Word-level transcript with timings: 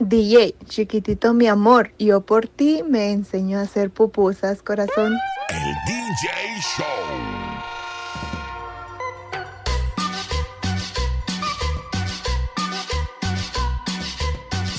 DJ, 0.00 0.56
chiquitito 0.68 1.32
mi 1.34 1.46
amor, 1.46 1.92
yo 2.00 2.20
por 2.20 2.48
ti 2.48 2.82
me 2.82 3.12
enseño 3.12 3.60
a 3.60 3.62
hacer 3.62 3.90
pupusas, 3.90 4.60
corazón. 4.60 5.16
El 5.48 5.74
DJ 5.86 6.28
Show. 6.76 6.84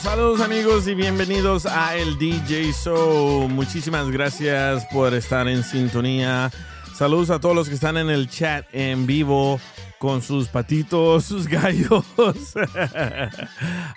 Saludos 0.03 0.41
amigos 0.41 0.85
y 0.85 0.95
bienvenidos 0.95 1.65
a 1.65 1.95
el 1.95 2.17
DJ 2.17 2.73
Show. 2.73 3.47
Muchísimas 3.47 4.11
gracias 4.11 4.85
por 4.91 5.13
estar 5.13 5.47
en 5.47 5.63
sintonía. 5.63 6.51
Saludos 6.93 7.29
a 7.29 7.39
todos 7.39 7.55
los 7.55 7.69
que 7.69 7.75
están 7.75 7.95
en 7.95 8.09
el 8.09 8.29
chat 8.29 8.65
en 8.73 9.07
vivo 9.07 9.61
con 9.99 10.21
sus 10.21 10.47
patitos, 10.47 11.25
sus 11.25 11.47
gallos. 11.47 12.05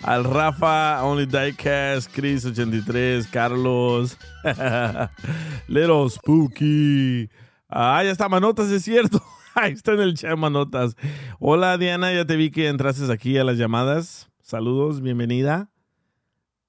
Al 0.03 0.23
Rafa, 0.23 1.03
Only 1.03 1.25
Diecast, 1.25 2.11
Chris 2.13 2.45
83, 2.45 3.27
Carlos, 3.27 4.17
Little 5.67 6.09
Spooky. 6.09 7.29
Ah, 7.69 8.03
ya 8.03 8.11
está 8.11 8.29
Manotas, 8.29 8.69
es 8.71 8.83
cierto. 8.83 9.21
Ahí 9.55 9.73
está 9.73 9.93
en 9.93 10.01
el 10.01 10.13
chat 10.15 10.37
Manotas. 10.37 10.95
Hola 11.39 11.77
Diana, 11.77 12.13
ya 12.13 12.25
te 12.25 12.35
vi 12.35 12.51
que 12.51 12.67
entraste 12.67 13.11
aquí 13.11 13.37
a 13.37 13.43
las 13.43 13.57
llamadas. 13.57 14.29
Saludos, 14.41 15.01
bienvenida. 15.01 15.69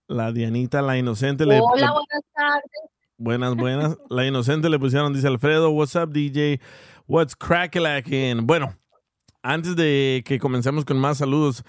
La 0.09 0.33
Dianita, 0.33 0.83
la 0.83 0.99
inocente. 0.99 1.45
Hola, 1.45 1.55
le, 1.55 1.61
buenas 1.61 2.25
tardes. 2.35 2.91
Buenas, 3.17 3.55
buenas. 3.55 3.99
La 4.09 4.27
inocente 4.27 4.69
le 4.69 4.79
pusieron, 4.79 5.13
dice 5.13 5.29
Alfredo, 5.29 5.71
what's 5.71 5.95
up 5.95 6.11
DJ? 6.11 6.61
What's 7.07 7.37
crackalacking? 7.37 8.47
Bueno, 8.47 8.75
antes 9.43 9.77
de 9.77 10.23
que 10.25 10.39
comencemos 10.39 10.85
con 10.85 10.99
más 10.99 11.19
saludos, 11.19 11.65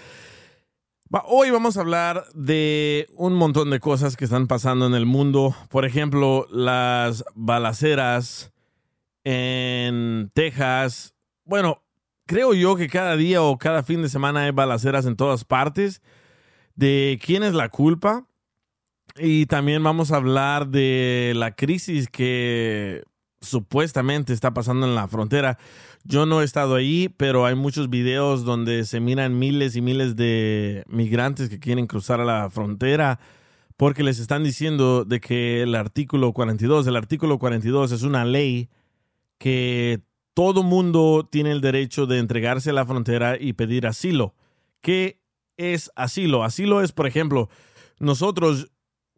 hoy 1.25 1.51
vamos 1.51 1.77
a 1.77 1.81
hablar 1.81 2.25
de 2.33 3.07
un 3.15 3.33
montón 3.33 3.69
de 3.69 3.79
cosas 3.79 4.15
que 4.15 4.25
están 4.25 4.47
pasando 4.47 4.85
en 4.85 4.93
el 4.93 5.05
mundo. 5.05 5.55
Por 5.69 5.85
ejemplo, 5.85 6.47
las 6.51 7.23
balaceras 7.35 8.51
en 9.23 10.31
Texas. 10.33 11.13
Bueno, 11.43 11.83
creo 12.25 12.53
yo 12.53 12.75
que 12.75 12.87
cada 12.87 13.15
día 13.17 13.41
o 13.41 13.57
cada 13.57 13.83
fin 13.83 14.01
de 14.01 14.09
semana 14.09 14.43
hay 14.43 14.51
balaceras 14.51 15.05
en 15.05 15.15
todas 15.15 15.43
partes. 15.43 16.01
De 16.75 17.19
quién 17.23 17.43
es 17.43 17.53
la 17.53 17.69
culpa. 17.69 18.25
Y 19.17 19.45
también 19.47 19.83
vamos 19.83 20.11
a 20.11 20.15
hablar 20.15 20.69
de 20.69 21.33
la 21.35 21.51
crisis 21.51 22.07
que 22.07 23.03
supuestamente 23.41 24.31
está 24.31 24.53
pasando 24.53 24.87
en 24.87 24.95
la 24.95 25.07
frontera. 25.09 25.57
Yo 26.03 26.25
no 26.25 26.41
he 26.41 26.45
estado 26.45 26.75
ahí, 26.75 27.09
pero 27.09 27.45
hay 27.45 27.55
muchos 27.55 27.89
videos 27.89 28.43
donde 28.43 28.85
se 28.85 28.99
miran 28.99 29.37
miles 29.37 29.75
y 29.75 29.81
miles 29.81 30.15
de 30.15 30.83
migrantes 30.87 31.49
que 31.49 31.59
quieren 31.59 31.87
cruzar 31.87 32.19
a 32.19 32.25
la 32.25 32.49
frontera 32.49 33.19
porque 33.77 34.03
les 34.03 34.19
están 34.19 34.43
diciendo 34.43 35.05
de 35.05 35.19
que 35.19 35.63
el 35.63 35.73
artículo 35.73 36.33
42, 36.33 36.85
el 36.85 36.95
artículo 36.95 37.39
42 37.39 37.91
es 37.91 38.03
una 38.03 38.25
ley 38.25 38.69
que 39.37 40.01
todo 40.33 40.63
mundo 40.63 41.27
tiene 41.29 41.51
el 41.51 41.61
derecho 41.61 42.05
de 42.05 42.19
entregarse 42.19 42.69
a 42.69 42.73
la 42.73 42.85
frontera 42.85 43.37
y 43.39 43.53
pedir 43.53 43.87
asilo. 43.87 44.35
¿Qué 44.81 45.19
es 45.57 45.91
asilo? 45.95 46.43
Asilo 46.43 46.81
es, 46.81 46.91
por 46.91 47.07
ejemplo, 47.07 47.49
nosotros 47.99 48.71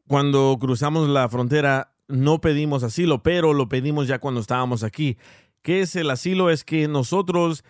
cuando 0.07 0.57
cruzamos 0.59 1.09
la 1.09 1.27
frontera 1.29 1.93
no 2.07 2.41
pedimos 2.41 2.83
asilo, 2.83 3.23
pero 3.23 3.53
lo 3.53 3.69
pedimos 3.69 4.07
ya 4.07 4.19
cuando 4.19 4.41
estábamos 4.41 4.83
aquí. 4.83 5.17
¿Qué 5.63 5.81
es 5.81 5.95
el 5.95 6.11
asilo? 6.11 6.49
Es 6.49 6.63
que 6.63 6.87
nosotros 6.87 7.63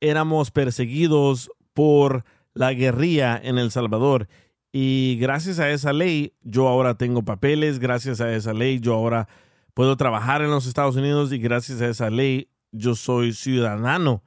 éramos 0.00 0.50
perseguidos 0.50 1.50
por 1.72 2.24
la 2.54 2.72
guerrilla 2.72 3.40
en 3.42 3.58
El 3.58 3.70
Salvador 3.70 4.28
y 4.72 5.16
gracias 5.20 5.58
a 5.58 5.70
esa 5.70 5.92
ley 5.92 6.34
yo 6.42 6.68
ahora 6.68 6.98
tengo 6.98 7.24
papeles, 7.24 7.78
gracias 7.78 8.20
a 8.20 8.34
esa 8.34 8.52
ley 8.52 8.80
yo 8.80 8.94
ahora 8.94 9.28
puedo 9.74 9.96
trabajar 9.96 10.42
en 10.42 10.50
los 10.50 10.66
Estados 10.66 10.96
Unidos 10.96 11.32
y 11.32 11.38
gracias 11.38 11.80
a 11.80 11.88
esa 11.88 12.10
ley 12.10 12.50
yo 12.72 12.94
soy 12.94 13.32
ciudadano 13.32 14.22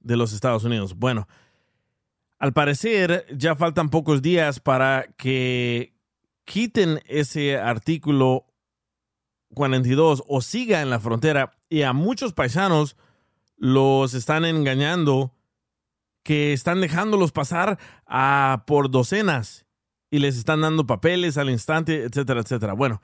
de 0.00 0.16
los 0.16 0.32
Estados 0.32 0.64
Unidos. 0.64 0.94
Bueno, 0.94 1.26
al 2.38 2.52
parecer 2.52 3.26
ya 3.34 3.56
faltan 3.56 3.88
pocos 3.88 4.22
días 4.22 4.60
para 4.60 5.06
que 5.16 5.94
quiten 6.44 7.00
ese 7.06 7.58
artículo 7.58 8.46
42 9.54 10.22
o 10.28 10.40
siga 10.42 10.82
en 10.82 10.90
la 10.90 11.00
frontera 11.00 11.57
y 11.68 11.82
a 11.82 11.92
muchos 11.92 12.32
paisanos 12.32 12.96
los 13.56 14.14
están 14.14 14.44
engañando 14.44 15.34
que 16.22 16.52
están 16.52 16.80
dejándolos 16.80 17.32
pasar 17.32 17.78
a 18.06 18.64
por 18.66 18.90
docenas 18.90 19.66
y 20.10 20.18
les 20.18 20.36
están 20.36 20.60
dando 20.60 20.86
papeles 20.86 21.36
al 21.38 21.50
instante, 21.50 22.04
etcétera, 22.04 22.40
etcétera. 22.40 22.72
Bueno, 22.72 23.02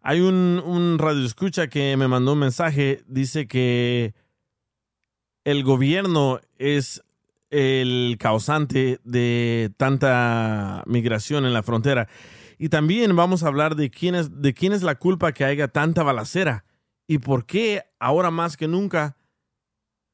hay 0.00 0.20
un, 0.20 0.62
un 0.64 0.98
radio 0.98 1.24
escucha 1.24 1.68
que 1.68 1.96
me 1.96 2.08
mandó 2.08 2.32
un 2.32 2.40
mensaje, 2.40 3.02
dice 3.06 3.46
que 3.46 4.14
el 5.44 5.64
gobierno 5.64 6.40
es 6.58 7.02
el 7.50 8.16
causante 8.18 9.00
de 9.04 9.70
tanta 9.76 10.82
migración 10.86 11.44
en 11.44 11.52
la 11.52 11.62
frontera. 11.62 12.08
Y 12.58 12.68
también 12.68 13.14
vamos 13.16 13.42
a 13.42 13.48
hablar 13.48 13.76
de 13.76 13.90
quién 13.90 14.14
es, 14.14 14.40
de 14.40 14.54
quién 14.54 14.72
es 14.72 14.82
la 14.82 14.94
culpa 14.94 15.32
que 15.32 15.44
haya 15.44 15.68
tanta 15.68 16.02
balacera 16.02 16.64
y 17.06 17.18
por 17.18 17.46
qué 17.46 17.82
ahora 17.98 18.30
más 18.30 18.56
que 18.56 18.68
nunca 18.68 19.16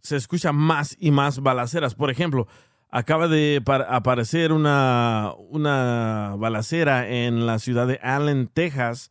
se 0.01 0.17
escucha 0.17 0.53
más 0.53 0.97
y 0.99 1.11
más 1.11 1.41
balaceras. 1.41 1.95
Por 1.95 2.11
ejemplo, 2.11 2.47
acaba 2.91 3.29
de 3.29 3.63
aparecer 3.89 4.53
una, 4.53 5.33
una 5.51 6.35
balacera 6.39 7.09
en 7.09 7.47
la 7.47 7.59
ciudad 7.59 7.87
de 7.87 8.01
Allen, 8.03 8.49
Texas, 8.49 9.11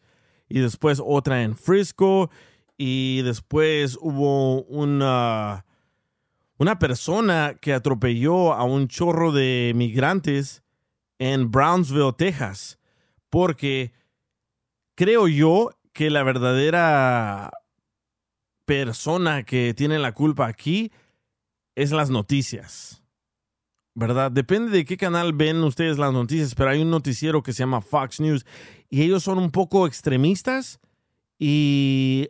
y 0.49 0.59
después 0.59 1.01
otra 1.05 1.43
en 1.43 1.55
Frisco, 1.55 2.29
y 2.77 3.21
después 3.23 3.97
hubo 4.01 4.63
una, 4.63 5.65
una 6.57 6.79
persona 6.79 7.57
que 7.59 7.73
atropelló 7.73 8.53
a 8.53 8.63
un 8.63 8.87
chorro 8.87 9.31
de 9.31 9.73
migrantes 9.75 10.63
en 11.19 11.51
Brownsville, 11.51 12.13
Texas 12.17 12.77
porque 13.29 13.93
creo 14.95 15.27
yo 15.27 15.71
que 15.93 16.09
la 16.09 16.23
verdadera 16.23 17.51
persona 18.67 19.43
que 19.43 19.73
tiene 19.73 19.97
la 19.97 20.11
culpa 20.11 20.45
aquí 20.45 20.91
es 21.73 21.91
las 21.91 22.09
noticias. 22.09 23.01
¿Verdad? 23.95 24.29
Depende 24.29 24.69
de 24.69 24.85
qué 24.85 24.97
canal 24.97 25.33
ven 25.33 25.63
ustedes 25.63 25.97
las 25.97 26.13
noticias, 26.13 26.53
pero 26.53 26.69
hay 26.69 26.81
un 26.81 26.91
noticiero 26.91 27.41
que 27.41 27.53
se 27.53 27.59
llama 27.59 27.81
Fox 27.81 28.19
News 28.19 28.45
y 28.89 29.01
ellos 29.01 29.23
son 29.23 29.39
un 29.39 29.49
poco 29.49 29.87
extremistas 29.87 30.79
y 31.39 32.29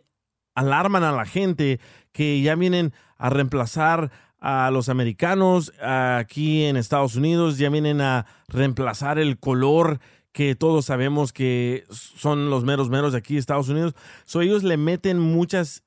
alarman 0.54 1.04
a 1.04 1.12
la 1.12 1.26
gente 1.26 1.80
que 2.12 2.40
ya 2.40 2.54
vienen 2.54 2.94
a 3.18 3.28
reemplazar 3.28 4.10
a 4.38 4.70
los 4.70 4.88
americanos 4.88 5.72
aquí 5.82 6.64
en 6.64 6.76
Estados 6.76 7.16
Unidos, 7.16 7.58
ya 7.58 7.68
vienen 7.68 8.00
a 8.00 8.26
reemplazar 8.46 9.18
el 9.18 9.38
color 9.38 10.00
que 10.32 10.54
todos 10.54 10.84
sabemos 10.84 11.32
que 11.32 11.84
son 11.90 12.48
los 12.48 12.64
meros 12.64 12.90
meros 12.90 13.12
de 13.12 13.18
aquí, 13.18 13.36
Estados 13.36 13.68
Unidos. 13.68 13.94
So, 14.24 14.40
ellos 14.40 14.62
le 14.62 14.76
meten 14.76 15.18
muchas 15.18 15.82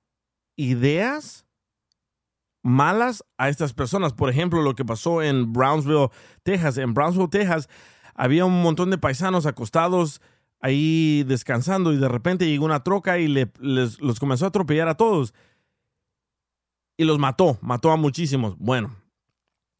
ideas 0.61 1.45
malas 2.63 3.23
a 3.37 3.49
estas 3.49 3.73
personas. 3.73 4.13
Por 4.13 4.29
ejemplo, 4.29 4.61
lo 4.61 4.75
que 4.75 4.85
pasó 4.85 5.21
en 5.21 5.51
Brownsville, 5.51 6.09
Texas. 6.43 6.77
En 6.77 6.93
Brownsville, 6.93 7.29
Texas, 7.29 7.69
había 8.13 8.45
un 8.45 8.61
montón 8.61 8.91
de 8.91 8.97
paisanos 8.97 9.45
acostados 9.45 10.21
ahí 10.59 11.23
descansando 11.23 11.91
y 11.91 11.97
de 11.97 12.07
repente 12.07 12.45
llegó 12.45 12.65
una 12.65 12.83
troca 12.83 13.17
y 13.17 13.27
le, 13.27 13.51
les, 13.59 13.99
los 13.99 14.19
comenzó 14.19 14.45
a 14.45 14.49
atropellar 14.49 14.87
a 14.87 14.95
todos. 14.97 15.33
Y 16.97 17.05
los 17.05 17.17
mató, 17.17 17.57
mató 17.61 17.91
a 17.91 17.95
muchísimos. 17.95 18.55
Bueno, 18.59 18.95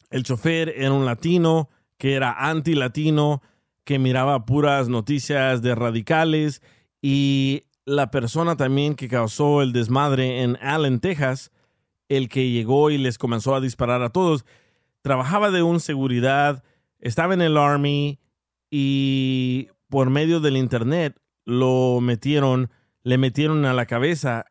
el 0.10 0.24
chofer 0.24 0.70
era 0.76 0.92
un 0.92 1.06
latino 1.06 1.70
que 1.98 2.16
era 2.16 2.50
anti-latino, 2.50 3.44
que 3.84 4.00
miraba 4.00 4.46
puras 4.46 4.90
noticias 4.90 5.62
de 5.62 5.76
radicales 5.76 6.64
y 7.00 7.64
la 7.86 8.12
persona 8.12 8.56
también 8.56 8.96
que 8.96 9.08
causó 9.08 9.62
el 9.62 9.74
desmadre 9.74 10.42
en 10.44 10.58
Allen, 10.62 11.00
Texas, 11.00 11.52
el 12.10 12.30
que 12.30 12.50
llegó 12.50 12.90
y 12.90 12.98
les 12.98 13.18
comenzó 13.18 13.56
a 13.56 13.62
disparar 13.62 14.02
a 14.04 14.10
todos, 14.10 14.46
trabajaba 15.02 15.52
de 15.52 15.64
un 15.64 15.80
seguridad, 15.80 16.64
estaba 17.00 17.34
en 17.34 17.42
el 17.42 17.58
Army 17.58 18.20
y 18.70 19.70
por 19.90 20.10
medio 20.10 20.40
del 20.40 20.58
Internet 20.58 21.20
lo 21.46 22.00
metieron, 22.02 22.70
le 23.04 23.18
metieron 23.18 23.66
a 23.66 23.74
la 23.74 23.86
cabeza 23.86 24.46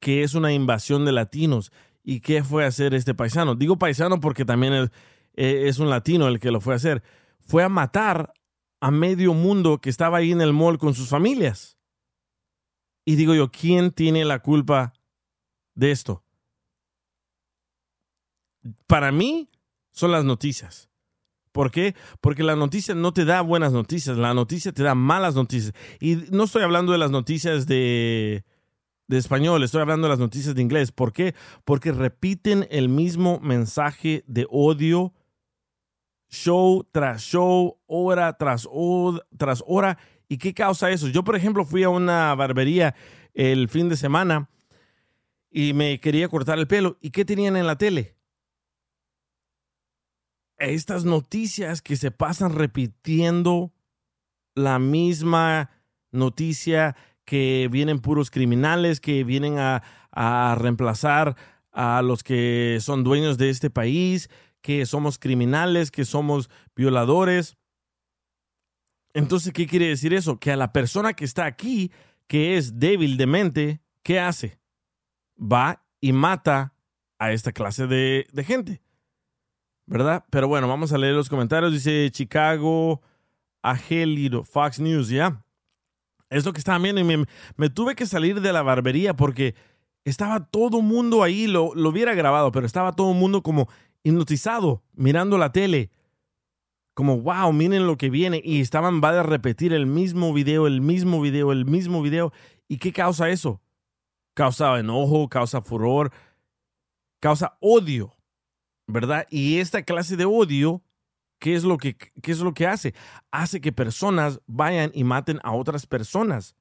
que 0.00 0.22
es 0.22 0.34
una 0.34 0.52
invasión 0.52 1.04
de 1.04 1.12
latinos. 1.12 1.72
¿Y 2.02 2.20
qué 2.20 2.42
fue 2.42 2.64
a 2.64 2.68
hacer 2.68 2.94
este 2.94 3.14
paisano? 3.14 3.54
Digo 3.54 3.78
paisano 3.78 4.20
porque 4.20 4.44
también 4.44 4.72
es, 4.72 4.90
eh, 5.34 5.70
un 5.78 5.90
latino 5.90 6.28
el 6.28 6.40
que 6.40 6.50
lo 6.50 6.60
fue 6.60 6.72
a 6.72 6.76
hacer. 6.76 7.02
Fue 7.40 7.62
a 7.62 7.68
matar 7.68 8.32
a 8.80 8.90
medio 8.90 9.34
mundo 9.34 9.80
que 9.80 9.90
estaba 9.90 10.18
ahí 10.18 10.32
en 10.32 10.40
el 10.40 10.52
mall 10.52 10.78
con 10.78 10.94
sus 10.94 11.08
familias. 11.08 11.79
Y 13.10 13.16
digo 13.16 13.34
yo, 13.34 13.50
¿quién 13.50 13.90
tiene 13.90 14.24
la 14.24 14.38
culpa 14.38 14.92
de 15.74 15.90
esto? 15.90 16.22
Para 18.86 19.10
mí 19.10 19.50
son 19.90 20.12
las 20.12 20.24
noticias. 20.24 20.88
¿Por 21.50 21.72
qué? 21.72 21.96
Porque 22.20 22.44
la 22.44 22.54
noticia 22.54 22.94
no 22.94 23.12
te 23.12 23.24
da 23.24 23.40
buenas 23.40 23.72
noticias, 23.72 24.16
la 24.16 24.32
noticia 24.32 24.70
te 24.70 24.84
da 24.84 24.94
malas 24.94 25.34
noticias. 25.34 25.74
Y 25.98 26.18
no 26.30 26.44
estoy 26.44 26.62
hablando 26.62 26.92
de 26.92 26.98
las 26.98 27.10
noticias 27.10 27.66
de, 27.66 28.44
de 29.08 29.18
español, 29.18 29.64
estoy 29.64 29.80
hablando 29.80 30.06
de 30.06 30.10
las 30.10 30.20
noticias 30.20 30.54
de 30.54 30.62
inglés. 30.62 30.92
¿Por 30.92 31.12
qué? 31.12 31.34
Porque 31.64 31.90
repiten 31.90 32.68
el 32.70 32.88
mismo 32.88 33.40
mensaje 33.40 34.22
de 34.28 34.46
odio 34.48 35.14
show 36.28 36.86
tras 36.92 37.22
show, 37.22 37.80
hora 37.86 38.34
tras, 38.34 38.68
tras 39.36 39.64
hora. 39.66 39.98
¿Y 40.30 40.38
qué 40.38 40.54
causa 40.54 40.90
eso? 40.90 41.08
Yo, 41.08 41.24
por 41.24 41.34
ejemplo, 41.34 41.64
fui 41.64 41.82
a 41.82 41.88
una 41.88 42.34
barbería 42.36 42.94
el 43.34 43.68
fin 43.68 43.88
de 43.88 43.96
semana 43.96 44.48
y 45.50 45.74
me 45.74 45.98
quería 45.98 46.28
cortar 46.28 46.58
el 46.58 46.68
pelo. 46.68 46.96
¿Y 47.00 47.10
qué 47.10 47.24
tenían 47.24 47.56
en 47.56 47.66
la 47.66 47.76
tele? 47.76 48.16
estas 50.60 51.04
noticias 51.04 51.82
que 51.82 51.96
se 51.96 52.10
pasan 52.10 52.54
repitiendo 52.54 53.72
la 54.54 54.78
misma 54.78 55.70
noticia 56.12 56.96
que 57.24 57.68
vienen 57.70 58.00
puros 58.00 58.30
criminales, 58.30 59.00
que 59.00 59.24
vienen 59.24 59.56
a, 59.58 59.82
reemplazar 60.58 61.36
a 61.72 62.02
los 62.02 62.22
que 62.22 62.78
son 62.80 63.04
dueños 63.04 63.38
de 63.38 63.48
este 63.48 63.70
país, 63.70 64.28
que 64.60 64.84
somos 64.86 65.18
criminales, 65.18 65.90
que 65.90 66.04
somos 66.04 66.50
violadores. 66.76 67.56
Entonces, 69.14 69.52
¿qué 69.52 69.66
quiere 69.66 69.88
decir 69.88 70.14
eso? 70.14 70.38
Que 70.38 70.52
a 70.52 70.56
la 70.56 70.72
persona 70.72 71.14
que 71.14 71.24
está 71.24 71.44
aquí, 71.44 71.90
que 72.26 72.56
es 72.56 72.78
débil 72.78 73.16
de 73.16 73.26
mente, 73.26 73.80
¿qué 74.02 74.20
hace? 74.20 74.58
Va 75.40 75.82
y 76.00 76.12
mata 76.12 76.74
a 77.18 77.32
esta 77.32 77.52
clase 77.52 77.86
de 77.86 78.44
gente. 78.44 78.80
¿verdad? 79.90 80.24
Pero 80.30 80.46
bueno, 80.46 80.68
vamos 80.68 80.92
a 80.92 80.98
leer 80.98 81.14
los 81.14 81.28
comentarios. 81.28 81.72
Dice 81.72 82.08
Chicago, 82.12 83.02
Agelido, 83.60 84.44
Fox 84.44 84.78
News, 84.78 85.08
¿ya? 85.08 85.42
Es 86.30 86.46
lo 86.46 86.52
que 86.52 86.60
estaba 86.60 86.78
viendo 86.78 87.00
y 87.00 87.26
me, 87.56 87.70
tuve 87.70 87.96
que 87.96 88.06
salir 88.06 88.40
de 88.40 88.52
la 88.52 88.62
barbería 88.62 89.14
porque 89.14 89.56
estaba 90.04 90.46
todo 90.46 90.80
mundo 90.80 91.24
ahí, 91.24 91.48
lo, 91.48 91.74
lo 91.74 91.88
hubiera 91.88 92.14
grabado, 92.14 92.52
pero 92.52 92.66
estaba 92.66 92.92
todo 92.92 93.12
mundo 93.14 93.42
como 93.42 93.68
hipnotizado, 94.04 94.84
mirando 94.94 95.38
la 95.38 95.50
tele. 95.50 95.90
Como, 97.00 97.22
wow, 97.22 97.50
miren 97.52 97.86
lo 97.86 97.96
que 97.96 98.10
viene. 98.10 98.42
Y 98.44 98.60
estaban, 98.60 99.00
va 99.02 99.18
a 99.18 99.22
repetir 99.22 99.72
el 99.72 99.86
mismo 99.86 100.34
video, 100.34 100.66
el 100.66 100.82
mismo 100.82 101.20
video, 101.20 101.50
el 101.50 101.64
mismo 101.64 102.02
video. 102.02 102.30
¿Y 102.68 102.76
qué 102.76 102.92
causa 102.92 103.30
eso? 103.30 103.62
Causa 104.34 104.78
enojo, 104.78 105.28
causa 105.28 105.62
furor, 105.62 106.12
causa 107.20 107.56
odio. 107.60 108.14
¿verdad? 108.90 109.26
Y 109.30 109.58
esta 109.58 109.82
clase 109.82 110.16
de 110.16 110.24
odio, 110.24 110.82
¿qué 111.38 111.54
es 111.54 111.64
lo 111.64 111.78
que, 111.78 111.96
qué 111.96 112.32
es 112.32 112.40
lo 112.40 112.52
que 112.52 112.66
hace? 112.66 112.94
Hace 113.30 113.60
que 113.60 113.72
personas 113.72 114.40
vayan 114.46 114.90
y 114.94 115.04
maten 115.04 115.40
a 115.42 115.52
otras 115.52 115.86
personas. 115.86 116.56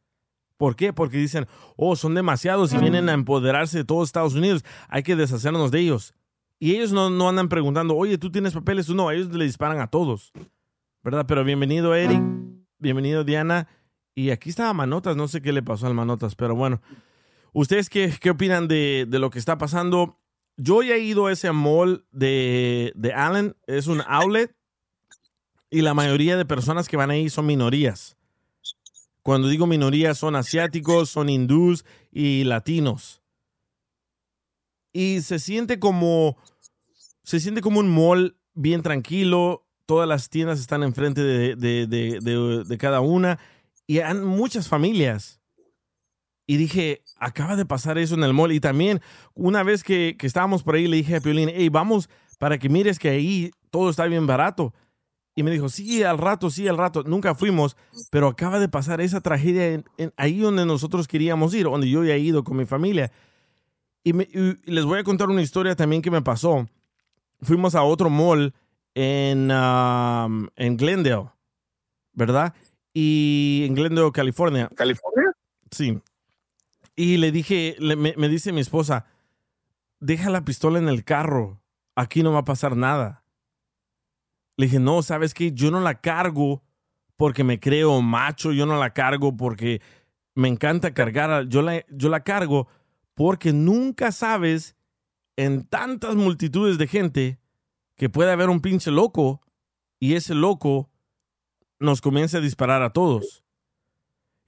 ¿Por 0.57 0.75
qué? 0.75 0.93
Porque 0.93 1.17
dicen, 1.17 1.47
oh, 1.77 1.95
son 1.95 2.15
demasiados 2.15 2.73
y 2.73 2.77
vienen 2.77 3.09
a 3.09 3.13
empoderarse 3.13 3.79
de 3.79 3.85
todos 3.85 4.09
Estados 4.09 4.35
Unidos, 4.35 4.63
hay 4.89 5.03
que 5.03 5.15
deshacernos 5.15 5.71
de 5.71 5.79
ellos. 5.79 6.13
Y 6.59 6.75
ellos 6.75 6.91
no, 6.91 7.09
no 7.09 7.29
andan 7.29 7.49
preguntando, 7.49 7.95
oye, 7.95 8.17
¿tú 8.17 8.31
tienes 8.31 8.53
papeles? 8.53 8.89
No, 8.89 9.09
ellos 9.11 9.33
le 9.33 9.45
disparan 9.45 9.79
a 9.79 9.87
todos. 9.87 10.31
¿Verdad? 11.03 11.25
Pero 11.27 11.43
bienvenido, 11.43 11.95
Eric. 11.95 12.21
Bienvenido, 12.77 13.23
Diana. 13.23 13.67
Y 14.13 14.31
aquí 14.31 14.49
estaba 14.49 14.73
Manotas, 14.73 15.15
no 15.15 15.27
sé 15.29 15.41
qué 15.41 15.53
le 15.53 15.63
pasó 15.63 15.87
al 15.87 15.93
Manotas, 15.93 16.35
pero 16.35 16.55
bueno. 16.55 16.81
¿Ustedes 17.53 17.89
qué, 17.89 18.13
qué 18.19 18.29
opinan 18.29 18.67
de, 18.67 19.07
de, 19.07 19.19
lo 19.19 19.29
que 19.29 19.39
está 19.39 19.57
pasando? 19.57 20.19
yo 20.59 20.83
ya 20.83 20.95
he 20.95 20.99
ido 20.99 21.27
a 21.27 21.31
ese 21.31 21.51
mall 21.53 22.05
de, 22.11 22.91
de 22.95 23.13
Allen, 23.13 23.55
es 23.65 23.87
un 23.87 24.01
outlet, 24.05 24.53
y 25.71 25.81
la 25.81 25.93
mayoría 25.93 26.35
de 26.35 26.45
personas 26.45 26.89
que 26.89 26.97
van 26.97 27.11
ahí 27.11 27.29
son 27.29 27.45
minorías. 27.45 28.17
Cuando 29.23 29.47
digo 29.47 29.67
minorías, 29.67 30.17
son 30.17 30.35
asiáticos, 30.35 31.09
son 31.09 31.29
hindús 31.29 31.85
y 32.11 32.43
latinos. 32.43 33.21
Y 34.91 35.21
se 35.21 35.39
siente 35.39 35.79
como, 35.79 36.37
se 37.29 37.39
siente 37.39 37.61
como 37.61 37.79
un 37.79 37.93
mall 37.93 38.35
bien 38.55 38.81
tranquilo. 38.81 39.63
Todas 39.85 40.09
las 40.09 40.29
tiendas 40.29 40.59
están 40.59 40.81
enfrente 40.81 41.21
de, 41.21 41.55
de, 41.55 41.85
de, 42.65 42.77
cada 42.79 43.01
una. 43.01 43.37
Y 43.85 43.99
hay 43.99 44.15
muchas 44.15 44.67
familias. 44.67 45.39
Y 46.47 46.57
dije, 46.57 47.03
acaba 47.17 47.55
de 47.55 47.67
pasar 47.67 47.99
eso 47.99 48.15
en 48.15 48.23
el 48.23 48.33
mall. 48.33 48.51
Y 48.51 48.59
también, 48.59 48.99
una 49.35 49.61
vez 49.61 49.83
que, 49.83 50.17
estábamos 50.19 50.63
por 50.63 50.73
ahí, 50.73 50.87
le 50.87 50.97
dije 50.97 51.17
a 51.17 51.21
Piolín, 51.21 51.51
hey, 51.53 51.69
vamos 51.69 52.09
para 52.39 52.57
que 52.57 52.67
mires 52.67 52.97
que 52.97 53.09
ahí 53.09 53.51
todo 53.69 53.91
está 53.91 54.07
bien 54.07 54.25
barato. 54.25 54.73
Y 55.35 55.43
me 55.43 55.51
dijo, 55.51 55.69
sí, 55.69 56.01
al 56.01 56.17
rato, 56.17 56.49
sí, 56.49 56.67
al 56.67 56.79
rato. 56.79 57.03
Nunca 57.03 57.35
fuimos, 57.35 57.77
pero 58.09 58.25
acaba 58.25 58.59
de 58.59 58.69
pasar 58.69 59.01
esa 59.01 59.21
tragedia 59.21 59.83
ahí 60.17 60.39
donde 60.39 60.65
nosotros 60.65 61.07
queríamos 61.07 61.53
ir, 61.53 61.65
donde 61.65 61.91
yo 61.91 62.03
ya 62.03 62.15
he 62.15 62.19
ido 62.19 62.43
con 62.43 62.57
mi 62.57 62.65
familia. 62.65 63.11
Y, 64.03 64.13
les 64.13 64.85
voy 64.85 64.97
a 64.97 65.03
contar 65.03 65.29
una 65.29 65.43
historia 65.43 65.75
también 65.75 66.01
que 66.01 66.09
me 66.09 66.23
pasó. 66.23 66.67
Fuimos 67.41 67.75
a 67.75 67.83
otro 67.83 68.09
mall 68.09 68.53
en, 68.95 69.51
um, 69.51 70.47
en 70.55 70.77
Glendale, 70.77 71.29
¿verdad? 72.13 72.53
Y 72.93 73.63
en 73.65 73.75
Glendale, 73.75 74.11
California. 74.11 74.69
¿California? 74.75 75.31
Sí. 75.71 76.01
Y 76.95 77.17
le 77.17 77.31
dije, 77.31 77.77
me, 77.79 78.27
dice 78.27 78.51
mi 78.51 78.59
esposa, 78.59 79.05
deja 79.99 80.29
la 80.29 80.43
pistola 80.43 80.79
en 80.79 80.89
el 80.89 81.05
carro, 81.05 81.61
aquí 81.95 82.23
no 82.23 82.33
va 82.33 82.39
a 82.39 82.45
pasar 82.45 82.75
nada. 82.75 83.23
Le 84.57 84.65
dije, 84.65 84.79
no, 84.79 85.01
¿sabes 85.01 85.33
qué? 85.33 85.53
Yo 85.53 85.71
no 85.71 85.79
la 85.79 86.01
cargo 86.01 86.61
porque 87.15 87.45
me 87.45 87.59
creo 87.59 88.01
macho, 88.01 88.51
yo 88.51 88.65
no 88.65 88.77
la 88.77 88.93
cargo 88.93 89.37
porque 89.37 89.81
me 90.35 90.49
encanta 90.49 90.93
cargar, 90.93 91.47
yo 91.47 91.61
la, 91.61 91.85
yo 91.89 92.09
la 92.09 92.25
cargo 92.25 92.67
porque 93.13 93.53
nunca 93.53 94.11
sabes 94.11 94.75
en 95.39 95.63
tantas 95.63 96.17
multitudes 96.17 96.77
de 96.77 96.85
gente 96.85 97.39
que 97.95 98.09
puede 98.09 98.29
haber 98.29 98.49
un 98.49 98.59
pinche 98.59 98.91
loco 98.91 99.39
y 99.97 100.15
ese 100.15 100.35
loco 100.35 100.89
nos 101.79 102.01
comienza 102.01 102.39
a 102.39 102.41
disparar 102.41 102.81
a 102.81 102.91
todos. 102.91 103.45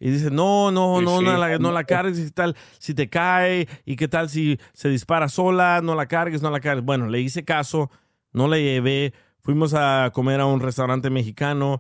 Y 0.01 0.09
dice, 0.09 0.31
no, 0.31 0.69
no, 0.69 0.99
no, 0.99 1.21
no, 1.21 1.37
la, 1.37 1.57
no 1.59 1.71
la 1.71 1.83
cargues, 1.85 2.19
¿qué 2.19 2.31
tal 2.31 2.57
si 2.77 2.93
te 2.93 3.09
cae? 3.09 3.69
¿Y 3.85 3.95
qué 3.95 4.09
tal 4.09 4.29
si 4.29 4.59
se 4.73 4.89
dispara 4.89 5.29
sola? 5.29 5.79
No 5.81 5.95
la 5.95 6.07
cargues, 6.07 6.41
no 6.41 6.51
la 6.51 6.59
cargues. 6.59 6.83
Bueno, 6.83 7.07
le 7.07 7.21
hice 7.21 7.45
caso, 7.45 7.89
no 8.33 8.49
la 8.49 8.57
llevé, 8.57 9.13
fuimos 9.39 9.73
a 9.73 10.11
comer 10.13 10.41
a 10.41 10.45
un 10.45 10.59
restaurante 10.59 11.09
mexicano. 11.09 11.79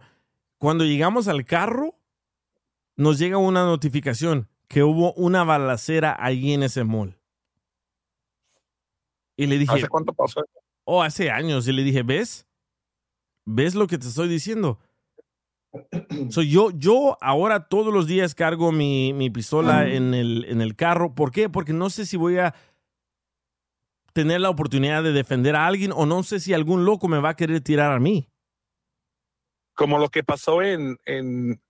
Cuando 0.57 0.85
llegamos 0.85 1.27
al 1.27 1.43
carro, 1.43 1.99
nos 2.95 3.19
llega 3.19 3.37
una 3.37 3.65
notificación 3.65 4.47
que 4.69 4.83
hubo 4.83 5.11
una 5.15 5.43
balacera 5.43 6.15
allí 6.17 6.53
en 6.53 6.63
ese 6.63 6.85
mall. 6.85 7.20
Y 9.41 9.47
le 9.47 9.57
dije, 9.57 9.73
¿hace 9.73 9.87
cuánto 9.87 10.13
pasó? 10.13 10.43
Oh, 10.83 11.01
hace 11.01 11.31
años. 11.31 11.67
Y 11.67 11.71
le 11.71 11.83
dije, 11.83 12.03
¿ves? 12.03 12.45
¿Ves 13.45 13.73
lo 13.73 13.87
que 13.87 13.97
te 13.97 14.07
estoy 14.07 14.27
diciendo? 14.27 14.79
So, 16.29 16.41
yo, 16.41 16.69
yo 16.71 17.17
ahora 17.21 17.67
todos 17.67 17.93
los 17.93 18.05
días 18.05 18.35
cargo 18.35 18.71
mi, 18.71 19.13
mi 19.13 19.29
pistola 19.29 19.87
en 19.87 20.13
el, 20.13 20.45
en 20.49 20.61
el 20.61 20.75
carro. 20.75 21.15
¿Por 21.15 21.31
qué? 21.31 21.49
Porque 21.49 21.73
no 21.73 21.89
sé 21.89 22.05
si 22.05 22.17
voy 22.17 22.37
a 22.37 22.53
tener 24.13 24.41
la 24.41 24.49
oportunidad 24.49 25.01
de 25.01 25.13
defender 25.13 25.55
a 25.55 25.65
alguien 25.65 25.91
o 25.93 26.05
no 26.05 26.21
sé 26.23 26.39
si 26.39 26.53
algún 26.53 26.85
loco 26.85 27.07
me 27.07 27.19
va 27.19 27.29
a 27.29 27.35
querer 27.35 27.61
tirar 27.61 27.91
a 27.93 27.99
mí. 27.99 28.27
como 29.73 29.97
lo 29.97 30.09
que 30.09 30.23
pasó 30.23 30.61
en, 30.61 30.97
en, 31.05 31.61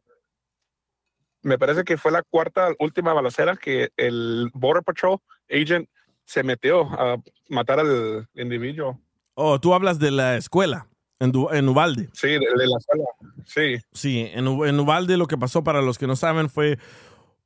me 1.44 1.58
parece 1.58 1.84
que 1.84 1.98
fue 1.98 2.12
la 2.12 2.24
cuarta, 2.24 2.70
última 2.80 3.14
balacera 3.14 3.56
que 3.56 3.90
el 3.96 4.50
Border 4.54 4.84
Patrol 4.84 5.20
agent 5.50 5.88
se 6.26 6.44
metió 6.44 6.84
a 6.92 7.18
matar 7.50 7.80
al 7.80 8.28
individuo. 8.36 9.00
Oh, 9.34 9.60
tú 9.60 9.74
hablas 9.74 10.00
de 10.00 10.12
la 10.12 10.38
escuela 10.38 10.88
en, 11.20 11.32
Du- 11.32 11.50
en 11.52 11.68
Uvalde. 11.68 12.10
Sí, 12.14 12.28
de, 12.30 12.40
de 12.40 12.68
la 12.68 12.80
sala. 12.80 13.04
Sí, 13.46 13.78
Sí, 13.92 14.30
en, 14.34 14.48
U- 14.48 14.66
en 14.66 14.80
Uvalde 14.80 15.18
lo 15.18 15.28
que 15.28 15.38
pasó, 15.38 15.64
para 15.64 15.82
los 15.82 15.98
que 15.98 16.08
no 16.08 16.16
saben, 16.16 16.50
fue 16.50 16.78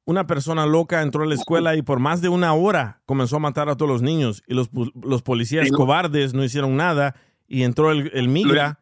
una 0.05 0.27
persona 0.27 0.65
loca 0.67 1.01
entró 1.01 1.24
a 1.24 1.25
la 1.25 1.34
escuela 1.36 1.75
y 1.75 1.82
por 1.82 2.00
más 2.00 2.22
de 2.22 2.29
una 2.29 2.53
hora 2.53 3.01
comenzó 3.05 3.38
a 3.38 3.39
matar 3.39 3.70
a 3.70 3.75
todos 3.75 3.89
los 3.91 4.01
niños. 4.03 4.44
Y 4.48 4.53
los, 4.53 4.70
los 5.01 5.22
policías 5.24 5.65
Sí, 5.67 5.72
cobardes 5.74 6.34
no 6.34 6.44
hicieron 6.44 6.75
nada 6.75 7.15
y 7.48 7.63
entró 7.63 7.91
el, 7.91 8.12
el 8.13 8.27
migra 8.27 8.79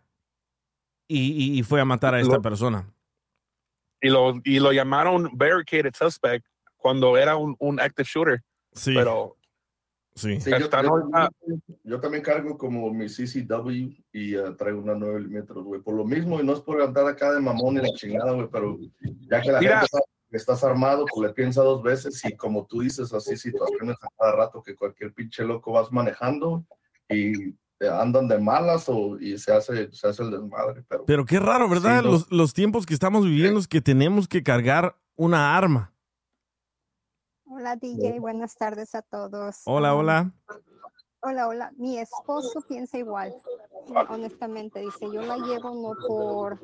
y, 1.07 1.31
y- 1.31 1.59
y 1.59 1.63
fue 1.63 1.79
a 1.79 1.85
matar 1.85 2.13
a 2.15 2.19
esta 2.19 2.35
Lo- 2.35 2.41
persona. 2.41 2.89
y 4.01 4.09
lo, 4.09 4.33
y 4.43 4.59
lo 4.59 4.73
llamaron 4.73 5.29
barricaded 5.33 5.93
suspect 5.97 6.45
cuando 6.77 7.15
era 7.17 7.37
un, 7.37 7.55
un 7.59 7.79
active 7.79 8.05
shooter. 8.11 8.43
Sí, 8.73 8.93
Pero 8.93 9.37
sí. 10.15 10.39
Sí, 10.39 10.49
yo, 10.51 10.57
Está 10.57 10.81
yo- 11.83 11.99
también 11.99 12.23
cargo 12.23 12.57
como 12.57 12.91
mi 12.93 13.07
CCW 13.07 13.93
y 14.11 14.35
eh, 14.35 14.43
traigo 14.57 14.81
una 14.81 14.95
9 14.95 15.19
milímetros, 15.19 15.63
güey. 15.63 15.81
Por 15.81 15.95
lo 15.95 16.05
mismo, 16.05 16.39
y 16.39 16.43
no 16.45 16.53
es 16.53 16.59
por 16.59 16.81
andar 16.81 17.07
acá 17.07 17.31
de 17.33 17.39
mamón 17.39 17.75
y 17.77 17.81
la 17.81 17.89
chingada, 17.95 18.31
güey, 18.33 18.47
pero 18.51 18.77
ya 19.29 19.41
que 19.41 19.51
la 19.51 19.59
Mira. 19.59 19.79
gente 19.79 19.87
sabe 19.91 20.03
que 20.29 20.37
estás 20.37 20.63
armado, 20.63 21.05
pues 21.13 21.27
le 21.27 21.33
piensa 21.33 21.61
dos 21.61 21.83
veces 21.83 22.23
y 22.25 22.35
como 22.35 22.65
tú 22.65 22.81
dices, 22.81 23.13
así 23.13 23.37
situaciones 23.37 23.95
a 24.01 24.07
cada 24.17 24.35
rato 24.35 24.63
que 24.63 24.75
cualquier 24.75 25.13
pinche 25.13 25.43
loco 25.43 25.71
vas 25.71 25.91
manejando 25.91 26.65
y 27.09 27.51
te 27.77 27.87
andan 27.89 28.27
de 28.27 28.39
malas 28.39 28.85
o, 28.87 29.19
y 29.19 29.37
se 29.37 29.51
hace, 29.53 29.91
se 29.91 30.07
hace 30.07 30.23
el 30.23 30.31
desmadre, 30.31 30.83
pero... 30.87 31.05
Pero 31.05 31.25
qué 31.25 31.39
raro, 31.39 31.69
¿verdad? 31.69 31.99
Sí, 31.99 32.05
no. 32.05 32.11
los, 32.13 32.31
los 32.31 32.53
tiempos 32.53 32.85
que 32.85 32.93
estamos 32.95 33.25
viviendo 33.25 33.59
es 33.59 33.67
que 33.67 33.81
tenemos 33.81 34.27
que 34.27 34.41
cargar 34.41 34.95
una 35.15 35.55
arma. 35.55 35.92
Hola 37.63 37.77
DJ, 37.77 38.19
buenas 38.19 38.55
tardes 38.57 38.93
a 38.93 39.01
todos. 39.03 39.61
Hola, 39.63 39.95
hola. 39.95 40.33
Hola, 41.21 41.47
hola. 41.47 41.71
Mi 41.77 41.97
esposo 41.97 42.59
piensa 42.67 42.97
igual, 42.97 43.33
honestamente. 44.09 44.81
Dice, 44.81 45.05
yo 45.09 45.21
la 45.21 45.37
llevo 45.37 45.73
no 45.73 45.93
por 46.05 46.59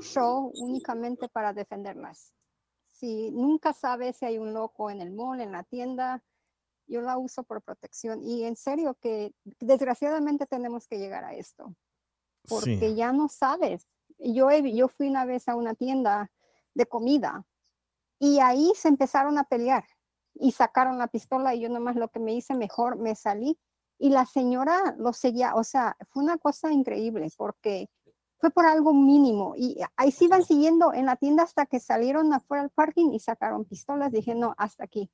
show, 0.00 0.50
únicamente 0.56 1.28
para 1.28 1.52
defenderlas. 1.52 2.32
Si 2.86 3.30
nunca 3.30 3.74
sabe 3.74 4.14
si 4.14 4.24
hay 4.24 4.38
un 4.38 4.54
loco 4.54 4.88
en 4.88 5.02
el 5.02 5.10
mall, 5.10 5.42
en 5.42 5.52
la 5.52 5.64
tienda, 5.64 6.24
yo 6.86 7.02
la 7.02 7.18
uso 7.18 7.42
por 7.42 7.60
protección. 7.60 8.24
Y 8.24 8.44
en 8.44 8.56
serio 8.56 8.96
que 9.02 9.34
desgraciadamente 9.60 10.46
tenemos 10.46 10.86
que 10.86 10.98
llegar 10.98 11.24
a 11.24 11.34
esto, 11.34 11.74
porque 12.48 12.78
Sí. 12.88 12.94
ya 12.94 13.12
no 13.12 13.28
sabes. 13.28 13.86
Yo, 14.18 14.50
he- 14.50 14.74
yo 14.74 14.88
fui 14.88 15.08
una 15.10 15.26
vez 15.26 15.46
a 15.46 15.56
una 15.56 15.74
tienda 15.74 16.30
de 16.72 16.86
comida 16.86 17.44
y 18.18 18.38
ahí 18.38 18.72
se 18.74 18.88
empezaron 18.88 19.36
a 19.36 19.44
pelear 19.44 19.84
y 20.40 20.52
sacaron 20.52 20.98
la 20.98 21.08
pistola 21.08 21.54
y 21.54 21.60
yo 21.60 21.68
nomás 21.68 21.96
lo 21.96 22.08
que 22.08 22.20
me 22.20 22.34
hice 22.34 22.54
mejor 22.54 22.96
me 22.96 23.14
salí 23.14 23.58
y 23.98 24.10
la 24.10 24.26
señora 24.26 24.94
lo 24.98 25.12
seguía, 25.12 25.54
o 25.56 25.64
sea, 25.64 25.96
fue 26.10 26.22
una 26.22 26.38
cosa 26.38 26.72
increíble 26.72 27.28
porque 27.36 27.90
fue 28.40 28.50
por 28.50 28.64
algo 28.66 28.94
mínimo 28.94 29.54
y 29.56 29.78
ahí 29.96 30.12
se 30.12 30.26
iban 30.26 30.44
siguiendo 30.44 30.92
en 30.94 31.06
la 31.06 31.16
tienda 31.16 31.42
hasta 31.42 31.66
que 31.66 31.80
salieron 31.80 32.32
afuera 32.32 32.62
al 32.62 32.70
parking 32.70 33.10
y 33.12 33.18
sacaron 33.18 33.64
pistolas, 33.64 34.12
dije, 34.12 34.34
no, 34.36 34.54
hasta 34.56 34.84
aquí. 34.84 35.10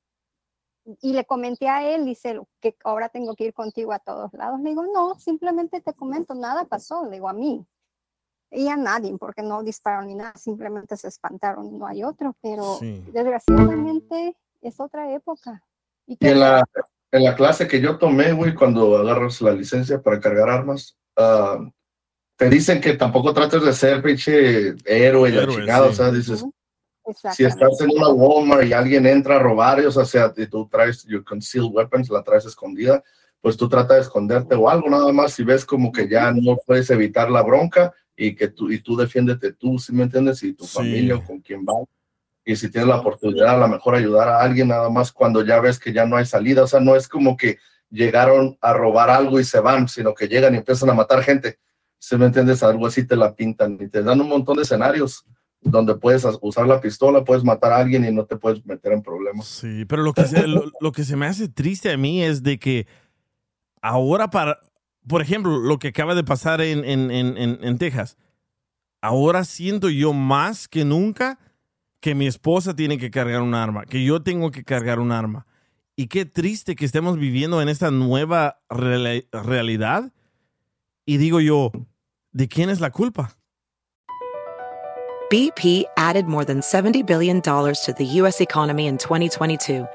Y 1.01 1.13
le 1.13 1.25
comenté 1.25 1.67
a 1.67 1.83
él, 1.83 2.05
dice, 2.05 2.39
que 2.59 2.77
ahora 2.83 3.09
tengo 3.09 3.35
que 3.35 3.45
ir 3.45 3.53
contigo 3.55 3.91
a 3.91 3.97
todos 3.97 4.31
lados. 4.33 4.59
Le 4.59 4.69
digo, 4.69 4.85
no, 4.85 5.15
simplemente 5.15 5.81
te 5.81 5.93
comento, 5.93 6.35
nada 6.35 6.65
pasó, 6.65 7.05
le 7.05 7.15
digo 7.15 7.27
a 7.27 7.33
mí. 7.33 7.65
Y 8.51 8.67
a 8.67 8.77
nadie, 8.77 9.17
porque 9.17 9.41
no 9.41 9.63
dispararon 9.63 10.05
ni 10.05 10.13
nada, 10.13 10.33
simplemente 10.35 10.95
se 10.95 11.07
espantaron, 11.07 11.79
no 11.79 11.87
hay 11.87 12.03
otro, 12.03 12.35
pero 12.39 12.61
Sí. 12.77 13.03
desgraciadamente 13.11 14.37
es 14.67 14.79
otra 14.79 15.13
época. 15.13 15.61
Y 16.07 16.17
en 16.19 16.39
la, 16.39 16.63
en 17.11 17.23
la 17.23 17.35
clase 17.35 17.67
que 17.67 17.79
yo 17.79 17.97
tomé, 17.97 18.33
güey, 18.33 18.53
cuando 18.53 18.97
agarras 18.97 19.41
la 19.41 19.51
licencia 19.53 20.01
para 20.01 20.19
cargar 20.19 20.49
armas, 20.49 20.97
ah, 21.17 21.59
te 22.35 22.49
dicen 22.49 22.81
que 22.81 22.93
tampoco 22.93 23.33
trates 23.33 23.63
de 23.63 23.73
ser 23.73 24.01
pinche 24.01 24.75
héroe 24.85 25.29
y 25.29 25.33
la 25.33 25.47
chingada, 25.47 25.85
sí. 25.87 25.91
o 25.91 25.95
sea, 25.95 26.11
dices, 26.11 26.45
si 27.33 27.45
estás 27.45 27.79
en 27.81 27.91
una 27.91 28.09
Walmart 28.09 28.65
y 28.65 28.73
alguien 28.73 29.05
entra 29.05 29.37
a 29.37 29.39
robar, 29.39 29.79
o 29.85 29.91
sea, 29.91 30.33
y 30.35 30.47
tú 30.47 30.67
traes 30.67 31.03
your 31.05 31.23
concealed 31.23 31.71
weapons, 31.71 32.09
la 32.09 32.23
traes 32.23 32.45
escondida, 32.45 33.03
pues 33.39 33.55
tú 33.55 33.69
trata 33.69 33.93
de 33.93 34.01
esconderte 34.01 34.55
o 34.55 34.69
algo, 34.69 34.89
nada 34.89 35.11
más 35.13 35.33
si 35.33 35.43
ves 35.43 35.63
como 35.65 35.91
que 35.91 36.07
ya 36.09 36.31
no 36.31 36.57
puedes 36.65 36.89
evitar 36.89 37.29
la 37.29 37.43
bronca 37.43 37.93
y 38.15 38.35
que 38.35 38.47
tú, 38.47 38.71
y 38.71 38.81
tú 38.81 38.95
defiéndete 38.97 39.53
tú, 39.53 39.77
¿sí 39.77 39.93
me 39.93 40.03
entiendes? 40.03 40.41
Y 40.43 40.53
tu 40.53 40.65
Sí. 40.65 40.77
familia 40.77 41.15
o 41.17 41.23
con 41.23 41.39
quien 41.41 41.63
va. 41.63 41.73
Y 42.45 42.55
si 42.55 42.69
tienes 42.69 42.87
la 42.87 42.97
oportunidad, 42.97 43.55
a 43.55 43.57
lo 43.57 43.67
mejor 43.67 43.95
ayudar 43.95 44.29
a 44.29 44.41
alguien, 44.41 44.67
nada 44.67 44.89
más 44.89 45.11
cuando 45.11 45.43
ya 45.43 45.59
ves 45.59 45.79
que 45.79 45.91
ya 45.91 46.05
no 46.05 46.15
hay 46.15 46.25
salida, 46.25 46.63
o 46.63 46.67
sea, 46.67 46.79
no 46.79 46.95
es 46.95 47.07
como 47.07 47.35
que 47.35 47.57
llegaron 47.89 48.55
a 48.61 48.71
robar 48.71 49.09
algo 49.09 49.39
y 49.39 49.43
se 49.43 49.59
van, 49.59 49.87
sino 49.87 50.13
que 50.13 50.27
llegan 50.27 50.53
y 50.53 50.57
empiezan 50.57 50.91
a 50.91 50.93
matar 50.93 51.23
gente. 51.23 51.57
¿Sí 51.97 52.15
me 52.17 52.27
entiendes? 52.27 52.61
Algo 52.61 52.85
así 52.85 53.07
te 53.07 53.15
la 53.15 53.33
pintan 53.33 53.79
y 53.81 53.87
te 53.87 54.03
dan 54.03 54.21
un 54.21 54.29
montón 54.29 54.57
de 54.57 54.61
escenarios 54.61 55.25
donde 55.61 55.95
puedes 55.95 56.23
usar 56.41 56.67
la 56.67 56.79
pistola, 56.79 57.23
puedes 57.23 57.43
matar 57.43 57.73
a 57.73 57.77
alguien 57.77 58.05
y 58.05 58.11
no 58.11 58.25
te 58.25 58.35
puedes 58.35 58.63
meter 58.63 58.91
en 58.93 59.01
problemas. 59.01 59.47
Sí, 59.47 59.85
pero 59.85 60.03
lo 60.03 60.13
que, 60.13 60.25
se, 60.25 60.45
lo, 60.45 60.71
lo 60.79 60.91
que 60.91 61.03
se 61.03 61.15
me 61.15 61.25
hace 61.25 61.47
triste 61.47 61.91
a 61.91 61.97
mí 61.97 62.23
es 62.23 62.43
de 62.43 62.59
que 62.59 62.85
ahora 63.81 64.29
para, 64.29 64.59
por 65.07 65.23
ejemplo, 65.23 65.57
lo 65.57 65.79
que 65.79 65.87
acaba 65.87 66.13
de 66.13 66.23
pasar 66.23 66.61
en, 66.61 66.85
en, 66.85 67.09
en, 67.09 67.37
en, 67.37 67.59
en 67.63 67.77
Texas, 67.79 68.17
ahora 69.01 69.43
siento 69.43 69.89
yo 69.89 70.13
más 70.13 70.67
que 70.67 70.85
nunca 70.85 71.39
que 72.05 72.13
mi 72.13 72.27
esposa 72.27 72.75
tiene 72.75 72.99
que 72.99 73.09
cargar 73.09 73.41
un 73.41 73.55
arma, 73.55 73.83
que 73.83 74.03
yo 74.03 74.21
tengo 74.21 74.51
que 74.51 74.63
cargar 74.63 74.99
un 74.99 75.11
arma. 75.11 75.47
Y 75.95 76.05
qué 76.05 76.23
triste 76.23 76.75
que 76.75 76.85
estemos 76.85 77.17
viviendo 77.17 77.63
en 77.63 77.67
esta 77.67 77.89
nueva 77.89 78.59
reali- 78.69 79.27
realidad. 79.31 80.13
Y 81.07 81.17
digo 81.17 81.39
yo, 81.39 81.71
¿de 82.31 82.47
quién 82.47 82.69
es 82.69 82.79
la 82.79 82.91
culpa? 82.91 83.31
BP 85.31 85.87
added 85.97 86.27
more 86.27 86.45
than 86.45 86.59
$70 86.61 87.03
billion 87.07 87.41
to 87.41 87.91
the 87.97 88.05
U.S. 88.21 88.39
economy 88.39 88.85
in 88.85 88.99
2022. 88.99 89.87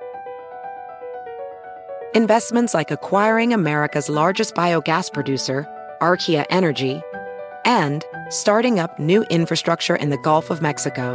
Investments 2.16 2.74
like 2.74 2.90
acquiring 2.90 3.52
America's 3.54 4.08
largest 4.08 4.56
biogas 4.56 5.12
producer, 5.12 5.64
Archaea 6.02 6.44
Energy, 6.50 7.02
and 7.64 8.04
starting 8.30 8.80
up 8.80 8.98
new 8.98 9.22
infrastructure 9.30 9.94
in 9.94 10.10
the 10.10 10.18
Gulf 10.18 10.50
of 10.50 10.60
Mexico. 10.60 11.14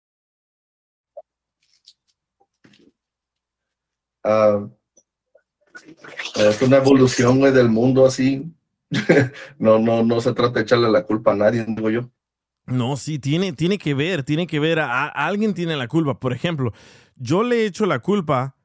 Ah, 4.23 4.67
es 6.35 6.61
una 6.61 6.77
evolución 6.77 7.39
güey, 7.39 7.51
del 7.51 7.69
mundo 7.69 8.05
así. 8.05 8.51
no, 9.57 9.79
no, 9.79 10.03
no 10.03 10.21
se 10.21 10.33
trata 10.33 10.59
de 10.59 10.61
echarle 10.61 10.89
la 10.89 11.03
culpa 11.03 11.31
a 11.31 11.35
nadie, 11.35 11.65
digo 11.67 11.89
yo. 11.89 12.09
No, 12.65 12.95
sí, 12.97 13.19
tiene, 13.19 13.53
tiene 13.53 13.77
que 13.77 13.93
ver, 13.93 14.23
tiene 14.23 14.47
que 14.47 14.59
ver, 14.59 14.79
a, 14.79 15.05
a- 15.05 15.27
alguien 15.27 15.53
tiene 15.53 15.75
la 15.75 15.87
culpa. 15.87 16.19
Por 16.19 16.33
ejemplo, 16.33 16.73
yo 17.15 17.43
le 17.43 17.65
echo 17.65 17.85
la 17.85 17.99
culpa 17.99 18.55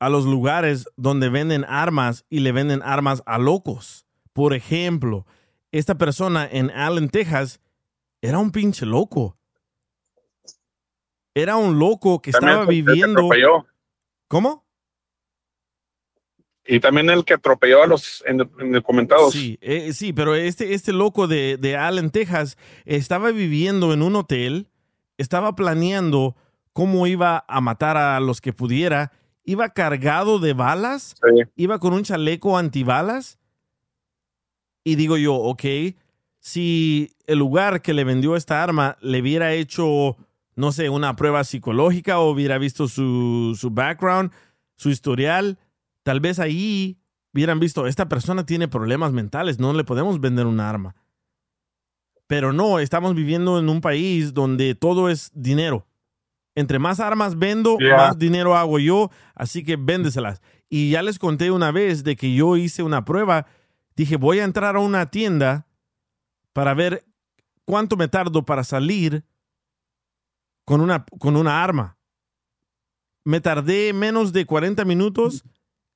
a 0.00 0.08
los 0.08 0.24
lugares 0.24 0.88
donde 0.96 1.28
venden 1.28 1.64
armas 1.64 2.24
y 2.30 2.40
le 2.40 2.52
venden 2.52 2.82
armas 2.82 3.22
a 3.26 3.38
locos. 3.38 4.06
Por 4.32 4.54
ejemplo, 4.54 5.26
esta 5.72 5.96
persona 5.96 6.48
en 6.50 6.70
Allen, 6.70 7.08
Texas, 7.08 7.60
era 8.22 8.38
un 8.38 8.50
pinche 8.50 8.86
loco. 8.86 9.36
Era 11.34 11.56
un 11.56 11.78
loco 11.78 12.20
que 12.20 12.32
También 12.32 12.54
estaba 12.54 12.70
viviendo... 12.70 13.28
¿Cómo? 14.28 14.67
Y 16.70 16.80
también 16.80 17.08
el 17.08 17.24
que 17.24 17.32
atropelló 17.34 17.82
a 17.82 17.86
los 17.86 18.22
ind- 18.28 18.50
indocumentados. 18.62 19.32
Sí, 19.32 19.58
eh, 19.62 19.92
sí, 19.94 20.12
pero 20.12 20.34
este, 20.34 20.74
este 20.74 20.92
loco 20.92 21.26
de, 21.26 21.56
de 21.56 21.76
Allen, 21.76 22.10
Texas, 22.10 22.58
estaba 22.84 23.30
viviendo 23.32 23.92
en 23.94 24.02
un 24.02 24.14
hotel 24.16 24.68
estaba 25.16 25.56
planeando 25.56 26.36
cómo 26.72 27.08
iba 27.08 27.44
a 27.48 27.60
matar 27.60 27.96
a 27.96 28.20
los 28.20 28.40
que 28.40 28.52
pudiera. 28.52 29.10
Iba 29.42 29.70
cargado 29.70 30.38
de 30.38 30.52
balas, 30.52 31.16
Sí. 31.20 31.42
iba 31.56 31.80
con 31.80 31.92
un 31.92 32.04
chaleco 32.04 32.56
antibalas. 32.56 33.36
Y 34.84 34.94
digo 34.94 35.16
yo, 35.16 35.34
ok, 35.34 35.64
si 36.38 37.10
el 37.26 37.38
lugar 37.38 37.82
que 37.82 37.94
le 37.94 38.04
vendió 38.04 38.36
esta 38.36 38.62
arma 38.62 38.96
le 39.00 39.20
hubiera 39.20 39.52
hecho, 39.54 40.16
no 40.54 40.70
sé, 40.70 40.88
una 40.88 41.16
prueba 41.16 41.42
psicológica 41.42 42.20
o 42.20 42.30
hubiera 42.30 42.58
visto 42.58 42.86
su, 42.86 43.56
su 43.58 43.70
background, 43.70 44.30
su 44.76 44.90
historial, 44.90 45.58
tal 46.08 46.20
vez 46.20 46.38
ahí 46.38 46.98
hubieran 47.34 47.60
visto, 47.60 47.86
esta 47.86 48.08
persona 48.08 48.46
tiene 48.46 48.66
problemas 48.66 49.12
mentales, 49.12 49.58
no 49.58 49.74
le 49.74 49.84
podemos 49.84 50.18
vender 50.22 50.46
un 50.46 50.58
arma. 50.58 50.96
Pero 52.26 52.54
no, 52.54 52.78
estamos 52.78 53.14
viviendo 53.14 53.58
en 53.58 53.68
un 53.68 53.82
país 53.82 54.32
donde 54.32 54.74
todo 54.74 55.10
es 55.10 55.30
dinero. 55.34 55.86
Entre 56.54 56.78
más 56.78 56.98
armas 56.98 57.38
vendo, 57.38 57.76
Yeah. 57.78 57.96
más 57.98 58.18
dinero 58.18 58.56
hago 58.56 58.78
yo, 58.78 59.10
así 59.34 59.62
que 59.62 59.76
véndeselas. 59.76 60.40
Y 60.70 60.88
ya 60.88 61.02
les 61.02 61.18
conté 61.18 61.50
una 61.50 61.72
vez 61.72 62.04
de 62.04 62.16
que 62.16 62.34
yo 62.34 62.56
hice 62.56 62.82
una 62.82 63.04
prueba. 63.04 63.44
Dije, 63.94 64.16
voy 64.16 64.38
a 64.38 64.44
entrar 64.44 64.76
a 64.76 64.80
una 64.80 65.10
tienda 65.10 65.66
para 66.54 66.72
ver 66.72 67.04
cuánto 67.66 67.98
me 67.98 68.08
tardo 68.08 68.46
para 68.46 68.64
salir 68.64 69.26
con 70.64 70.80
una, 70.80 71.04
con 71.18 71.36
una 71.36 71.62
arma. 71.62 71.98
Me 73.24 73.42
tardé 73.42 73.92
menos 73.92 74.32
de 74.32 74.46
40 74.46 74.86
minutos, 74.86 75.44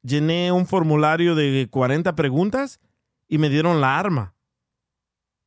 llené 0.02 0.52
un 0.52 0.66
formulario 0.66 1.34
de 1.34 1.68
40 1.70 2.14
preguntas 2.14 2.80
y 3.28 3.38
me 3.38 3.48
dieron 3.48 3.80
la 3.80 3.98
arma. 3.98 4.34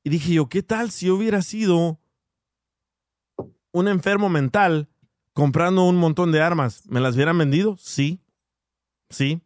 Y 0.03 0.09
dije 0.09 0.33
yo, 0.33 0.49
¿qué 0.49 0.63
tal 0.63 0.91
si 0.91 1.07
yo 1.07 1.15
hubiera 1.15 1.41
sido 1.41 1.99
un 3.71 3.87
enfermo 3.87 4.29
mental 4.29 4.87
comprando 5.33 5.83
un 5.83 5.97
montón 5.97 6.31
de 6.31 6.41
armas? 6.41 6.83
¿Me 6.87 7.01
las 7.01 7.15
hubieran 7.15 7.37
vendido? 7.37 7.75
Sí. 7.77 8.21
Sí. 9.09 9.41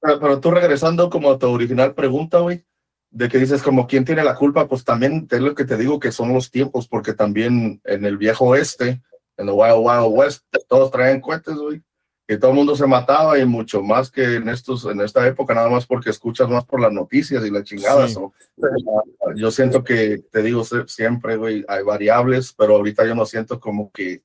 Pero, 0.00 0.40
tú 0.40 0.50
regresando 0.50 1.10
como 1.10 1.30
a 1.30 1.38
tu 1.38 1.48
original 1.48 1.94
pregunta, 1.94 2.38
güey, 2.38 2.64
de 3.10 3.28
que 3.28 3.38
dices 3.38 3.62
como 3.62 3.86
quién 3.86 4.04
tiene 4.04 4.24
la 4.24 4.34
culpa, 4.34 4.66
pues 4.66 4.84
también 4.84 5.28
es 5.30 5.40
lo 5.40 5.54
que 5.54 5.64
te 5.64 5.76
digo 5.76 6.00
que 6.00 6.12
son 6.12 6.32
los 6.32 6.50
tiempos, 6.50 6.88
porque 6.88 7.12
también 7.12 7.80
en 7.84 8.04
el 8.04 8.16
viejo 8.16 8.46
oeste, 8.46 9.02
en 9.36 9.48
el 9.48 9.54
Wild 9.54 9.78
Wild 9.78 10.06
West, 10.10 10.44
todos 10.68 10.90
traían 10.90 11.20
cohetes, 11.20 11.54
güey, 11.56 11.82
y 12.30 12.38
todo 12.38 12.52
el 12.52 12.56
mundo 12.58 12.76
se 12.76 12.86
mataba 12.86 13.36
y 13.40 13.44
mucho 13.44 13.82
más 13.82 14.08
que 14.08 14.36
en 14.36 14.48
estos, 14.48 14.84
en 14.84 15.00
esta 15.00 15.26
época, 15.26 15.52
nada 15.52 15.68
más 15.68 15.84
porque 15.84 16.10
escuchas 16.10 16.48
más 16.48 16.64
por 16.64 16.80
las 16.80 16.92
noticias 16.92 17.44
y 17.44 17.50
la 17.50 17.64
chingada. 17.64 18.06
Sí. 18.06 18.14
so, 18.14 18.32
uh, 18.56 19.34
yo 19.34 19.50
siento 19.50 19.82
que, 19.82 20.18
te 20.30 20.40
digo 20.40 20.62
siempre, 20.86 21.36
güey, 21.36 21.64
hay 21.66 21.82
variables, 21.82 22.54
pero 22.56 22.76
ahorita 22.76 23.04
yo 23.04 23.16
no 23.16 23.26
siento 23.26 23.58
como 23.58 23.90
que 23.90 24.22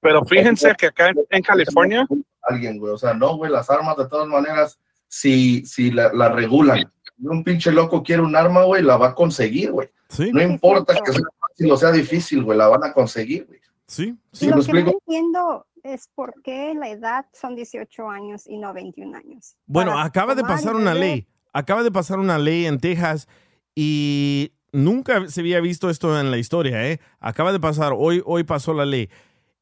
Pero 0.00 0.22
fíjense 0.26 0.74
que 0.76 0.88
acá 0.88 1.08
en, 1.08 1.16
en 1.30 1.42
California, 1.42 2.06
alguien, 2.42 2.78
güey. 2.78 2.92
O 2.92 2.98
sea, 2.98 3.14
no, 3.14 3.36
güey, 3.38 3.50
las 3.50 3.70
armas 3.70 3.96
de 3.96 4.06
todas 4.06 4.28
maneras, 4.28 4.78
si, 5.08 5.64
si 5.64 5.90
la, 5.90 6.12
la 6.12 6.28
regulan, 6.28 6.92
si 7.16 7.26
un 7.26 7.42
pinche 7.42 7.72
loco 7.72 8.02
quiere 8.02 8.20
un 8.20 8.36
arma, 8.36 8.64
güey, 8.64 8.82
la 8.82 8.98
va 8.98 9.08
a 9.08 9.14
conseguir, 9.14 9.72
güey. 9.72 9.88
Sí. 10.10 10.30
No 10.30 10.42
importa 10.42 10.94
que 11.02 11.10
sea 11.10 11.22
fácil 11.40 11.72
o 11.72 11.76
sea 11.78 11.90
difícil, 11.90 12.42
güey, 12.44 12.58
la 12.58 12.68
van 12.68 12.84
a 12.84 12.92
conseguir, 12.92 13.46
güey. 13.46 13.60
Sí. 13.86 14.14
¿Sí 14.30 14.48
lo 14.48 14.56
me 14.56 14.64
que 14.64 14.82
no 14.82 14.90
entiendo 14.90 15.66
es 15.94 16.08
por 16.14 16.42
qué 16.42 16.74
la 16.74 16.88
edad 16.88 17.26
son 17.32 17.54
18 17.56 18.08
años 18.10 18.46
y 18.46 18.58
no 18.58 18.72
21 18.72 19.16
años. 19.16 19.56
Bueno, 19.66 19.92
Para 19.92 20.04
acaba 20.04 20.34
de 20.34 20.42
pasar 20.42 20.76
una 20.76 20.94
ley. 20.94 21.26
Acaba 21.52 21.82
de 21.82 21.90
pasar 21.90 22.18
una 22.18 22.38
ley 22.38 22.66
en 22.66 22.78
Texas 22.78 23.28
y 23.74 24.52
nunca 24.72 25.28
se 25.28 25.40
había 25.40 25.60
visto 25.60 25.88
esto 25.90 26.18
en 26.20 26.30
la 26.30 26.38
historia, 26.38 26.86
¿eh? 26.90 27.00
Acaba 27.20 27.52
de 27.52 27.60
pasar, 27.60 27.92
hoy, 27.96 28.22
hoy 28.26 28.44
pasó 28.44 28.74
la 28.74 28.84
ley. 28.84 29.08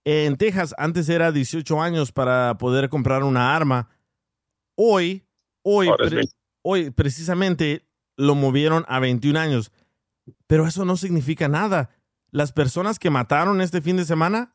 En 0.05 0.37
Texas 0.37 0.75
antes 0.77 1.09
era 1.09 1.33
18 1.33 1.81
años 1.81 2.13
para 2.13 2.59
poder 2.59 2.89
comprar 2.89 3.23
una 3.23 3.55
arma. 3.57 3.89
Hoy, 4.77 5.25
hoy, 5.63 5.89
pre- 5.97 6.29
hoy 6.63 6.91
precisamente 6.91 7.87
lo 8.17 8.35
movieron 8.35 8.85
a 8.89 8.99
21 9.01 9.39
años. 9.39 9.73
Pero 10.47 10.67
eso 10.67 10.85
no 10.85 10.97
significa 10.97 11.49
nada. 11.49 11.91
Las 12.31 12.53
personas 12.53 12.99
que 12.99 13.11
mataron 13.11 13.61
este 13.61 13.81
fin 13.81 13.97
de 13.97 14.05
semana 14.05 14.54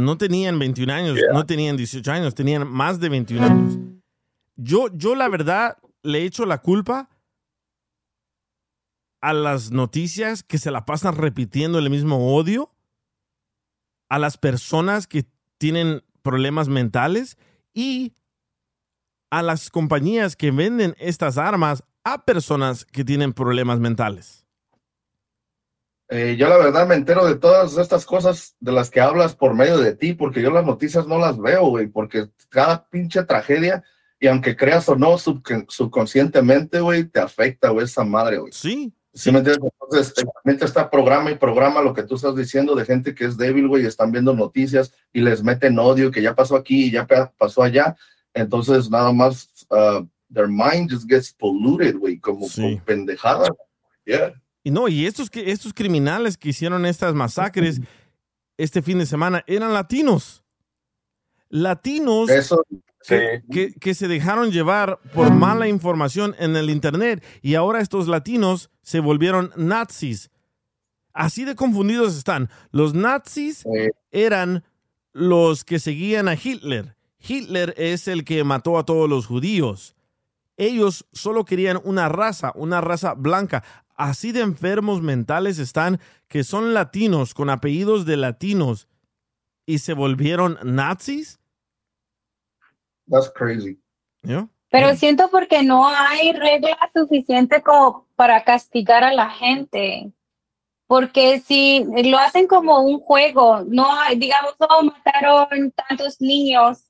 no 0.00 0.18
tenían 0.18 0.58
21 0.58 0.92
años, 0.92 1.16
Yeah. 1.16 1.32
no 1.32 1.46
tenían 1.46 1.76
18 1.76 2.10
años, 2.12 2.34
tenían 2.34 2.66
más 2.68 2.98
de 3.00 3.08
21 3.08 3.44
años. 3.46 3.78
Yo, 4.56 4.88
yo 4.94 5.14
la 5.14 5.28
verdad 5.28 5.78
le 6.02 6.24
echo 6.24 6.44
la 6.46 6.58
culpa 6.58 7.08
a 9.20 9.32
las 9.32 9.70
noticias 9.70 10.42
que 10.42 10.58
se 10.58 10.70
la 10.70 10.84
pasan 10.86 11.14
repitiendo 11.16 11.78
el 11.78 11.90
mismo 11.90 12.34
odio, 12.34 12.74
a 14.08 14.18
las 14.18 14.38
personas 14.38 15.06
que 15.06 15.26
tienen 15.58 16.02
problemas 16.22 16.68
mentales 16.68 17.38
y 17.74 18.14
a 19.30 19.42
las 19.42 19.70
compañías 19.70 20.36
que 20.36 20.50
venden 20.50 20.96
estas 20.98 21.38
armas 21.38 21.84
a 22.02 22.24
personas 22.24 22.84
que 22.84 23.04
tienen 23.04 23.32
problemas 23.32 23.78
mentales. 23.78 24.39
Eh, 26.12 26.34
yo 26.36 26.48
la 26.48 26.56
verdad 26.56 26.88
me 26.88 26.96
entero 26.96 27.24
de 27.24 27.36
todas 27.36 27.76
estas 27.78 28.04
cosas 28.04 28.56
de 28.58 28.72
las 28.72 28.90
que 28.90 29.00
hablas 29.00 29.36
por 29.36 29.54
medio 29.54 29.78
de 29.78 29.94
ti, 29.94 30.12
porque 30.12 30.42
yo 30.42 30.50
las 30.50 30.66
noticias 30.66 31.06
no 31.06 31.18
las 31.18 31.38
veo, 31.38 31.68
güey, 31.68 31.86
porque 31.86 32.28
cada 32.48 32.84
pinche 32.88 33.22
tragedia, 33.22 33.84
y 34.18 34.26
aunque 34.26 34.56
creas 34.56 34.88
o 34.88 34.96
no, 34.96 35.12
subcon- 35.18 35.66
subconscientemente, 35.68 36.80
güey, 36.80 37.04
te 37.04 37.20
afecta, 37.20 37.68
güey, 37.70 37.84
esa 37.84 38.02
madre, 38.04 38.38
güey. 38.38 38.52
Sí, 38.52 38.92
¿Sí 39.14 39.30
me 39.32 39.38
entiendes? 39.38 39.70
Entonces, 39.80 40.14
eh, 40.18 40.26
mientras 40.44 40.70
está 40.70 40.88
programa 40.90 41.30
y 41.30 41.36
programa 41.36 41.80
lo 41.80 41.94
que 41.94 42.02
tú 42.04 42.14
estás 42.16 42.34
diciendo 42.36 42.74
de 42.74 42.84
gente 42.84 43.14
que 43.14 43.24
es 43.24 43.36
débil, 43.36 43.66
güey, 43.68 43.82
y 43.84 43.86
están 43.86 44.12
viendo 44.12 44.34
noticias 44.34 44.92
y 45.12 45.20
les 45.20 45.42
meten 45.42 45.78
odio 45.78 46.10
que 46.10 46.22
ya 46.22 46.34
pasó 46.34 46.56
aquí 46.56 46.86
y 46.86 46.90
ya 46.92 47.06
pa- 47.06 47.32
pasó 47.38 47.62
allá. 47.62 47.96
Entonces, 48.34 48.88
nada 48.90 49.12
más, 49.12 49.48
uh, 49.70 50.04
their 50.32 50.46
mind 50.48 50.90
just 50.92 51.08
gets 51.08 51.32
polluted, 51.32 51.96
güey, 51.96 52.18
como 52.18 52.46
Sí. 52.48 52.80
con. 52.84 53.06
Yeah. 54.04 54.34
Y 54.62 54.70
no, 54.70 54.88
y 54.88 55.06
estos, 55.06 55.30
que- 55.30 55.50
estos 55.52 55.72
criminales 55.74 56.36
que 56.36 56.50
hicieron 56.50 56.84
estas 56.86 57.14
masacres 57.14 57.80
este 58.58 58.82
fin 58.82 58.98
de 58.98 59.06
semana 59.06 59.42
eran 59.46 59.72
latinos. 59.72 60.42
Latinos 61.48 62.30
Eso, 62.30 62.62
sí. 63.00 63.16
que, 63.50 63.72
que 63.72 63.94
se 63.94 64.06
dejaron 64.06 64.50
llevar 64.52 65.00
por 65.14 65.32
mala 65.32 65.66
información 65.68 66.34
en 66.38 66.56
el 66.56 66.70
Internet 66.70 67.24
y 67.42 67.54
ahora 67.54 67.80
estos 67.80 68.06
latinos 68.06 68.70
se 68.82 69.00
volvieron 69.00 69.52
nazis. 69.56 70.30
Así 71.12 71.44
de 71.44 71.56
confundidos 71.56 72.16
están. 72.16 72.50
Los 72.70 72.94
nazis 72.94 73.64
eran 74.12 74.62
los 75.12 75.64
que 75.64 75.80
seguían 75.80 76.28
a 76.28 76.34
Hitler. 76.34 76.96
Hitler 77.18 77.74
es 77.76 78.06
el 78.06 78.24
que 78.24 78.44
mató 78.44 78.78
a 78.78 78.84
todos 78.84 79.08
los 79.10 79.26
judíos. 79.26 79.96
Ellos 80.56 81.06
solo 81.12 81.44
querían 81.44 81.80
una 81.84 82.08
raza, 82.08 82.52
una 82.54 82.80
raza 82.80 83.14
blanca. 83.14 83.64
Así 84.00 84.32
de 84.32 84.40
enfermos 84.40 85.02
mentales 85.02 85.58
están 85.58 86.00
que 86.26 86.42
son 86.42 86.72
latinos 86.72 87.34
con 87.34 87.50
apellidos 87.50 88.06
de 88.06 88.16
latinos 88.16 88.88
y 89.66 89.80
se 89.80 89.92
volvieron 89.92 90.58
nazis. 90.64 91.38
that's 93.08 93.30
crazy. 93.30 93.78
¿Yo? 94.22 94.48
Pero 94.70 94.94
siento 94.94 95.30
porque 95.30 95.62
no 95.62 95.86
hay 95.86 96.32
regla 96.32 96.78
suficiente 96.94 97.62
como 97.62 98.08
para 98.16 98.42
castigar 98.42 99.04
a 99.04 99.12
la 99.12 99.28
gente. 99.28 100.10
Porque 100.86 101.40
si 101.40 101.84
lo 102.02 102.16
hacen 102.16 102.46
como 102.46 102.80
un 102.80 103.00
juego, 103.00 103.64
no 103.66 104.00
hay, 104.00 104.16
digamos, 104.16 104.54
oh, 104.60 104.82
mataron 104.82 105.72
tantos 105.72 106.22
niños, 106.22 106.86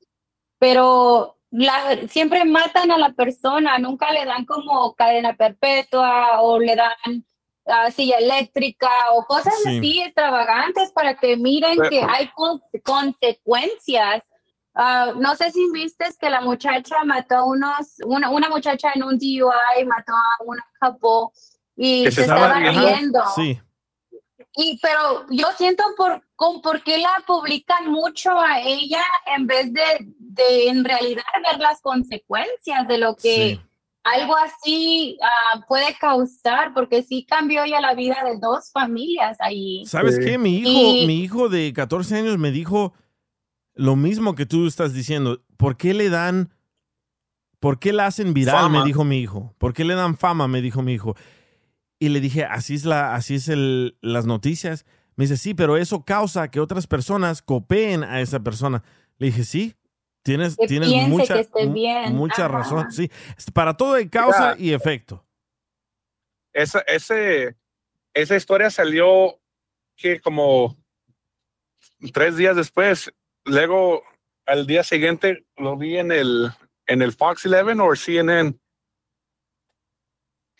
pero 0.60 1.39
la, 1.50 1.96
siempre 2.08 2.44
matan 2.44 2.90
a 2.92 2.98
la 2.98 3.12
persona, 3.12 3.78
nunca 3.78 4.12
le 4.12 4.24
dan 4.24 4.44
como 4.44 4.94
cadena 4.94 5.34
perpetua 5.34 6.40
o 6.42 6.58
le 6.58 6.76
dan 6.76 7.24
ah, 7.66 7.90
silla 7.90 8.18
eléctrica 8.18 8.88
o 9.12 9.24
cosas 9.24 9.54
Sí. 9.64 9.78
así 9.78 10.00
extravagantes 10.02 10.92
para 10.92 11.14
que 11.16 11.36
miren 11.36 11.76
Pero- 11.76 11.90
que 11.90 12.02
hay 12.02 12.28
con- 12.34 12.60
consecuencias. 12.84 14.22
Ah, 14.74 15.12
no 15.16 15.34
sé 15.34 15.50
si 15.50 15.68
viste 15.72 16.04
que 16.20 16.30
la 16.30 16.40
muchacha 16.40 17.02
mató 17.04 17.36
a 17.38 17.44
unos, 17.44 17.96
una, 18.06 18.30
una 18.30 18.48
muchacha 18.48 18.92
en 18.94 19.02
un 19.02 19.18
DUI 19.18 19.84
mató 19.86 20.12
a 20.12 20.42
una 20.44 20.64
couple 20.80 21.36
y 21.76 22.04
se, 22.04 22.12
se 22.12 22.20
estaba- 22.22 22.54
riendo. 22.54 23.20
Sí. 23.34 23.60
Y 24.56 24.78
pero 24.82 25.26
yo 25.30 25.46
siento 25.56 25.84
por, 25.96 26.22
con, 26.34 26.60
por 26.60 26.82
qué 26.82 26.98
la 26.98 27.12
publican 27.26 27.90
mucho 27.90 28.38
a 28.38 28.60
ella 28.60 29.02
en 29.36 29.46
vez 29.46 29.72
de, 29.72 29.82
de 30.18 30.68
en 30.68 30.84
realidad 30.84 31.22
ver 31.50 31.60
las 31.60 31.80
consecuencias 31.80 32.86
de 32.88 32.98
lo 32.98 33.14
que 33.16 33.20
Sí. 33.56 33.60
algo 34.02 34.34
así 34.36 35.18
ah, 35.22 35.64
puede 35.68 35.94
causar, 36.00 36.74
porque 36.74 37.02
sí 37.02 37.24
cambió 37.24 37.64
ya 37.64 37.80
la 37.80 37.94
vida 37.94 38.16
de 38.24 38.38
dos 38.38 38.70
familias 38.72 39.36
ahí. 39.40 39.84
¿Sabes 39.86 40.16
Sí. 40.16 40.22
qué? 40.24 40.38
Mi 40.38 40.56
hijo, 40.58 40.68
Y- 40.70 41.06
mi 41.06 41.20
hijo 41.22 41.48
de 41.48 41.72
14 41.72 42.16
años 42.16 42.36
me 42.38 42.50
dijo 42.50 42.92
lo 43.74 43.94
mismo 43.96 44.34
que 44.34 44.46
tú 44.46 44.66
estás 44.66 44.92
diciendo. 44.92 45.42
¿Por 45.56 45.76
qué 45.76 45.94
le 45.94 46.08
dan, 46.10 46.52
por 47.60 47.78
qué 47.78 47.92
la 47.92 48.06
hacen 48.06 48.34
viral? 48.34 48.56
Fama. 48.62 48.80
Me 48.80 48.84
dijo 48.86 49.04
mi 49.04 49.18
hijo. 49.20 49.54
¿Por 49.58 49.74
qué 49.74 49.84
le 49.84 49.94
dan 49.94 50.16
fama? 50.16 50.48
Me 50.48 50.60
dijo 50.60 50.82
mi 50.82 50.94
hijo. 50.94 51.14
Y 52.02 52.08
le 52.08 52.20
dije, 52.20 52.44
así 52.44 52.74
es 52.74 52.84
la, 52.86 53.14
así 53.14 53.34
es 53.34 53.48
el, 53.48 53.96
las 54.00 54.24
noticias. 54.26 54.86
Me 55.16 55.24
dice, 55.24 55.36
sí, 55.36 55.52
pero 55.54 55.76
eso 55.76 56.04
causa 56.04 56.50
que 56.50 56.58
otras 56.60 56.86
personas 56.86 57.42
copeen 57.42 58.02
a 58.02 58.20
esa 58.22 58.40
persona. 58.40 58.82
Le 59.18 59.26
dije, 59.26 59.44
sí, 59.44 59.76
tienes, 60.22 60.56
Que 60.56 60.66
tienes 60.66 61.08
mucha, 61.08 61.34
que 61.34 61.40
esté 61.40 61.66
mu- 61.66 61.74
bien. 61.74 62.14
mucha 62.16 62.46
Ajá. 62.46 62.56
razón. 62.56 62.90
Sí, 62.90 63.10
para 63.52 63.76
todo 63.76 63.94
hay 63.94 64.08
causa 64.08 64.56
y 64.58 64.72
efecto. 64.72 65.24
esa, 66.54 66.80
ese, 66.80 67.54
esa 68.14 68.34
historia 68.36 68.70
salió 68.70 69.38
que 69.96 70.20
como 70.20 70.76
tres 72.14 72.36
días 72.38 72.56
después. 72.56 73.12
Luego, 73.44 74.02
al 74.46 74.66
día 74.66 74.82
siguiente, 74.84 75.44
lo 75.56 75.76
vi 75.76 75.98
en 75.98 76.12
el, 76.12 76.50
en 76.86 77.02
el 77.02 77.12
Fox 77.12 77.44
11 77.44 77.80
o 77.82 77.94
CNN, 77.94 78.54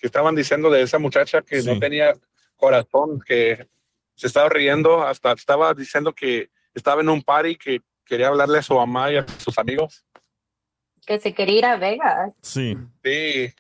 que 0.01 0.07
estaban 0.07 0.35
diciendo 0.35 0.71
de 0.71 0.83
esa 0.83 0.99
muchacha 0.99 1.43
que 1.43 1.57
no 1.63 1.75
Sí. 1.75 1.81
tenía 1.81 2.15
corazón, 2.57 3.21
que 3.21 3.69
se 4.15 4.27
estaba 4.27 4.49
riendo, 4.49 5.03
hasta 5.03 5.33
estaba 5.33 5.75
diciendo 5.75 6.13
que 6.15 6.51
estaba 6.75 7.01
en 7.03 7.09
un 7.09 7.23
party 7.23 7.57
que 7.57 7.81
quería 8.05 8.29
hablarle 8.29 8.59
a 8.59 8.63
su 8.63 8.75
mamá 8.75 9.11
y 9.13 9.17
a 9.17 9.27
sus 9.39 9.59
amigos. 9.59 10.05
Que 11.07 11.19
se 11.19 11.33
quería 11.35 11.59
ir 11.59 11.65
a 11.67 11.77
Vegas. 11.77 12.33
Sí. 12.43 12.77
Sí, 13.05 13.53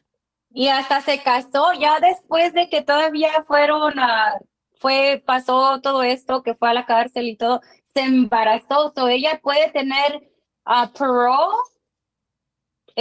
Y 0.52 0.68
hasta 0.68 1.00
se 1.00 1.22
casó 1.22 1.72
ya 1.78 2.00
después 2.00 2.52
de 2.54 2.68
que 2.68 2.82
todavía 2.82 3.42
fueron 3.46 3.98
a, 3.98 4.34
fue, 4.78 5.22
pasó 5.24 5.80
todo 5.80 6.02
esto, 6.02 6.42
que 6.42 6.54
fue 6.54 6.70
a 6.70 6.74
la 6.74 6.86
cárcel 6.86 7.28
y 7.28 7.36
todo, 7.36 7.60
se 7.94 8.00
embarazó. 8.02 8.92
So 8.94 9.08
ella 9.08 9.40
puede 9.42 9.70
tener 9.70 10.28
a 10.64 10.92
parole 10.92 11.54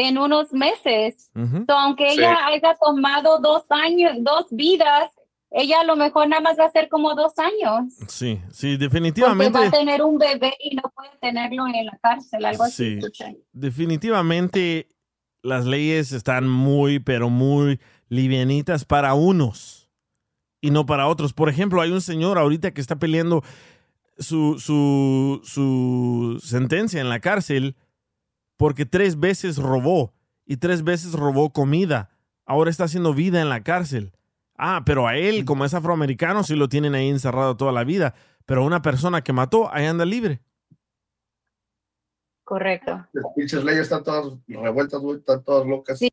en 0.07 0.17
unos 0.17 0.51
meses. 0.53 1.31
So, 1.33 1.73
aunque 1.77 2.09
Sí. 2.11 2.19
ella 2.19 2.37
haya 2.47 2.75
tomado 2.81 3.39
dos 3.39 3.63
años, 3.69 4.13
dos 4.19 4.45
vidas, 4.51 5.11
ella 5.51 5.81
a 5.81 5.83
lo 5.83 5.95
mejor 5.95 6.27
nada 6.27 6.41
más 6.41 6.59
va 6.59 6.65
a 6.65 6.69
ser 6.71 6.89
como 6.89 7.15
dos 7.15 7.33
años. 7.39 7.93
Sí, 8.07 8.39
sí, 8.51 8.73
Porque 8.73 8.77
definitivamente. 8.77 9.57
va 9.59 9.65
a 9.67 9.71
tener 9.71 10.01
un 10.03 10.17
bebé 10.19 10.53
y 10.59 10.75
no 10.75 10.83
puede 10.95 11.09
tenerlo 11.21 11.65
en 11.67 11.85
la 11.87 11.97
cárcel, 12.01 12.45
algo 12.45 12.63
así. 12.63 12.99
Sí. 13.13 13.23
definitivamente 13.51 14.87
las 15.41 15.65
leyes 15.65 16.11
están 16.11 16.47
muy, 16.47 16.99
pero 16.99 17.29
muy 17.29 17.79
livianitas 18.09 18.85
para 18.85 19.13
unos 19.13 19.89
y 20.61 20.69
no 20.71 20.85
para 20.85 21.07
otros. 21.07 21.33
Por 21.33 21.49
ejemplo, 21.49 21.81
hay 21.81 21.91
un 21.91 22.01
señor 22.01 22.37
ahorita 22.37 22.71
que 22.71 22.81
está 22.81 22.97
peleando 22.97 23.41
su, 24.17 24.59
su, 24.59 25.39
su 25.43 26.39
sentencia 26.45 26.99
en 27.01 27.07
la 27.09 27.19
cárcel 27.21 27.75
porque 28.59 28.85
tres 28.85 29.17
veces 29.17 29.55
robó 29.55 30.13
y 30.45 30.57
tres 30.57 30.83
veces 30.83 31.13
robó 31.13 31.53
comida. 31.53 32.09
Ahora 32.45 32.69
está 32.69 32.83
haciendo 32.83 33.13
vida 33.13 33.41
en 33.41 33.47
la 33.47 33.63
cárcel. 33.63 34.11
Ah, 34.57 34.83
pero 34.85 35.07
a 35.07 35.15
él, 35.15 35.45
como 35.45 35.63
es 35.63 35.73
afroamericano, 35.73 36.43
sí 36.43 36.57
lo 36.57 36.67
tienen 36.67 36.93
ahí 36.93 37.07
encerrado 37.07 37.55
toda 37.55 37.71
la 37.71 37.85
vida. 37.85 38.15
Pero 38.45 38.65
una 38.65 38.81
persona 38.81 39.23
que 39.23 39.31
mató, 39.31 39.73
ahí 39.73 39.85
anda 39.85 40.03
libre. 40.03 40.41
Correcto. 42.43 43.07
Las 43.13 43.25
pinches 43.33 43.63
leyes 43.63 43.83
están 43.83 44.03
todas 44.03 44.37
revueltas, 44.45 45.01
están 45.01 45.41
todas 45.41 45.65
locas. 45.65 45.97
Sí. 45.97 46.11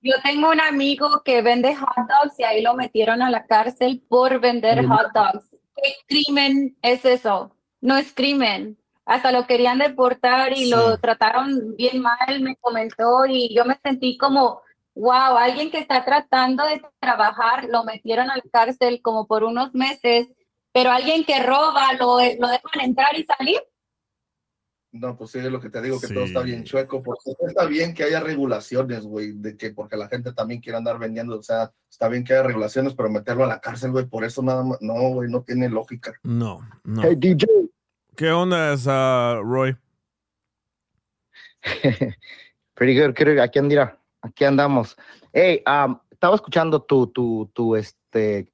Yo 0.00 0.14
tengo 0.22 0.52
un 0.52 0.60
amigo 0.62 1.20
que 1.22 1.42
vende 1.42 1.76
hot 1.76 1.96
dogs 1.96 2.38
y 2.38 2.44
ahí 2.44 2.62
lo 2.62 2.74
metieron 2.74 3.20
a 3.20 3.28
la 3.28 3.44
cárcel 3.44 4.02
por 4.08 4.40
vender 4.40 4.86
hot 4.86 5.12
dogs. 5.12 5.50
¿Qué 5.76 5.92
crimen 6.06 6.78
es 6.80 7.04
eso? 7.04 7.54
No 7.82 7.98
es 7.98 8.10
crimen. 8.14 8.78
Hasta 9.06 9.32
lo 9.32 9.46
querían 9.46 9.78
deportar 9.78 10.52
y 10.52 10.64
Sí. 10.64 10.70
lo 10.70 10.96
trataron 10.98 11.74
bien 11.76 12.00
mal, 12.00 12.40
me 12.40 12.56
comentó, 12.56 13.26
y 13.28 13.54
yo 13.54 13.64
me 13.64 13.78
sentí 13.82 14.16
como, 14.16 14.62
wow, 14.94 15.36
alguien 15.36 15.70
que 15.70 15.78
está 15.78 16.04
tratando 16.04 16.64
de 16.64 16.82
trabajar, 17.00 17.66
lo 17.70 17.84
metieron 17.84 18.30
a 18.30 18.36
la 18.36 18.42
cárcel 18.50 19.00
como 19.02 19.26
por 19.26 19.44
unos 19.44 19.74
meses, 19.74 20.28
pero 20.72 20.90
alguien 20.90 21.24
que 21.24 21.42
roba, 21.42 21.92
lo, 21.98 22.16
lo 22.16 22.48
dejan 22.48 22.80
entrar 22.82 23.16
y 23.18 23.24
salir. 23.24 23.60
No, 24.92 25.16
pues 25.16 25.32
sí, 25.32 25.38
es 25.40 25.46
lo 25.46 25.60
que 25.60 25.70
te 25.70 25.82
digo, 25.82 26.00
que 26.00 26.06
Sí. 26.06 26.14
todo 26.14 26.24
está 26.24 26.40
bien 26.42 26.62
chueco, 26.62 27.02
porque 27.02 27.32
está 27.48 27.64
bien 27.66 27.94
que 27.94 28.04
haya 28.04 28.20
regulaciones, 28.20 29.02
güey, 29.04 29.32
de 29.32 29.56
que 29.56 29.72
porque 29.72 29.96
la 29.96 30.06
gente 30.08 30.32
también 30.32 30.60
quiere 30.60 30.78
andar 30.78 31.00
vendiendo, 31.00 31.36
o 31.36 31.42
sea, 31.42 31.72
está 31.90 32.08
bien 32.08 32.22
que 32.22 32.32
haya 32.32 32.44
regulaciones, 32.44 32.94
pero 32.94 33.10
meterlo 33.10 33.42
a 33.44 33.48
la 33.48 33.60
cárcel, 33.60 33.90
güey, 33.90 34.06
por 34.06 34.22
eso 34.24 34.40
nada 34.40 34.62
más, 34.62 34.78
no, 34.80 34.94
güey, 35.10 35.28
no 35.28 35.42
tiene 35.42 35.68
lógica. 35.68 36.12
No, 36.22 36.60
no. 36.84 37.02
Hey, 37.02 37.16
DJ. 37.18 37.44
¿Qué 38.16 38.30
onda 38.30 38.72
es, 38.72 38.86
ah, 38.88 39.40
Roy? 39.42 39.76
Pretty 42.74 43.00
good, 43.00 43.14
creo 43.14 43.34
que 43.34 43.40
aquí 43.40 43.58
andira, 43.58 43.98
aquí 44.22 44.44
andamos. 44.44 44.96
Hey, 45.32 45.62
um, 45.66 45.98
estaba 46.10 46.36
escuchando 46.36 46.80
tu, 46.82 47.08
tu, 47.08 47.50
tu, 47.52 47.74
este, 47.74 48.48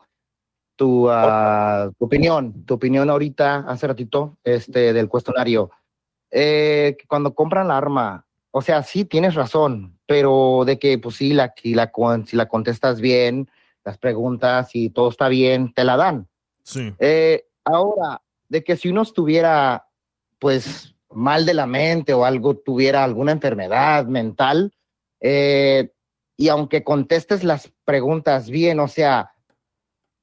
tu, 0.76 1.10
ah, 1.10 1.90
tu 1.98 2.06
opinión, 2.06 2.64
tu 2.64 2.74
opinión 2.74 3.10
ahorita, 3.10 3.66
hace 3.68 3.86
ratito, 3.86 4.38
este, 4.44 4.94
del 4.94 5.08
cuestionario. 5.08 5.70
Eh, 6.30 6.96
cuando 7.06 7.34
compran 7.34 7.68
la 7.68 7.76
arma, 7.76 8.26
o 8.52 8.62
sea, 8.62 8.82
sí 8.82 9.04
tienes 9.04 9.34
razón, 9.34 9.98
pero 10.06 10.62
de 10.64 10.78
que, 10.78 10.98
pues 10.98 11.16
sí, 11.16 11.34
la, 11.34 11.52
si, 11.54 11.74
la, 11.74 11.92
si 12.24 12.36
la 12.36 12.48
contestas 12.48 13.00
bien, 13.00 13.50
las 13.84 13.98
preguntas 13.98 14.70
y 14.74 14.88
todo 14.88 15.10
está 15.10 15.28
bien, 15.28 15.74
te 15.74 15.84
la 15.84 15.98
dan. 15.98 16.28
Sí. 16.62 16.94
Eh, 16.98 17.46
ahora, 17.64 18.22
de 18.50 18.62
que 18.62 18.76
si 18.76 18.90
uno 18.90 19.02
estuviera, 19.02 19.86
pues, 20.38 20.94
mal 21.08 21.46
de 21.46 21.54
la 21.54 21.66
mente 21.66 22.12
o 22.12 22.24
algo, 22.24 22.56
tuviera 22.56 23.02
alguna 23.02 23.32
enfermedad 23.32 24.04
mental, 24.06 24.74
eh, 25.20 25.90
y 26.36 26.48
aunque 26.48 26.82
contestes 26.84 27.44
las 27.44 27.72
preguntas 27.84 28.50
bien, 28.50 28.80
o 28.80 28.88
sea, 28.88 29.32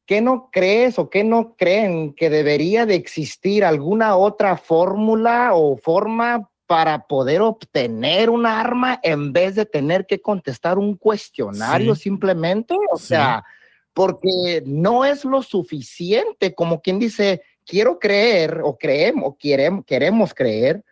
¿qué 0.05 0.21
no 0.21 0.49
crees 0.51 0.99
o 0.99 1.09
qué 1.09 1.23
no 1.23 1.55
creen 1.55 2.13
que 2.13 2.29
debería 2.29 2.85
de 2.85 2.95
existir 2.95 3.63
alguna 3.63 4.15
otra 4.17 4.57
fórmula 4.57 5.51
o 5.53 5.77
forma 5.77 6.49
para 6.65 7.07
poder 7.07 7.41
obtener 7.41 8.29
un 8.29 8.45
arma 8.45 8.99
en 9.03 9.31
vez 9.31 9.55
de 9.55 9.65
tener 9.65 10.05
que 10.05 10.21
contestar 10.21 10.77
un 10.77 10.97
cuestionario 10.97 11.95
Sí. 11.95 12.01
simplemente? 12.03 12.75
O 12.91 12.97
Sí. 12.97 13.07
sea, 13.07 13.45
porque 13.93 14.63
no 14.65 15.05
es 15.05 15.23
lo 15.23 15.41
suficiente, 15.41 16.53
como 16.53 16.81
quien 16.81 16.99
dice, 16.99 17.41
quiero 17.67 17.99
creer 17.99 18.61
o 18.63 18.77
creemos, 18.77 19.35
queremos, 19.37 19.85
queremos 19.85 20.33
creer 20.33 20.83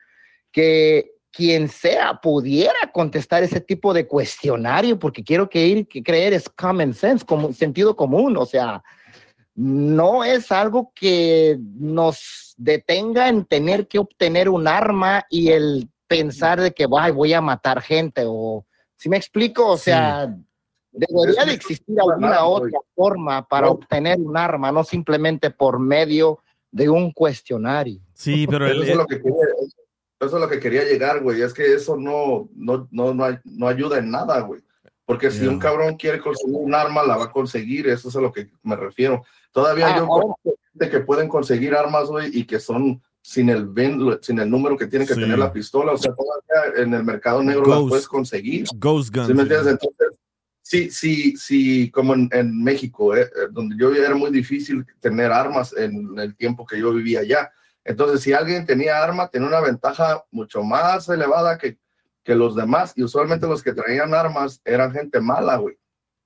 que 0.51 1.11
quien 1.31 1.67
sea 1.69 2.19
pudiera 2.21 2.91
contestar 2.93 3.43
ese 3.43 3.59
tipo 3.61 3.93
de 3.93 4.07
cuestionario, 4.07 4.99
porque 4.99 5.23
quiero 5.23 5.49
que 5.49 5.65
ir, 5.65 5.88
que 5.88 6.03
creer 6.03 6.33
es 6.33 6.47
common 6.49 6.93
sense, 6.93 7.25
como 7.25 7.51
sentido 7.53 7.95
común, 7.95 8.38
o 8.38 8.45
sea, 8.45 8.83
no 9.55 10.23
es 10.23 10.51
algo 10.51 10.91
que 10.93 11.57
nos 11.77 12.53
detenga 12.57 13.27
en 13.29 13.45
tener 13.45 13.88
que 13.88 13.99
obtener 13.99 14.49
un 14.49 14.67
arma 14.67 15.25
y 15.29 15.49
el 15.49 15.89
pensar 16.07 16.59
de 16.61 16.71
que 16.71 16.85
"Ay, 16.97 17.11
voy 17.11 17.33
a 17.33 17.41
matar 17.41 17.81
gente 17.81 18.23
o 18.25 18.65
si 18.97 19.09
me 19.09 19.17
explico, 19.17 19.71
o 19.71 19.77
Sí. 19.77 19.91
sea, 19.91 20.33
debería 20.91 21.41
Es 21.41 21.47
de 21.47 21.53
existir 21.53 21.99
alguna 21.99 22.45
otra 22.45 22.79
forma 22.95 23.45
para 23.45 23.67
No. 23.67 23.73
obtener 23.73 24.19
un 24.19 24.38
arma, 24.38 24.71
no 24.71 24.83
simplemente 24.85 25.49
por 25.51 25.79
medio 25.79 26.39
de 26.75 26.89
un 26.89 27.11
cuestionario. 27.13 28.01
Sí, 28.13 28.45
pero 28.47 28.65
Eso 28.67 28.83
el, 28.83 28.89
es 28.89 28.95
lo 28.97 29.05
que 29.05 29.21
quería, 29.21 29.45
eso 30.19 30.35
es 30.35 30.41
lo 30.41 30.49
que 30.49 30.59
quería 30.59 30.83
llegar, 30.83 31.23
güey, 31.23 31.41
es 31.41 31.53
que 31.53 31.73
eso 31.73 31.95
no, 31.95 32.49
no, 32.53 32.88
no, 32.91 33.13
no, 33.13 33.39
no 33.45 33.67
ayuda 33.67 33.97
en 33.99 34.11
nada, 34.11 34.41
güey. 34.41 34.61
Porque 35.05 35.31
si 35.31 35.45
Ya. 35.45 35.49
un 35.51 35.59
cabrón 35.59 35.95
quiere 35.95 36.19
conseguir 36.19 36.55
un 36.57 36.73
arma, 36.75 37.03
la 37.03 37.15
va 37.15 37.25
a 37.25 37.31
conseguir, 37.31 37.88
eso 37.88 38.09
es 38.09 38.15
a 38.17 38.19
lo 38.21 38.31
que 38.33 38.49
me 38.63 38.75
refiero. 38.75 39.23
Todavía 39.53 39.88
Ah, 39.93 39.97
yo 39.99 40.07
conozco 40.07 40.55
gente 40.73 40.89
que 40.89 40.99
pueden 40.99 41.29
conseguir 41.29 41.73
armas, 41.75 42.09
güey, 42.09 42.29
y 42.38 42.43
que 42.45 42.59
son 42.59 43.01
sin 43.21 43.49
el 43.49 43.67
ven- 43.67 44.19
sin 44.21 44.39
el 44.39 44.49
número 44.49 44.75
que 44.75 44.88
tiene 44.88 45.05
que 45.07 45.13
Sí. 45.13 45.19
tener 45.21 45.39
la 45.39 45.53
pistola, 45.53 45.93
o 45.93 45.97
sea, 45.97 46.11
todavía 46.13 46.83
en 46.83 46.93
el 46.93 47.03
mercado 47.05 47.41
negro 47.41 47.65
las 47.67 47.79
Ghost. 47.79 47.89
puedes 47.89 48.07
conseguir. 48.07 48.65
Ghost 48.75 49.15
Guns. 49.15 49.27
¿Sí 49.27 49.33
me 49.33 49.43
entiendes? 49.43 49.71
Entonces, 49.73 50.19
sí, 50.65 50.89
sí, 50.89 51.38
sí, 51.38 51.91
como 51.91 52.15
en, 52.15 52.63
México, 52.63 53.15
eh, 53.15 53.21
eh, 53.21 53.47
donde 53.51 53.75
yo 53.78 53.93
era 53.93 54.15
muy 54.15 54.32
difícil 54.32 54.84
tener 54.99 55.32
armas 55.32 55.75
en 55.78 56.17
el 56.17 56.36
tiempo 56.36 56.65
que 56.65 56.80
yo 56.80 56.91
vivía 56.91 57.19
allá. 57.19 57.51
Entonces, 57.84 58.21
si 58.21 58.34
alguien 58.34 58.65
tenía 58.65 59.04
arma, 59.04 59.28
tenía 59.28 59.47
una 59.47 59.62
ventaja 59.62 60.25
mucho 60.32 60.63
más 60.63 61.08
elevada 61.08 61.60
que, 61.60 61.78
que 62.23 62.34
los 62.34 62.56
demás, 62.56 62.93
y 62.95 63.04
usualmente 63.04 63.45
los 63.45 63.62
que 63.62 63.73
traían 63.73 64.15
armas 64.15 64.60
eran 64.65 64.91
gente 64.91 65.21
mala, 65.21 65.58
güey. 65.58 65.78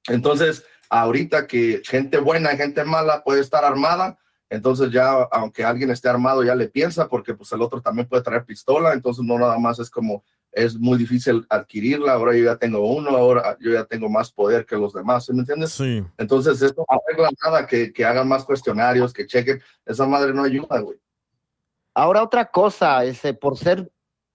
Entonces, 0.07 0.63
ahorita 0.89 1.45
que 1.45 1.81
gente 1.85 2.17
buena 2.17 2.53
y 2.53 2.57
gente 2.57 2.85
mala 2.85 3.25
puede 3.25 3.41
estar 3.41 3.65
armada, 3.65 4.17
entonces 4.49 4.91
ya, 4.91 5.11
aunque 5.31 5.63
alguien 5.63 5.91
esté 5.91 6.09
armado, 6.09 6.43
ya 6.43 6.55
le 6.55 6.67
piensa, 6.67 7.07
porque 7.07 7.33
pues 7.33 7.51
el 7.51 7.61
otro 7.61 7.81
también 7.81 8.07
puede 8.07 8.23
traer 8.23 8.45
pistola, 8.45 8.93
entonces 8.93 9.23
no 9.23 9.37
nada 9.37 9.57
más 9.59 9.79
es 9.79 9.89
como 9.89 10.23
es 10.51 10.75
muy 10.79 10.97
difícil 10.97 11.45
adquirirla, 11.49 12.13
ahora 12.13 12.35
yo 12.35 12.45
ya 12.45 12.55
tengo 12.55 12.79
uno, 12.79 13.09
ahora 13.11 13.55
yo 13.59 13.71
ya 13.71 13.85
tengo 13.85 14.09
más 14.09 14.31
poder 14.31 14.65
que 14.65 14.75
los 14.75 14.93
demás, 14.93 15.25
¿sí 15.25 15.33
me 15.33 15.41
entiendes? 15.41 15.71
Sí. 15.71 16.03
Entonces 16.17 16.61
esto 16.61 16.83
no 16.89 16.97
arregla 16.97 17.29
nada, 17.45 17.67
que, 17.67 17.93
que 17.93 18.03
hagan 18.03 18.27
más 18.27 18.43
cuestionarios, 18.43 19.13
que 19.13 19.27
chequen, 19.27 19.61
esa 19.85 20.07
madre 20.07 20.33
no 20.33 20.43
ayuda, 20.43 20.79
güey. 20.79 20.97
Ahora 21.93 22.23
otra 22.23 22.45
cosa, 22.45 23.03
ese, 23.03 23.33
por 23.33 23.57
ser 23.57 23.91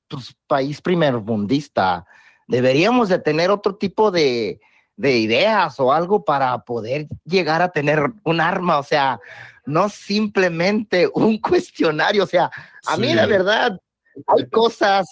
pues, 0.06 0.36
país 0.46 0.80
primermundista, 0.80 2.06
deberíamos 2.46 3.08
de 3.08 3.18
tener 3.18 3.50
otro 3.50 3.74
tipo 3.74 4.10
de, 4.10 4.60
de 4.96 5.18
ideas 5.18 5.80
o 5.80 5.92
algo 5.92 6.24
para 6.24 6.58
poder 6.58 7.08
llegar 7.24 7.62
a 7.62 7.70
tener 7.70 8.12
un 8.22 8.40
arma. 8.40 8.78
O 8.78 8.82
sea, 8.82 9.20
no 9.66 9.88
simplemente 9.88 11.08
un 11.14 11.38
cuestionario. 11.40 12.24
O 12.24 12.26
sea, 12.26 12.50
a 12.86 12.96
mí 12.96 13.12
la 13.14 13.26
verdad, 13.26 13.78
hay 14.26 14.48
cosas 14.48 15.06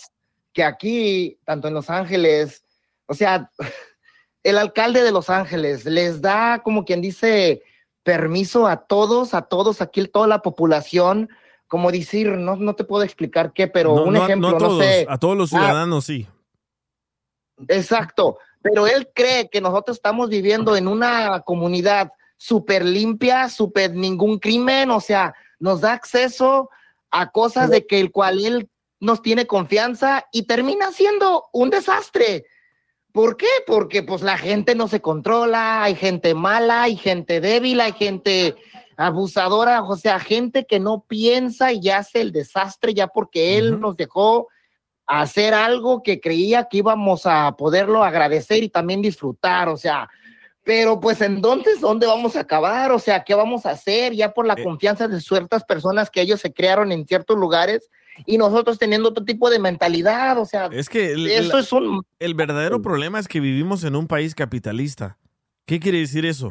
que 0.52 0.62
aquí, 0.64 1.38
tanto 1.44 1.68
en 1.68 1.74
Los 1.74 1.88
Ángeles, 1.90 2.64
o 3.06 3.14
sea, 3.14 3.50
el 4.42 4.58
alcalde 4.58 5.02
de 5.02 5.12
Los 5.12 5.30
Ángeles 5.30 5.84
les 5.84 6.20
da, 6.20 6.60
como 6.62 6.84
quien 6.84 7.00
dice, 7.00 7.62
permiso 8.02 8.66
a 8.66 8.76
todos, 8.86 9.32
a 9.34 9.42
todos, 9.42 9.80
aquí 9.80 10.06
toda 10.08 10.26
la 10.26 10.40
población, 10.42 11.30
como 11.68 11.90
decir, 11.90 12.28
no, 12.32 12.56
no 12.56 12.74
te 12.74 12.84
puedo 12.84 13.02
explicar 13.04 13.52
qué, 13.54 13.66
pero 13.68 13.94
no, 13.94 14.04
un 14.04 14.14
no- 14.14 14.24
ejemplo, 14.24 14.48
no 14.50 14.58
no, 14.58 14.66
todos, 14.68 14.84
sé. 14.84 15.06
a 15.08 15.16
todos 15.18 15.36
los 15.36 15.52
Ah, 15.54 15.58
ciudadanos 15.58 16.04
sí. 16.04 16.26
Exacto, 17.68 18.38
pero 18.60 18.86
él 18.86 19.08
cree 19.14 19.48
que 19.48 19.60
nosotros 19.60 19.96
estamos 19.96 20.28
viviendo 20.28 20.76
en 20.76 20.88
una 20.88 21.40
comunidad 21.42 22.10
súper 22.42 22.84
limpia, 22.84 23.48
súper 23.48 23.94
ningún 23.94 24.40
crimen, 24.40 24.90
o 24.90 25.00
sea, 25.00 25.32
nos 25.60 25.82
da 25.82 25.92
acceso 25.92 26.70
a 27.12 27.30
cosas 27.30 27.70
de 27.70 27.86
que 27.86 28.00
el 28.00 28.10
cual 28.10 28.44
él 28.44 28.68
nos 28.98 29.22
tiene 29.22 29.46
confianza 29.46 30.26
y 30.32 30.42
termina 30.42 30.90
siendo 30.90 31.44
un 31.52 31.70
desastre. 31.70 32.46
¿Por 33.12 33.36
qué? 33.36 33.46
Porque 33.64 34.02
pues 34.02 34.22
la 34.22 34.36
gente 34.36 34.74
no 34.74 34.88
se 34.88 35.00
controla, 35.00 35.84
hay 35.84 35.94
gente 35.94 36.34
mala, 36.34 36.82
hay 36.82 36.96
gente 36.96 37.40
débil, 37.40 37.80
hay 37.80 37.92
gente 37.92 38.56
abusadora, 38.96 39.84
o 39.84 39.94
sea, 39.94 40.18
gente 40.18 40.66
que 40.66 40.80
no 40.80 41.04
piensa 41.06 41.72
y 41.72 41.90
hace 41.90 42.22
el 42.22 42.32
desastre 42.32 42.92
ya 42.92 43.06
porque 43.06 43.56
él 43.56 43.78
nos 43.78 43.96
dejó 43.96 44.48
hacer 45.06 45.54
algo 45.54 46.02
que 46.02 46.20
creía 46.20 46.64
que 46.64 46.78
íbamos 46.78 47.24
a 47.24 47.52
poderlo 47.56 48.02
agradecer 48.02 48.64
y 48.64 48.68
también 48.68 49.00
disfrutar, 49.00 49.68
o 49.68 49.76
sea, 49.76 50.08
pero 50.64 51.00
pues 51.00 51.20
entonces, 51.20 51.80
¿dónde 51.80 52.06
vamos 52.06 52.36
a 52.36 52.40
acabar? 52.40 52.92
O 52.92 52.98
sea, 52.98 53.24
¿qué 53.24 53.34
vamos 53.34 53.66
a 53.66 53.70
hacer 53.70 54.12
ya 54.14 54.32
por 54.32 54.46
la 54.46 54.54
confianza 54.62 55.08
de 55.08 55.20
ciertas 55.20 55.64
personas 55.64 56.08
que 56.10 56.20
ellos 56.20 56.40
se 56.40 56.52
crearon 56.52 56.92
en 56.92 57.06
ciertos 57.06 57.36
lugares 57.36 57.88
y 58.26 58.38
nosotros 58.38 58.78
teniendo 58.78 59.08
otro 59.08 59.24
tipo 59.24 59.50
de 59.50 59.58
mentalidad? 59.58 60.38
O 60.38 60.44
sea, 60.46 60.66
Es 60.72 60.88
que 60.88 61.12
el, 61.12 61.26
eso 61.26 61.58
es 61.58 61.72
un... 61.72 62.02
el 62.18 62.34
verdadero 62.34 62.80
problema 62.82 63.18
es 63.18 63.26
que 63.28 63.40
vivimos 63.40 63.82
en 63.84 63.96
un 63.96 64.06
país 64.06 64.34
capitalista. 64.34 65.18
¿Qué 65.66 65.80
quiere 65.80 65.98
decir 65.98 66.26
eso? 66.26 66.50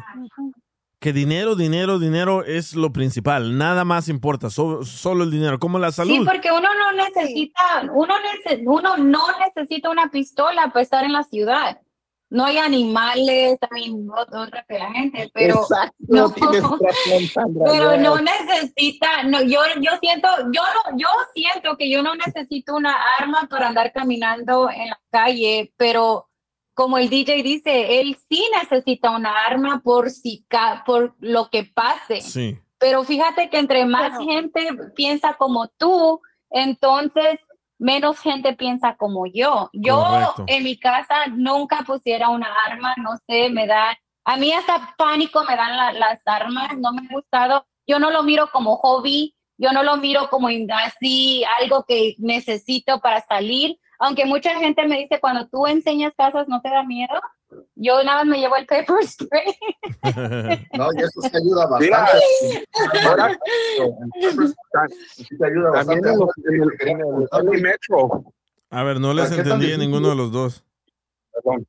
Que 1.00 1.14
dinero, 1.14 1.56
dinero, 1.56 1.98
dinero 1.98 2.44
es 2.46 2.76
lo 2.76 2.94
principal. 2.94 3.58
Nada 3.58 3.84
más 3.86 4.08
importa, 4.08 4.50
so- 4.52 4.84
solo 4.86 5.24
el 5.24 5.32
dinero, 5.32 5.58
como 5.58 5.80
la 5.80 5.92
salud. 5.92 6.14
Sí, 6.14 6.22
porque 6.26 6.52
uno 6.52 6.68
no 6.76 6.92
necesita, 7.06 7.62
uno, 7.92 8.14
nece- 8.14 8.62
uno 8.66 8.98
no 8.98 9.24
necesita 9.56 9.90
una 9.90 10.12
pistola 10.12 10.68
para 10.72 10.84
estar 10.84 11.04
en 11.04 11.14
la 11.14 11.24
ciudad. 11.24 11.80
No 12.32 12.46
hay 12.46 12.58
animales, 12.58 13.60
también 13.60 14.08
otra 14.10 14.66
que 14.68 14.80
la 14.80 14.90
gente, 14.94 15.30
pero 15.34 15.60
Exacto, 15.62 15.96
no. 16.08 16.28
razón, 16.40 16.80
pero 17.66 17.98
no 17.98 18.22
necesita, 18.22 19.24
no, 19.24 19.42
yo, 19.42 19.60
yo 19.82 19.92
siento, 20.00 20.30
yo 20.54 20.62
no, 20.62 20.98
yo 20.98 21.08
siento 21.36 21.76
que 21.78 21.92
yo 21.92 22.02
no 22.02 22.16
necesito 22.16 22.74
una 22.76 22.96
arma 23.20 23.48
para 23.50 23.68
andar 23.68 23.92
caminando 23.92 24.70
en 24.70 24.90
la 24.92 25.00
calle, 25.12 25.74
pero 25.76 26.30
como 26.74 26.98
el 26.98 27.10
DJ 27.10 27.44
dice, 27.44 28.00
él 28.00 28.18
sí 28.30 28.42
necesita 28.62 29.12
una 29.12 29.34
arma 29.46 29.82
por 29.84 30.10
si 30.10 30.46
ca- 30.48 30.84
por 30.86 31.16
lo 31.20 31.50
que 31.50 31.66
pase. 31.66 32.22
Sí. 32.22 32.58
Pero 32.80 33.04
fíjate 33.04 33.50
que 33.50 33.58
entre 33.60 33.86
más 33.86 34.18
gente 34.20 34.70
piensa 34.96 35.34
como 35.34 35.68
tú, 35.68 36.22
entonces 36.50 37.40
menos 37.82 38.20
gente 38.20 38.54
piensa 38.54 38.96
como 38.96 39.26
yo. 39.26 39.70
Yo 39.74 39.98
Correcto. 40.04 40.44
en 40.48 40.64
mi 40.64 40.78
casa 40.78 41.26
nunca 41.32 41.82
pusiera 41.82 42.30
una 42.30 42.48
arma, 42.68 42.94
no 42.98 43.18
sé, 43.28 43.50
me 43.50 43.66
da, 43.66 43.98
a 44.24 44.38
mí 44.38 44.54
hasta 44.54 44.94
pánico 44.98 45.44
me 45.44 45.56
dan 45.56 45.76
la- 45.76 45.94
las 45.94 46.22
armas, 46.26 46.78
no 46.78 46.94
me 46.94 47.02
ha 47.02 47.14
gustado. 47.14 47.66
Yo 47.88 47.98
no 47.98 48.12
lo 48.12 48.22
miro 48.22 48.50
como 48.52 48.78
hobby, 48.78 49.36
yo 49.58 49.72
no 49.74 49.82
lo 49.82 49.98
miro 49.98 50.30
como 50.30 50.48
así 50.48 51.44
algo 51.60 51.84
que 51.88 52.16
necesito 52.20 53.00
para 53.02 53.22
salir. 53.22 53.80
Aunque 54.00 54.26
mucha 54.26 54.56
gente 54.60 54.88
me 54.88 54.98
dice, 55.00 55.20
cuando 55.20 55.48
tú 55.48 55.66
enseñas 55.66 56.14
casas, 56.16 56.48
¿no 56.48 56.62
te 56.62 56.70
da 56.70 56.84
miedo? 56.84 57.20
Yo 57.76 58.04
nada 58.04 58.20
más 58.24 58.28
me 58.28 58.40
llevo 58.40 58.56
el 58.56 58.66
pepper 58.66 59.06
spray. 59.06 59.56
No, 60.78 60.88
y 60.96 61.02
eso 61.02 61.22
se 61.22 61.38
ayuda 61.38 61.68
Mira, 61.80 62.00
bastante. 62.02 63.08
ahora- 63.08 63.38
Sí 65.16 65.38
te 65.38 65.46
ayuda 65.46 65.72
También 65.74 66.02
bastante. 66.02 66.10
en, 66.10 66.20
los- 66.20 66.30
en 66.46 67.02
el, 67.02 67.28
en 67.48 67.54
el 67.54 67.62
Metro. 67.62 68.24
A 68.70 68.84
ver, 68.84 69.00
no 69.00 69.14
les 69.14 69.30
¿Qué 69.30 69.38
tan 69.38 69.46
entendí 69.54 69.74
a 69.74 69.78
ninguno 69.78 70.10
de 70.10 70.16
los 70.16 70.32
dos. 70.32 70.64
Perdón. 71.34 71.68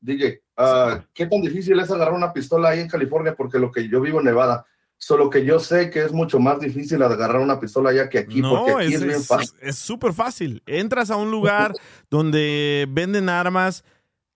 DJ, 0.00 0.40
ah, 0.56 1.04
¿qué 1.12 1.26
tan 1.26 1.40
difícil 1.42 1.78
es 1.80 1.90
agarrar 1.90 2.14
una 2.14 2.32
pistola 2.32 2.68
ahí 2.70 2.80
en 2.80 2.88
California? 2.88 3.34
Porque 3.36 3.58
lo 3.58 3.70
que 3.72 3.88
yo 3.88 4.00
vivo 4.00 4.20
en 4.20 4.26
Nevada, 4.26 4.64
solo 4.96 5.28
que 5.28 5.44
yo 5.44 5.58
sé 5.58 5.90
que 5.90 6.04
es 6.04 6.12
mucho 6.12 6.38
más 6.38 6.60
difícil 6.60 7.02
agarrar 7.02 7.40
una 7.40 7.58
pistola 7.58 7.90
allá 7.90 8.08
que 8.08 8.18
aquí, 8.18 8.40
porque 8.40 8.70
No, 8.72 8.78
aquí 8.78 8.94
es 8.94 9.00
es, 9.00 9.04
bien 9.06 9.22
fácil. 9.22 9.58
es 9.60 9.76
súper 9.76 10.12
fácil. 10.12 10.62
Entras 10.66 11.10
a 11.10 11.16
un 11.16 11.30
lugar 11.32 11.72
donde 12.10 12.86
venden 12.88 13.28
armas, 13.28 13.84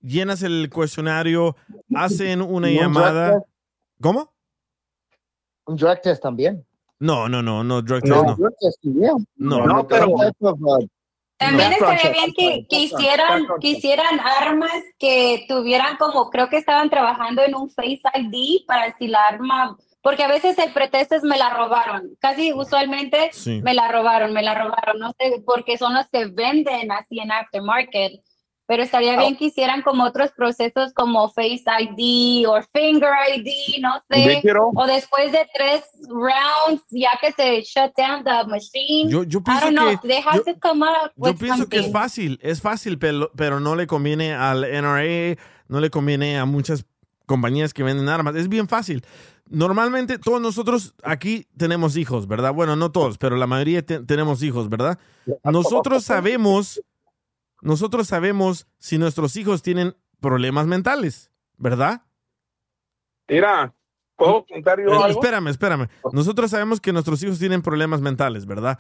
llenas 0.03 0.43
el 0.43 0.69
cuestionario, 0.71 1.57
hacen 1.95 2.43
una 2.43 2.71
¿Y 2.71 2.77
un 2.77 2.83
llamada. 2.83 3.43
¿Cómo? 4.01 4.33
Un 5.67 5.77
drug 5.77 6.01
test 6.03 6.23
también. 6.23 6.65
No, 6.99 7.29
no, 7.29 7.43
no, 7.43 7.65
no, 7.65 7.83
drug 7.83 8.01
test 8.03 8.15
No, 8.15 8.23
no. 8.25 8.35
drug 8.37 8.55
test, 8.61 8.79
yeah. 8.83 9.13
No, 9.37 9.65
No, 9.67 9.87
pero- 9.87 10.15
También 11.37 11.73
estaría 11.73 12.13
bien 12.13 12.33
que, 12.37 12.67
que 12.69 12.81
hicieran, 12.81 13.45
que 13.61 13.69
hicieran 13.71 14.21
armas 14.21 14.71
que 14.99 15.45
tuvieran 15.49 15.97
como, 15.97 16.31
creo 16.31 16.49
que 16.49 16.57
estaban 16.59 16.89
trabajando 16.91 17.43
en 17.43 17.55
un 17.57 17.69
Face 17.71 18.01
ID 18.15 18.65
para 18.67 18.97
si 18.97 19.09
la 19.09 19.25
arma, 19.27 19.77
porque 20.03 20.23
a 20.23 20.29
veces 20.29 20.57
el 20.59 20.73
pretexto 20.73 21.17
es 21.17 21.25
me 21.25 21.37
la 21.39 21.51
robaron, 21.51 22.11
casi 22.21 22.53
usualmente 22.53 23.31
Sí. 23.33 23.61
me 23.63 23.75
la 23.75 23.91
robaron, 23.91 24.33
me 24.33 24.43
la 24.43 24.55
robaron, 24.55 25.01
no 25.01 25.13
sé, 25.19 25.43
porque 25.45 25.79
son 25.79 25.95
los 25.95 26.09
que 26.11 26.27
venden 26.27 26.93
así 26.93 27.19
en 27.19 27.33
aftermarket. 27.33 28.21
Pero 28.67 28.83
estaría 28.85 29.17
bien 29.19 29.37
que 29.37 29.47
hicieran 29.47 29.83
como 29.83 30.05
otros 30.05 30.31
procesos 30.31 30.93
como 30.95 31.29
Face 31.31 31.65
ID 31.81 32.47
o 32.49 32.61
Finger 32.73 33.11
ID, 33.37 33.81
no 33.81 34.01
sé. 34.09 34.35
Yo 34.37 34.41
quiero- 34.41 34.71
O 34.75 34.87
después 34.87 35.33
de 35.33 35.47
tres 35.55 35.83
rounds, 36.09 36.83
ya 36.91 37.11
que 37.21 37.33
se 37.33 37.63
shut 37.63 37.93
down 37.97 38.23
the 38.25 38.47
machine. 38.49 39.11
Yo- 39.11 39.25
yo 39.25 39.41
I 39.41 39.43
pienso 39.43 39.65
don't 39.65 39.77
know, 39.77 40.01
que- 40.01 40.09
they 40.09 40.23
have 40.25 40.39
yo- 40.39 40.45
to 40.55 40.61
come 40.61 40.87
up 40.87 41.11
Yo 41.17 41.35
pienso 41.35 41.69
que 41.69 41.79
es 41.81 41.93
fácil, 41.93 42.39
es 42.43 42.61
fácil, 42.61 42.99
pero, 42.99 43.31
pero 43.37 43.59
no 43.61 43.75
le 43.75 43.87
conviene 43.87 44.33
al 44.35 44.65
NRA, 44.65 45.37
no 45.69 45.81
le 45.81 45.91
conviene 45.91 46.39
a 46.39 46.45
muchas 46.45 46.87
compañías 47.27 47.75
que 47.75 47.83
venden 47.83 48.09
armas. 48.09 48.37
Es 48.37 48.49
bien 48.49 48.69
fácil. 48.69 49.05
Normalmente 49.51 50.19
todos 50.19 50.41
nosotros 50.41 50.95
aquí 51.03 51.47
tenemos 51.57 51.97
hijos, 51.97 52.27
¿verdad? 52.27 52.55
Bueno, 52.55 52.77
no 52.77 52.91
todos, 52.93 53.19
pero 53.19 53.37
la 53.37 53.47
mayoría 53.47 53.85
te- 53.85 54.01
tenemos 54.01 54.43
hijos, 54.43 54.69
¿verdad? 54.69 54.99
Nosotros 55.45 56.05
sabemos, 56.05 56.81
nosotros 57.63 58.09
sabemos 58.09 58.67
si 58.79 58.99
nuestros 58.99 59.37
hijos 59.37 59.63
tienen 59.63 59.97
problemas 60.21 60.67
mentales, 60.67 61.31
¿verdad? 61.57 62.03
Mira, 63.29 63.75
¿puedo 64.17 64.45
contar 64.45 64.79
yo 64.79 64.89
Eh, 64.89 64.93
algo? 64.95 65.07
Espérame, 65.07 65.49
espérame. 65.49 65.89
Nosotros 66.13 66.51
sabemos 66.51 66.81
que 66.81 66.93
nuestros 66.93 67.23
hijos 67.23 67.39
tienen 67.39 67.63
problemas 67.63 68.01
mentales, 68.01 68.45
¿verdad? 68.47 68.79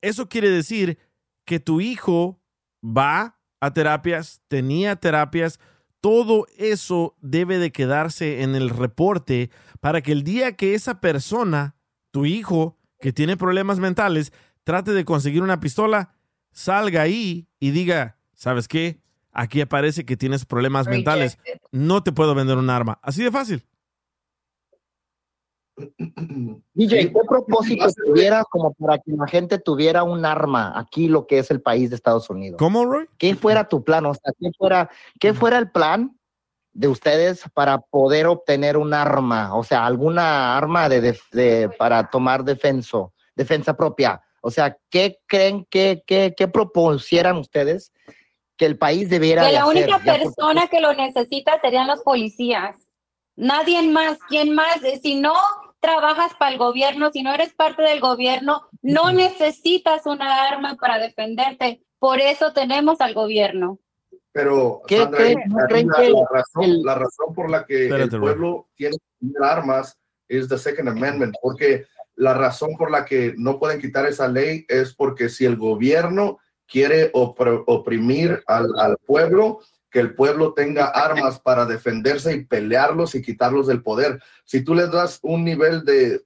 Eso 0.00 0.28
quiere 0.28 0.50
decir 0.50 0.98
que 1.44 1.58
tu 1.58 1.80
hijo 1.80 2.38
va 2.84 3.38
a 3.60 3.72
terapias, 3.72 4.42
tenía 4.48 4.96
terapias, 4.96 5.58
todo 6.00 6.46
eso 6.56 7.16
debe 7.20 7.58
de 7.58 7.72
quedarse 7.72 8.42
en 8.42 8.54
el 8.54 8.68
reporte 8.70 9.50
para 9.80 10.02
que 10.02 10.12
el 10.12 10.22
día 10.22 10.54
que 10.54 10.74
esa 10.74 11.00
persona, 11.00 11.74
tu 12.12 12.26
hijo, 12.26 12.78
que 13.00 13.12
tiene 13.12 13.36
problemas 13.36 13.78
mentales, 13.78 14.32
trate 14.64 14.92
de 14.92 15.04
conseguir 15.04 15.42
una 15.42 15.60
pistola, 15.60 16.14
salga 16.56 17.02
ahí 17.02 17.46
y 17.60 17.70
diga, 17.70 18.16
¿sabes 18.32 18.66
qué? 18.66 18.98
Aquí 19.30 19.60
aparece 19.60 20.06
que 20.06 20.16
tienes 20.16 20.46
problemas 20.46 20.88
mentales. 20.88 21.38
No 21.70 22.02
te 22.02 22.12
puedo 22.12 22.34
vender 22.34 22.56
un 22.56 22.70
arma. 22.70 22.98
Así 23.02 23.22
de 23.22 23.30
fácil. 23.30 23.62
DJ, 25.76 27.12
¿qué 27.12 27.20
propósito 27.28 27.86
tuviera 28.06 28.42
como 28.50 28.72
para 28.72 28.96
que 28.96 29.12
la 29.12 29.26
gente 29.28 29.58
tuviera 29.58 30.02
un 30.04 30.24
arma 30.24 30.72
aquí, 30.78 31.06
lo 31.08 31.26
que 31.26 31.38
es 31.40 31.50
el 31.50 31.60
país 31.60 31.90
de 31.90 31.96
Estados 31.96 32.30
Unidos? 32.30 32.56
¿Cómo, 32.58 32.86
Roy? 32.86 33.06
¿Qué 33.18 33.34
fuera 33.36 33.68
tu 33.68 33.84
plan? 33.84 34.06
O 34.06 34.14
sea, 34.14 34.32
¿qué 34.40 34.48
fuera, 34.56 34.88
qué 35.20 35.34
fuera 35.34 35.58
el 35.58 35.70
plan 35.70 36.18
de 36.72 36.88
ustedes 36.88 37.42
para 37.52 37.78
poder 37.78 38.26
obtener 38.26 38.78
un 38.78 38.94
arma? 38.94 39.54
O 39.54 39.62
sea, 39.64 39.84
alguna 39.84 40.56
arma 40.56 40.88
de, 40.88 41.02
def- 41.02 41.30
de- 41.32 41.68
para 41.78 42.08
tomar 42.08 42.42
defenso, 42.42 43.12
defensa 43.34 43.76
propia. 43.76 44.22
O 44.40 44.50
sea, 44.50 44.76
¿qué 44.90 45.18
creen 45.26 45.66
que, 45.70 46.02
que, 46.06 46.34
que 46.36 46.48
propusieran 46.48 47.36
ustedes 47.36 47.92
que 48.56 48.66
el 48.66 48.78
país 48.78 49.10
debiera 49.10 49.42
Que 49.42 49.48
de 49.48 49.52
la 49.54 49.64
hacer? 49.64 49.76
única 49.76 50.00
Ya 50.04 50.12
por- 50.12 50.22
persona 50.34 50.66
que 50.68 50.80
lo 50.80 50.94
necesita 50.94 51.60
serían 51.60 51.86
los 51.86 52.02
policías. 52.02 52.76
Nadie 53.34 53.82
más. 53.82 54.18
¿Quién 54.28 54.54
más? 54.54 54.82
Eh, 54.82 54.98
Si 55.02 55.20
no 55.20 55.34
trabajas 55.80 56.32
para 56.38 56.52
el 56.52 56.58
gobierno, 56.58 57.10
si 57.12 57.22
no 57.22 57.34
eres 57.34 57.52
parte 57.54 57.82
del 57.82 58.00
gobierno, 58.00 58.66
no 58.82 59.12
necesitas 59.12 60.06
una 60.06 60.44
arma 60.44 60.76
para 60.76 60.98
defenderte. 60.98 61.82
Por 61.98 62.20
eso 62.20 62.52
tenemos 62.52 63.00
al 63.00 63.14
gobierno. 63.14 63.78
Pero, 64.32 64.82
¿Qué 64.86 64.98
Sandra, 64.98 65.18
creen- 65.20 65.38
ahí- 65.38 65.48
no 65.48 65.56
creen 65.68 65.88
la, 65.88 65.94
que 65.96 66.10
la 66.10 66.26
razón, 66.30 66.64
el- 66.64 66.82
la 66.82 66.94
razón 66.94 67.34
por 67.34 67.50
la 67.50 67.64
que 67.66 67.84
Espérate, 67.84 68.14
el 68.16 68.20
pueblo 68.20 68.68
tiene 68.74 68.96
armas 69.42 69.96
es 70.28 70.48
the 70.48 70.58
Second 70.58 70.88
Amendment, 70.88 71.34
porque 71.40 71.84
la 72.16 72.34
razón 72.34 72.76
por 72.76 72.90
la 72.90 73.04
que 73.04 73.34
no 73.36 73.58
pueden 73.58 73.80
quitar 73.80 74.06
esa 74.06 74.26
ley 74.28 74.64
es 74.68 74.94
porque 74.94 75.28
si 75.28 75.44
el 75.44 75.56
gobierno 75.56 76.38
quiere 76.66 77.12
opr- 77.12 77.62
oprimir 77.66 78.42
al, 78.46 78.68
al 78.78 78.96
pueblo, 78.98 79.60
que 79.90 80.00
el 80.00 80.14
pueblo 80.14 80.52
tenga 80.52 80.86
armas 80.86 81.38
para 81.38 81.64
defenderse 81.64 82.34
y 82.34 82.44
pelearlos 82.44 83.14
y 83.14 83.22
quitarlos 83.22 83.66
del 83.66 83.82
poder. 83.82 84.20
Si 84.44 84.62
tú 84.64 84.74
les 84.74 84.90
das 84.90 85.20
un 85.22 85.44
nivel 85.44 85.84
de 85.84 86.22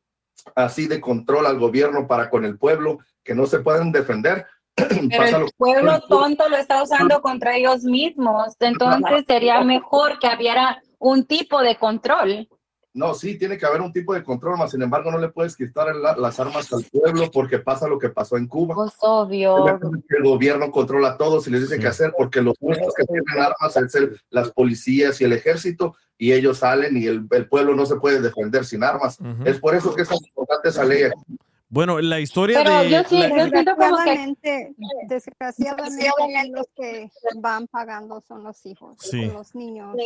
así 0.55 0.87
de 0.89 1.01
control 1.01 1.47
al 1.47 1.59
gobierno 1.59 2.07
para 2.07 2.31
con 2.31 2.45
el 2.45 2.57
pueblo 2.57 2.99
que 3.23 3.35
no 3.35 3.47
se 3.47 3.59
pueden 3.61 3.93
defender, 3.93 4.47
Pero 4.77 5.45
el 5.47 5.53
pueblo 5.59 6.01
tonto 6.09 6.49
lo 6.49 6.57
está 6.57 6.83
usando 6.83 7.21
contra 7.21 7.57
ellos 7.57 7.83
mismos. 7.83 8.55
Entonces 8.61 9.25
sería 9.27 9.63
mejor 9.63 10.19
que 10.19 10.29
hubiera 10.35 10.81
un 10.99 11.25
tipo 11.27 11.61
de 11.61 11.77
control. 11.77 12.49
No, 12.93 13.15
sí, 13.15 13.39
tiene 13.39 13.57
que 13.57 13.65
haber 13.67 13.81
un 13.83 13.93
tipo 13.93 14.13
de 14.15 14.25
control, 14.25 14.59
más 14.59 14.73
sin 14.73 14.83
embargo 14.83 15.13
no 15.13 15.19
le 15.19 15.29
puedes 15.29 15.55
quitar 15.57 15.95
la- 15.95 16.17
las 16.17 16.41
armas 16.41 16.73
al 16.73 16.85
pueblo 16.85 17.31
porque 17.31 17.59
pasa 17.61 17.87
lo 17.87 17.99
que 17.99 18.09
pasó 18.09 18.37
en 18.37 18.49
Cuba. 18.49 18.75
Pues 18.75 18.93
obvio. 19.01 19.65
El 20.09 20.23
gobierno 20.25 20.71
controla 20.73 21.11
a 21.11 21.17
todos 21.17 21.47
y 21.47 21.51
les 21.51 21.63
dice 21.63 21.79
qué 21.79 21.87
hacer 21.87 22.13
porque 22.19 22.41
los 22.43 22.57
únicos 22.61 22.93
que 22.95 23.05
tienen 23.05 23.25
armas 23.41 23.77
es 23.77 23.95
el- 23.95 24.21
las 24.31 24.51
policías 24.51 25.21
y 25.21 25.25
el 25.25 25.33
ejército 25.33 25.95
y 26.19 26.33
ellos 26.33 26.59
salen 26.59 26.97
y 26.97 27.07
el, 27.07 27.27
el 27.31 27.49
pueblo 27.49 27.75
no 27.77 27.87
se 27.87 27.97
puede 27.97 28.21
defender 28.21 28.65
sin 28.65 28.83
armas. 28.83 29.19
Es 29.45 29.61
por 29.61 29.75
eso 29.77 29.95
que 29.95 30.03
es 30.03 30.09
tan 30.09 30.19
importante 30.27 30.69
esa 30.71 30.85
ley. 30.85 31.05
Bueno, 31.73 32.01
la 32.01 32.19
historia 32.19 32.59
Pero 32.65 32.81
de... 32.81 32.91
yo 32.91 33.03
sí- 33.09 33.19
la- 33.21 33.29
yo 33.29 33.49
siento 33.49 33.77
como 33.77 33.97
que 34.43 34.75
Desgraciadamente, 35.07 36.51
los 36.53 36.67
que 36.75 37.11
van 37.37 37.67
pagando 37.69 38.21
son 38.27 38.43
los 38.43 38.65
hijos, 38.67 38.97
Sí. 38.99 39.27
los 39.27 39.55
niños. 39.55 39.97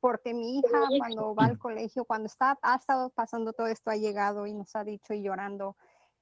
Porque 0.00 0.32
mi 0.34 0.58
hija 0.58 0.78
cuando 0.98 1.34
va 1.34 1.46
al 1.46 1.58
colegio, 1.58 2.04
cuando 2.04 2.26
está, 2.26 2.56
ha 2.62 2.76
estado 2.76 3.10
pasando 3.10 3.52
todo 3.52 3.66
esto, 3.66 3.90
ha 3.90 3.96
llegado 3.96 4.46
y 4.46 4.54
nos 4.54 4.74
ha 4.76 4.84
dicho 4.84 5.12
y 5.14 5.22
llorando, 5.22 5.76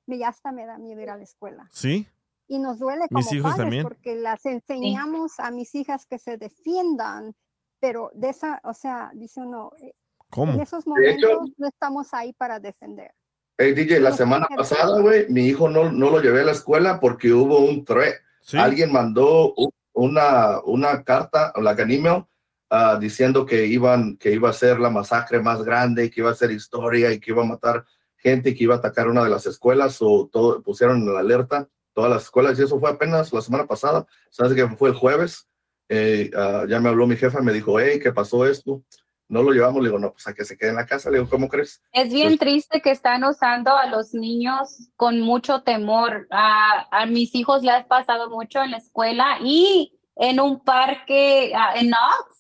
me 0.07 0.19
ya 0.19 0.29
hasta 0.29 0.53
me 0.53 0.65
da 0.67 0.79
miedo 0.79 1.01
ir 1.03 1.11
a 1.11 1.17
la 1.17 1.25
escuela. 1.25 1.69
¿Sí? 1.73 2.07
Y 2.49 2.59
nos 2.59 2.79
duele 2.79 3.07
como 3.09 3.19
Mis 3.19 3.33
hijos 3.33 3.51
padres 3.51 3.65
también. 3.65 3.83
porque 3.83 4.15
las 4.15 4.47
enseñamos 4.47 5.39
a 5.41 5.51
mis 5.51 5.75
hijas 5.75 6.07
que 6.07 6.19
se 6.19 6.37
defiendan, 6.39 7.35
pero 7.81 8.11
de 8.15 8.31
esa, 8.31 8.61
o 8.65 8.73
sea, 8.73 9.11
dice 9.15 9.41
uno, 9.41 9.73
eh, 9.81 9.95
¿Cómo? 10.31 10.53
en 10.53 10.61
esos 10.61 10.85
De 10.85 11.11
hecho- 11.11 11.29
momentos 11.29 11.55
no 11.59 11.67
estamos 11.69 12.15
ahí 12.15 12.33
para 12.33 12.59
defender. 12.61 13.13
Hey, 13.59 13.73
DJ, 13.75 14.01
la 14.01 14.13
semana 14.13 14.47
pasada, 14.55 15.01
güey, 15.01 15.29
mi 15.31 15.47
hijo 15.47 15.69
no, 15.69 15.91
no 15.91 16.11
lo 16.11 16.21
llevé 16.21 16.43
a 16.43 16.45
la 16.45 16.53
escuela 16.53 17.01
porque 17.01 17.33
hubo 17.33 17.59
un 17.61 17.85
threat. 17.85 18.17
Alguien 18.53 18.93
mandó 18.93 19.55
una, 19.95 20.61
una 20.65 21.03
carta, 21.03 21.53
la 21.57 21.71
an 21.71 21.91
email, 21.91 22.25
ah, 22.71 22.99
diciendo 23.01 23.47
que 23.47 23.67
iban, 23.67 24.17
que 24.17 24.33
iba 24.33 24.51
a 24.51 24.53
ser 24.53 24.81
la 24.81 24.91
masacre 24.91 25.41
más 25.41 25.63
grande, 25.63 26.11
que 26.11 26.21
iba 26.21 26.31
a 26.31 26.35
ser 26.35 26.51
historia 26.51 27.13
y 27.13 27.21
que 27.21 27.31
iba 27.31 27.43
a 27.43 27.47
matar 27.47 27.85
gente, 28.17 28.55
que 28.55 28.65
iba 28.65 28.75
a 28.75 28.79
atacar 28.79 29.09
una 29.09 29.25
de 29.25 29.31
las 29.31 29.47
escuelas 29.47 29.99
o 30.01 30.29
todo, 30.33 30.63
pusieron 30.63 30.99
en 30.99 31.15
la 31.15 31.21
alerta 31.21 31.69
todas 31.93 32.11
las 32.11 32.25
escuelas 32.25 32.59
y 32.59 32.63
eso 32.63 32.79
fue 32.79 32.91
apenas 32.91 33.33
la 33.33 33.41
semana 33.41 33.67
pasada. 33.67 34.07
Sabes 34.31 34.55
que 34.55 34.67
fue 34.77 34.91
el 34.91 34.95
jueves. 34.95 35.49
Eh, 35.89 36.31
ah, 36.37 36.65
ya 36.69 36.81
me 36.81 36.89
habló 36.89 37.07
mi 37.07 37.17
jefa, 37.17 37.41
me 37.41 37.53
dijo, 37.53 37.81
hey, 37.81 37.99
¿qué 38.03 38.13
pasó 38.13 38.47
esto? 38.47 38.83
No 39.29 39.43
lo 39.43 39.51
llevamos, 39.51 39.83
le 39.83 39.89
digo, 39.89 39.99
no, 39.99 40.13
pues 40.13 40.27
a 40.29 40.35
que 40.35 40.45
se 40.45 40.57
quede 40.57 40.71
en 40.71 40.77
la 40.77 40.87
casa, 40.87 41.11
le 41.11 41.19
digo, 41.19 41.31
¿cómo 41.31 41.49
crees? 41.49 41.83
Es 41.93 42.13
bien 42.13 42.39
triste 42.39 42.81
que 42.81 42.91
están 42.91 43.25
usando 43.25 43.77
a 43.77 43.87
los 43.87 44.15
niños 44.15 44.91
con 44.95 45.21
mucho 45.21 45.63
temor. 45.63 46.29
A, 46.31 46.87
a 46.91 47.07
mis 47.07 47.35
hijos 47.35 47.63
les 47.63 47.75
ha 47.75 47.87
pasado 47.89 48.31
mucho 48.31 48.63
en 48.63 48.73
la 48.73 48.77
escuela 48.77 49.39
y 49.43 49.99
en 50.17 50.41
un 50.41 50.61
parque 50.61 51.53
ah, 51.55 51.75
en 51.77 51.89
Knox. 51.89 52.36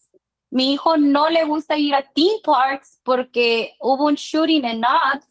Mi 0.56 0.72
hijo 0.72 0.96
no 0.96 1.28
le 1.28 1.44
gusta 1.44 1.76
ir 1.76 1.94
a 1.94 2.02
theme 2.14 2.40
parks 2.42 3.00
porque 3.04 3.74
hubo 3.80 4.06
un 4.06 4.14
shooting 4.14 4.64
en 4.64 4.78
Knox 4.80 5.26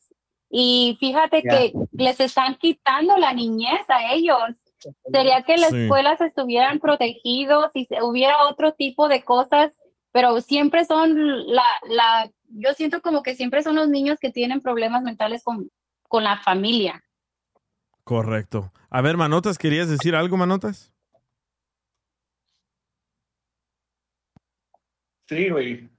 y 0.51 0.95
fíjate 0.99 1.41
que 1.41 1.73
les 1.93 2.19
están 2.19 2.55
quitando 2.55 3.17
la 3.17 3.33
niñez 3.33 3.81
a 3.89 4.13
ellos. 4.13 4.39
Sería 5.11 5.41
que 5.41 5.57
las 5.57 5.71
Sí. 5.71 5.81
escuelas 5.83 6.21
estuvieran 6.21 6.79
protegidos 6.79 7.71
y 7.73 7.85
se- 7.85 8.03
hubiera 8.03 8.43
otro 8.47 8.73
tipo 8.73 9.07
de 9.07 9.23
cosas, 9.23 9.73
pero 10.11 10.39
siempre 10.41 10.85
son 10.85 11.15
la, 11.47 11.63
la, 11.89 12.31
yo 12.49 12.73
siento 12.73 13.01
como 13.01 13.23
que 13.23 13.33
siempre 13.35 13.63
son 13.63 13.75
los 13.77 13.89
niños 13.89 14.19
que 14.19 14.29
tienen 14.29 14.61
problemas 14.61 15.01
mentales 15.01 15.43
con, 15.43 15.71
con 16.07 16.23
la 16.23 16.37
familia. 16.37 17.03
Correcto. 18.03 18.71
A 18.91 19.01
ver, 19.01 19.17
Manotas, 19.17 19.57
¿querías 19.57 19.89
decir 19.89 20.15
algo, 20.15 20.37
Manotas? 20.37 20.93
Sí, 25.27 25.49
güey. 25.49 25.89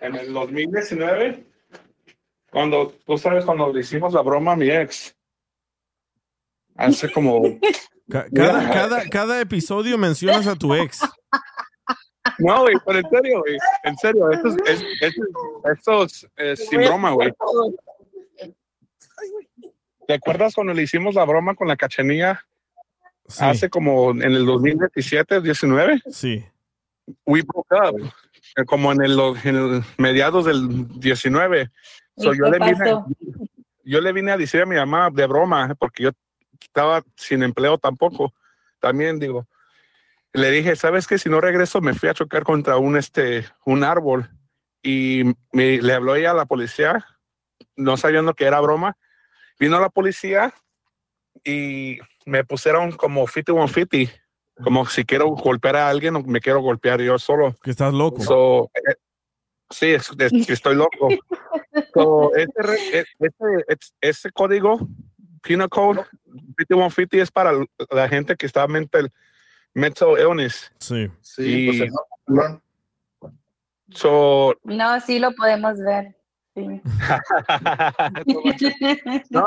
En 0.00 0.14
el 0.16 0.32
2019, 0.32 1.44
cuando, 2.50 2.92
tú 3.06 3.16
sabes, 3.18 3.44
cuando 3.44 3.72
le 3.72 3.80
hicimos 3.80 4.12
la 4.12 4.20
broma 4.22 4.52
a 4.52 4.56
mi 4.56 4.70
ex, 4.70 5.16
hace 6.76 7.10
como... 7.12 7.42
Ca- 8.08 8.26
Cada, 8.34 8.70
cada, 8.70 9.08
cada 9.08 9.40
episodio 9.40 9.96
mencionas 9.96 10.46
a 10.46 10.54
tu 10.56 10.74
ex. 10.74 11.00
No, 12.38 12.62
güey, 12.62 12.74
pero 12.84 12.98
en 12.98 13.08
serio, 13.10 13.40
güey. 13.40 13.56
En 13.84 13.96
serio, 13.96 14.30
esto 14.30 14.48
es, 14.48 14.56
es- 14.66 14.84
es- 15.00 15.16
esto 15.72 16.04
es, 16.04 16.28
eh, 16.36 16.56
sin 16.56 16.80
broma, 16.82 17.12
güey. 17.12 17.32
¿Te 20.06 20.14
acuerdas 20.14 20.54
cuando 20.54 20.74
le 20.74 20.82
hicimos 20.82 21.14
la 21.14 21.24
broma 21.24 21.54
con 21.54 21.66
la 21.68 21.76
cachanilla 21.76 22.44
hace 23.38 23.70
como 23.70 24.10
en 24.10 24.22
el 24.22 24.44
2017, 24.44 25.40
19? 25.40 26.02
Sí. 26.10 26.44
We 27.24 27.42
broke 27.42 27.72
up. 27.72 28.12
Eh, 28.56 28.64
Como 28.64 28.92
en 28.92 29.02
el, 29.02 29.18
en 29.44 29.56
el 29.56 29.82
mediados 29.98 30.44
del 30.44 30.88
19. 31.00 31.70
So, 32.16 32.32
¿Y 32.34 32.38
yo, 32.38 32.44
le 32.48 32.58
vine, 32.58 32.96
yo 33.84 34.00
le 34.00 34.12
vine 34.12 34.32
a 34.32 34.36
decir 34.36 34.62
a 34.62 34.66
mi 34.66 34.76
mamá 34.76 35.10
de 35.10 35.26
broma, 35.26 35.74
porque 35.78 36.04
yo 36.04 36.10
estaba 36.60 37.02
sin 37.16 37.42
empleo 37.42 37.78
tampoco. 37.78 38.32
También 38.80 39.18
digo, 39.18 39.46
le 40.32 40.50
dije, 40.50 40.76
¿sabes 40.76 41.06
qué? 41.06 41.18
Si 41.18 41.28
no 41.28 41.40
regreso, 41.40 41.80
me 41.80 41.94
fui 41.94 42.08
a 42.08 42.14
chocar 42.14 42.44
contra 42.44 42.76
un, 42.76 42.96
este, 42.96 43.46
un 43.64 43.84
árbol. 43.84 44.30
Y 44.82 45.22
me- 45.52 45.80
le 45.80 45.92
habló 45.94 46.14
ella 46.14 46.32
a 46.32 46.34
la 46.34 46.46
policía, 46.46 47.06
no 47.76 47.96
sabiendo 47.96 48.34
que 48.34 48.44
era 48.44 48.60
broma. 48.60 48.96
Vino 49.58 49.80
la 49.80 49.88
policía 49.88 50.52
y 51.44 51.98
me 52.26 52.44
pusieron 52.44 52.92
como 52.92 53.26
5150, 53.26 54.12
como 54.62 54.86
si 54.86 55.04
quiero 55.04 55.28
golpear 55.30 55.76
a 55.76 55.88
alguien 55.88 56.16
o 56.16 56.22
me 56.22 56.40
quiero 56.40 56.60
golpear 56.60 57.00
yo 57.00 57.18
solo. 57.18 57.54
Que 57.62 57.70
estás 57.70 57.92
loco. 57.92 58.22
So, 58.22 58.70
eh, 58.74 58.94
sí, 59.70 59.86
es, 59.88 60.10
es 60.18 60.46
que 60.46 60.52
estoy 60.52 60.76
loco. 60.76 61.08
So, 61.92 62.34
ese, 62.36 62.52
re- 62.56 62.98
e- 63.00 63.04
ese, 63.18 63.64
es- 63.68 63.94
ese 64.00 64.30
código, 64.30 64.78
Penal 65.42 65.68
Code 65.68 66.02
5150, 66.56 67.16
es 67.18 67.30
para 67.30 67.52
la 67.90 68.08
gente 68.08 68.36
que 68.36 68.46
está 68.46 68.66
mental, 68.66 69.10
mental 69.74 70.14
illness. 70.18 70.72
Sí. 70.78 71.10
Sí, 71.20 71.66
pues, 71.78 71.92
no, 72.26 72.62
so, 73.90 74.54
No, 74.64 75.00
sí 75.00 75.18
lo 75.18 75.32
podemos 75.32 75.78
ver. 75.78 76.16
Sí. 76.54 76.80
No, 79.30 79.44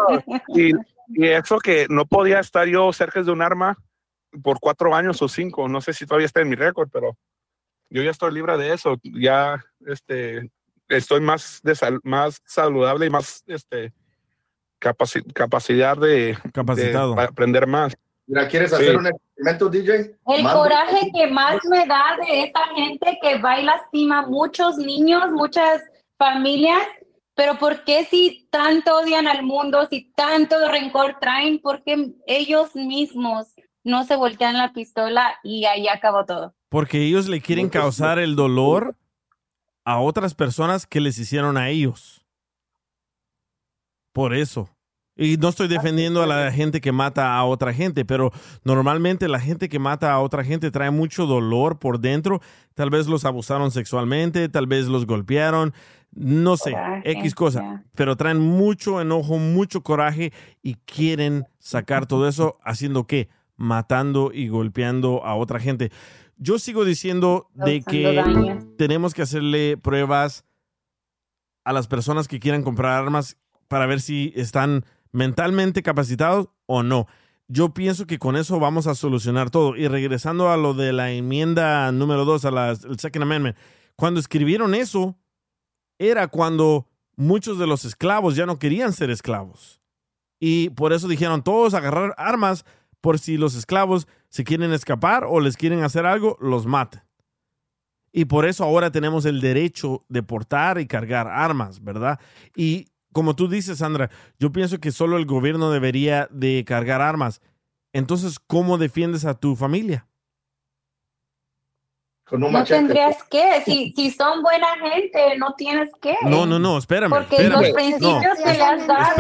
y, 0.49 0.71
y 1.07 1.25
eso 1.27 1.57
que 1.59 1.87
no 1.89 2.05
podía 2.05 2.39
estar 2.39 2.67
yo 2.67 2.91
cerca 2.93 3.21
de 3.23 3.31
un 3.31 3.41
arma 3.41 3.77
por 4.41 4.59
cuatro 4.59 4.93
años 4.95 5.21
o 5.21 5.27
cinco, 5.27 5.67
no 5.67 5.81
sé 5.81 5.93
si 5.93 6.05
todavía 6.05 6.25
está 6.27 6.41
en 6.41 6.49
mi 6.49 6.55
récord, 6.55 6.89
pero 6.91 7.17
yo 7.89 8.03
ya 8.03 8.11
estoy 8.11 8.33
libre 8.33 8.57
de 8.57 8.73
eso, 8.73 8.97
ya 9.03 9.63
este, 9.85 10.51
estoy 10.89 11.21
más, 11.21 11.61
de 11.63 11.75
sal- 11.75 11.99
más 12.03 12.41
saludable 12.45 13.05
y 13.05 13.09
más 13.09 13.43
este, 13.47 13.93
capaci- 14.79 15.31
capacidad 15.33 15.97
de, 15.97 16.37
Capacitado. 16.53 17.15
de 17.15 17.21
aprender 17.23 17.67
más. 17.67 17.95
Mira, 18.25 18.47
¿quieres 18.47 18.71
Sí. 18.71 18.75
hacer 18.75 18.97
un 18.97 19.07
experimento, 19.07 19.69
DJ? 19.69 19.95
El 20.27 20.43
Manda- 20.43 20.53
coraje 20.53 21.11
que 21.13 21.27
más 21.27 21.57
me 21.69 21.85
da 21.87 22.17
de 22.25 22.43
esta 22.43 22.61
gente 22.75 23.17
que 23.21 23.37
va 23.39 23.59
y 23.59 23.63
lastima 23.63 24.19
a 24.19 24.27
muchos 24.27 24.77
niños, 24.77 25.31
muchas 25.31 25.81
familias, 26.17 26.81
pero 27.35 27.57
¿por 27.57 27.83
qué 27.85 28.03
si 28.03 28.47
tanto 28.51 28.97
odian 28.97 29.27
al 29.27 29.43
mundo, 29.43 29.87
si 29.89 30.11
tanto 30.15 30.55
rencor 30.69 31.17
traen, 31.21 31.59
por 31.61 31.83
qué 31.83 32.11
ellos 32.25 32.75
mismos 32.75 33.53
no 33.87 34.03
se 34.03 34.17
voltean 34.17 34.57
la 34.57 34.73
pistola 34.73 35.35
y 35.43 35.65
ahí 35.65 35.87
acabó 35.87 36.25
todo? 36.25 36.53
Porque 36.69 37.01
ellos 37.03 37.27
le 37.27 37.39
quieren 37.39 37.69
causar 37.69 38.19
el 38.19 38.35
dolor 38.35 38.95
a 39.85 39.99
otras 39.99 40.35
personas 40.35 40.85
que 40.85 40.99
les 40.99 41.17
hicieron 41.17 41.55
a 41.55 41.69
ellos. 41.69 42.25
Por 44.11 44.35
eso. 44.35 44.69
Y 45.15 45.37
no 45.37 45.47
estoy 45.49 45.69
defendiendo 45.69 46.21
a 46.21 46.27
la 46.27 46.51
gente 46.51 46.81
que 46.81 46.91
mata 46.91 47.37
a 47.37 47.45
otra 47.45 47.73
gente, 47.73 48.03
pero 48.03 48.31
normalmente 48.65 49.29
la 49.29 49.39
gente 49.39 49.69
que 49.69 49.79
mata 49.79 50.11
a 50.11 50.19
otra 50.19 50.43
gente 50.43 50.69
trae 50.69 50.91
mucho 50.91 51.25
dolor 51.25 51.79
por 51.79 51.99
dentro. 51.99 52.41
Tal 52.75 52.89
vez 52.89 53.07
los 53.07 53.23
abusaron 53.23 53.71
sexualmente, 53.71 54.49
tal 54.49 54.67
vez 54.67 54.87
los 54.87 55.07
golpearon, 55.07 55.73
no 56.11 56.57
sé, 56.57 56.71
Coraje, 56.71 57.11
X 57.11 57.35
cosa. 57.35 57.85
Pero 57.95 58.17
traen 58.17 58.39
mucho 58.39 58.99
enojo, 58.99 59.37
mucho 59.37 59.81
coraje 59.81 60.33
y 60.61 60.75
quieren 60.75 61.45
sacar 61.57 62.05
todo 62.05 62.27
eso 62.27 62.59
haciendo 62.63 63.07
qué? 63.07 63.29
Matando 63.57 64.31
y 64.33 64.47
golpeando 64.47 65.25
a 65.25 65.35
otra 65.35 65.59
gente. 65.59 65.91
Yo 66.37 66.59
sigo 66.59 66.85
diciendo 66.85 67.49
de 67.53 67.81
que 67.81 68.13
daño. 68.13 68.59
tenemos 68.77 69.13
que 69.13 69.23
hacerle 69.23 69.77
pruebas 69.77 70.45
a 71.63 71.73
las 71.73 71.87
personas 71.87 72.27
que 72.27 72.39
quieran 72.39 72.63
comprar 72.63 72.93
armas 72.93 73.37
para 73.67 73.85
ver 73.87 73.99
si 73.99 74.31
están 74.35 74.85
mentalmente 75.11 75.83
capacitados 75.83 76.49
o 76.65 76.83
no. 76.83 77.07
Yo 77.49 77.73
pienso 77.73 78.05
que 78.05 78.19
con 78.19 78.35
eso 78.35 78.59
vamos 78.59 78.87
a 78.87 78.95
solucionar 78.95 79.49
todo. 79.49 79.75
Y 79.75 79.87
regresando 79.87 80.49
a 80.49 80.57
lo 80.57 80.73
de 80.73 80.93
la 80.93 81.11
enmienda 81.11 81.91
número 81.91 82.25
dos, 82.25 82.45
a 82.45 82.51
la, 82.51 82.71
el 82.71 82.99
Second 82.99 83.23
Amendment, 83.23 83.57
cuando 83.95 84.19
escribieron 84.19 84.75
eso, 84.75 85.17
era 85.97 86.27
cuando 86.27 86.87
muchos 87.15 87.57
de 87.57 87.67
los 87.67 87.83
esclavos 87.83 88.35
ya 88.35 88.45
no 88.45 88.59
querían 88.59 88.93
ser 88.93 89.09
esclavos. 89.09 89.81
Y 90.39 90.69
por 90.69 90.93
eso 90.93 91.07
dijeron 91.07 91.43
todos 91.43 91.73
agarrar 91.73 92.13
armas 92.17 92.63
por 93.07 93.19
si 93.19 93.37
los 93.37 93.55
esclavos 93.55 94.05
se 94.27 94.43
quieren 94.43 94.73
escapar 94.73 95.23
o 95.23 95.39
les 95.39 95.55
quieren 95.55 95.81
hacer 95.81 96.05
algo, 96.05 96.37
los 96.41 96.65
maten. 96.65 97.03
Y 98.11 98.25
por 98.25 98.45
eso 98.45 98.65
ahora 98.65 98.91
tenemos 98.91 99.23
el 99.25 99.39
derecho 99.39 100.01
de 100.09 100.23
portar 100.23 100.77
y 100.77 100.87
cargar 100.87 101.25
armas, 101.29 101.81
¿verdad? 101.81 102.19
Y 102.53 102.89
como 103.13 103.33
tú 103.33 103.47
dices, 103.47 103.77
Sandra, 103.77 104.09
yo 104.39 104.51
pienso 104.51 104.79
que 104.79 104.91
solo 104.91 105.15
el 105.15 105.25
gobierno 105.25 105.71
debería 105.71 106.27
de 106.31 106.65
cargar 106.67 107.01
armas. 107.01 107.39
Entonces, 107.93 108.39
¿cómo 108.39 108.77
defiendes 108.77 109.23
a 109.23 109.35
tu 109.35 109.55
familia? 109.55 110.05
Con 112.25 112.43
un 112.43 112.51
No 112.51 112.59
machete. 112.59 112.81
tendrías 112.81 113.23
que, 113.31 113.61
si, 113.63 113.93
si 113.95 114.11
son 114.11 114.43
buena 114.43 114.67
gente, 114.81 115.37
no 115.37 115.53
tienes 115.53 115.91
que. 116.01 116.13
No, 116.23 116.45
no, 116.45 116.59
no, 116.59 116.77
espérame. 116.77 117.09
Porque 117.11 117.37
espérame. 117.37 117.61
los 117.61 117.71
principios 117.71 118.01
No, 118.21 118.43
que 118.43 118.51
le 118.51 118.61
has 118.61 118.85
dado. 118.85 119.11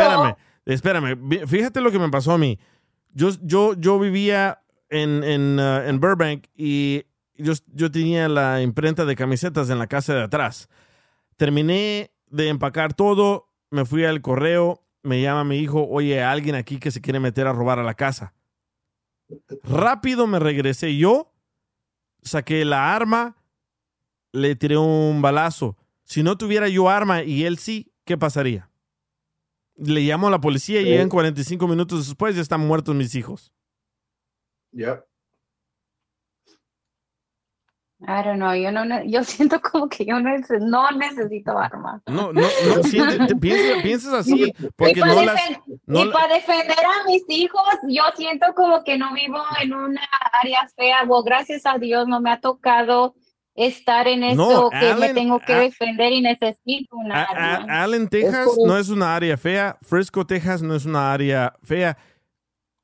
Espérame, 0.65 1.15
espérame. 1.15 1.47
Fíjate 1.47 1.79
lo 1.79 1.89
que 1.89 1.99
me 1.99 2.09
pasó 2.09 2.33
a 2.33 2.37
mí. 2.37 2.59
Yo, 3.17 3.31
yo, 3.41 3.73
yo 3.73 3.97
vivía 3.97 4.61
en, 4.89 5.23
en, 5.23 5.59
uh, 5.59 5.81
en 5.87 5.99
Burbank 5.99 6.45
y 6.55 7.05
yo, 7.33 7.53
yo 7.73 7.89
tenía 7.89 8.29
la 8.29 8.61
imprenta 8.61 9.05
de 9.05 9.15
camisetas 9.15 9.71
en 9.71 9.79
la 9.79 9.87
casa 9.87 10.13
de 10.13 10.21
atrás. 10.21 10.69
Terminé 11.35 12.11
de 12.27 12.49
empacar 12.49 12.93
todo, 12.93 13.49
me 13.71 13.85
fui 13.85 14.05
al 14.05 14.21
correo, 14.21 14.83
me 15.01 15.19
llama 15.19 15.45
mi 15.45 15.57
hijo, 15.57 15.87
oye, 15.89 16.21
alguien 16.21 16.53
aquí 16.53 16.77
que 16.77 16.91
se 16.91 17.01
quiere 17.01 17.19
meter 17.19 17.47
a 17.47 17.53
robar 17.53 17.79
a 17.79 17.83
la 17.83 17.95
casa. 17.95 18.35
Rápido 19.63 20.27
me 20.27 20.37
regresé 20.37 20.95
yo, 20.95 21.33
saqué 22.21 22.65
la 22.65 22.95
arma, 22.95 23.37
le 24.31 24.55
tiré 24.55 24.77
un 24.77 25.23
balazo. 25.23 25.75
Si 26.03 26.21
no 26.21 26.37
tuviera 26.37 26.69
yo 26.69 26.87
arma 26.87 27.23
y 27.23 27.45
él 27.45 27.57
sí, 27.57 27.91
¿qué 28.05 28.15
pasaría? 28.15 28.69
Le 29.77 30.01
llamo 30.01 30.27
a 30.27 30.31
la 30.31 30.39
policía 30.41 30.81
y 30.81 30.83
Sí. 30.85 30.89
llegan 30.89 31.09
45 31.09 31.67
minutos 31.67 32.07
después 32.07 32.35
ya 32.35 32.41
están 32.41 32.65
muertos 32.65 32.95
mis 32.95 33.13
hijos. 33.15 33.51
Ya. 34.71 35.03
I 37.99 38.21
don't 38.23 38.37
know, 38.37 38.53
yo 38.53 38.71
no, 38.71 38.85
yo 39.05 39.23
siento 39.23 39.59
como 39.59 39.89
que 39.89 40.05
yo 40.05 40.15
nece- 40.17 40.59
no 40.59 40.91
necesito 40.91 41.57
armas. 41.57 42.01
No, 42.05 42.31
no, 42.31 42.41
no, 42.41 42.83
sí, 42.83 42.99
te- 42.99 43.25
te 43.25 43.35
piensas, 43.35 43.81
piensas 43.81 44.13
así, 44.13 44.53
porque 44.75 44.99
y 44.99 45.01
para, 45.01 45.15
no 45.15 45.23
las... 45.23 45.35
defen- 45.35 45.79
no 45.87 46.05
y 46.05 46.11
para 46.11 46.33
defender 46.35 46.77
a 46.77 47.05
mis 47.07 47.23
hijos, 47.27 47.63
yo 47.87 48.03
siento 48.15 48.53
como 48.55 48.83
que 48.83 48.99
no 48.99 49.13
vivo 49.15 49.39
en 49.61 49.73
una 49.73 50.01
área 50.43 50.67
fea. 50.75 51.05
Bueno, 51.05 51.23
gracias 51.23 51.65
a 51.65 51.79
Dios 51.79 52.07
no 52.07 52.21
me 52.21 52.29
ha 52.31 52.39
tocado 52.39 53.15
estar 53.57 54.07
en 54.07 54.21
No, 54.37 54.49
eso 54.51 54.69
que 54.69 54.77
me 54.77 54.91
Allen, 54.91 55.15
tengo 55.15 55.39
que 55.39 55.53
a- 55.53 55.59
defender 55.59 56.13
y 56.13 56.21
necesito 56.21 56.95
un 56.95 57.11
A- 57.11 57.23
arma. 57.23 57.55
a- 57.73 57.83
Allen, 57.83 58.07
Texas 58.07 58.47
no 58.65 58.77
es 58.77 58.87
una 58.89 59.15
área 59.15 59.35
fea. 59.35 59.77
Frisco, 59.81 60.25
Texas 60.25 60.61
no 60.61 60.75
es 60.75 60.85
una 60.85 61.11
área 61.11 61.53
fea. 61.63 61.97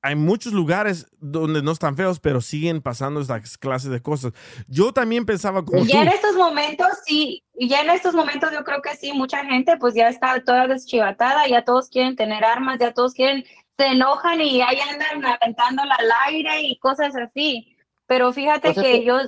Hay 0.05 0.15
muchos 0.17 0.51
lugares 0.51 1.07
donde 1.21 1.61
no 1.61 1.71
están 1.71 1.95
feos, 1.95 2.19
pero 2.19 2.41
siguen 2.41 2.81
pasando 2.81 3.21
estas 3.21 3.57
clases 3.57 3.89
de 3.89 4.01
cosas. 4.01 4.33
Yo 4.67 4.91
también 4.91 5.25
pensaba 5.25 5.63
como 5.63 5.79
Y 5.83 5.87
tú. 5.87 5.93
ya 5.93 6.01
en 6.01 6.09
estos 6.09 6.35
momentos, 6.35 6.87
sí, 7.05 7.41
y 7.55 7.69
ya 7.69 7.81
en 7.81 7.89
estos 7.89 8.13
momentos 8.13 8.51
yo 8.51 8.65
creo 8.65 8.81
que 8.81 8.97
sí, 8.97 9.13
mucha 9.13 9.45
gente 9.45 9.77
pues 9.77 9.93
ya 9.93 10.09
está 10.09 10.43
toda 10.43 10.67
deschivatada, 10.67 11.47
ya 11.47 11.63
todos 11.63 11.87
quieren 11.87 12.17
tener 12.17 12.43
armas, 12.43 12.79
ya 12.79 12.91
todos 12.93 13.13
quieren, 13.13 13.45
se 13.77 13.85
enojan 13.87 14.41
y 14.41 14.61
ahí 14.61 14.77
andan 14.81 15.23
aventándola 15.25 15.95
al 15.95 16.09
aire 16.33 16.63
y 16.63 16.77
cosas 16.79 17.15
así. 17.15 17.69
Pero 18.05 18.33
fíjate 18.33 18.73
Pues 18.73 18.77
es 18.79 18.83
que 18.83 18.91
que- 18.99 19.05
yo, 19.05 19.19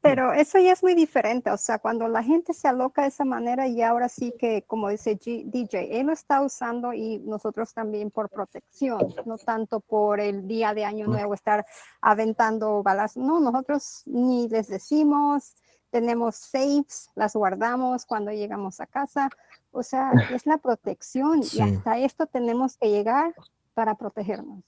Pero 0.00 0.32
eso 0.32 0.58
ya 0.58 0.72
es 0.72 0.82
muy 0.82 0.94
diferente, 0.94 1.50
o 1.50 1.56
sea, 1.58 1.78
cuando 1.78 2.08
la 2.08 2.22
gente 2.22 2.54
se 2.54 2.66
aloca 2.68 3.02
de 3.02 3.08
esa 3.08 3.24
manera 3.24 3.66
y 3.68 3.82
ahora 3.82 4.08
sí 4.08 4.32
que, 4.38 4.62
como 4.62 4.88
dice 4.88 5.18
G- 5.18 5.44
DJ, 5.44 6.00
él 6.00 6.06
lo 6.06 6.12
está 6.12 6.40
usando 6.40 6.94
y 6.94 7.18
nosotros 7.18 7.74
también 7.74 8.10
por 8.10 8.30
protección, 8.30 9.14
no 9.26 9.36
tanto 9.36 9.80
por 9.80 10.20
el 10.20 10.48
día 10.48 10.72
de 10.72 10.84
Año 10.86 11.06
Nuevo 11.06 11.34
estar 11.34 11.66
aventando 12.00 12.82
balas. 12.82 13.16
No, 13.16 13.40
nosotros 13.40 14.02
ni 14.06 14.48
les 14.48 14.68
decimos, 14.68 15.54
tenemos 15.90 16.36
safes, 16.36 17.10
las 17.14 17.34
guardamos 17.34 18.06
cuando 18.06 18.30
llegamos 18.32 18.80
a 18.80 18.86
casa, 18.86 19.28
o 19.70 19.82
sea, 19.82 20.12
es 20.34 20.46
la 20.46 20.56
protección 20.58 21.42
Sí. 21.42 21.58
y 21.58 21.60
hasta 21.62 21.98
esto 21.98 22.26
tenemos 22.26 22.76
que 22.78 22.88
llegar 22.90 23.34
para 23.74 23.94
protegernos. 23.96 24.62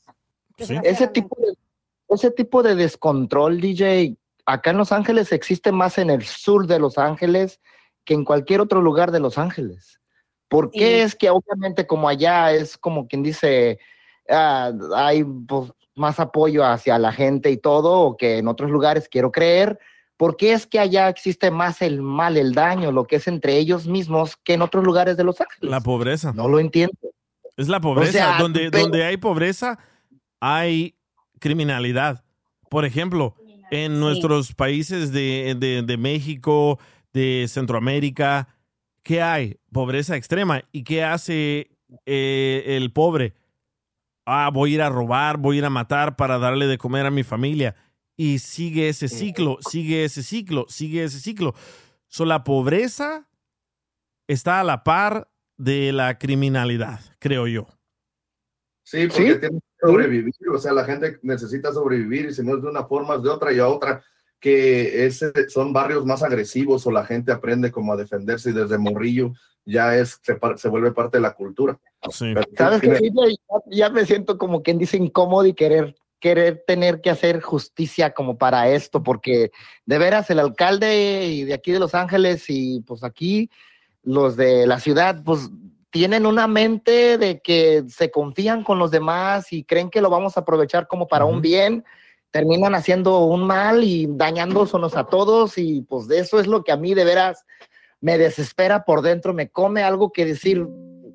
Ese 0.59 1.07
tipo, 1.09 1.37
de, 1.41 1.57
ese 2.09 2.31
tipo 2.31 2.63
de 2.63 2.75
descontrol, 2.75 3.61
DJ, 3.61 4.17
acá 4.47 4.71
en 4.71 4.79
Los 4.79 4.93
Ángeles 4.93 5.33
existe 5.33 5.73
más 5.73 5.99
en 5.99 6.09
el 6.09 6.25
sur 6.25 6.67
de 6.67 6.79
Los 6.79 6.99
Ángeles 6.99 7.61
que 8.05 8.15
en 8.15 8.25
cualquier 8.25 8.61
otro 8.61 8.81
lugar 8.81 9.11
de 9.11 9.21
Los 9.21 9.37
Ángeles. 9.37 10.01
¿Por 10.49 10.71
qué 10.71 11.03
es 11.03 11.17
que 11.17 11.29
obviamente 11.29 11.87
como 11.87 12.09
allá 12.09 12.53
es 12.53 12.79
como 12.79 13.09
quien 13.09 13.25
dice, 13.25 13.81
ah, 14.31 14.73
hay 14.95 15.25
pues, 15.25 15.73
más 15.97 16.21
apoyo 16.21 16.65
hacia 16.65 16.99
la 16.99 17.13
gente 17.13 17.51
y 17.51 17.57
todo, 17.57 18.01
o 18.01 18.17
que 18.17 18.39
en 18.39 18.47
otros 18.47 18.71
lugares 18.71 19.09
quiero 19.09 19.33
creer? 19.33 19.79
¿Por 20.17 20.37
qué 20.37 20.53
es 20.53 20.67
que 20.67 20.79
allá 20.79 21.09
existe 21.09 21.51
más 21.51 21.83
el 21.83 22.01
mal, 22.01 22.37
el 22.37 22.55
daño, 22.55 22.93
lo 22.93 23.05
que 23.05 23.17
es 23.17 23.27
entre 23.27 23.57
ellos 23.59 23.87
mismos 23.87 24.37
que 24.37 24.55
en 24.55 24.63
otros 24.63 24.85
lugares 24.85 25.17
de 25.17 25.25
Los 25.25 25.41
Ángeles? 25.41 25.69
La 25.69 25.81
pobreza. 25.81 26.33
No 26.33 26.49
lo 26.49 26.61
entiendo. 26.61 26.97
Es 27.57 27.69
la 27.69 27.81
pobreza. 27.81 28.13
sea, 28.13 28.39
donde, 28.39 28.71
pero- 28.71 28.85
donde 28.85 29.05
hay 29.05 29.17
pobreza, 29.17 29.79
hay 30.41 30.95
criminalidad. 31.41 32.25
Por 32.71 32.85
ejemplo, 32.85 33.35
en 33.71 33.99
nuestros 34.01 34.55
países 34.55 35.13
de, 35.13 35.57
de- 35.59 35.83
de 35.83 35.97
México, 35.97 36.79
de 37.13 37.47
Centroamérica, 37.49 38.49
¿qué 39.03 39.23
hay? 39.23 39.59
Pobreza 39.73 40.17
extrema. 40.17 40.63
¿Y 40.73 40.85
qué 40.85 41.03
hace 41.05 41.71
eh, 42.05 42.65
el 42.77 42.93
pobre? 42.93 43.35
Ah, 44.27 44.51
voy 44.53 44.73
a 44.73 44.75
ir 44.75 44.83
a 44.83 44.89
robar, 44.89 45.37
voy 45.39 45.57
a 45.57 45.59
ir 45.61 45.65
a 45.65 45.71
matar 45.71 46.17
para 46.17 46.39
darle 46.39 46.67
de 46.67 46.79
comer 46.79 47.07
a 47.07 47.11
mi 47.11 47.23
familia. 47.23 47.75
Y 48.17 48.39
sigue 48.39 48.89
ese 48.89 49.09
ciclo, 49.09 49.59
sigue 49.61 50.05
ese 50.05 50.23
ciclo, 50.23 50.67
sigue 50.69 51.05
ese 51.05 51.21
ciclo. 51.21 51.55
So, 52.09 52.25
la 52.25 52.45
pobreza 52.45 53.29
está 54.27 54.61
a 54.61 54.65
la 54.65 54.83
par 54.85 55.31
de 55.59 55.93
la 55.93 56.19
criminalidad, 56.19 57.01
creo 57.19 57.47
yo. 57.47 57.67
Sí, 58.85 59.07
porque 59.09 59.37
tiene 59.37 59.41
que 59.41 59.59
sobrevivir, 59.81 60.35
o 60.53 60.59
sea, 60.59 60.73
la 60.73 60.85
gente 60.85 61.19
necesita 61.23 61.73
sobrevivir 61.73 62.27
y 62.27 62.35
si 62.35 62.43
no 62.43 62.57
es 62.57 62.63
de 62.63 62.69
una 62.69 62.85
forma 62.85 63.17
es 63.17 63.23
de 63.23 63.29
otra 63.29 63.53
y 63.53 63.59
a 63.59 63.69
otra, 63.69 64.03
que 64.41 65.07
ese, 65.07 65.33
son 65.49 65.73
barrios 65.73 66.05
más 66.05 66.23
agresivos 66.23 66.87
o 66.87 66.91
la 66.91 67.05
gente 67.05 67.33
aprende 67.33 67.73
como 67.73 67.93
a 67.93 67.97
defenderse 67.97 68.51
y 68.51 68.53
desde 68.53 68.79
morrillo 68.79 69.33
ya 69.65 69.97
es, 69.97 70.21
se, 70.23 70.37
par- 70.37 70.59
se 70.59 70.69
vuelve 70.69 70.93
parte 70.93 71.17
de 71.17 71.23
la 71.23 71.35
cultura. 71.35 71.79
Pero 72.01 72.43
¿Sabes? 72.57 72.83
Ya, 72.83 73.01
ya 73.67 73.91
me 73.91 74.05
siento 74.05 74.39
como 74.39 74.63
quien 74.63 74.79
dice 74.79 74.97
incómodo 74.97 75.47
y 75.47 75.55
querer, 75.55 75.97
querer 76.21 76.63
tener 76.67 77.01
que 77.01 77.11
hacer 77.11 77.41
justicia 77.41 78.13
como 78.13 78.39
para 78.39 78.71
esto, 78.71 79.03
porque 79.03 79.51
de 79.85 79.99
veras 79.99 80.31
el 80.31 80.39
alcalde 80.39 81.27
y 81.27 81.45
de 81.45 81.55
aquí 81.55 81.73
de 81.73 81.81
Los 81.81 81.95
Ángeles 81.95 82.45
y 82.49 82.81
pues 82.83 83.03
aquí 83.03 83.51
los 84.03 84.37
de 84.37 84.67
la 84.69 84.79
ciudad, 84.79 85.25
pues 85.25 85.51
tienen 85.91 86.27
una 86.27 86.47
mente 86.47 87.17
de 87.19 87.41
que 87.41 87.85
se 87.89 88.11
confían 88.11 88.65
con 88.65 88.79
los 88.79 88.91
demás 88.91 89.53
y 89.53 89.65
creen 89.65 89.91
que 89.91 90.01
lo 90.01 90.11
vamos 90.11 90.37
a 90.37 90.41
aprovechar 90.41 90.87
como 90.89 91.07
para 91.09 91.25
un 91.25 91.41
bien, 91.41 91.85
terminan 92.31 92.75
haciendo 92.75 93.21
un 93.25 93.47
mal 93.47 93.83
y 93.85 94.07
dañándonos 94.11 94.97
a 94.97 95.05
todos 95.05 95.57
y 95.59 95.83
pues 95.83 96.07
de 96.09 96.19
eso 96.19 96.39
es 96.41 96.47
lo 96.47 96.65
que 96.65 96.73
a 96.73 96.77
mí 96.77 96.93
de 96.95 97.05
veras 97.05 97.45
me 98.01 98.19
desespera 98.19 98.85
por 98.85 99.01
dentro, 99.01 99.33
me 99.33 99.49
come 99.49 99.83
algo 99.83 100.13
que 100.13 100.27
decir 100.27 100.67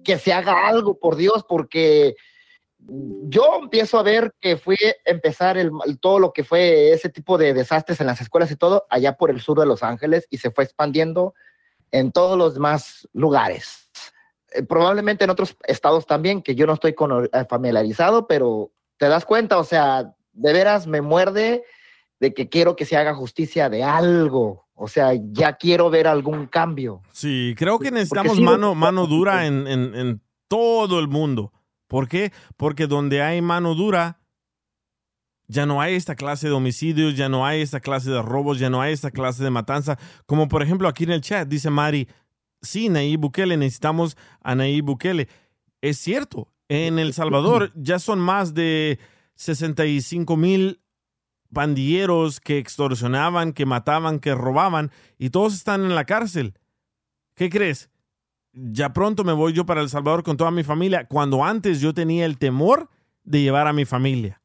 que 0.03 0.17
se 0.17 0.33
haga 0.33 0.67
algo, 0.67 0.97
por 0.97 1.15
Dios, 1.15 1.45
porque 1.47 2.15
yo 2.79 3.59
empiezo 3.61 3.99
a 3.99 4.03
ver 4.03 4.33
que 4.39 4.57
fue 4.57 4.77
empezar 5.05 5.57
el, 5.59 5.69
el- 5.85 5.99
todo 5.99 6.17
lo 6.17 6.33
que 6.33 6.43
fue 6.43 6.91
ese 6.91 7.09
tipo 7.09 7.37
de 7.37 7.53
desastres 7.53 8.01
en 8.01 8.07
las 8.07 8.19
escuelas 8.21 8.49
y 8.49 8.55
todo 8.55 8.87
allá 8.89 9.15
por 9.15 9.29
el 9.29 9.39
sur 9.41 9.59
de 9.59 9.67
Los 9.67 9.83
Ángeles 9.83 10.25
y 10.31 10.37
se 10.37 10.49
fue 10.49 10.63
expandiendo 10.63 11.35
en 11.91 12.11
todos 12.11 12.35
los 12.35 12.55
demás 12.55 13.07
lugares. 13.13 13.80
Eh, 14.51 14.63
probablemente 14.63 15.23
en 15.23 15.29
otros 15.29 15.55
estados 15.65 16.05
también, 16.05 16.41
que 16.41 16.55
yo 16.55 16.65
no 16.67 16.73
estoy 16.73 16.93
con, 16.93 17.25
eh, 17.25 17.29
familiarizado, 17.49 18.27
pero 18.27 18.71
te 18.97 19.07
das 19.07 19.25
cuenta, 19.25 19.57
o 19.57 19.63
sea, 19.63 20.13
de 20.33 20.53
veras 20.53 20.87
me 20.87 21.01
muerde 21.01 21.63
de 22.19 22.33
que 22.33 22.49
quiero 22.49 22.75
que 22.75 22.85
se 22.85 22.97
haga 22.97 23.15
justicia 23.15 23.69
de 23.69 23.83
algo. 23.83 24.67
O 24.75 24.87
sea, 24.87 25.11
ya 25.31 25.53
quiero 25.57 25.89
ver 25.89 26.07
algún 26.07 26.47
cambio. 26.47 27.01
Sí, 27.11 27.53
creo 27.57 27.77
que 27.79 27.91
necesitamos 27.91 28.37
sí, 28.37 28.43
mano, 28.43 28.73
mano 28.75 29.05
dura 29.07 29.45
en, 29.45 29.67
en- 29.67 29.95
en 29.95 30.21
todo 30.47 30.99
el 30.99 31.07
mundo. 31.07 31.51
¿Por 31.87 32.07
qué? 32.07 32.31
Porque 32.57 32.87
donde 32.87 33.21
hay 33.21 33.41
mano 33.41 33.75
dura, 33.75 34.19
ya 35.47 35.65
no 35.65 35.81
hay 35.81 35.95
esta 35.95 36.15
clase 36.15 36.47
de 36.47 36.53
homicidios, 36.53 37.15
ya 37.15 37.27
no 37.27 37.45
hay 37.45 37.61
esta 37.61 37.79
clase 37.81 38.09
de 38.09 38.21
robos, 38.21 38.57
ya 38.59 38.69
no 38.69 38.81
hay 38.81 38.93
esta 38.93 39.11
clase 39.11 39.43
de 39.43 39.49
matanza. 39.49 39.97
Como 40.25 40.47
por 40.47 40.63
ejemplo 40.63 40.87
aquí 40.87 41.03
en 41.03 41.11
el 41.11 41.21
chat 41.21 41.47
dice 41.47 41.69
Mari, 41.69 42.07
sí, 42.61 42.89
Nayib 42.89 43.19
Bukele, 43.19 43.57
necesitamos 43.57 44.17
a 44.41 44.55
Nayib 44.55 44.85
Bukele. 44.85 45.27
Es 45.81 45.97
cierto, 45.97 46.47
en 46.69 46.99
El 46.99 47.13
Salvador 47.13 47.71
ya 47.75 47.99
son 47.99 48.19
más 48.19 48.53
de 48.53 48.99
65 49.35 50.37
mil 50.37 50.81
pandilleros 51.53 52.39
que 52.39 52.57
extorsionaban, 52.57 53.53
que 53.53 53.65
mataban, 53.65 54.19
que 54.19 54.33
robaban, 54.35 54.91
y 55.17 55.31
todos 55.31 55.53
están 55.53 55.83
en 55.83 55.95
la 55.95 56.05
cárcel. 56.05 56.53
¿Qué 57.35 57.49
crees? 57.49 57.89
Ya 58.53 58.93
pronto 58.93 59.23
me 59.23 59.33
voy 59.33 59.53
yo 59.53 59.65
para 59.65 59.81
El 59.81 59.89
Salvador 59.89 60.23
con 60.23 60.37
toda 60.37 60.51
mi 60.51 60.63
familia, 60.63 61.07
cuando 61.07 61.43
antes 61.43 61.81
yo 61.81 61.93
tenía 61.93 62.25
el 62.25 62.37
temor 62.37 62.89
de 63.23 63.41
llevar 63.41 63.67
a 63.67 63.73
mi 63.73 63.85
familia. 63.85 64.41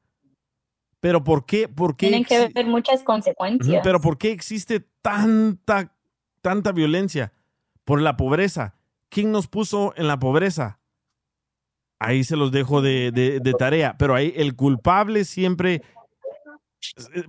Pero 1.01 1.23
¿por 1.23 1.47
qué? 1.47 1.69
¿Por 1.69 1.97
qué 1.97 2.09
Tienen 2.09 2.25
que 2.25 2.49
ver 2.49 2.67
muchas 2.67 3.03
consecuencias. 3.03 3.81
Pero 3.85 4.01
¿por 4.01 4.19
qué 4.19 4.33
existe 4.33 4.81
tanta, 5.03 5.95
tanta 6.41 6.73
violencia? 6.73 7.33
Por 7.87 8.03
la 8.03 8.19
pobreza. 8.19 8.75
¿Quién 9.09 9.33
nos 9.33 9.47
puso 9.49 9.95
en 9.97 10.09
la 10.09 10.19
pobreza? 10.19 10.81
Ahí 11.99 12.25
se 12.25 12.37
los 12.37 12.53
dejo 12.53 12.83
de, 12.83 13.11
de- 13.13 13.41
de 13.41 13.53
tarea. 13.55 13.97
Pero 13.99 14.15
ahí 14.15 14.35
el 14.37 14.55
culpable 14.55 15.25
siempre, 15.25 15.81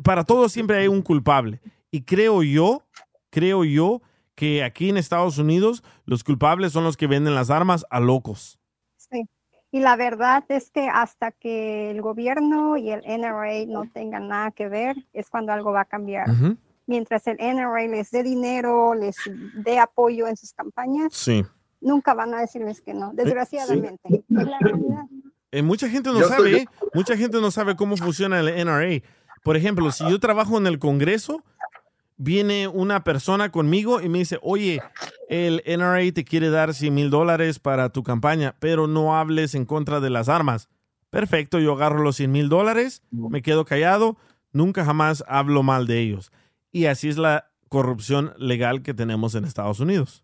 para 0.03 0.23
todo 0.25 0.49
siempre 0.49 0.77
hay 0.79 0.87
un 0.89 1.01
culpable. 1.01 1.61
Y 1.91 2.01
creo 2.01 2.43
yo, 2.43 2.83
creo 3.29 3.63
yo 3.63 4.01
que 4.35 4.63
aquí 4.63 4.89
en 4.89 4.97
Estados 4.97 5.37
Unidos 5.37 5.83
los 6.05 6.23
culpables 6.23 6.73
son 6.73 6.83
los 6.83 6.97
que 6.97 7.07
venden 7.07 7.35
las 7.35 7.49
armas 7.49 7.85
a 7.89 7.99
locos. 7.99 8.59
Sí. 8.97 9.23
Y 9.71 9.79
la 9.79 9.95
verdad 9.95 10.43
es 10.49 10.71
que 10.71 10.89
hasta 10.89 11.31
que 11.31 11.91
el 11.91 12.01
gobierno 12.01 12.77
y 12.77 12.89
el 12.91 13.01
NRA 13.05 13.65
no 13.67 13.89
tengan 13.93 14.27
nada 14.27 14.51
que 14.51 14.67
ver, 14.69 14.95
es 15.13 15.29
cuando 15.29 15.53
algo 15.53 15.71
va 15.71 15.81
a 15.81 15.85
cambiar. 15.85 16.27
Mientras 16.87 17.27
el 17.27 17.37
NRA 17.39 17.85
les 17.87 18.09
dé 18.11 18.23
dinero, 18.23 18.95
les 18.95 19.15
dé 19.53 19.77
apoyo 19.77 20.27
en 20.27 20.35
sus 20.37 20.53
campañas, 20.53 21.13
Sí. 21.13 21.45
nunca 21.81 22.13
van 22.13 22.33
a 22.33 22.39
decirles 22.41 22.81
que 22.81 22.93
no, 22.93 23.11
desgraciadamente. 23.13 23.99
Es 24.09 24.23
la 24.29 24.57
realidad. 24.59 25.03
Eh, 25.51 25.61
mucha 25.61 25.87
gente 25.89 26.09
no 26.09 26.19
Yo 26.19 26.27
sabe, 26.27 26.51
estoy- 26.51 26.61
¿eh? 26.63 26.89
mucha 26.93 27.15
gente 27.17 27.39
no 27.39 27.51
sabe 27.51 27.75
cómo 27.75 27.95
funciona 27.97 28.39
el 28.39 28.47
NRA. 28.49 29.01
Por 29.43 29.55
ejemplo, 29.55 29.91
si 29.91 30.09
yo 30.09 30.19
trabajo 30.19 30.57
en 30.57 30.67
el 30.67 30.79
Congreso, 30.79 31.43
viene 32.17 32.67
una 32.67 33.03
persona 33.03 33.51
conmigo 33.51 34.01
y 34.01 34.09
me 34.09 34.19
dice, 34.19 34.39
oye, 34.41 34.81
el 35.29 35.61
NRA 35.65 36.11
te 36.13 36.23
quiere 36.25 36.49
dar 36.49 36.73
100 36.73 36.93
mil 36.93 37.09
dólares 37.09 37.59
para 37.59 37.89
tu 37.89 38.03
campaña, 38.03 38.55
pero 38.59 38.87
no 38.87 39.15
hables 39.17 39.55
en 39.55 39.65
contra 39.65 39.99
de 39.99 40.09
las 40.09 40.27
armas. 40.29 40.67
Perfecto, 41.09 41.59
yo 41.59 41.73
agarro 41.73 42.01
los 42.01 42.15
100 42.17 42.31
mil 42.31 42.49
dólares, 42.49 43.03
me 43.11 43.41
quedo 43.41 43.65
callado, 43.65 44.17
nunca 44.51 44.83
jamás 44.83 45.23
hablo 45.27 45.63
mal 45.63 45.85
de 45.87 45.99
ellos. 45.99 46.31
Y 46.77 46.85
así 46.85 47.09
es 47.09 47.17
la 47.17 47.49
corrupción 47.69 48.33
legal 48.37 48.83
que 48.83 48.93
tenemos 48.93 49.33
en 49.33 49.45
Estados 49.45 49.79
Unidos. 49.79 50.23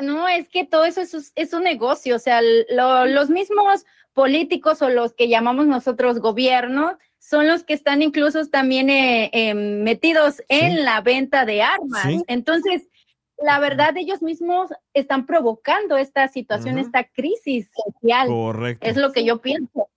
No, 0.00 0.26
es 0.28 0.48
que 0.48 0.64
todo 0.64 0.84
eso 0.86 1.00
es, 1.02 1.12
un- 1.12 1.24
es 1.34 1.52
un 1.52 1.62
negocio, 1.64 2.16
o 2.16 2.18
sea, 2.18 2.40
lo- 2.42 3.04
los 3.06 3.28
mismos 3.28 3.84
políticos 4.14 4.80
o 4.80 4.88
los 4.88 5.12
que 5.12 5.28
llamamos 5.28 5.66
nosotros 5.66 6.20
gobierno 6.20 6.96
son 7.18 7.46
los 7.48 7.64
que 7.64 7.74
están 7.74 8.00
incluso 8.00 8.44
también 8.46 8.88
eh, 8.88 9.28
eh, 9.34 9.54
metidos 9.54 10.40
en 10.48 10.84
la 10.84 11.00
venta 11.02 11.44
de 11.44 11.62
armas. 11.62 12.02
Sí. 12.04 12.22
Entonces, 12.28 12.88
la 13.36 13.58
verdad, 13.60 13.96
ellos 13.96 14.22
mismos 14.22 14.70
están 14.94 15.26
provocando 15.26 15.96
esta 15.98 16.26
situación, 16.28 16.78
esta 16.78 17.04
crisis 17.04 17.68
social. 17.84 18.26
Correcto. 18.28 18.86
Es 18.86 18.96
lo 18.96 19.12
que 19.12 19.24
yo 19.24 19.40
pienso. 19.40 19.88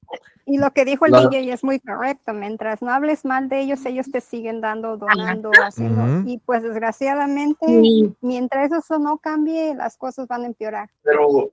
Y 0.45 0.57
lo 0.57 0.72
que 0.72 0.86
dijo 0.86 1.05
el 1.05 1.12
Claro. 1.12 1.30
DJ 1.30 1.53
es 1.53 1.64
muy 1.64 1.80
correcto. 1.80 2.34
Mientras 2.34 2.82
no 2.82 2.91
hables 2.91 3.24
mal 3.26 3.47
de 3.47 3.62
ellos, 3.62 3.86
ellos 3.86 4.12
te 4.12 4.22
siguen 4.22 4.59
dando, 4.59 4.97
donando, 4.97 5.51
haciendo. 5.64 6.01
Ujú. 6.03 6.30
Y 6.30 6.39
pues 6.39 6.64
desgraciadamente, 6.64 7.66
Sí. 7.68 8.14
mientras 8.22 8.72
eso 8.72 8.99
no 8.99 9.18
cambie, 9.20 9.76
las 9.76 9.97
cosas 9.97 10.28
van 10.28 10.43
a 10.43 10.47
empeorar. 10.47 10.89
Pero, 11.03 11.51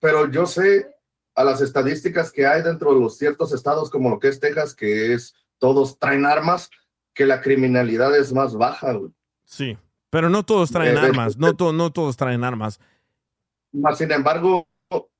pero 0.00 0.30
yo 0.30 0.46
sé 0.46 0.86
a 1.34 1.44
las 1.44 1.60
estadísticas 1.60 2.30
que 2.32 2.46
hay 2.46 2.62
dentro 2.62 2.94
de 2.94 3.00
los 3.00 3.16
ciertos 3.18 3.52
estados 3.52 3.90
como 3.90 4.10
lo 4.10 4.18
que 4.18 4.28
es 4.28 4.38
Texas, 4.40 4.74
que 4.74 5.12
es 5.14 5.34
todos 5.58 5.98
traen 5.98 6.24
armas, 6.26 6.70
que 7.14 7.26
la 7.26 7.40
criminalidad 7.40 8.16
es 8.16 8.32
más 8.32 8.54
baja. 8.54 8.92
güey. 8.92 9.10
Sí, 9.44 9.76
pero 10.10 10.28
no 10.28 10.44
todos 10.44 10.70
traen 10.70 10.96
Eh, 10.96 11.00
eh, 11.00 11.06
armas, 11.06 11.36
no, 11.38 11.54
to- 11.54 11.72
no 11.72 11.90
todos 11.92 12.16
traen 12.16 12.44
armas. 12.44 12.78
Más 13.72 13.98
sin 13.98 14.10
embargo, 14.12 14.66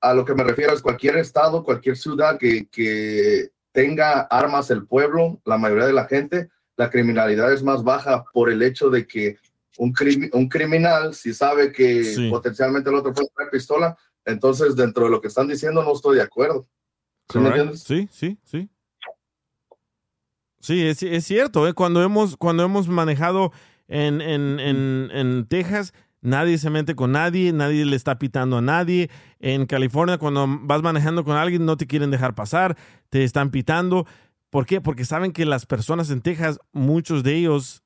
a 0.01 0.14
lo 0.14 0.25
que 0.25 0.35
me 0.35 0.45
refiero 0.45 0.73
es 0.73 0.83
cualquier 0.83 1.17
estado, 1.17 1.64
cualquier 1.64 1.97
ciudad 1.97 2.39
que, 2.39 2.69
que 2.69 3.51
tenga 3.73 4.21
armas 4.23 4.71
el 4.71 4.87
pueblo, 4.87 5.41
la 5.45 5.59
mayoría 5.59 5.87
de 5.87 5.93
la 5.93 6.07
gente, 6.07 6.49
la 6.77 6.91
criminalidad 6.91 7.53
es 7.53 7.62
más 7.62 7.83
baja 7.83 8.25
por 8.33 8.51
el 8.51 8.62
hecho 8.62 8.91
de 8.91 9.07
que 9.07 9.39
un, 9.79 9.95
un 10.33 10.49
criminal, 10.49 11.14
si 11.14 11.35
sabe 11.35 11.73
que 11.73 12.05
Sí. 12.05 12.31
potencialmente 12.31 12.89
el 12.91 12.97
otro 12.97 13.12
puede 13.12 13.29
traer 13.35 13.51
pistola, 13.51 13.97
entonces 14.25 14.77
dentro 14.77 15.05
de 15.05 15.11
lo 15.11 15.21
que 15.21 15.29
están 15.29 15.49
diciendo 15.49 15.83
no 15.83 15.93
estoy 15.93 16.17
de 16.17 16.23
acuerdo. 16.23 16.67
¿Sí 17.31 17.39
me 17.39 17.49
entiendes? 17.49 17.83
Sí, 17.83 18.09
sí, 18.11 18.39
sí. 18.45 18.69
Sí, 20.61 20.87
es, 20.87 21.03
es 21.03 21.25
cierto. 21.25 21.67
¿eh? 21.69 21.75
Cuando, 21.75 22.03
hemos, 22.03 22.37
cuando 22.37 22.64
hemos 22.64 22.89
manejado 22.89 23.53
en, 23.89 24.21
en, 24.21 24.59
en, 24.59 25.11
en 25.12 25.47
Texas, 25.47 25.93
nadie 26.27 26.59
se 26.59 26.70
mete 26.70 26.95
con 26.95 27.12
nadie, 27.12 27.53
nadie 27.53 27.85
le 27.85 27.97
está 27.97 28.18
pitando 28.18 28.59
a 28.59 28.61
nadie. 28.61 29.11
En 29.39 29.66
California, 29.66 30.18
cuando 30.18 30.47
vas 30.62 30.83
manejando 30.83 31.24
con 31.24 31.37
alguien, 31.37 31.64
no 31.64 31.77
te 31.77 31.87
quieren 31.87 32.11
dejar 32.11 32.35
pasar, 32.35 32.77
te 33.09 33.24
están 33.24 33.51
pitando. 33.51 34.07
¿Por 34.51 34.66
qué? 34.66 34.81
Porque 34.81 35.05
saben 35.05 35.33
que 35.33 35.45
las 35.45 35.66
personas 35.66 36.11
en 36.11 36.20
Texas, 36.20 36.59
muchos 36.72 37.22
de 37.22 37.37
ellos 37.37 37.83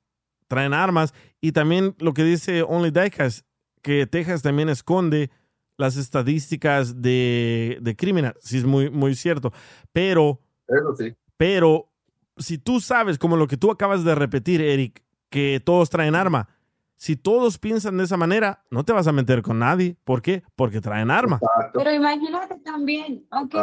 traen 0.47 0.73
armas. 0.73 1.13
Y 1.39 1.51
también 1.53 1.95
lo 1.99 2.13
que 2.13 2.23
dice 2.23 2.63
Only 2.63 2.91
Diecast, 2.91 3.45
que 3.81 4.05
Texas 4.07 4.41
también 4.41 4.69
esconde 4.69 5.29
las 5.77 5.97
estadísticas 5.97 7.01
de, 7.01 7.77
de 7.81 7.95
criminal. 7.95 8.35
Sí, 8.41 8.57
es 8.57 8.65
muy, 8.65 8.89
muy 8.89 9.15
cierto. 9.15 9.51
Pero, 9.91 10.41
Eso 10.67 10.95
sí. 10.97 11.15
pero 11.37 11.91
si 12.37 12.57
tú 12.57 12.79
sabes, 12.79 13.17
como 13.17 13.37
lo 13.37 13.47
que 13.47 13.57
tú 13.57 13.71
acabas 13.71 14.03
de 14.03 14.15
repetir, 14.15 14.61
Eric, 14.61 15.03
que 15.29 15.61
todos 15.63 15.89
traen 15.89 16.15
arma, 16.15 16.49
si 17.01 17.15
todos 17.15 17.57
piensan 17.57 17.97
de 17.97 18.03
esa 18.03 18.15
manera, 18.15 18.63
no 18.69 18.85
te 18.85 18.93
vas 18.93 19.07
a 19.07 19.11
meter 19.11 19.41
con 19.41 19.57
nadie. 19.57 19.97
¿Por 20.03 20.21
qué? 20.21 20.43
Porque 20.55 20.81
traen 20.81 21.09
arma. 21.09 21.39
Pero 21.73 21.91
imagínate 21.91 22.59
también, 22.59 23.25
aunque 23.31 23.57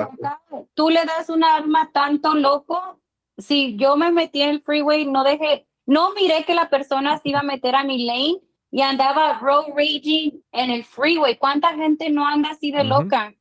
tú 0.75 0.91
le 0.91 1.05
das 1.05 1.31
un 1.31 1.45
arma 1.45 1.89
tanto 1.93 2.35
loco, 2.35 3.01
si 3.37 3.77
yo 3.77 3.97
me 3.97 4.11
metí 4.11 4.43
en 4.43 4.51
el 4.51 4.61
freeway, 4.61 5.07
no 5.07 5.23
dejé, 5.23 5.69
no 5.87 6.13
miré 6.15 6.45
que 6.47 6.55
la 6.57 6.69
persona 6.69 7.17
se 7.19 7.29
iba 7.29 7.39
a 7.39 7.45
meter 7.45 7.77
a 7.77 7.85
mi 7.85 8.05
lane 8.05 8.41
y 8.73 8.81
andaba 8.81 9.39
road 9.39 9.67
raging 9.69 10.43
en 10.51 10.71
el 10.73 10.83
freeway. 10.83 11.39
¿Cuánta 11.39 11.77
gente 11.77 12.11
no 12.11 12.27
anda 12.27 12.51
así 12.51 12.73
de 12.73 12.83
loca? 12.83 13.33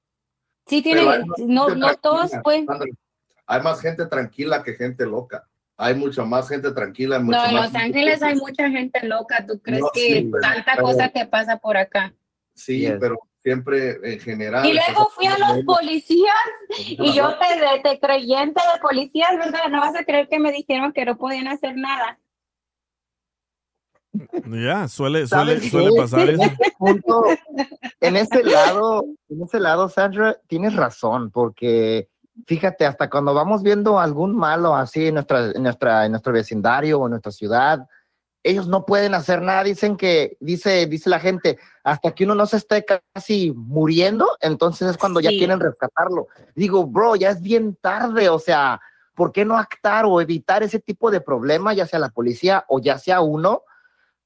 Sí 0.68 0.84
tiene, 0.84 1.26
no, 1.40 1.70
no 1.70 1.96
todos 1.96 2.30
pues. 2.44 2.68
Hay 3.48 3.62
más 3.64 3.82
gente 3.82 4.06
tranquila 4.06 4.62
que 4.62 4.74
gente 4.74 5.08
loca. 5.08 5.50
Hay 5.80 5.94
mucha 5.94 6.24
más 6.26 6.50
gente 6.50 6.72
tranquila. 6.72 7.20
No, 7.20 7.46
en 7.46 7.56
Los 7.56 7.76
Ángeles 7.76 8.22
hay 8.24 8.36
mucha 8.36 8.68
gente 8.70 9.06
loca. 9.08 9.46
¿Tú 9.48 9.60
crees 9.62 9.82
No, 9.82 9.90
que 9.94 10.00
sí, 10.00 10.30
pero- 10.32 10.42
tanta 10.42 10.72
pero- 10.76 10.84
cosa 10.88 11.10
que 11.10 11.26
pasa 11.26 11.58
por 11.58 11.78
acá? 11.78 12.14
Sí, 12.56 12.88
pero 13.00 13.16
siempre 13.44 13.98
en 14.04 14.20
general. 14.20 14.66
Y 14.66 14.74
luego 14.74 15.08
fui 15.14 15.28
a 15.28 15.38
los 15.38 15.64
policías 15.64 16.34
y 16.80 17.14
yo 17.14 17.36
te, 17.38 17.82
te 17.90 18.00
creyente 18.00 18.60
de 18.74 18.80
policías, 18.82 19.38
¿verdad? 19.38 19.70
No 19.70 19.80
vas 19.80 19.96
a 19.96 20.04
creer 20.04 20.28
que 20.28 20.40
me 20.40 20.52
dijeron 20.52 20.92
que 20.92 21.06
no 21.06 21.16
podían 21.18 21.48
hacer 21.48 21.76
nada. 21.76 22.20
Ya, 24.48 24.88
suele, 24.88 25.28
suele, 25.28 25.28
¿Sabes 25.58 25.70
suele 25.70 25.90
qué? 25.92 25.96
pasar 25.96 26.30
En 26.30 26.42
eso. 26.42 26.52
ese 26.60 26.72
punto, 26.80 27.24
en 28.02 28.16
ese 28.16 28.44
lado, 28.44 29.06
en 29.30 29.44
ese 29.44 29.60
lado, 29.60 29.90
Sandra, 29.90 30.40
tienes 30.48 30.76
razón, 30.76 31.30
porque 31.30 32.10
fíjate, 32.46 32.86
hasta 32.86 33.10
cuando 33.10 33.34
vamos 33.34 33.64
viendo 33.64 34.00
algún 34.00 34.36
malo 34.36 34.76
así 34.76 35.08
en 35.08 35.16
nuestra, 35.16 35.52
en 35.52 35.64
nuestra, 35.64 36.06
en 36.06 36.12
nuestro 36.12 36.34
vecindario 36.34 37.00
o 37.00 37.06
en 37.06 37.12
nuestra 37.12 37.32
ciudad, 37.32 37.88
ellos 38.44 38.68
no 38.68 38.86
pueden 38.86 39.14
hacer 39.14 39.42
nada. 39.42 39.64
Dicen 39.64 39.98
que, 39.98 40.38
dice, 40.40 40.86
dice 40.86 41.10
la 41.10 41.20
gente, 41.20 41.58
hasta 41.84 42.12
que 42.12 42.24
uno 42.24 42.36
no 42.36 42.46
se 42.46 42.58
esté 42.58 42.86
casi 43.14 43.52
muriendo, 43.56 44.28
entonces 44.40 44.90
es 44.90 44.98
cuando 44.98 45.20
ya 45.20 45.30
quieren 45.30 45.60
rescatarlo. 45.60 46.28
Digo, 46.56 46.86
bro, 46.86 47.16
ya 47.16 47.32
es 47.32 47.42
bien 47.42 47.76
tarde, 47.82 48.30
o 48.30 48.40
sea, 48.40 48.80
¿por 49.16 49.32
qué 49.32 49.44
no 49.44 49.58
actar 49.58 50.06
o 50.06 50.22
evitar 50.22 50.64
ese 50.64 50.80
tipo 50.80 51.12
de 51.12 51.22
problema, 51.22 51.74
ya 51.74 51.88
sea 51.88 52.00
la 52.00 52.10
policía 52.10 52.66
o 52.68 52.80
ya 52.80 52.98
sea 52.98 53.22
uno? 53.22 53.64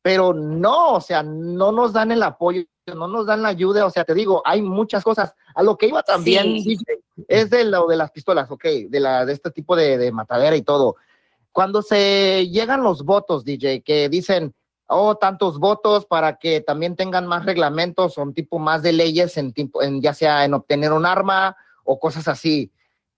pero 0.02 0.34
no, 0.34 0.94
o 0.94 1.02
sea, 1.02 1.22
no 1.24 1.72
nos 1.72 1.94
dan 1.94 2.12
el 2.12 2.24
apoyo, 2.24 2.64
no 2.88 3.08
nos 3.08 3.26
dan 3.26 3.42
la 3.42 3.50
ayuda, 3.50 3.86
o 3.86 3.90
sea, 3.90 4.04
te 4.04 4.14
digo, 4.14 4.42
hay 4.46 4.62
muchas 4.62 5.04
cosas. 5.04 5.36
A 5.54 5.64
lo 5.64 5.78
que 5.78 5.88
iba 5.88 6.04
también, 6.04 6.62
Sí. 6.62 6.78
Es 7.28 7.50
de 7.50 7.66
lo 7.66 7.86
de 7.88 7.98
las 7.98 8.12
pistolas, 8.12 8.50
ok, 8.50 8.64
de, 8.90 9.00
la, 9.00 9.26
de 9.26 9.34
este 9.34 9.52
tipo 9.52 9.76
de, 9.76 9.98
de 9.98 10.12
matadera 10.12 10.56
y 10.56 10.64
todo. 10.64 10.96
Cuando 11.52 11.82
se 11.82 12.48
llegan 12.50 12.84
los 12.84 13.04
votos, 13.04 13.44
DJ, 13.44 13.82
que 13.82 14.10
dicen, 14.10 14.56
oh, 14.88 15.16
tantos 15.16 15.60
votos 15.60 16.06
para 16.06 16.38
que 16.38 16.62
también 16.62 16.96
tengan 16.96 17.28
más 17.28 17.46
reglamentos 17.46 18.18
o 18.18 18.24
un 18.24 18.34
tipo 18.34 18.58
más 18.58 18.82
de 18.82 18.94
leyes 18.94 19.38
en, 19.38 19.54
tipo, 19.54 19.84
en 19.84 20.02
ya 20.02 20.14
sea 20.14 20.46
en 20.46 20.54
obtener 20.54 20.92
un 20.94 21.06
arma 21.06 21.56
o 21.84 22.00
cosas 22.00 22.28
así. 22.28 22.72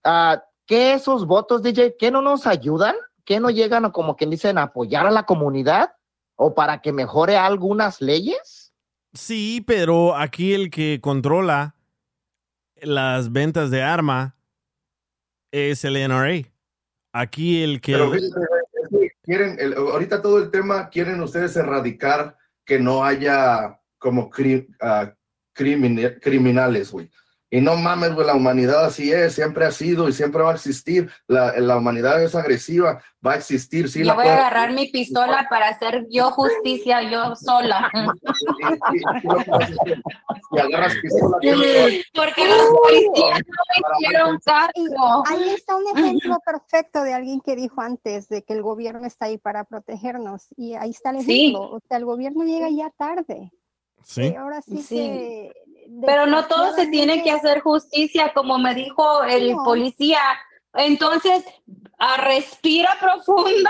Ah, 0.04 0.44
¿Qué 0.66 0.94
esos 0.94 1.26
votos, 1.26 1.62
DJ, 1.62 1.96
qué 1.98 2.12
no 2.12 2.22
nos 2.22 2.46
ayudan? 2.46 2.96
¿Qué 3.24 3.40
no 3.40 3.50
llegan 3.50 3.86
a, 3.86 3.92
como 3.92 4.18
quien 4.18 4.32
dicen, 4.32 4.58
apoyar 4.58 5.08
a 5.08 5.12
la 5.12 5.26
comunidad? 5.26 5.92
o 6.36 6.54
para 6.54 6.82
que 6.82 6.92
mejore 6.92 7.38
algunas 7.38 8.02
leyes? 8.02 8.63
Sí, 9.14 9.64
pero 9.66 10.16
aquí 10.16 10.54
el 10.54 10.70
que 10.72 11.00
controla 11.02 11.76
las 12.82 13.32
ventas 13.32 13.70
de 13.72 13.82
arma 13.84 14.36
es 15.52 15.86
el 15.86 15.96
NRA. 16.08 16.50
Aquí 17.14 17.62
el 17.64 17.80
que... 17.80 17.94
Quieren, 19.22 19.58
el- 19.60 19.74
ahorita 19.76 20.22
todo 20.22 20.40
el 20.40 20.52
tema, 20.52 20.90
quieren 20.90 21.22
ustedes 21.22 21.56
erradicar 21.56 22.38
que 22.66 22.80
no 22.80 23.06
haya 23.06 23.80
como 23.98 24.30
crimine- 24.30 26.20
criminales, 26.20 26.92
güey. 26.92 27.10
Y 27.56 27.62
no 27.62 27.76
mames, 27.76 28.16
güey, 28.16 28.26
la 28.26 28.34
humanidad 28.34 28.84
así 28.86 29.12
es, 29.12 29.36
siempre 29.36 29.64
ha 29.64 29.70
sido 29.72 30.10
y 30.10 30.14
siempre 30.14 30.42
va 30.42 30.54
a 30.54 30.56
existir. 30.56 31.12
La, 31.28 31.54
la 31.60 31.78
humanidad 31.78 32.20
es 32.24 32.34
agresiva, 32.34 33.00
va 33.24 33.34
a 33.34 33.36
existir. 33.36 33.88
Sí, 33.90 34.00
Yo 34.00 34.06
la 34.06 34.16
voy 34.16 34.26
a 34.26 34.34
agarrar 34.34 34.72
mi 34.74 34.88
pistola 34.88 35.46
para 35.52 35.68
hacer 35.68 36.08
yo 36.10 36.32
justicia 36.32 37.04
yo 37.04 37.36
sola. 37.36 37.92
Agarras 40.60 40.94
pistola, 41.00 41.38
Porque 42.16 42.48
los 42.48 42.70
policías 42.82 43.40
no 43.46 43.64
me 43.70 43.98
hicieron 44.00 44.40
caso. 44.44 45.24
Ahí 45.28 45.50
está 45.50 45.76
un 45.76 45.96
ejemplo 45.96 46.40
perfecto 46.44 47.04
de 47.04 47.14
alguien 47.14 47.40
que 47.42 47.56
dijo 47.56 47.82
antes 47.82 48.30
de 48.30 48.42
que 48.44 48.54
el 48.54 48.64
gobierno 48.64 49.06
está 49.06 49.26
ahí 49.26 49.38
para 49.38 49.64
protegernos. 49.64 50.48
Y 50.58 50.74
ahí 50.74 50.90
está 50.90 51.12
el 51.12 51.22
Sí. 51.22 51.50
ejemplo. 51.50 51.70
O 51.76 51.80
sea, 51.88 51.98
el 51.98 52.06
gobierno 52.06 52.46
llega 52.46 52.68
ya 52.72 52.90
tarde. 52.98 53.52
Sí. 54.04 54.24
Y 54.24 54.36
ahora 54.36 54.62
sí, 54.62 54.82
Sí. 54.82 54.96
que... 54.96 55.54
Pero 56.06 56.26
no 56.26 56.46
todo 56.48 56.74
se 56.74 56.88
tiene 56.88 57.24
que 57.24 57.32
hacer 57.32 57.62
justicia, 57.62 58.34
como 58.34 58.58
me 58.58 58.74
dijo 58.76 59.24
el 59.24 59.54
No. 59.54 59.64
policía. 59.64 60.22
Entonces, 60.74 61.44
a 62.00 62.18
respira 62.18 62.98
profundo 63.00 63.70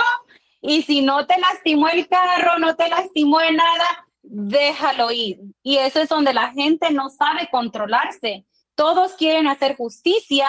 y 0.61 0.81
si 0.83 1.01
no 1.01 1.25
te 1.27 1.39
lastimó 1.39 1.89
el 1.89 2.07
carro, 2.07 2.57
no 2.59 2.75
te 2.75 2.87
lastimó 2.89 3.41
en 3.41 3.57
nada, 3.57 4.07
déjalo 4.21 5.11
ir. 5.11 5.39
Y 5.61 5.77
eso 5.77 5.99
es 5.99 6.09
donde 6.09 6.33
la 6.33 6.51
gente 6.51 6.91
no 6.91 7.09
sabe 7.09 7.49
controlarse. 7.51 8.45
Todos 8.75 9.13
quieren 9.13 9.47
hacer 9.47 9.75
justicia 9.75 10.47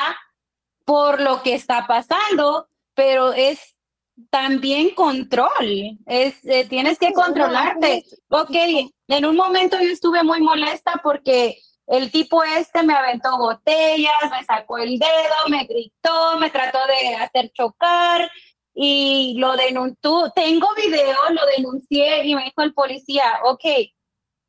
por 0.84 1.20
lo 1.20 1.42
que 1.42 1.54
está 1.54 1.86
pasando, 1.86 2.68
pero 2.94 3.32
es 3.32 3.73
también 4.30 4.90
control. 4.94 5.98
Es, 6.06 6.44
eh, 6.44 6.66
tienes 6.68 6.98
que 6.98 7.12
controlarte. 7.12 8.04
Ok, 8.28 8.50
en 9.08 9.26
un 9.26 9.36
momento 9.36 9.78
yo 9.80 9.88
estuve 9.90 10.22
muy 10.22 10.40
molesta 10.40 11.00
porque 11.02 11.58
el 11.86 12.10
tipo 12.10 12.42
este 12.42 12.82
me 12.82 12.94
aventó 12.94 13.36
botellas, 13.36 14.12
me 14.30 14.44
sacó 14.44 14.78
el 14.78 14.98
dedo, 14.98 15.48
me 15.48 15.64
gritó, 15.64 16.38
me 16.38 16.50
trató 16.50 16.78
de 16.86 17.14
hacer 17.16 17.50
chocar 17.52 18.30
y 18.74 19.34
lo 19.38 19.56
denunció. 19.56 20.30
Tengo 20.34 20.68
video, 20.76 21.16
lo 21.30 21.42
denuncié 21.56 22.24
y 22.24 22.34
me 22.34 22.44
dijo 22.44 22.62
el 22.62 22.72
policía, 22.72 23.40
ok, 23.44 23.64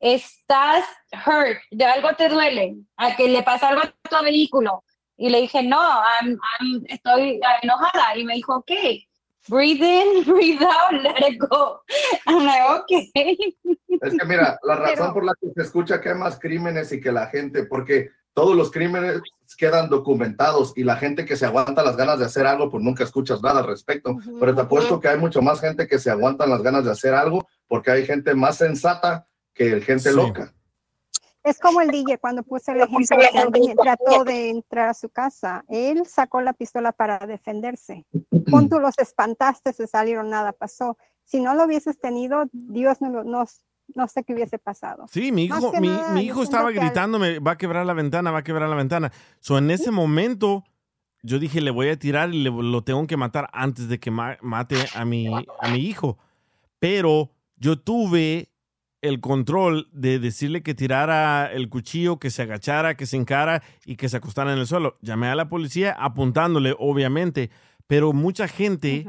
estás 0.00 0.84
hurt, 1.26 1.58
de 1.70 1.84
algo 1.84 2.14
te 2.16 2.28
duele, 2.28 2.76
a 2.96 3.16
que 3.16 3.28
le 3.28 3.42
pasa 3.42 3.68
algo 3.68 3.82
a 3.82 3.94
tu 4.08 4.24
vehículo. 4.24 4.84
Y 5.18 5.30
le 5.30 5.40
dije, 5.40 5.62
no, 5.62 5.78
I'm- 5.80 6.38
I'm- 6.60 6.84
estoy 6.88 7.40
enojada. 7.62 8.16
Y 8.18 8.24
me 8.24 8.34
dijo, 8.34 8.56
ok, 8.56 8.70
breathe 9.48 9.82
in, 9.82 10.24
breathe 10.26 10.62
out, 10.62 11.02
let 11.02 11.18
it 11.28 11.38
go. 11.38 11.80
I'm 12.26 12.44
like, 12.44 12.62
okay. 12.82 13.56
Es 14.00 14.14
que 14.18 14.26
mira, 14.26 14.58
la 14.62 14.76
razón 14.76 14.96
Pero- 14.98 15.14
por 15.14 15.24
la 15.24 15.32
que 15.40 15.48
se 15.54 15.62
escucha 15.62 16.00
que 16.00 16.10
hay 16.10 16.14
más 16.16 16.38
crímenes 16.38 16.92
y 16.92 17.00
que 17.00 17.12
la 17.12 17.26
gente, 17.28 17.64
porque 17.64 18.10
todos 18.34 18.54
los 18.54 18.70
crímenes 18.70 19.22
quedan 19.56 19.88
documentados 19.88 20.74
y 20.76 20.84
la 20.84 20.96
gente 20.96 21.24
que 21.24 21.36
se 21.36 21.46
aguanta 21.46 21.82
las 21.82 21.96
ganas 21.96 22.18
de 22.18 22.26
hacer 22.26 22.46
algo, 22.46 22.70
pues 22.70 22.84
nunca 22.84 23.04
escuchas 23.04 23.40
nada 23.42 23.60
al 23.60 23.66
respecto. 23.66 24.16
Pero 24.38 24.54
te 24.54 24.60
apuesto 24.60 25.00
que 25.00 25.08
hay 25.08 25.18
mucho 25.18 25.40
más 25.40 25.60
gente 25.60 25.86
que 25.86 25.98
se 25.98 26.10
aguantan 26.10 26.50
las 26.50 26.62
ganas 26.62 26.84
de 26.84 26.90
hacer 26.90 27.14
algo 27.14 27.46
porque 27.66 27.90
hay 27.90 28.04
gente 28.04 28.34
más 28.34 28.58
sensata 28.58 29.26
que 29.54 29.80
gente 29.80 30.10
Sí. 30.10 30.16
loca. 30.16 30.52
Es 31.46 31.58
como 31.60 31.80
el 31.80 31.90
DJ 31.90 32.18
cuando 32.18 32.42
puse 32.42 32.72
el 32.72 32.80
ejemplo 32.80 33.16
que 33.18 33.38
alguien 33.38 33.76
trató 33.76 34.24
de 34.24 34.50
entrar 34.50 34.88
a 34.88 34.94
su 34.94 35.08
casa. 35.08 35.64
Él 35.68 36.04
sacó 36.06 36.40
la 36.40 36.52
pistola 36.52 36.92
para 36.92 37.18
defenderse. 37.18 38.04
Con 38.50 38.68
tú 38.68 38.80
los 38.80 38.98
espantaste, 38.98 39.72
se 39.72 39.86
salieron, 39.86 40.28
nada 40.30 40.52
pasó. 40.52 40.98
Si 41.24 41.40
no 41.40 41.54
lo 41.54 41.64
hubieses 41.64 41.98
tenido, 41.98 42.44
Dios 42.52 43.00
no, 43.00 43.10
lo- 43.10 43.24
no, 43.24 43.44
no 43.94 44.08
sé 44.08 44.24
qué 44.24 44.34
hubiese 44.34 44.58
pasado. 44.58 45.06
Sí, 45.08 45.30
mi 45.32 45.44
hijo, 45.44 45.72
mi, 45.80 45.88
nada, 45.88 46.12
mi 46.12 46.20
yo 46.20 46.26
hijo 46.32 46.42
estaba 46.42 46.70
gritándome, 46.80 47.38
va 47.38 47.52
a 47.52 47.58
quebrar 47.58 47.86
la 47.86 47.94
ventana, 47.94 48.30
va 48.32 48.38
a 48.38 48.44
quebrar 48.44 48.68
la 48.68 48.76
ventana. 48.76 49.12
So, 49.40 49.58
en 49.58 49.70
ese 49.70 49.90
momento, 49.90 50.64
yo 51.22 51.38
dije, 51.38 51.60
le 51.60 51.70
voy 51.70 51.88
a 51.88 51.98
tirar 51.98 52.34
y 52.34 52.42
le- 52.42 52.50
lo 52.50 52.82
tengo 52.84 53.06
que 53.06 53.16
matar 53.16 53.48
antes 53.52 53.88
de 53.88 53.98
que 54.00 54.10
ma- 54.10 54.38
mate 54.42 54.76
a 54.96 55.04
mi, 55.04 55.26
a 55.60 55.68
mi 55.68 55.78
hijo. 55.78 56.18
Pero 56.78 57.30
yo 57.56 57.78
tuve 57.80 58.50
el 59.08 59.20
control 59.20 59.88
de 59.92 60.18
decirle 60.18 60.62
que 60.62 60.74
tirara 60.74 61.50
el 61.52 61.68
cuchillo, 61.68 62.18
que 62.18 62.30
se 62.30 62.42
agachara, 62.42 62.96
que 62.96 63.06
se 63.06 63.16
encara 63.16 63.62
y 63.84 63.96
que 63.96 64.08
se 64.08 64.16
acostara 64.16 64.52
en 64.52 64.58
el 64.58 64.66
suelo. 64.66 64.96
Llamé 65.00 65.28
a 65.28 65.34
la 65.34 65.48
policía 65.48 65.92
apuntándole, 65.98 66.74
obviamente, 66.78 67.50
pero 67.86 68.12
mucha 68.12 68.48
gente, 68.48 69.06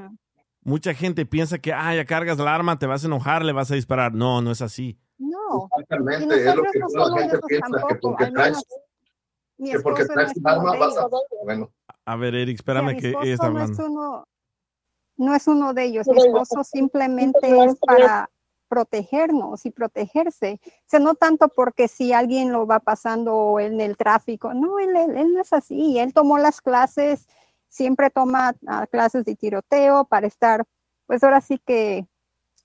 mucha 0.62 0.94
gente 0.94 1.26
piensa 1.26 1.58
que, 1.60 1.74
ah, 1.74 1.96
ya 1.96 2.06
cargas 2.06 2.38
la 2.38 2.54
arma, 2.54 2.78
te 2.80 2.86
vas 2.86 3.04
a 3.04 3.08
enojar, 3.08 3.44
le 3.44 3.54
vas 3.54 3.72
a 3.72 3.76
disparar. 3.76 4.14
No, 4.14 4.42
no 4.42 4.52
es 4.52 4.62
así. 4.62 4.98
No. 5.18 5.68
Exactamente, 5.80 6.36
Y 6.36 6.40
es 6.40 6.46
lo 6.56 6.64
nosotros 6.64 6.72
que 6.74 6.80
no 6.80 6.88
toda 6.88 7.00
la 7.00 7.06
somos 7.08 7.20
gente 7.22 7.36
esos 7.36 7.48
piensa, 7.48 7.68
que 7.88 7.96
porque 7.96 8.26
traes, 8.32 8.64
que 9.58 9.80
porque 9.80 10.04
no 10.04 10.14
traes 10.14 10.32
es 10.32 10.38
un 10.38 10.48
arma 10.48 10.76
vas 10.78 10.98
a... 10.98 11.08
Bueno, 11.44 11.72
A 12.06 12.16
ver, 12.16 12.36
Eric, 12.36 12.56
espérame 12.56 12.98
que 12.98 13.10
ella 13.10 13.34
está 13.34 13.50
no 13.50 13.64
es 13.64 13.80
hablando. 13.80 13.86
uno, 13.88 14.28
no 15.18 15.36
es 15.36 15.48
uno 15.48 15.74
de 15.74 15.84
ellos. 15.86 16.08
Mi 16.08 16.18
esposo 16.20 16.64
simplemente 16.64 17.40
es 17.66 17.76
para 17.80 18.30
protegernos 18.68 19.66
y 19.66 19.72
protegerse. 19.72 20.60
O 20.64 20.86
sea, 20.86 21.00
no 21.00 21.16
tanto 21.16 21.50
porque 21.50 21.88
si 21.88 22.14
alguien 22.14 22.52
lo 22.52 22.68
va 22.68 22.80
pasando 22.80 23.60
en 23.60 23.82
el 23.82 23.98
tráfico. 23.98 24.54
No, 24.54 24.80
él, 24.80 24.94
no 25.34 25.42
es 25.42 25.54
así. 25.54 26.00
Él 26.00 26.14
tomó 26.14 26.38
las 26.38 26.62
clases, 26.62 27.28
siempre 27.68 28.10
toma 28.10 28.56
ah, 28.68 28.88
clases 28.88 29.26
de 29.26 29.36
tiroteo 29.36 30.06
para 30.06 30.28
estar, 30.28 30.66
pues 31.06 31.24
ahora 31.24 31.42
sí 31.42 31.60
que 31.66 32.08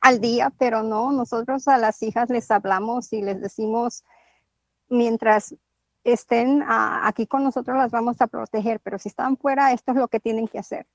al 0.00 0.20
día, 0.20 0.53
pero 0.59 0.82
no, 0.82 1.12
nosotros 1.12 1.68
a 1.68 1.78
las 1.78 2.03
hijas 2.03 2.28
les 2.28 2.50
hablamos 2.50 3.12
y 3.12 3.22
les 3.22 3.40
decimos, 3.40 4.05
mientras 4.88 5.55
estén 6.05 6.62
ah, 6.66 7.03
aquí 7.07 7.26
con 7.26 7.44
nosotros 7.44 7.76
las 7.76 7.90
vamos 7.90 8.20
a 8.20 8.26
proteger, 8.26 8.80
pero 8.80 8.98
si 8.98 9.09
están 9.09 9.36
fuera, 9.36 9.72
esto 9.72 9.92
es 9.92 9.98
lo 9.98 10.09
que 10.09 10.20
tienen 10.20 10.48
que 10.48 10.59
hacer. 10.59 10.86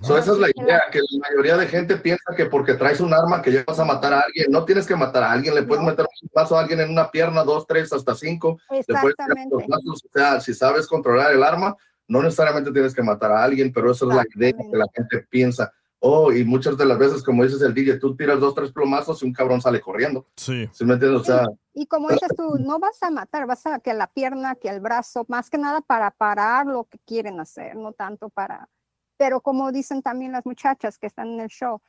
So, 0.00 0.16
esa 0.16 0.32
es 0.32 0.38
la 0.38 0.48
idea, 0.48 0.82
que 0.90 0.98
la 0.98 1.28
mayoría 1.28 1.56
de 1.58 1.66
gente 1.66 1.96
piensa 1.96 2.34
que 2.34 2.46
porque 2.46 2.74
traes 2.74 3.00
un 3.00 3.12
arma 3.12 3.42
que 3.42 3.52
ya 3.52 3.64
vas 3.66 3.78
a 3.78 3.84
matar 3.84 4.14
a 4.14 4.20
alguien, 4.20 4.46
no 4.50 4.64
tienes 4.64 4.86
que 4.86 4.96
matar 4.96 5.22
a 5.22 5.32
alguien, 5.32 5.54
le 5.54 5.62
puedes 5.62 5.84
meter 5.84 6.06
un 6.22 6.28
paso 6.30 6.56
a 6.56 6.60
alguien 6.60 6.80
en 6.80 6.90
una 6.90 7.10
pierna, 7.10 7.44
dos, 7.44 7.66
tres, 7.66 7.92
hasta 7.92 8.14
cinco, 8.14 8.58
le 8.70 8.82
puedes 8.82 8.88
Exactamente. 8.88 9.54
los 9.54 9.66
brazos, 9.66 10.04
o 10.04 10.08
sea, 10.12 10.40
si 10.40 10.54
sabes 10.54 10.86
controlar 10.86 11.32
el 11.32 11.42
arma, 11.42 11.76
no 12.08 12.22
necesariamente 12.22 12.72
tienes 12.72 12.94
que 12.94 13.02
matar 13.02 13.32
a 13.32 13.44
alguien, 13.44 13.72
pero 13.72 13.90
esa 13.90 14.06
es 14.06 14.14
la 14.14 14.24
idea 14.34 14.52
que 14.52 14.76
la 14.76 14.86
gente 14.94 15.26
piensa. 15.28 15.70
Oh, 16.06 16.30
y 16.30 16.44
muchas 16.44 16.76
de 16.76 16.84
las 16.84 16.98
veces, 16.98 17.22
como 17.22 17.44
dices 17.44 17.62
el 17.62 17.72
DJ, 17.72 17.98
tú 17.98 18.14
tiras 18.14 18.38
dos, 18.38 18.54
tres 18.54 18.70
plomazos 18.72 19.22
y 19.22 19.26
un 19.26 19.32
cabrón 19.32 19.62
sale 19.62 19.80
corriendo. 19.80 20.26
Sí. 20.36 20.68
¿Sí 20.70 20.84
me 20.84 20.94
entiendes? 20.94 21.22
O 21.22 21.24
sea, 21.24 21.46
Y 21.72 21.86
como 21.86 22.10
dices 22.10 22.28
tú, 22.36 22.56
no 22.58 22.78
vas 22.78 23.02
a 23.02 23.10
matar, 23.10 23.46
vas 23.46 23.66
a 23.66 23.78
que 23.78 23.94
la 23.94 24.06
pierna, 24.06 24.54
que 24.54 24.68
el 24.68 24.80
brazo, 24.80 25.24
más 25.28 25.48
que 25.48 25.56
nada 25.56 25.80
para 25.80 26.10
parar 26.10 26.66
lo 26.66 26.84
que 26.84 26.98
quieren 27.06 27.40
hacer, 27.40 27.76
no 27.76 27.92
tanto 27.92 28.28
para... 28.28 28.68
Pero 29.16 29.40
como 29.40 29.70
dicen 29.72 30.02
también 30.02 30.32
las 30.32 30.44
muchachas 30.46 30.98
que 30.98 31.06
están 31.06 31.28
en 31.28 31.40
el 31.40 31.48
show, 31.48 31.80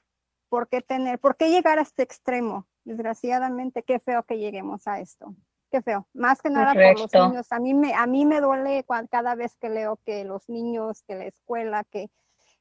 ¿por 0.50 0.68
qué 0.68 0.82
tener, 0.82 1.20
por 1.20 1.36
qué 1.38 1.50
llegar 1.50 1.80
a 1.80 1.82
este 1.82 2.04
extremo? 2.04 2.68
Desgraciadamente, 2.84 3.84
qué 3.84 4.00
feo 4.00 4.24
que 4.24 4.38
lleguemos 4.38 4.88
a 4.88 5.00
esto. 5.00 5.36
Qué 5.72 5.82
feo. 5.82 6.08
Más 6.14 6.42
que 6.42 6.50
nada 6.50 6.74
por 6.74 7.00
los 7.02 7.12
niños. 7.14 7.52
A 7.52 7.60
mí 7.60 7.74
me, 7.74 7.94
a 7.94 8.06
mí 8.06 8.26
me 8.26 8.40
duele 8.40 8.86
cada 9.10 9.36
vez 9.36 9.58
que 9.58 9.70
leo 9.70 10.00
que 10.06 10.24
los 10.24 10.48
niños, 10.48 11.02
que 11.04 11.16
la 11.16 11.26
escuela, 11.26 11.84
que 11.84 12.10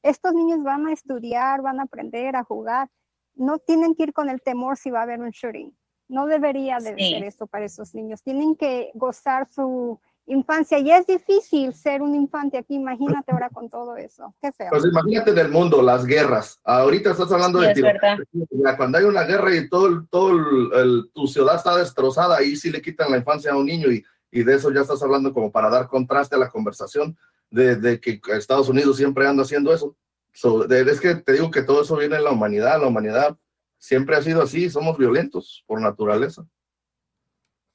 estos 0.01 0.33
niños 0.33 0.63
van 0.63 0.87
a 0.87 0.93
estudiar, 0.93 1.61
van 1.61 1.79
a 1.79 1.83
aprender 1.83 2.35
a 2.35 2.43
jugar. 2.43 2.89
No 3.35 3.59
tienen 3.59 3.95
que 3.95 4.03
ir 4.03 4.13
con 4.13 4.29
el 4.29 4.41
temor 4.41 4.77
si 4.77 4.89
va 4.91 4.99
a 4.99 5.03
haber 5.03 5.19
un 5.21 5.29
shooting. 5.29 5.77
No 6.07 6.25
debería 6.25 6.77
de 6.79 6.95
Sí. 6.97 7.11
ser 7.13 7.23
esto 7.23 7.47
para 7.47 7.65
esos 7.65 7.93
niños. 7.95 8.21
Tienen 8.23 8.55
que 8.55 8.91
gozar 8.95 9.47
su 9.47 9.99
infancia. 10.27 10.79
Y 10.79 10.91
es 10.91 11.05
difícil 11.07 11.73
ser 11.73 12.01
un 12.01 12.15
infante 12.15 12.57
aquí. 12.57 12.75
Imagínate 12.75 13.31
ahora 13.31 13.49
con 13.49 13.69
todo 13.69 13.95
eso. 13.97 14.33
Qué 14.41 14.51
feo. 14.51 14.67
Pues 14.71 14.85
imagínate 14.85 15.33
del 15.33 15.49
mundo, 15.49 15.81
las 15.81 16.05
guerras. 16.05 16.59
Ahorita 16.63 17.11
estás 17.11 17.31
hablando 17.31 17.59
Sí, 17.59 17.65
de 17.65 17.71
es 17.71 17.75
tiro. 17.75 18.77
Cuando 18.77 18.97
hay 18.97 19.03
una 19.05 19.23
guerra 19.23 19.55
y 19.55 19.69
todo, 19.69 19.87
el- 19.87 20.07
todo 20.09 20.31
el- 20.31 20.73
el- 20.73 21.11
tu 21.13 21.27
ciudad 21.27 21.55
está 21.55 21.75
destrozada, 21.77 22.37
ahí 22.37 22.55
sí 22.55 22.71
le 22.71 22.81
quitan 22.81 23.11
la 23.11 23.17
infancia 23.17 23.51
a 23.51 23.57
un 23.57 23.65
niño 23.65 23.91
y, 23.91 24.03
y 24.31 24.43
de 24.43 24.55
eso 24.55 24.71
ya 24.71 24.81
estás 24.81 25.01
hablando 25.03 25.33
como 25.33 25.51
para 25.51 25.69
dar 25.69 25.87
contraste 25.87 26.35
a 26.35 26.39
la 26.39 26.49
conversación 26.49 27.15
de, 27.51 27.75
de 27.75 27.99
que 27.99 28.19
Estados 28.33 28.67
Unidos 28.69 28.97
siempre 28.97 29.27
anda 29.27 29.43
haciendo 29.43 29.73
eso. 29.73 29.95
So, 30.33 30.65
de- 30.67 30.81
es 30.81 30.99
que 30.99 31.15
te 31.15 31.33
digo 31.33 31.49
que 31.51 31.61
todo 31.61 31.83
eso 31.83 31.95
viene 31.95 32.15
en 32.17 32.23
la 32.23 32.31
humanidad. 32.31 32.81
La 32.81 32.87
humanidad 32.87 33.37
siempre 33.77 34.15
ha 34.15 34.21
sido 34.21 34.41
así, 34.41 34.69
somos 34.69 34.97
violentos 34.97 35.63
por 35.67 35.79
naturaleza. 35.79 36.45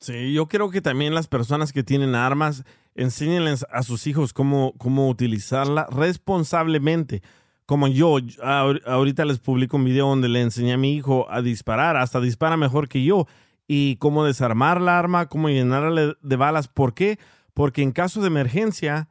Sí, 0.01 0.33
yo 0.33 0.49
creo 0.49 0.71
que 0.71 0.81
también 0.81 1.15
las 1.15 1.29
personas 1.29 1.73
que 1.73 1.83
tienen 1.83 2.15
armas 2.15 2.65
enséñenles 2.95 3.67
a 3.71 3.83
sus 3.83 4.07
hijos 4.07 4.33
cómo, 4.33 4.73
cómo 4.79 5.09
utilizarla 5.09 5.87
responsablemente. 5.91 7.23
Como 7.67 7.87
yo, 7.87 8.19
yo 8.19 8.43
ahor- 8.43 8.83
ahorita 8.87 9.25
les 9.25 9.39
publico 9.39 9.77
un 9.77 9.85
video 9.85 10.09
donde 10.09 10.29
le 10.29 10.41
enseñé 10.41 10.73
a 10.73 10.77
mi 10.79 10.95
hijo 10.95 11.31
a 11.31 11.43
disparar, 11.43 11.97
hasta 11.97 12.21
dispara 12.21 12.57
mejor 12.57 12.89
que 12.89 13.05
yo. 13.05 13.27
y 13.73 13.95
cómo 13.99 14.25
desarmar 14.25 14.81
la 14.81 14.99
arma, 14.99 15.27
cómo 15.29 15.49
llenarla 15.49 16.17
de 16.21 16.37
balas. 16.37 16.67
¿Por 16.67 16.93
qué? 16.93 17.21
Porque 17.55 17.83
en 17.83 17.93
caso 17.93 18.21
de 18.21 18.27
emergencia, 18.27 19.09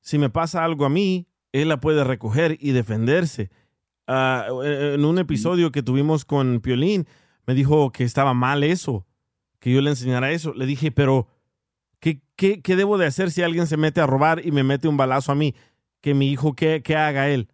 si 0.00 0.16
me 0.16 0.30
pasa 0.30 0.64
algo 0.64 0.86
a 0.86 0.88
mí, 0.88 1.26
él 1.52 1.68
la 1.68 1.82
puede 1.82 2.02
recoger 2.02 2.56
y 2.60 2.70
defenderse. 2.70 3.50
Ah, 4.06 4.46
en 4.64 5.04
un 5.04 5.18
episodio 5.18 5.70
que 5.70 5.82
tuvimos 5.82 6.24
con 6.24 6.60
Piolín, 6.60 7.06
me 7.46 7.52
dijo 7.52 7.92
que 7.92 8.04
estaba 8.04 8.32
mal 8.32 8.64
eso, 8.64 9.04
que 9.64 9.72
yo 9.72 9.80
le 9.80 9.88
enseñara 9.88 10.30
eso. 10.30 10.52
Le 10.52 10.66
dije, 10.66 10.92
pero 10.92 11.26
¿qué, 11.98 12.20
qué, 12.36 12.60
qué 12.60 12.76
debo 12.76 12.98
de 12.98 13.06
hacer 13.06 13.30
si 13.30 13.42
alguien 13.42 13.66
se 13.66 13.78
mete 13.78 14.02
a 14.02 14.06
robar 14.06 14.44
y 14.44 14.52
me 14.52 14.62
mete 14.62 14.88
un 14.88 14.98
balazo 14.98 15.32
a 15.32 15.34
mí? 15.34 15.54
Que 16.02 16.12
mi 16.12 16.30
hijo, 16.30 16.52
¿qué, 16.54 16.82
qué 16.82 16.94
haga 16.96 17.30
él? 17.30 17.48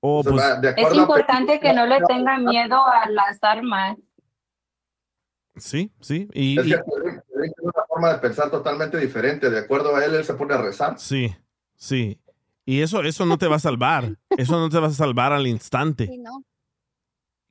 O, 0.00 0.18
O 0.18 0.22
sea, 0.38 0.60
pues, 0.60 0.74
Es 0.76 0.94
importante 0.94 1.58
que 1.60 1.72
no 1.72 1.86
le 1.86 1.96
tenga 2.08 2.36
miedo 2.36 2.76
a 2.76 3.08
las 3.08 3.38
armas. 3.40 3.96
sí, 5.56 5.90
sí. 5.98 6.28
Y, 6.34 6.60
Es 6.60 6.66
que 6.66 6.82
una 7.62 7.84
forma 7.88 8.12
de 8.12 8.18
pensar 8.18 8.50
totalmente 8.50 8.98
diferente. 8.98 9.48
De 9.48 9.60
acuerdo 9.60 9.96
a 9.96 10.04
él, 10.04 10.14
él 10.14 10.24
se 10.26 10.34
pone 10.34 10.52
a 10.52 10.60
rezar. 10.60 10.98
sí, 10.98 11.34
sí. 11.74 12.20
Y 12.66 12.82
eso, 12.82 13.00
eso 13.02 13.24
no 13.24 13.38
te 13.38 13.48
va 13.48 13.56
a 13.56 13.60
salvar. 13.60 14.14
Eso 14.36 14.60
no 14.60 14.68
te 14.68 14.78
va 14.78 14.88
a 14.88 14.90
salvar 14.90 15.32
al 15.32 15.46
instante. 15.46 16.06
Sí, 16.06 16.18
¿no? 16.18 16.44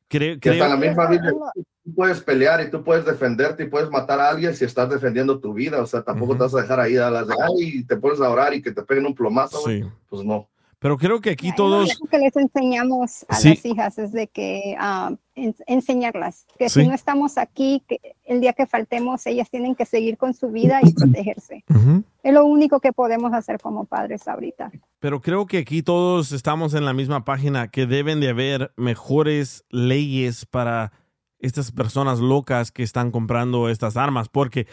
Creo, 0.07 0.39
Que 0.39 0.51
hasta 0.51 0.65
en 0.65 0.71
la 0.73 0.77
creo, 0.77 0.89
misma 0.89 1.07
Biblia 1.09 1.31
tú 1.87 1.93
puedes 1.95 2.19
pelear 2.21 2.59
y 2.61 2.69
tú 2.69 2.83
puedes 2.83 3.05
defenderte 3.05 3.63
y 3.63 3.67
puedes 3.67 3.89
matar 3.89 4.19
a 4.19 4.29
alguien 4.29 4.53
si 4.55 4.65
estás 4.65 4.89
defendiendo 4.89 5.39
tu 5.39 5.53
vida. 5.53 5.81
O 5.81 5.85
sea, 5.85 6.03
tampoco 6.03 6.31
Ujú. 6.33 6.37
te 6.39 6.43
vas 6.43 6.55
a 6.55 6.61
dejar 6.61 6.79
ahí 6.81 6.97
a 6.97 7.09
las 7.09 7.27
de 7.27 7.33
ay, 7.41 7.79
y 7.79 7.83
te 7.85 7.95
pones 7.95 8.19
a 8.19 8.29
orar 8.29 8.53
y 8.53 8.61
que 8.61 8.71
te 8.71 8.83
peguen 8.83 9.05
un 9.05 9.15
plomazo. 9.15 9.61
güey". 9.61 9.83
sí. 9.83 9.89
Pues 10.09 10.23
no. 10.25 10.47
Pero 10.79 10.95
creo 10.97 11.19
que 11.21 11.31
aquí 11.31 11.51
todos, 11.55 11.97
Lo 11.99 12.07
que 12.07 12.19
les 12.19 12.35
enseñamos 12.35 13.25
a 13.29 13.35
Sí. 13.35 13.49
las 13.49 13.65
hijas 13.65 13.97
es 13.97 14.11
de 14.11 14.27
que 14.27 14.75
ah, 14.77 15.11
en- 15.33 15.55
enseñarlas 15.65 16.45
que 16.59 16.69
Sí. 16.69 16.81
si 16.83 16.87
no 16.87 16.93
estamos 16.93 17.39
aquí, 17.39 17.81
que 17.87 17.99
el 18.25 18.41
día 18.41 18.53
que 18.53 18.67
faltemos, 18.67 19.25
ellas 19.25 19.49
tienen 19.49 19.73
que 19.73 19.85
seguir 19.87 20.17
con 20.17 20.35
su 20.35 20.49
vida 20.51 20.79
y 20.83 20.93
protegerse. 20.93 21.63
Ujú. 21.69 22.03
Es 22.21 22.33
lo 22.33 22.45
único 22.45 22.79
que 22.79 22.93
podemos 22.93 23.33
hacer 23.33 23.59
como 23.59 23.85
padres 23.85 24.27
ahorita. 24.27 24.71
pero 24.99 25.21
creo 25.21 25.45
que 25.47 25.59
aquí 25.59 25.81
todos 25.83 26.31
estamos 26.31 26.73
en 26.75 26.83
la 26.85 26.93
misma 26.93 27.23
página, 27.25 27.69
que 27.69 27.85
deben 27.87 28.19
de 28.19 28.29
haber 28.29 28.71
mejores 28.75 29.63
leyes 29.69 30.45
para 30.45 30.91
estas 31.39 31.71
personas 31.71 32.19
locas 32.19 32.71
que 32.71 32.83
están 32.83 33.11
comprando 33.11 33.69
estas 33.69 33.97
armas, 33.97 34.29
porque 34.29 34.67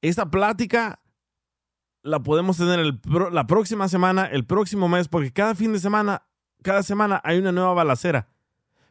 esta 0.00 0.30
plática 0.30 1.00
la 2.02 2.20
podemos 2.22 2.56
tener 2.56 2.78
el 2.80 2.98
pro- 2.98 3.30
la 3.30 3.46
próxima 3.46 3.88
semana, 3.88 4.24
el 4.26 4.44
próximo 4.46 4.88
mes, 4.88 5.08
porque 5.08 5.32
cada 5.32 5.54
fin 5.54 5.72
de 5.72 5.80
semana, 5.80 6.22
cada 6.62 6.82
semana 6.82 7.20
hay 7.24 7.38
una 7.38 7.52
nueva 7.52 7.74
balacera, 7.74 8.28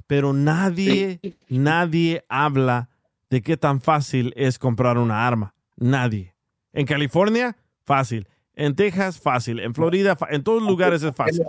pero 0.05 0.33
nadie, 0.33 1.19
nadie 1.49 2.25
habla 2.29 2.89
de 3.29 3.41
qué 3.41 3.57
tan 3.57 3.81
fácil 3.81 4.33
es 4.37 4.59
comprar 4.59 4.97
una 4.97 5.27
arma. 5.27 5.53
Nadie. 5.75 6.35
En 6.73 6.85
California, 6.85 7.57
fácil. 7.83 8.27
En 8.53 8.75
Texas, 8.75 9.19
fácil. 9.19 9.59
En 9.59 9.73
Florida, 9.75 10.17
en 10.29 10.43
todos 10.43 10.63
lugares 10.63 11.03
es 11.03 11.13
fácil. 11.15 11.45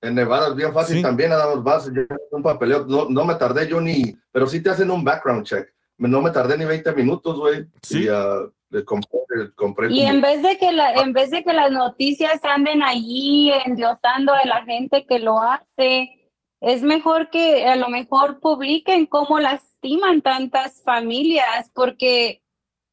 En 0.00 0.14
Nevada 0.14 0.48
es 0.48 0.54
bien 0.54 0.72
fácil 0.72 0.96
Sí. 0.96 1.02
también, 1.02 1.30
nada 1.30 1.54
más 1.54 1.62
vas, 1.64 1.90
yo 1.92 2.02
un 2.30 2.42
papeleo, 2.42 2.86
no, 2.86 3.06
no 3.08 3.24
me 3.24 3.34
tardé 3.34 3.68
yo 3.68 3.80
ni, 3.80 4.16
pero 4.30 4.46
sí 4.46 4.62
te 4.62 4.70
hacen 4.70 4.90
un 4.90 5.02
background 5.04 5.44
check. 5.44 5.68
No 5.96 6.20
me 6.20 6.30
tardé 6.30 6.56
ni 6.56 6.64
20 6.64 6.92
minutos, 6.92 7.38
güey. 7.40 7.66
Sí. 7.82 8.04
Y 8.04 8.08
ah, 8.08 8.42
le 8.70 8.84
compré, 8.84 9.18
le 9.36 9.52
compré 9.54 9.88
Y 9.90 9.98
como- 10.00 10.08
en 10.12 10.20
vez 10.20 10.42
de 10.42 10.56
que 10.58 10.70
la, 10.70 10.92
en 10.94 11.12
vez 11.12 11.30
de 11.30 11.42
que 11.42 11.52
las 11.52 11.72
noticias 11.72 12.44
anden 12.44 12.82
allí 12.82 13.50
endiosando 13.66 14.32
a 14.32 14.44
la 14.44 14.64
gente 14.64 15.04
que 15.06 15.18
lo 15.18 15.40
hace, 15.42 16.14
es 16.60 16.82
mejor 16.82 17.30
que 17.30 17.66
a 17.66 17.74
lo 17.76 17.88
mejor 17.88 18.38
publiquen 18.40 19.06
cómo 19.06 19.40
lastiman 19.40 20.22
tantas 20.22 20.82
familias, 20.84 21.70
porque 21.74 22.42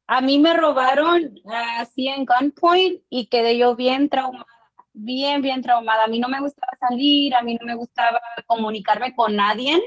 a 0.08 0.20
mí 0.20 0.38
me 0.38 0.54
robaron 0.54 1.34
así 1.78 2.08
en 2.08 2.24
gunpoint 2.26 3.02
y 3.10 3.26
quedé 3.26 3.56
yo 3.58 3.76
bien 3.76 4.08
traumada, 4.08 4.46
bien, 4.96 5.42
bien 5.42 5.62
traumada. 5.62 6.04
A 6.04 6.08
mí 6.08 6.18
no 6.18 6.28
me 6.28 6.40
gustaba 6.40 6.72
salir, 6.80 7.34
a 7.34 7.42
mí 7.42 7.56
no 7.60 7.66
me 7.66 7.74
gustaba 7.74 8.20
comunicarme 8.46 9.14
con 9.14 9.36
nadie 9.36 9.80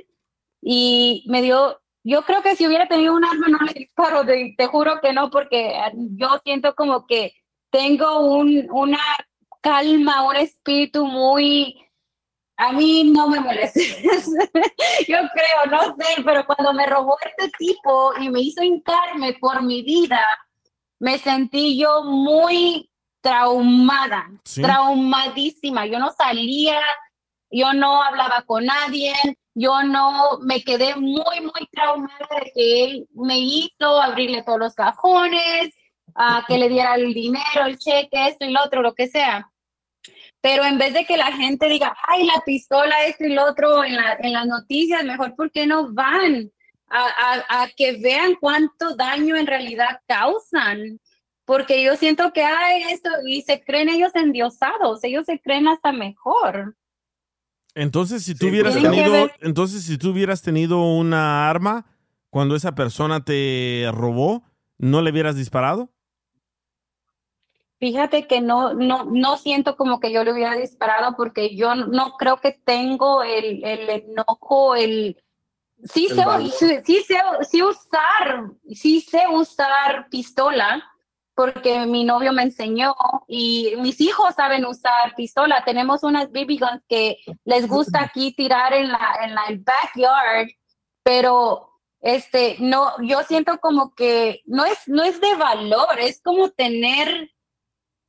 y 0.61 1.25
me 1.27 1.41
dio, 1.41 1.81
yo 2.03 2.23
creo 2.23 2.41
que 2.41 2.55
si 2.55 2.67
hubiera 2.67 2.87
tenido 2.87 3.15
un 3.15 3.25
arma 3.25 3.47
no 3.47 3.59
le 3.59 3.73
disparo, 3.73 4.25
te, 4.25 4.53
te 4.57 4.67
juro 4.67 4.99
que 5.01 5.13
no, 5.13 5.29
porque 5.29 5.71
eh, 5.71 5.91
yo 5.95 6.39
siento 6.43 6.75
como 6.75 7.05
que 7.07 7.33
tengo 7.71 8.21
un, 8.21 8.67
una 8.71 8.99
calma, 9.61 10.27
un 10.27 10.35
espíritu 10.35 11.05
muy, 11.05 11.75
a 12.57 12.71
mí 12.71 13.03
no 13.05 13.27
me 13.29 13.39
molesta. 13.39 13.79
yo 15.07 15.17
creo, 15.33 15.65
no 15.71 15.95
sé, 15.95 16.21
pero 16.23 16.45
cuando 16.45 16.73
me 16.73 16.85
robó 16.85 17.17
este 17.25 17.51
tipo 17.57 18.13
y 18.19 18.29
me 18.29 18.41
hizo 18.41 18.63
hincarme 18.63 19.33
por 19.39 19.61
mi 19.63 19.81
vida, 19.81 20.23
me 20.99 21.17
sentí 21.17 21.77
yo 21.79 22.03
muy 22.03 22.88
traumada, 23.21 24.29
Sí. 24.43 24.61
traumadísima. 24.61 25.85
Yo 25.85 25.99
no 25.99 26.11
salía, 26.11 26.79
yo 27.51 27.73
no 27.73 28.01
hablaba 28.03 28.43
con 28.43 28.65
nadie, 28.65 29.13
yo 29.55 29.83
no 29.83 30.39
me 30.41 30.61
quedé 30.63 30.95
muy, 30.95 31.41
muy 31.41 31.67
traumada 31.71 32.27
de 32.43 32.51
que 32.55 32.83
él 32.85 33.07
me 33.13 33.37
hizo 33.39 34.01
abrirle 34.01 34.43
todos 34.43 34.59
los 34.59 34.73
cajones, 34.75 35.73
a 36.15 36.43
que 36.47 36.57
le 36.57 36.69
diera 36.69 36.95
el 36.95 37.13
dinero, 37.13 37.65
el 37.65 37.77
cheque, 37.77 38.27
esto 38.27 38.45
y 38.45 38.51
lo 38.51 38.63
otro, 38.63 38.81
lo 38.81 38.93
que 38.93 39.07
sea. 39.07 39.49
Pero 40.41 40.63
en 40.65 40.77
vez 40.77 40.93
de 40.93 41.05
que 41.05 41.17
la 41.17 41.31
gente 41.33 41.67
diga, 41.67 41.95
ay, 42.07 42.25
la 42.25 42.41
pistola, 42.45 43.03
esto 43.05 43.25
y 43.25 43.33
lo 43.33 43.45
otro 43.45 43.83
en, 43.83 43.95
la- 43.95 44.17
en 44.19 44.33
las 44.33 44.45
noticias, 44.47 45.03
mejor, 45.03 45.35
¿por 45.35 45.51
qué 45.51 45.67
no 45.67 45.93
van 45.93 46.49
a, 46.89 47.05
a- 47.49 47.63
a 47.63 47.67
que 47.75 47.97
vean 48.01 48.35
cuánto 48.39 48.95
daño 48.95 49.35
en 49.35 49.47
realidad 49.47 49.99
causan? 50.07 50.99
Porque 51.49 51.83
yo 51.83 51.95
siento 51.95 52.31
que 52.31 52.43
hay 52.43 52.83
esto 52.91 53.09
y 53.25 53.41
se 53.41 53.59
creen 53.59 53.89
ellos 53.89 54.13
endiosados, 54.13 55.03
ellos 55.03 55.25
se 55.25 55.39
creen 55.41 55.67
hasta 55.67 55.91
mejor. 55.91 56.75
Entonces, 57.73 58.21
si 58.23 58.35
tú 58.35 58.45
Sí, 58.45 58.51
hubieras 58.51 58.73
pues, 58.73 58.83
que 58.83 58.89
tenido, 58.91 59.31
entonces 59.41 59.81
si 59.81 59.97
tú 59.97 60.11
hubieras 60.11 60.43
tenido 60.43 60.79
una 60.83 61.49
arma 61.49 61.87
cuando 62.29 62.55
esa 62.55 62.75
persona 62.75 63.25
te 63.25 63.89
robó, 63.91 64.43
¿no 64.77 65.01
le 65.01 65.09
hubieras 65.09 65.37
disparado? 65.37 65.89
Fíjate 67.79 68.27
que 68.27 68.41
no, 68.41 68.75
no, 68.75 69.05
no 69.05 69.37
siento 69.37 69.75
como 69.75 69.99
que 69.99 70.11
yo 70.11 70.23
le 70.23 70.33
hubiera 70.33 70.55
disparado 70.55 71.15
porque 71.17 71.55
yo 71.55 71.73
no 71.73 72.11
creo 72.19 72.37
que 72.37 72.51
tengo 72.63 73.23
el, 73.23 73.63
el 73.63 73.89
enojo, 73.89 74.75
el... 74.75 75.17
Sí 75.83 76.09
El 76.11 76.51
sé, 76.51 76.83
sí 76.85 77.01
sé, 77.07 77.15
sí 77.49 77.63
usar, 77.63 78.51
sí 78.71 79.01
sé 79.01 79.23
usar 79.31 80.09
pistola 80.09 80.83
porque 81.39 81.85
mi 81.85 82.03
novio 82.03 82.33
me 82.33 82.43
enseñó 82.43 82.93
y 83.25 83.73
mis 83.77 84.01
hijos 84.01 84.35
saben 84.35 84.65
usar 84.65 85.15
pistola. 85.15 85.63
Tenemos 85.63 86.03
unas 86.03 86.29
BB 86.33 86.59
guns 86.59 86.83
que 86.89 87.15
les 87.45 87.65
gusta 87.65 88.01
aquí 88.01 88.33
tirar 88.33 88.73
en 88.73 88.89
la, 88.89 89.19
en 89.23 89.35
la 89.35 89.43
el 89.47 89.59
backyard, 89.59 90.49
pero 91.01 91.79
este, 92.01 92.57
no, 92.59 92.91
yo 93.03 93.23
siento 93.23 93.57
como 93.61 93.95
que 93.95 94.41
no 94.47 94.65
es, 94.65 94.79
no 94.87 95.01
es 95.01 95.21
de 95.21 95.33
valor, 95.35 95.97
es 95.97 96.21
como 96.21 96.49
tener 96.49 97.31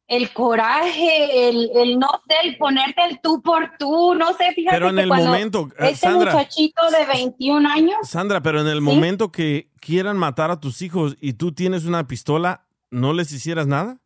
el 0.09 0.33
coraje, 0.33 1.51
el, 1.51 1.71
el 1.73 2.01
no 2.01 2.09
sé, 2.27 2.35
el 2.43 2.57
ponerte 2.57 3.05
el 3.09 3.21
tú 3.21 3.43
por 3.43 3.77
tú, 3.79 4.17
no 4.17 4.33
sé, 4.33 4.53
fíjate 4.55 4.77
Pero 4.77 4.89
en 4.89 4.97
que 4.97 5.03
el 5.03 5.09
cuando 5.09 5.27
momento, 5.27 5.69
eh, 5.79 5.91
este 5.91 6.09
Sandra, 6.09 6.33
muchachito 6.33 6.83
de 6.91 7.07
21 7.07 7.69
años, 7.69 8.09
Sandra, 8.09 8.43
pero 8.43 8.61
en 8.61 8.67
el 8.67 8.79
¿Sí? 8.79 8.83
momento 8.83 9.31
que 9.31 9.71
quieran 9.79 10.17
matar 10.17 10.51
a 10.51 10.59
tus 10.59 10.83
hijos 10.83 11.17
y 11.21 11.35
tú 11.35 11.53
tienes 11.53 11.85
una 11.85 12.09
pistola, 12.09 12.67
¿no 12.91 13.13
les 13.13 13.33
hicieras 13.33 13.67
nada? 13.67 13.99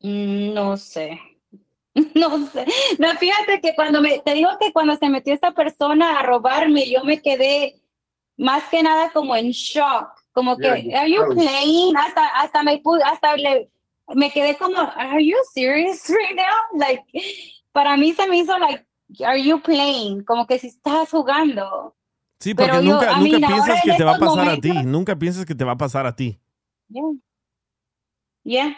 mm, 0.00 0.54
no 0.54 0.76
sé. 0.76 1.20
No 2.14 2.44
sé, 2.48 2.66
no, 2.98 3.08
fíjate 3.18 3.60
que 3.60 3.72
cuando 3.76 4.00
me, 4.00 4.18
te 4.18 4.34
digo 4.34 4.50
que 4.60 4.72
cuando 4.72 4.96
se 4.96 5.08
metió 5.08 5.32
esta 5.32 5.52
persona 5.52 6.18
a 6.18 6.22
robarme, 6.24 6.90
yo 6.90 7.04
me 7.04 7.22
quedé 7.22 7.80
más 8.36 8.64
que 8.64 8.82
nada 8.82 9.10
como 9.12 9.36
en 9.36 9.50
shock, 9.52 10.08
como 10.32 10.56
que, 10.56 10.82
Yeah, 10.82 11.02
are 11.02 11.08
you 11.08 11.24
playing? 11.28 11.96
Hasta, 11.96 12.26
hasta 12.40 12.64
me 12.64 12.78
pude, 12.78 13.00
hasta 13.04 13.36
le, 13.36 13.70
me 14.08 14.30
quedé 14.30 14.56
como, 14.56 14.76
are 14.76 15.24
you 15.24 15.36
serious 15.52 16.08
right 16.08 16.34
now? 16.34 16.78
Like, 16.80 17.04
para 17.72 17.96
mí 17.96 18.12
se 18.12 18.26
me 18.28 18.38
hizo 18.38 18.58
like, 18.58 18.84
are 19.24 19.40
you 19.40 19.60
playing? 19.60 20.24
Como 20.24 20.46
que 20.46 20.58
si 20.58 20.68
estás 20.68 21.10
jugando. 21.10 21.94
Sí, 22.44 22.54
porque 22.54 22.72
Pero 22.72 22.82
yo, 22.82 22.92
nunca, 22.92 23.12
I 23.12 23.24
nunca 23.24 23.46
ahora 23.46 23.48
piensas 23.48 23.84
en 23.86 23.90
que 23.90 23.96
te 23.96 24.04
va 24.04 24.16
a 24.16 24.18
pasar 24.18 24.48
a 24.50 24.56
ti, 24.60 24.68
momentos- 24.68 24.92
nunca 24.92 25.16
piensas 25.16 25.46
que 25.46 25.54
te 25.54 25.64
va 25.64 25.72
a 25.72 25.78
pasar 25.78 26.06
a 26.06 26.14
ti. 26.14 26.38
Yeah. 26.88 27.12
Yeah. 28.42 28.76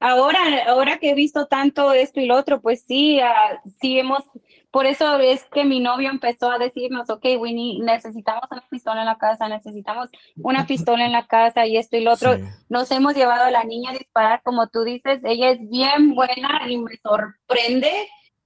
Ahora, 0.00 0.38
ahora 0.68 0.98
que 0.98 1.10
he 1.10 1.14
visto 1.14 1.44
tanto 1.48 1.92
esto 1.92 2.20
y 2.20 2.24
lo 2.26 2.36
otro, 2.38 2.62
pues 2.62 2.82
sí, 2.88 3.20
ah, 3.20 3.60
sí 3.78 3.98
hemos, 3.98 4.22
por 4.70 4.86
eso 4.86 5.18
es 5.18 5.44
que 5.52 5.66
mi 5.66 5.80
novio 5.80 6.08
empezó 6.08 6.50
a 6.50 6.56
decirnos, 6.56 7.10
ok, 7.10 7.26
Winnie, 7.38 7.82
necesitamos 7.82 8.44
una 8.50 8.64
pistola 8.70 9.00
en 9.00 9.06
la 9.06 9.18
casa, 9.18 9.46
necesitamos 9.46 10.08
una 10.36 10.66
pistola 10.66 11.04
en 11.04 11.12
la 11.12 11.26
casa 11.26 11.66
y 11.66 11.76
esto 11.76 11.98
y 11.98 12.04
lo 12.04 12.14
otro. 12.14 12.36
Sí. 12.36 12.42
Nos 12.70 12.90
hemos 12.90 13.14
llevado 13.14 13.44
a 13.44 13.50
la 13.50 13.64
niña 13.64 13.90
a 13.90 13.98
disparar, 13.98 14.40
como 14.42 14.66
tú 14.68 14.82
dices, 14.82 15.20
ella 15.24 15.50
es 15.50 15.58
bien 15.68 16.14
buena 16.14 16.62
y 16.70 16.78
me 16.78 16.96
sorprende 17.02 17.92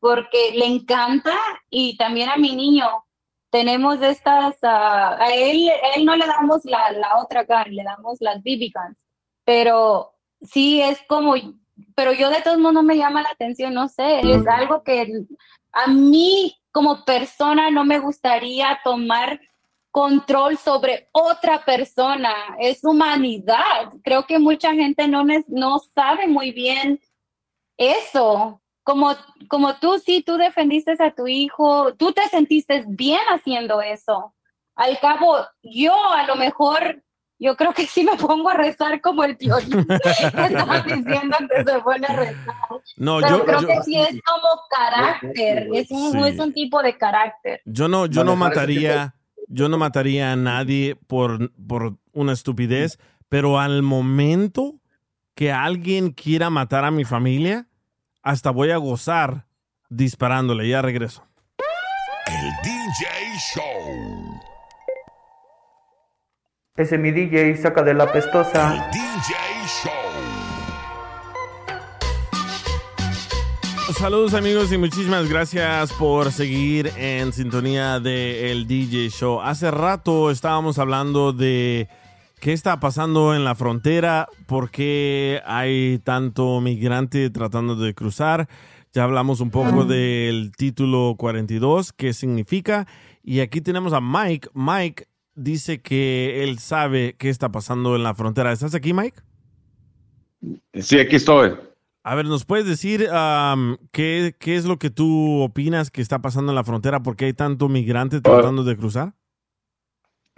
porque 0.01 0.51
le 0.57 0.67
encanta 0.67 1.37
y 1.71 1.97
también 1.97 2.29
a 2.29 2.37
mi 2.37 2.57
niño. 2.57 3.05
Tenemos 3.51 4.01
estas, 4.03 4.57
ah, 4.63 5.17
a 5.19 5.35
él, 5.35 5.71
él 5.97 6.05
no 6.05 6.17
le 6.17 6.27
damos 6.27 6.65
la, 6.65 6.93
la 6.93 7.19
otra 7.19 7.45
gun, 7.45 7.75
le 7.75 7.83
damos 7.83 8.19
las 8.21 8.39
BB 8.43 8.73
guns, 8.75 8.99
pero 9.45 10.15
sí 10.43 10.81
es 10.81 11.01
como, 11.09 11.35
pero 11.95 12.13
yo 12.13 12.31
de 12.31 12.43
todos 12.43 12.59
modos 12.59 12.75
no 12.75 12.83
me 12.83 12.97
llama 12.97 13.23
la 13.23 13.31
atención, 13.31 13.75
no 13.75 13.89
sé, 13.89 14.21
es 14.21 14.47
algo 14.47 14.83
que 14.83 15.25
a 15.73 15.87
mí 15.87 16.57
como 16.73 17.05
persona 17.05 17.71
no 17.71 17.85
me 17.85 17.99
gustaría 17.99 18.79
tomar 18.85 19.41
control 19.91 20.59
sobre 20.59 21.09
otra 21.13 21.65
persona, 21.65 22.33
es 22.59 22.85
humanidad. 22.85 23.93
Creo 24.05 24.27
que 24.27 24.39
mucha 24.39 24.73
gente 24.73 25.09
no, 25.09 25.25
no 25.49 25.79
sabe 25.79 26.27
muy 26.27 26.53
bien 26.53 27.01
eso. 27.77 28.61
Como, 28.89 29.15
como 29.49 29.75
tú, 29.77 29.99
sí, 29.99 30.23
tú 30.27 30.39
defendiste 30.39 30.97
a 30.99 31.15
tu 31.15 31.27
hijo, 31.29 31.93
tú 31.97 32.11
te 32.13 32.27
sentiste 32.31 32.85
bien 32.89 33.21
haciendo 33.31 33.83
eso. 33.83 34.35
Al 34.77 34.99
cabo, 34.99 35.37
yo 35.63 35.93
a 36.15 36.27
lo 36.27 36.37
mejor, 36.37 37.03
yo 37.39 37.55
creo 37.55 37.75
que 37.75 37.87
sí 37.87 38.03
me 38.03 38.17
pongo 38.17 38.49
a 38.49 38.55
rezar 38.55 39.03
como 39.03 39.25
el 39.25 39.37
tío 39.37 39.57
estaba 40.39 40.81
diciendo 40.81 41.37
que 41.51 41.65
se 41.71 41.81
pone 41.81 42.07
a 42.07 42.17
rezar. 42.17 42.55
No, 42.97 43.19
Pero 43.21 43.37
yo, 43.41 43.45
creo 43.45 43.61
yo- 43.61 43.69
que 43.69 43.83
sí 43.83 43.95
es 43.99 44.19
como 44.25 44.49
carácter, 44.71 45.69
es 45.75 45.91
un, 45.91 46.13
Sí. 46.13 46.19
es 46.31 46.39
un 46.39 46.53
tipo 46.55 46.81
de 46.83 46.97
carácter. 46.97 47.61
yo 47.67 47.89
no, 47.89 48.07
yo 48.07 48.25
No, 48.25 48.37
mataría, 48.37 49.15
yo 49.49 49.69
no 49.69 49.77
mataría 49.77 50.33
a 50.33 50.37
nadie 50.37 50.97
por, 50.97 51.53
por 51.67 51.99
una 52.15 52.33
estupidez, 52.33 52.99
pero 53.29 53.61
al 53.61 53.83
momento 53.83 54.81
que 55.35 55.53
alguien 55.53 56.13
quiera 56.13 56.49
matar 56.49 56.87
a 56.87 56.91
mi 56.91 57.05
familia, 57.05 57.67
hasta 58.23 58.51
voy 58.51 58.71
a 58.71 58.77
gozar 58.77 59.47
disparándole. 59.89 60.69
Ya 60.69 60.83
regreso. 60.83 61.27
El 62.27 62.51
DJ 62.63 63.07
Show. 63.55 64.41
Ese 66.77 66.95
es 66.95 67.01
mi 67.01 67.11
DJ, 67.11 67.57
saca 67.57 67.83
de 67.83 67.95
la 67.95 68.13
pestosa. 68.13 68.89
DJ 68.93 69.35
Show. 69.83 69.93
Saludos 73.99 74.35
amigos 74.35 74.71
y 74.71 74.79
muchísimas 74.79 75.29
gracias 75.29 75.93
por 75.95 76.31
seguir 76.31 76.93
en 76.97 77.33
sintonía 77.33 77.99
de 77.99 78.53
el 78.53 78.69
DJ 78.69 79.09
Show. 79.11 79.41
Hace 79.41 79.73
rato 79.73 80.31
estábamos 80.31 80.79
hablando 80.79 81.33
de 81.33 81.89
qué 82.41 82.53
está 82.53 82.81
pasando 82.81 83.35
en 83.35 83.45
la 83.45 83.55
frontera, 83.55 84.29
por 84.47 84.71
qué 84.71 85.43
hay 85.45 85.99
tanto 85.99 86.61
migrante 86.61 87.31
tratando 87.31 87.77
de 87.77 87.95
cruzar. 87.95 88.49
Ya 88.93 89.05
hablamos 89.05 89.41
un 89.41 89.51
poco 89.51 89.85
del 89.85 90.53
título 90.57 91.15
42, 91.19 91.93
qué 91.93 92.13
significa. 92.13 92.87
Y 93.23 93.41
aquí 93.41 93.61
tenemos 93.61 93.93
a 93.93 94.01
Mike. 94.01 94.49
Mike 94.55 95.07
dice 95.35 95.81
que 95.81 96.43
él 96.45 96.59
sabe 96.59 97.15
qué 97.19 97.29
está 97.29 97.51
pasando 97.51 97.97
en 97.97 98.03
la 98.03 98.15
frontera. 98.15 98.53
¿Estás 98.53 98.75
aquí, 98.75 98.93
Mike? 98.93 99.21
Sí, 100.75 100.99
aquí 100.99 101.17
estoy. 101.17 101.53
A 102.03 102.15
ver, 102.15 102.25
¿nos 102.25 102.47
puedes 102.47 102.65
decir 102.65 103.07
qué, 103.93 104.35
qué 104.39 104.57
es 104.57 104.65
lo 104.65 104.79
que 104.79 104.89
tú 104.89 105.43
opinas 105.43 105.91
que 105.91 106.01
está 106.01 106.21
pasando 106.21 106.53
en 106.53 106.57
la 106.57 106.65
frontera? 106.65 107.03
¿Por 107.03 107.17
qué 107.17 107.27
hay 107.27 107.35
tanto 107.35 107.69
migrante 107.69 108.23
tratando 108.23 108.65
de 108.65 108.77
cruzar? 108.77 109.15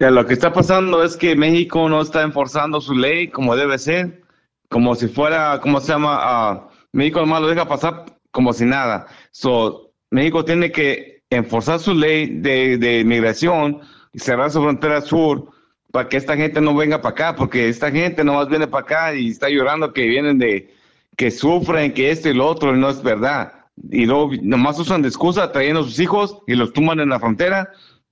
Lo 0.00 0.24
que 0.24 0.32
está 0.32 0.50
pasando 0.50 1.04
es 1.04 1.14
que 1.14 1.36
México 1.36 1.86
no 1.90 2.00
está 2.00 2.22
enforzando 2.22 2.80
su 2.80 2.94
ley 2.94 3.28
como 3.28 3.54
debe 3.54 3.78
ser, 3.78 4.22
como 4.70 4.94
si 4.94 5.08
fuera, 5.08 5.60
¿cómo 5.60 5.78
se 5.78 5.88
llama? 5.88 6.18
Ah, 6.22 6.68
México 6.92 7.20
nomás 7.20 7.42
lo 7.42 7.48
deja 7.48 7.68
pasar 7.68 8.06
como 8.30 8.54
si 8.54 8.64
nada. 8.64 9.06
So, 9.30 9.92
México 10.10 10.42
tiene 10.42 10.72
que 10.72 11.22
enforzar 11.28 11.80
su 11.80 11.92
ley 11.92 12.28
de, 12.40 12.78
de 12.78 13.04
migración 13.04 13.82
y 14.14 14.20
cerrar 14.20 14.50
su 14.50 14.62
frontera 14.62 15.02
sur 15.02 15.50
para 15.92 16.08
que 16.08 16.16
esta 16.16 16.34
gente 16.34 16.62
no 16.62 16.74
venga 16.74 17.02
para 17.02 17.12
acá, 17.12 17.36
porque 17.36 17.68
esta 17.68 17.90
gente 17.90 18.24
nomás 18.24 18.48
viene 18.48 18.66
para 18.66 18.84
acá 18.84 19.14
y 19.14 19.28
está 19.28 19.50
llorando 19.50 19.92
que 19.92 20.06
vienen 20.06 20.38
de, 20.38 20.74
que 21.18 21.30
sufren, 21.30 21.92
que 21.92 22.10
esto 22.10 22.30
y 22.30 22.34
lo 22.34 22.46
otro, 22.46 22.74
no 22.74 22.88
es 22.88 23.02
verdad. 23.02 23.52
Y 23.90 24.06
luego 24.06 24.30
nomás 24.40 24.78
usan 24.78 25.02
de 25.02 25.08
excusa 25.08 25.52
trayendo 25.52 25.80
a 25.80 25.84
sus 25.84 26.00
hijos 26.00 26.38
y 26.46 26.54
los 26.54 26.72
tumban 26.72 27.00
en 27.00 27.10
la 27.10 27.20
frontera 27.20 27.70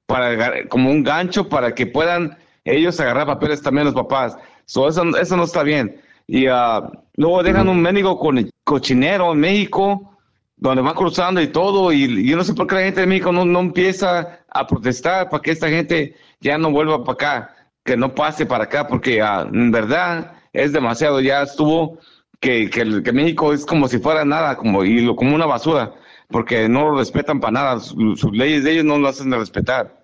para 0.09 0.67
como 0.69 0.91
un 0.91 1.03
gancho 1.05 1.49
para 1.51 1.75
que 1.75 1.87
puedan 1.87 2.37
ellos 2.65 2.99
agarrar 2.99 3.27
papeles 3.27 3.61
también 3.63 3.85
los 3.85 3.95
papás. 3.95 4.39
So, 4.65 4.89
eso, 4.89 5.03
eso 5.19 5.37
no 5.37 5.45
está 5.45 5.63
bien. 5.63 6.01
Y 6.27 6.47
ah, 6.47 6.91
luego 7.17 7.43
dejan 7.43 7.69
un 7.69 7.81
médico 7.83 8.19
con 8.19 8.49
cochinero 8.65 9.33
en 9.33 9.41
México, 9.41 10.17
donde 10.57 10.81
van 10.83 10.95
cruzando 10.95 11.41
y 11.43 11.49
todo, 11.49 11.93
y, 11.93 12.05
y 12.05 12.27
yo 12.31 12.37
no 12.39 12.45
sé 12.45 12.55
por 12.55 12.67
qué 12.67 12.77
la 12.77 12.81
gente 12.83 13.03
de 13.03 13.07
México 13.07 13.33
no, 13.33 13.45
no 13.45 13.61
empieza 13.61 14.41
a 14.51 14.67
protestar 14.67 15.29
para 15.29 15.43
que 15.43 15.51
esta 15.51 15.69
gente 15.69 16.17
ya 16.41 16.57
no 16.57 16.71
vuelva 16.71 17.05
para 17.05 17.13
acá, 17.15 17.55
que 17.85 17.97
no 17.97 18.15
pase 18.15 18.47
para 18.47 18.65
acá, 18.65 18.89
porque 18.89 19.21
ah, 19.21 19.47
en 19.53 19.71
verdad 19.71 20.33
es 20.55 20.73
demasiado, 20.73 21.21
ya 21.21 21.43
estuvo 21.43 21.99
que, 22.41 22.71
que, 22.71 22.81
el- 22.81 23.03
que 23.03 23.13
México 23.13 23.53
es 23.53 23.67
como 23.67 23.89
si 23.89 23.99
fuera 23.99 24.25
nada, 24.25 24.57
como, 24.57 24.85
y 24.85 25.01
lo, 25.03 25.17
como 25.17 25.35
una 25.35 25.47
basura, 25.47 25.93
porque 26.29 26.67
no 26.69 26.91
lo 26.91 26.99
respetan 26.99 27.41
para 27.41 27.53
nada, 27.53 27.81
su- 27.81 28.17
sus 28.17 28.33
leyes 28.33 28.65
de 28.65 28.73
ellos 28.73 28.85
no 28.87 28.99
lo 28.99 29.09
hacen 29.09 29.29
de 29.31 29.37
respetar. 29.39 29.98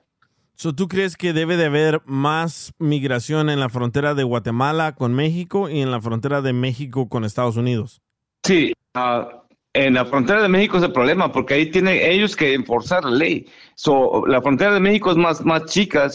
So, 0.56 0.72
¿Tú 0.74 0.86
crees 0.86 1.16
que 1.16 1.32
debe 1.32 1.56
de 1.56 1.66
haber 1.66 2.00
más 2.06 2.72
migración 2.78 3.50
en 3.50 3.58
la 3.58 3.68
frontera 3.68 4.14
de 4.14 4.22
Guatemala 4.22 4.94
con 4.94 5.12
México 5.12 5.68
y 5.68 5.80
en 5.80 5.90
la 5.90 6.00
frontera 6.00 6.42
de 6.42 6.52
México 6.52 7.08
con 7.08 7.24
Estados 7.24 7.56
Unidos? 7.56 8.02
Sí, 8.44 8.72
ah, 8.94 9.42
en 9.72 9.94
la 9.94 10.04
frontera 10.04 10.40
de 10.42 10.48
México 10.48 10.76
es 10.76 10.84
el 10.84 10.92
problema, 10.92 11.32
porque 11.32 11.54
ahí 11.54 11.70
tienen 11.70 11.98
ellos 12.00 12.36
que 12.36 12.54
enforzar 12.54 13.04
la 13.04 13.10
ley. 13.10 13.46
So, 13.74 14.24
la 14.28 14.40
frontera 14.40 14.74
de 14.74 14.80
México 14.80 15.10
es 15.10 15.16
más, 15.16 15.44
más 15.44 15.64
chica, 15.64 16.08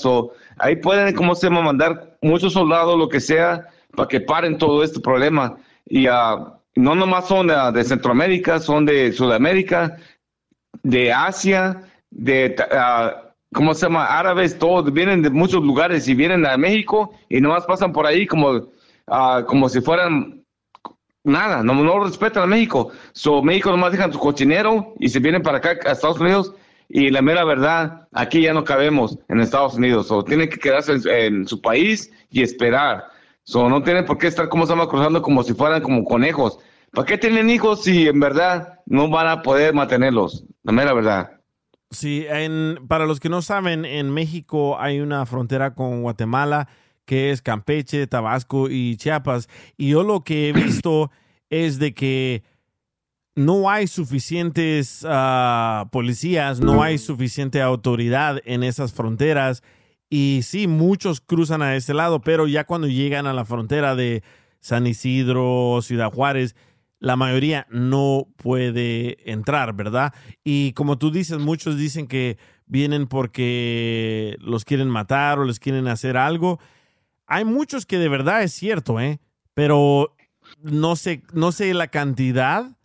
ahí 0.57 0.77
pueden, 0.77 1.13
¿cómo 1.15 1.35
se 1.35 1.47
llama?, 1.47 1.61
mandar 1.61 2.17
muchos 2.21 2.53
soldados, 2.53 2.97
lo 2.97 3.09
que 3.09 3.19
sea, 3.19 3.67
para 3.95 4.07
que 4.07 4.21
paren 4.21 4.57
todo 4.57 4.83
este 4.83 5.01
problema. 5.01 5.57
Y 5.85 6.07
ah, 6.07 6.53
no 6.75 6.95
nomás 6.95 7.27
son 7.27 7.47
de 7.47 7.83
Centroamérica, 7.83 8.59
son 8.59 8.85
de 8.85 9.11
Sudamérica, 9.11 9.97
de 10.83 11.11
Asia, 11.11 11.83
de, 12.09 12.55
ah, 12.71 13.28
¿cómo 13.53 13.73
se 13.73 13.85
llama?, 13.85 14.05
árabes, 14.05 14.57
todos 14.57 14.91
vienen 14.93 15.21
de 15.21 15.29
muchos 15.29 15.63
lugares 15.63 16.07
y 16.07 16.15
vienen 16.15 16.45
a 16.45 16.57
México 16.57 17.13
y 17.29 17.41
nomás 17.41 17.65
pasan 17.65 17.91
por 17.91 18.05
ahí 18.05 18.25
como, 18.27 18.69
ah, 19.07 19.43
como 19.47 19.69
si 19.69 19.81
fueran 19.81 20.39
nada, 21.23 21.63
no, 21.63 21.73
no 21.75 22.03
respetan 22.03 22.43
a 22.43 22.47
México. 22.47 22.91
So, 23.13 23.41
México 23.41 23.71
nomás 23.71 23.91
dejan 23.91 24.13
su 24.13 24.19
cochinero 24.19 24.93
y 24.99 25.09
se 25.09 25.19
vienen 25.19 25.43
para 25.43 25.57
acá 25.57 25.77
a 25.85 25.91
Estados 25.91 26.19
Unidos. 26.19 26.53
Y 26.91 27.11
la 27.11 27.21
mera 27.21 27.43
verdad, 27.43 28.07
aquí 28.13 28.41
ya 28.41 28.53
no 28.53 28.63
cabemos 28.63 29.19
en 29.27 29.39
Estados 29.41 29.75
Unidos. 29.75 30.07
So, 30.07 30.23
tienen 30.23 30.49
que 30.49 30.57
quedarse 30.57 30.97
en, 31.05 31.47
su 31.47 31.61
país 31.61 32.11
y 32.31 32.41
esperar. 32.41 33.05
So, 33.43 33.69
no 33.69 33.83
tienen 33.83 34.05
por 34.05 34.17
qué 34.17 34.27
estar 34.27 34.49
como 34.49 34.65
llama 34.65 34.87
cruzando 34.87 35.21
como 35.21 35.43
si 35.43 35.53
fueran 35.53 35.81
como 35.81 36.03
conejos. 36.03 36.59
¿Para 36.91 37.05
qué 37.05 37.17
tienen 37.17 37.49
hijos 37.49 37.83
si 37.83 38.07
en 38.07 38.19
verdad 38.19 38.79
no 38.85 39.09
van 39.09 39.27
a 39.27 39.41
poder 39.43 39.73
mantenerlos? 39.73 40.43
La 40.63 40.71
mera 40.71 40.93
verdad. 40.93 41.38
Sí, 41.91 42.25
en, 42.29 42.85
para 42.87 43.05
los 43.05 43.19
que 43.19 43.29
no 43.29 43.41
saben, 43.41 43.83
en 43.83 44.11
México 44.11 44.79
hay 44.79 44.99
una 44.99 45.25
frontera 45.25 45.73
con 45.73 46.03
Guatemala 46.03 46.67
que 47.05 47.31
es 47.31 47.41
Campeche, 47.41 48.05
Tabasco 48.05 48.69
y 48.69 48.95
Chiapas. 48.97 49.49
Y 49.77 49.89
yo 49.89 50.03
lo 50.03 50.23
que 50.23 50.49
he 50.49 50.53
visto 50.53 51.09
es 51.49 51.79
de 51.79 51.95
que 51.95 52.43
no 53.33 53.71
hay 53.71 53.87
suficientes 53.87 55.03
ah, 55.09 55.87
policías, 55.91 56.59
no 56.59 56.83
hay 56.83 56.99
suficiente 56.99 57.63
autoridad 57.63 58.39
en 58.45 58.61
esas 58.63 58.93
fronteras. 58.93 59.63
Y 60.07 60.41
sí, 60.43 60.67
muchos 60.67 61.19
cruzan 61.19 61.63
a 61.63 61.75
este 61.75 61.95
lado, 61.95 62.21
pero 62.21 62.45
ya 62.47 62.65
cuando 62.65 62.87
llegan 62.87 63.25
a 63.25 63.33
la 63.33 63.45
frontera 63.45 63.95
de 63.95 64.21
San 64.59 64.85
Isidro, 64.85 65.79
Ciudad 65.81 66.11
Juárez, 66.11 66.55
la 66.99 67.15
mayoría 67.15 67.65
no 67.69 68.27
puede 68.37 69.31
entrar, 69.31 69.73
¿verdad? 69.73 70.13
Y 70.43 70.73
como 70.73 70.97
tú 70.97 71.11
dices, 71.11 71.39
muchos 71.39 71.77
dicen 71.77 72.07
que 72.07 72.37
vienen 72.65 73.07
porque 73.07 74.37
los 74.39 74.65
quieren 74.65 74.89
matar 74.89 75.39
o 75.39 75.45
les 75.45 75.59
quieren 75.59 75.87
hacer 75.87 76.17
algo. 76.17 76.59
Hay 77.25 77.45
muchos 77.45 77.85
que 77.85 77.97
de 77.97 78.09
verdad 78.09 78.43
es 78.43 78.53
cierto, 78.53 78.99
¿eh? 78.99 79.19
Pero 79.53 80.15
no 80.61 80.95
sé, 80.95 81.23
no 81.33 81.51
sé 81.51 81.73
la 81.73 81.87
cantidad 81.87 82.77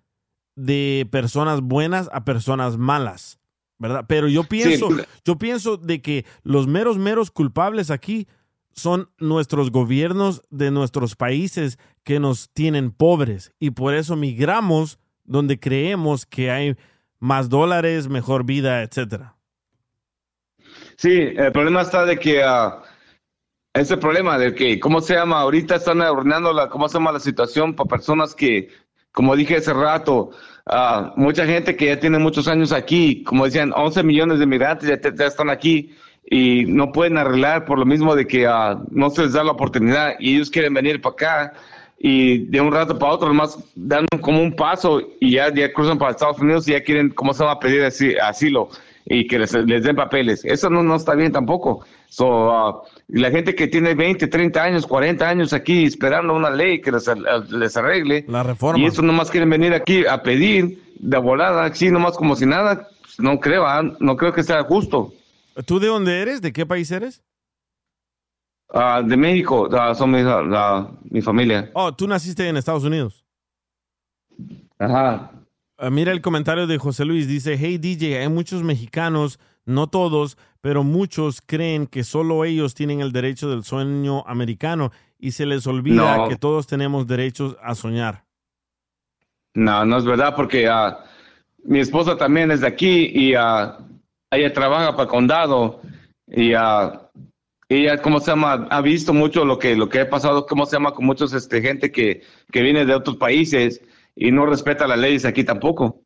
de 0.55 1.09
personas 1.11 1.61
buenas 1.61 2.09
a 2.13 2.25
personas 2.25 2.79
malas, 2.79 3.41
¿verdad? 3.79 4.05
Pero 4.07 4.29
yo 4.29 4.45
pienso, 4.45 4.89
yo 5.25 5.39
pienso 5.39 5.77
de 5.77 6.01
que 6.01 6.25
los 6.43 6.69
meros, 6.69 6.99
meros 6.99 7.31
culpables 7.31 7.91
aquí 7.91 8.29
son 8.75 9.11
nuestros 9.19 9.71
gobiernos 9.71 10.43
de 10.51 10.71
nuestros 10.71 11.17
países 11.17 11.79
que 12.03 12.21
nos 12.21 12.51
tienen 12.53 12.91
pobres 12.91 13.53
y 13.59 13.71
por 13.71 13.95
eso 13.95 14.17
migramos 14.17 14.99
donde 15.25 15.59
creemos 15.59 16.27
que 16.27 16.51
hay 16.51 16.77
más 17.19 17.49
dólares, 17.49 18.09
mejor 18.09 18.45
vida, 18.45 18.83
etcétera. 18.83 19.37
Sí, 20.97 21.13
el 21.37 21.53
problema 21.53 21.83
está 21.83 22.05
de 22.05 22.19
que 22.19 22.43
ah, 22.43 22.83
ese 23.73 23.97
problema 23.97 24.39
de 24.39 24.55
que, 24.55 24.79
¿cómo 24.79 25.01
se 25.01 25.15
llama? 25.15 25.41
Ahorita 25.41 25.77
están 25.77 26.01
arruinando 26.03 26.53
la, 26.53 26.69
¿cómo 26.69 26.89
se 26.89 26.95
llama 26.99 27.13
la 27.13 27.21
situación 27.21 27.75
para 27.75 27.89
personas 27.89 28.35
que, 28.35 28.69
como 29.13 29.35
dije 29.37 29.57
hace 29.57 29.73
rato, 29.73 30.31
ah, 30.67 31.13
mucha 31.17 31.47
gente 31.47 31.77
que 31.77 31.87
ya 31.87 31.99
tiene 32.01 32.19
muchos 32.19 32.49
años 32.49 32.73
aquí, 32.73 33.23
como 33.25 33.45
decían, 33.47 33.73
11 33.75 34.03
millones 34.03 34.39
de 34.39 34.47
migrantes 34.47 34.89
ya, 34.89 35.01
te- 35.01 35.15
ya 35.17 35.27
están 35.27 35.51
aquí 35.51 35.95
y 36.31 36.65
no 36.67 36.91
pueden 36.93 37.19
arreglar 37.19 37.65
por 37.67 37.79
lo 37.79 37.85
mismo 37.85 38.15
de 38.17 38.27
que 38.27 38.47
ah, 38.47 38.79
no 38.91 39.11
se 39.11 39.23
les 39.23 39.33
da 39.35 39.45
la 39.45 39.53
oportunidad 39.53 40.15
y 40.19 40.37
ellos 40.37 40.51
quieren 40.51 40.75
venir 40.75 41.01
para 41.01 41.13
acá 41.13 41.53
y 41.99 42.39
de 42.47 42.61
un 42.61 42.73
rato 42.73 42.99
para 42.99 43.13
otro 43.13 43.29
nomás 43.29 43.59
dan 43.75 44.07
como 44.21 44.43
un 44.43 44.55
paso 44.57 45.01
y 45.21 45.33
ya, 45.33 45.53
ya 45.55 45.73
cruzan 45.73 45.99
para 45.99 46.11
Estados 46.13 46.39
Unidos 46.39 46.67
y 46.69 46.73
ya 46.73 46.83
quieren, 46.83 47.11
¿cómo 47.11 47.33
se 47.35 47.45
va 47.45 47.53
a 47.53 47.61
pedir 47.61 47.83
asi- 47.85 48.17
asilo? 48.17 48.69
Y 49.07 49.27
que 49.27 49.39
les, 49.39 49.53
les 49.53 49.83
den 49.85 49.97
papeles. 49.97 50.45
Eso 50.47 50.71
no, 50.71 50.83
no 50.83 50.97
está 50.97 51.15
bien 51.15 51.31
tampoco. 51.31 51.85
So, 52.09 52.85
y 53.09 53.19
la 53.21 53.31
gente 53.31 53.55
que 53.55 53.69
tiene 53.69 53.95
20, 53.95 54.29
30 54.29 54.63
años, 54.63 54.87
40 54.87 55.29
años 55.29 55.53
aquí 55.53 55.85
esperando 55.85 56.33
una 56.35 56.49
ley 56.49 56.81
que 56.81 56.91
les, 56.91 57.05
les 57.51 57.77
arregle. 57.77 58.25
La 58.29 58.43
reforma. 58.43 58.83
Y 58.83 58.87
eso 58.87 59.03
nomás 59.03 59.31
quieren 59.31 59.51
venir 59.51 59.75
aquí 59.75 60.07
a 60.07 60.23
pedir 60.23 60.79
de 60.99 61.19
volada, 61.19 61.67
así 61.67 61.91
nomás 61.91 62.17
como 62.17 62.35
si 62.35 62.47
nada. 62.47 62.89
No 63.19 63.41
creo, 63.41 63.67
ah, 63.67 63.83
no 64.01 64.17
creo 64.17 64.33
que 64.33 64.43
sea 64.43 64.63
justo. 64.63 65.13
¿Tú 65.67 65.79
de 65.79 65.87
dónde 65.89 66.21
eres? 66.21 66.43
¿De 66.43 66.53
qué 66.53 66.67
país 66.67 66.91
eres? 66.91 67.23
Ah, 68.73 69.03
de 69.05 69.17
México, 69.17 69.69
ah, 69.73 69.95
son 69.95 70.11
mis, 70.11 70.25
ah, 70.27 70.91
mi 71.11 71.21
familia. 71.23 71.71
Oh, 71.75 71.93
tú 71.95 72.09
naciste 72.09 72.49
en 72.49 72.57
Estados 72.57 72.85
Unidos. 72.85 73.25
Ajá. 74.79 75.31
Mira 75.91 76.13
el 76.13 76.21
comentario 76.21 76.67
de 76.67 76.79
José 76.79 77.05
Luis. 77.05 77.29
Dice, 77.29 77.57
hey 77.59 77.79
DJ, 77.79 78.19
hay 78.21 78.29
muchos 78.29 78.63
mexicanos, 78.63 79.39
no 79.65 79.89
todos, 79.89 80.39
pero 80.61 80.83
muchos 80.83 81.41
creen 81.45 81.87
que 81.87 82.05
solo 82.05 82.45
ellos 82.45 82.75
tienen 82.75 83.01
el 83.01 83.13
derecho 83.13 83.49
del 83.51 83.65
sueño 83.65 84.25
americano 84.27 84.91
y 85.19 85.33
se 85.33 85.47
les 85.47 85.67
olvida 85.67 86.17
No. 86.17 86.29
que 86.29 86.37
todos 86.37 86.67
tenemos 86.67 87.07
derechos 87.07 87.57
a 87.63 87.75
soñar. 87.75 88.25
No, 89.55 89.85
no 89.85 89.99
es 89.99 90.05
verdad 90.05 90.35
porque 90.35 90.69
mi 91.65 91.79
esposa 91.79 92.17
también 92.17 92.51
es 92.51 92.61
de 92.63 92.67
aquí 92.67 93.11
y 93.15 93.35
ella 94.37 94.53
trabaja 94.53 94.93
para 94.93 95.05
el 95.05 95.09
condado 95.09 95.81
y 96.27 96.53
ah, 96.55 97.11
ella, 97.69 98.01
¿cómo 98.03 98.21
se 98.21 98.31
llama? 98.31 98.67
Ha 98.71 98.81
visto 98.81 99.13
mucho 99.15 99.45
lo 99.45 99.59
que, 99.59 99.75
lo 99.77 99.89
que 99.89 100.01
ha 100.01 100.11
pasado, 100.11 100.47
¿cómo 100.47 100.67
se 100.67 100.77
llama? 100.77 100.93
Con 100.93 101.07
muchos 101.07 101.33
este, 101.33 101.63
gente 101.63 101.91
que, 101.91 102.23
que 102.53 102.63
viene 102.63 102.85
de 102.85 102.95
otros 102.95 103.17
países 103.17 103.81
y 104.15 104.31
no 104.31 104.47
respeta 104.47 104.87
las 104.87 104.99
leyes 104.99 105.25
aquí 105.25 105.45
tampoco. 105.45 106.03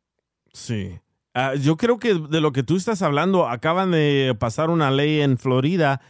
Sí. 0.53 0.99
Ah, 1.33 1.53
yo 1.55 1.77
creo 1.77 1.99
que 1.99 2.15
de 2.15 2.41
lo 2.41 2.51
que 2.51 2.63
tú 2.63 2.75
estás 2.75 3.01
hablando, 3.01 3.47
acaban 3.47 3.91
de 3.91 4.35
pasar 4.39 4.69
una 4.69 4.89
ley 4.89 5.21
en 5.21 5.37
Florida 5.37 6.01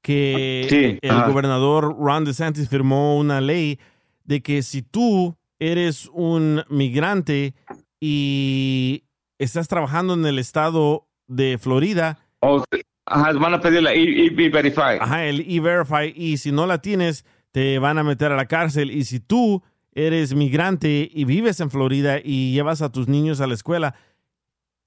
que 0.00 0.66
Sí, 0.68 0.98
el 1.00 1.10
ajá. 1.10 1.28
gobernador 1.28 1.96
Ron 1.98 2.24
DeSantis 2.24 2.68
firmó 2.68 3.16
una 3.18 3.40
ley 3.40 3.78
de 4.24 4.42
que 4.42 4.62
si 4.62 4.82
tú 4.82 5.36
eres 5.58 6.08
un 6.12 6.64
migrante 6.68 7.54
y 8.00 9.04
estás 9.38 9.68
trabajando 9.68 10.14
en 10.14 10.26
el 10.26 10.38
estado 10.38 11.06
de 11.34 11.58
Florida, 11.58 12.18
O, 12.40 12.64
ajá, 13.06 13.32
van 13.32 13.54
a 13.54 13.60
pedir 13.60 13.82
la 13.82 13.92
E- 13.94 14.26
E-Verify. 14.26 14.98
Ajá, 15.00 15.24
el 15.26 15.40
E-Verify. 15.40 16.12
Y 16.16 16.36
si 16.38 16.52
no 16.52 16.66
la 16.66 16.78
tienes, 16.82 17.24
te 17.52 17.78
van 17.78 17.98
a 17.98 18.02
meter 18.02 18.32
a 18.32 18.36
la 18.36 18.46
cárcel. 18.46 18.90
Y 18.90 19.04
si 19.04 19.20
tú 19.20 19.62
eres 19.94 20.34
migrante 20.34 21.10
y 21.12 21.24
vives 21.24 21.60
en 21.60 21.70
Florida 21.70 22.18
y 22.22 22.52
llevas 22.52 22.80
a 22.82 22.90
tus 22.90 23.08
niños 23.08 23.40
a 23.40 23.46
la 23.46 23.54
escuela, 23.54 23.94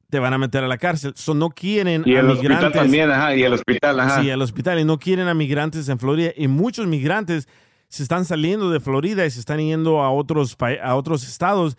te 0.10 0.20
van 0.20 0.34
a 0.34 0.38
meter 0.38 0.64
a 0.64 0.68
la 0.68 0.78
cárcel. 0.78 1.14
So, 1.16 1.34
no 1.34 1.50
quieren 1.50 2.04
Y 2.06 2.16
a 2.16 2.20
el 2.22 2.30
hospital 2.30 2.56
migrantes. 2.56 2.82
también, 2.82 3.12
ajá, 3.12 3.36
y 3.36 3.44
el 3.44 3.54
hospital, 3.54 4.00
ajá. 4.00 4.22
Sí, 4.22 4.30
al 4.30 4.42
hospital. 4.42 4.80
Y 4.80 4.86
no 4.86 4.98
quieren 5.00 5.28
a 5.28 5.34
migrantes 5.34 5.90
en 5.90 6.00
Florida. 6.00 6.32
Y 6.38 6.48
muchos 6.48 6.88
migrantes 6.88 7.48
se 7.88 8.04
están 8.04 8.26
saliendo 8.26 8.70
de 8.70 8.80
Florida 8.80 9.26
y 9.26 9.32
se 9.32 9.40
están 9.40 9.60
yendo 9.60 10.02
a 10.02 10.12
otros, 10.12 10.56
a 10.84 10.96
otros 10.96 11.28
estados. 11.28 11.78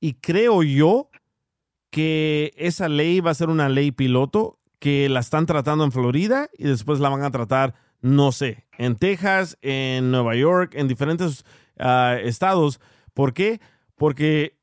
Y 0.00 0.14
creo 0.14 0.62
yo 0.62 1.08
que 1.96 2.52
esa 2.58 2.90
ley 2.90 3.20
va 3.20 3.30
a 3.30 3.34
ser 3.34 3.48
una 3.48 3.70
ley 3.70 3.90
piloto 3.90 4.58
que 4.78 5.08
la 5.08 5.20
están 5.20 5.46
tratando 5.46 5.82
en 5.82 5.92
Florida 5.92 6.50
y 6.58 6.64
después 6.64 7.00
la 7.00 7.08
van 7.08 7.22
a 7.22 7.30
tratar, 7.30 7.72
no 8.02 8.32
sé, 8.32 8.66
en 8.76 8.96
Texas, 8.96 9.56
en 9.62 10.10
Nueva 10.10 10.36
York, 10.36 10.74
en 10.74 10.88
diferentes 10.88 11.46
ah, 11.78 12.18
estados. 12.22 12.82
¿Por 13.14 13.32
qué? 13.32 13.62
Porque 13.94 14.58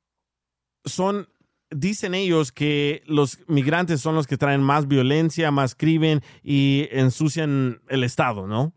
son, 0.86 1.28
dicen 1.72 2.14
ellos 2.14 2.52
que 2.52 3.02
los 3.08 3.40
migrantes 3.48 4.00
son 4.00 4.14
los 4.14 4.28
que 4.28 4.38
traen 4.38 4.62
más 4.62 4.88
violencia, 4.88 5.50
más 5.50 5.74
crimen 5.74 6.22
y 6.44 6.88
ensucian 6.92 7.82
el 7.88 8.04
estado, 8.04 8.46
¿no? 8.46 8.74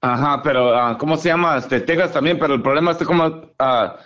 Ajá, 0.00 0.42
pero 0.42 0.74
ah, 0.74 0.96
¿cómo 0.96 1.18
se 1.18 1.28
llama? 1.28 1.58
Este, 1.58 1.78
Texas 1.78 2.14
también, 2.14 2.38
pero 2.38 2.54
el 2.54 2.62
problema 2.62 2.92
es 2.92 2.96
que 2.96 3.04
como 3.04 3.50
ah, 3.58 3.98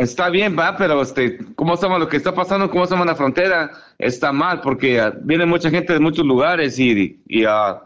está 0.00 0.30
bien, 0.30 0.56
va, 0.58 0.76
pero 0.76 1.02
este, 1.02 1.38
¿cómo 1.54 1.76
llama 1.76 1.98
lo 1.98 2.08
que 2.08 2.16
está 2.16 2.34
pasando? 2.34 2.70
¿Cómo 2.70 2.86
llama 2.86 3.02
en 3.02 3.08
la 3.08 3.16
frontera? 3.16 3.70
Está 3.98 4.32
mal 4.32 4.60
porque 4.60 5.00
ah, 5.00 5.12
viene 5.20 5.46
mucha 5.46 5.70
gente 5.70 5.92
de 5.92 6.00
muchos 6.00 6.24
lugares 6.24 6.78
y 6.78 7.20
y, 7.26 7.44
ah, 7.44 7.82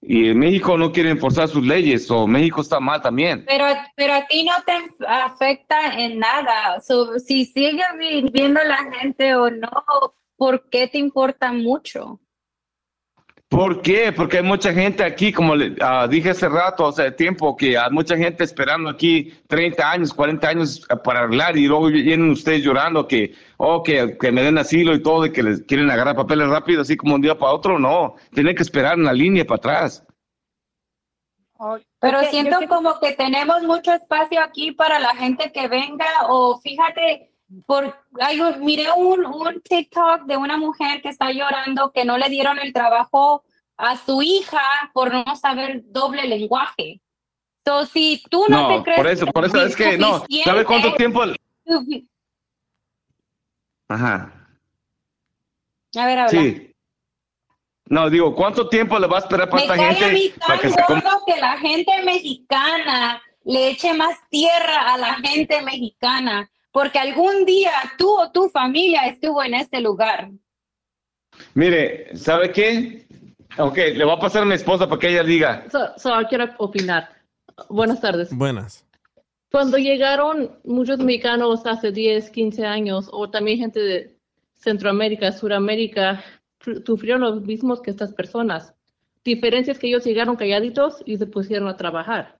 y 0.00 0.34
México 0.34 0.76
no 0.76 0.92
quiere 0.92 1.10
enforzar 1.10 1.48
sus 1.48 1.64
leyes 1.64 2.10
o 2.10 2.26
México 2.26 2.60
está 2.60 2.80
mal 2.80 3.02
también. 3.02 3.44
Pero, 3.46 3.64
pero 3.96 4.14
a 4.14 4.26
ti 4.26 4.44
no 4.44 4.52
te 4.64 5.06
afecta 5.06 5.98
en 5.98 6.18
nada. 6.18 6.80
So, 6.80 7.18
si 7.18 7.44
sigue 7.44 7.82
viviendo 7.98 8.60
la 8.64 8.90
gente 8.98 9.34
o 9.34 9.50
no, 9.50 9.70
¿por 10.36 10.68
qué 10.70 10.88
te 10.88 10.98
importa 10.98 11.52
mucho? 11.52 12.20
¿Por 13.52 13.82
qué? 13.82 14.12
Porque 14.12 14.38
hay 14.38 14.42
mucha 14.42 14.72
gente 14.72 15.04
aquí, 15.04 15.30
como 15.30 15.54
le 15.54 15.76
ah, 15.82 16.08
dije 16.08 16.30
hace 16.30 16.48
rato, 16.48 16.86
hace 16.86 17.12
tiempo, 17.12 17.54
que 17.54 17.76
hay 17.76 17.90
mucha 17.90 18.16
gente 18.16 18.44
esperando 18.44 18.88
aquí 18.88 19.30
30 19.46 19.90
años, 19.90 20.14
40 20.14 20.48
años 20.48 20.86
ah, 20.88 20.96
para 20.96 21.20
arreglar 21.20 21.58
y 21.58 21.66
luego 21.66 21.88
vienen 21.88 22.30
ustedes 22.30 22.62
llorando 22.62 23.06
que, 23.06 23.34
oh, 23.58 23.82
que, 23.82 24.16
que 24.18 24.32
me 24.32 24.42
den 24.42 24.56
asilo 24.56 24.94
y 24.94 25.02
todo, 25.02 25.26
y 25.26 25.32
que 25.32 25.42
les 25.42 25.60
quieren 25.64 25.90
agarrar 25.90 26.16
papeles 26.16 26.48
rápido, 26.48 26.80
así 26.80 26.96
como 26.96 27.16
un 27.16 27.20
día 27.20 27.36
para 27.36 27.52
otro. 27.52 27.78
No, 27.78 28.14
tienen 28.32 28.56
que 28.56 28.62
esperar 28.62 28.96
en 28.96 29.04
la 29.04 29.12
línea 29.12 29.44
para 29.44 29.58
atrás. 29.58 30.02
Pero 32.00 32.22
siento 32.30 32.56
como 32.70 32.98
que 33.00 33.12
tenemos 33.12 33.62
mucho 33.64 33.92
espacio 33.92 34.40
aquí 34.42 34.72
para 34.72 34.98
la 34.98 35.14
gente 35.14 35.52
que 35.52 35.68
venga 35.68 36.06
o 36.26 36.58
fíjate, 36.58 37.31
por, 37.66 37.84
un- 37.84 38.64
miré 38.64 38.90
un, 38.92 39.24
un 39.26 39.60
TikTok 39.60 40.22
de 40.22 40.36
una 40.36 40.56
mujer 40.56 41.02
que 41.02 41.08
está 41.08 41.30
llorando 41.32 41.92
que 41.92 42.04
no 42.04 42.16
le 42.18 42.28
dieron 42.28 42.58
el 42.58 42.72
trabajo 42.72 43.44
a 43.76 43.96
su 43.96 44.22
hija 44.22 44.60
por 44.92 45.12
no 45.12 45.36
saber 45.36 45.82
doble 45.86 46.26
lenguaje. 46.26 47.00
Entonces, 47.64 47.92
si 47.92 48.22
tú 48.30 48.44
no, 48.48 48.68
te 48.68 48.82
crees 48.82 48.96
por 48.98 49.06
eso, 49.06 49.26
por 49.26 49.44
eso 49.44 49.62
es 49.64 49.76
que, 49.76 49.96
no, 49.98 50.24
¿sabe 50.44 50.64
cuánto 50.64 50.94
tiempo? 50.94 51.22
Ajá, 53.88 54.32
A 55.96 56.06
ver, 56.06 56.18
habla. 56.18 56.28
sí. 56.30 56.68
No, 57.86 58.08
digo, 58.08 58.34
¿cuánto 58.34 58.68
tiempo 58.68 58.98
le 58.98 59.06
va 59.06 59.16
a 59.18 59.20
esperar 59.20 59.50
para 59.50 59.56
Me 59.56 59.62
esta 59.64 59.76
cae 59.76 59.90
a 59.90 59.94
gente 59.94 60.12
mí 60.14 60.32
para 60.46 60.60
que 60.60 60.68
tan 60.70 60.78
se 60.78 60.84
com- 60.86 61.00
gordo 61.00 61.24
que 61.26 61.36
la 61.40 61.58
gente 61.58 62.02
mexicana 62.04 63.22
le 63.44 63.68
eche 63.70 63.92
más 63.92 64.16
tierra 64.30 64.94
a 64.94 64.96
la 64.98 65.14
gente 65.16 65.60
mexicana, 65.62 66.48
porque 66.72 66.98
algún 66.98 67.44
día 67.44 67.70
tú 67.98 68.08
o 68.18 68.30
tu 68.32 68.48
familia 68.48 69.06
estuvo 69.06 69.42
en 69.44 69.54
este 69.54 69.80
lugar. 69.80 70.30
Mire, 71.54 72.16
¿sabe 72.16 72.50
qué? 72.50 73.06
Ok, 73.58 73.76
le 73.94 74.04
va 74.04 74.14
a 74.14 74.18
pasar 74.20 74.42
a 74.42 74.46
mi 74.46 74.54
esposa 74.54 74.88
para 74.88 74.98
que 74.98 75.08
ella 75.10 75.22
diga. 75.22 75.64
So- 75.70 75.92
so, 75.98 76.10
quiero 76.28 76.46
opinar. 76.58 77.10
Buenas 77.68 78.00
tardes. 78.00 78.34
Buenas. 78.34 78.86
Cuando 79.50 79.76
llegaron 79.76 80.58
muchos 80.64 80.98
mexicanos 80.98 81.66
hace 81.66 81.92
10, 81.92 82.30
15 82.30 82.64
años, 82.64 83.08
o 83.12 83.28
también 83.28 83.58
gente 83.58 83.80
de 83.80 84.16
Centroamérica, 84.54 85.30
Suramérica, 85.32 86.24
su- 86.60 86.82
sufrieron 86.82 87.20
los 87.20 87.42
mismos 87.42 87.82
que 87.82 87.90
estas 87.90 88.14
personas. 88.14 88.72
Diferencias 89.24 89.78
que 89.78 89.88
ellos 89.88 90.04
llegaron 90.04 90.36
calladitos 90.36 91.02
y 91.04 91.18
se 91.18 91.26
pusieron 91.26 91.68
a 91.68 91.76
trabajar. 91.76 92.38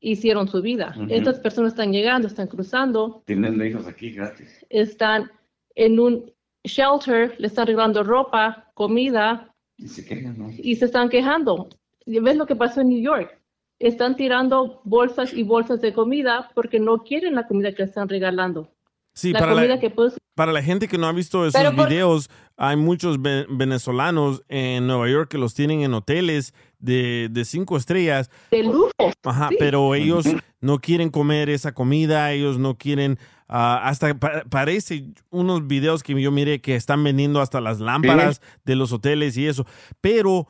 Hicieron 0.00 0.48
su 0.48 0.62
vida. 0.62 0.94
Ujú. 0.96 1.06
Estas 1.10 1.38
personas 1.40 1.72
están 1.72 1.92
llegando, 1.92 2.26
están 2.26 2.46
cruzando, 2.46 3.22
Tienen 3.26 3.62
hijos 3.64 3.86
aquí 3.86 4.10
gratis. 4.12 4.64
están 4.70 5.30
en 5.74 6.00
un 6.00 6.32
shelter, 6.64 7.34
le 7.38 7.46
están 7.46 7.64
arreglando 7.64 8.02
ropa, 8.02 8.70
comida, 8.74 9.54
Y 9.76 9.88
se 9.88 10.04
quejan, 10.04 10.38
¿no? 10.38 10.48
y 10.56 10.76
se 10.76 10.86
están 10.86 11.08
quejando. 11.08 11.68
¿Y 12.06 12.18
¿Ves 12.20 12.36
lo 12.36 12.46
que 12.46 12.56
pasó 12.56 12.80
en 12.80 12.88
New 12.88 13.00
York? 13.02 13.38
Están 13.78 14.16
tirando 14.16 14.80
bolsas 14.84 15.32
y 15.32 15.42
bolsas 15.42 15.80
de 15.80 15.92
comida 15.92 16.50
porque 16.54 16.80
no 16.80 17.02
quieren 17.02 17.34
la 17.34 17.46
comida 17.46 17.72
que 17.72 17.82
están 17.82 18.08
regalando. 18.08 18.70
Sí, 19.14 19.32
la 19.32 19.38
para 19.40 19.54
la, 19.54 19.80
que 19.80 19.90
puedes 19.90 20.16
para 20.34 20.52
la 20.52 20.62
gente 20.62 20.86
que 20.88 20.96
no 20.96 21.06
ha 21.06 21.12
visto 21.12 21.46
esos 21.46 21.62
por- 21.74 21.88
videos, 21.88 22.30
hay 22.56 22.76
muchos 22.76 23.20
ve- 23.20 23.46
venezolanos 23.50 24.42
en 24.48 24.86
Nueva 24.86 25.08
York 25.10 25.30
que 25.30 25.36
los 25.38 25.52
tienen 25.54 25.82
en 25.82 25.92
hoteles 25.94 26.54
de, 26.80 27.28
de 27.30 27.44
cinco 27.44 27.76
estrellas. 27.76 28.30
de 28.50 28.64
lujo. 28.64 28.90
Ajá, 29.24 29.48
Sí. 29.50 29.56
pero 29.58 29.94
ellos 29.94 30.26
no 30.60 30.78
quieren 30.80 31.10
comer 31.10 31.48
esa 31.50 31.72
comida, 31.72 32.32
ellos 32.32 32.58
no 32.58 32.76
quieren, 32.76 33.18
ah, 33.48 33.80
hasta 33.84 34.18
pa- 34.18 34.44
parece 34.48 35.04
unos 35.30 35.66
videos 35.66 36.02
que 36.02 36.20
yo 36.20 36.30
miré 36.30 36.60
que 36.60 36.74
están 36.76 37.04
vendiendo 37.04 37.40
hasta 37.40 37.60
las 37.60 37.80
lámparas 37.80 38.40
de 38.64 38.76
los 38.76 38.92
hoteles 38.92 39.36
y 39.36 39.46
eso, 39.46 39.66
pero 40.00 40.48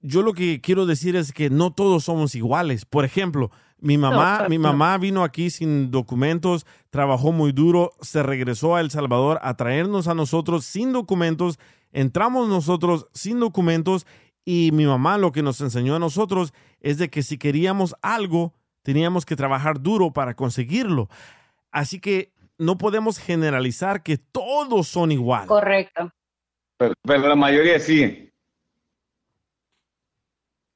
yo 0.00 0.22
lo 0.22 0.32
que 0.32 0.60
quiero 0.60 0.84
decir 0.86 1.14
es 1.16 1.32
que 1.32 1.48
no 1.50 1.72
todos 1.72 2.04
somos 2.04 2.34
iguales. 2.34 2.84
Por 2.84 3.04
ejemplo, 3.04 3.50
Mi 3.84 3.98
mamá, 3.98 4.46
mi 4.48 4.58
mamá 4.58 4.96
vino 4.96 5.24
aquí 5.24 5.50
sin 5.50 5.90
documentos, 5.90 6.66
trabajó 6.90 7.32
muy 7.32 7.50
duro, 7.50 7.90
se 8.00 8.22
regresó 8.22 8.76
a 8.76 8.80
El 8.80 8.92
Salvador 8.92 9.40
a 9.42 9.54
traernos 9.56 10.06
a 10.06 10.14
nosotros 10.14 10.64
sin 10.64 10.92
documentos, 10.92 11.58
entramos 11.92 12.48
nosotros 12.48 13.08
sin 13.12 13.40
documentos 13.40 14.06
y 14.44 14.70
mi 14.72 14.86
mamá 14.86 15.18
lo 15.18 15.32
que 15.32 15.42
nos 15.42 15.60
enseñó 15.60 15.96
a 15.96 16.00
nosotros 16.00 16.52
es 16.80 16.98
de 16.98 17.08
que 17.08 17.22
si 17.22 17.38
queríamos 17.38 17.94
algo, 18.02 18.54
teníamos 18.82 19.24
que 19.24 19.36
trabajar 19.36 19.80
duro 19.80 20.12
para 20.12 20.34
conseguirlo. 20.34 21.08
Así 21.70 22.00
que 22.00 22.32
no 22.58 22.78
podemos 22.78 23.18
generalizar 23.18 24.02
que 24.02 24.18
todos 24.18 24.88
son 24.88 25.12
igual. 25.12 25.46
Correcto. 25.46 26.12
Pero, 26.76 26.94
pero 27.02 27.28
la 27.28 27.36
mayoría 27.36 27.78
sí. 27.78 28.30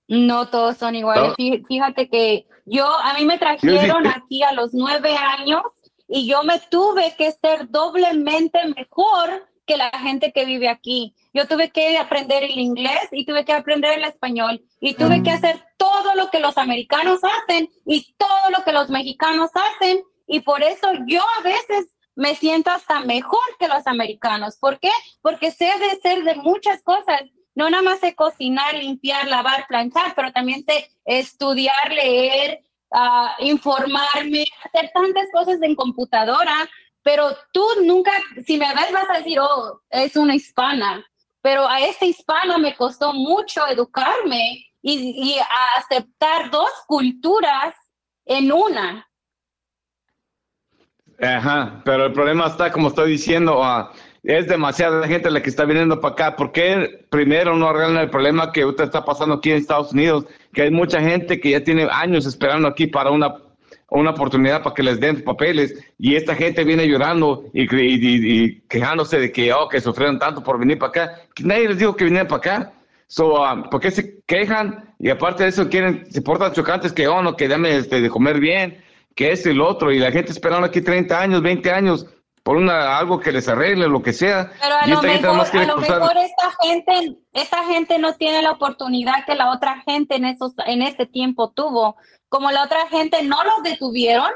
No 0.08 0.48
todos 0.48 0.76
son 0.76 0.94
iguales. 0.94 1.34
No. 1.38 1.66
Fíjate 1.66 2.08
que 2.08 2.46
yo, 2.64 2.86
a 2.86 3.14
mí 3.14 3.24
me 3.24 3.38
trajeron 3.38 4.06
aquí 4.06 4.42
a 4.42 4.52
los 4.52 4.72
nueve 4.72 5.16
años 5.16 5.62
y 6.08 6.28
yo 6.28 6.44
me 6.44 6.60
tuve 6.70 7.14
que 7.18 7.32
ser 7.32 7.68
doblemente 7.70 8.58
mejor 8.76 9.48
que 9.66 9.76
la 9.76 9.90
gente 9.90 10.32
que 10.32 10.44
vive 10.44 10.68
aquí. 10.68 11.14
Yo 11.34 11.46
tuve 11.46 11.70
que 11.70 11.98
aprender 11.98 12.44
el 12.44 12.58
inglés 12.58 13.08
y 13.12 13.26
tuve 13.26 13.44
que 13.44 13.52
aprender 13.52 13.98
el 13.98 14.04
español 14.04 14.62
y 14.80 14.94
tuve 14.94 15.22
que 15.22 15.30
hacer 15.30 15.62
todo 15.76 16.14
lo 16.14 16.30
que 16.30 16.40
los 16.40 16.56
americanos 16.56 17.20
hacen 17.22 17.68
y 17.84 18.14
todo 18.16 18.50
lo 18.56 18.64
que 18.64 18.72
los 18.72 18.88
mexicanos 18.88 19.50
hacen 19.54 20.02
y 20.26 20.40
por 20.40 20.62
eso 20.62 20.88
yo 21.06 21.22
a 21.38 21.42
veces 21.42 21.86
me 22.14 22.34
siento 22.34 22.70
hasta 22.70 23.00
mejor 23.00 23.40
que 23.58 23.68
los 23.68 23.86
americanos. 23.86 24.56
¿Por 24.56 24.80
qué? 24.80 24.90
Porque 25.20 25.50
sé 25.50 25.70
de 25.78 26.00
ser 26.00 26.24
de 26.24 26.34
muchas 26.36 26.82
cosas. 26.82 27.22
No 27.54 27.70
nada 27.70 27.82
más 27.82 28.00
sé 28.00 28.14
cocinar, 28.14 28.74
limpiar, 28.74 29.28
lavar, 29.28 29.66
planchar, 29.66 30.14
pero 30.14 30.32
también 30.32 30.64
sé 30.64 30.90
estudiar, 31.04 31.90
leer, 31.90 32.60
ah, 32.92 33.36
informarme, 33.40 34.46
hacer 34.64 34.90
tantas 34.92 35.26
cosas 35.32 35.60
en 35.62 35.74
computadora. 35.74 36.68
Pero 37.06 37.36
tú 37.52 37.64
nunca, 37.84 38.10
si 38.44 38.58
me 38.58 38.66
ves, 38.74 38.90
vas 38.92 39.08
a 39.08 39.18
decir, 39.18 39.38
oh, 39.38 39.80
es 39.90 40.16
una 40.16 40.34
hispana. 40.34 41.06
Pero 41.40 41.68
a 41.68 41.80
esta 41.80 42.04
hispana 42.04 42.58
me 42.58 42.74
costó 42.74 43.12
mucho 43.12 43.64
educarme 43.68 44.66
y, 44.82 45.14
y 45.14 45.36
aceptar 45.76 46.50
dos 46.50 46.68
culturas 46.88 47.76
en 48.24 48.50
una. 48.50 49.08
Ajá, 51.20 51.80
pero 51.84 52.06
el 52.06 52.12
problema 52.12 52.48
está, 52.48 52.72
como 52.72 52.88
estoy 52.88 53.12
diciendo, 53.12 53.62
ah, 53.62 53.92
es 54.24 54.48
demasiada 54.48 55.06
gente 55.06 55.30
la 55.30 55.40
que 55.40 55.50
está 55.50 55.64
viniendo 55.64 56.00
para 56.00 56.12
acá. 56.12 56.34
¿Por 56.34 56.50
qué 56.50 57.06
primero 57.08 57.54
no 57.54 57.68
arreglan 57.68 57.98
el 57.98 58.10
problema 58.10 58.50
que 58.50 58.62
ahorita 58.62 58.82
está 58.82 59.04
pasando 59.04 59.36
aquí 59.36 59.52
en 59.52 59.58
Estados 59.58 59.92
Unidos? 59.92 60.26
Que 60.52 60.62
hay 60.62 60.70
mucha 60.72 61.00
gente 61.00 61.38
que 61.38 61.50
ya 61.50 61.62
tiene 61.62 61.86
años 61.88 62.26
esperando 62.26 62.66
aquí 62.66 62.88
para 62.88 63.12
una, 63.12 63.36
una 63.88 64.10
oportunidad 64.10 64.62
para 64.62 64.74
que 64.74 64.82
les 64.82 64.98
den 65.00 65.22
papeles 65.22 65.74
y 65.98 66.16
esta 66.16 66.34
gente 66.34 66.64
viene 66.64 66.86
llorando 66.88 67.44
y, 67.52 67.62
y- 67.62 68.44
y- 68.44 68.60
quejándose 68.68 69.18
de 69.20 69.30
que, 69.32 69.52
oh, 69.52 69.68
que 69.68 69.80
sufrieron 69.80 70.18
tanto 70.18 70.42
por 70.42 70.58
venir 70.58 70.78
para 70.78 70.90
acá. 70.90 71.20
Que 71.34 71.44
nadie 71.44 71.68
les 71.68 71.78
dijo 71.78 71.94
que 71.94 72.04
vinieran 72.04 72.26
para 72.26 72.38
acá. 72.38 72.72
So, 73.06 73.44
ah, 73.44 73.68
¿Por 73.70 73.80
qué 73.80 73.90
se 73.92 74.20
quejan? 74.26 74.92
Y 74.98 75.08
aparte 75.10 75.44
de 75.44 75.50
eso, 75.50 75.68
quieren, 75.68 76.04
se 76.10 76.20
portan 76.22 76.52
chocantes 76.52 76.92
que, 76.92 77.06
oh, 77.06 77.22
no, 77.22 77.36
que 77.36 77.46
dame 77.46 77.76
este, 77.76 78.00
de 78.00 78.10
comer 78.10 78.40
bien, 78.40 78.82
que 79.14 79.30
es 79.30 79.46
el 79.46 79.60
otro. 79.60 79.92
Y 79.92 80.00
la 80.00 80.10
gente 80.10 80.32
esperando 80.32 80.66
aquí 80.66 80.80
30 80.80 81.20
años, 81.20 81.40
20 81.42 81.70
años 81.70 82.06
por 82.42 82.56
una, 82.56 82.96
algo 82.98 83.18
que 83.20 83.32
les 83.32 83.48
arregle, 83.48 83.88
lo 83.88 84.02
que 84.02 84.12
sea. 84.12 84.50
Pero 84.60 84.74
a 84.76 84.86
lo 84.86 84.96
mejor, 85.02 85.40
a 85.62 85.66
lo 85.66 85.76
mejor 86.00 86.16
esta 86.16 86.52
gente, 86.62 87.16
esta 87.32 87.64
gente 87.64 87.98
no 87.98 88.14
tiene 88.14 88.42
la 88.42 88.52
oportunidad 88.52 89.24
que 89.26 89.34
la 89.36 89.50
otra 89.52 89.82
gente 89.84 90.16
en 90.16 90.24
esos, 90.26 90.52
en 90.66 90.82
este 90.82 91.06
tiempo 91.06 91.50
tuvo. 91.50 91.96
Como 92.28 92.50
la 92.50 92.64
otra 92.64 92.88
gente 92.88 93.22
no 93.22 93.42
los 93.44 93.62
detuvieron, 93.62 94.30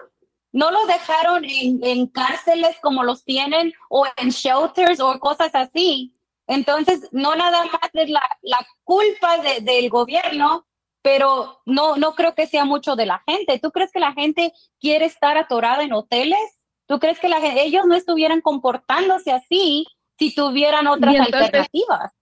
no 0.53 0.71
los 0.71 0.87
dejaron 0.87 1.45
en, 1.45 1.81
en 1.85 2.07
cárceles 2.07 2.77
como 2.83 3.05
los 3.05 3.25
tienen, 3.25 3.73
o 3.89 4.07
en 4.17 4.31
shelters 4.31 5.01
o 5.01 5.19
cosas 5.21 5.51
así. 5.55 6.15
Entonces, 6.47 7.09
no 7.13 7.37
nada 7.37 7.65
más 7.67 7.91
es 7.93 8.11
la, 8.11 8.23
la 8.43 8.59
culpa 8.85 9.39
de- 9.39 9.61
del 9.61 9.89
gobierno, 9.91 10.67
pero 11.03 11.61
no, 11.67 11.97
no 11.97 12.15
creo 12.15 12.35
que 12.35 12.47
sea 12.47 12.65
mucho 12.65 12.97
de 12.97 13.07
la 13.07 13.23
gente. 13.27 13.59
¿Tú 13.61 13.71
crees 13.71 13.93
que 13.93 14.01
la 14.01 14.13
gente 14.13 14.53
quiere 14.81 15.07
estar 15.07 15.37
atorada 15.39 15.83
en 15.85 15.93
hoteles? 15.93 16.41
¿Tú 16.87 16.99
crees 16.99 17.19
que 17.21 17.29
la 17.29 17.39
ellos 17.63 17.87
no 17.87 17.95
estuvieran 17.95 18.41
comportándose 18.41 19.31
así 19.33 19.87
si 20.19 20.35
tuvieran 20.35 20.89
otras 20.89 21.13
Mientras- 21.13 21.43
alternativas? 21.45 22.13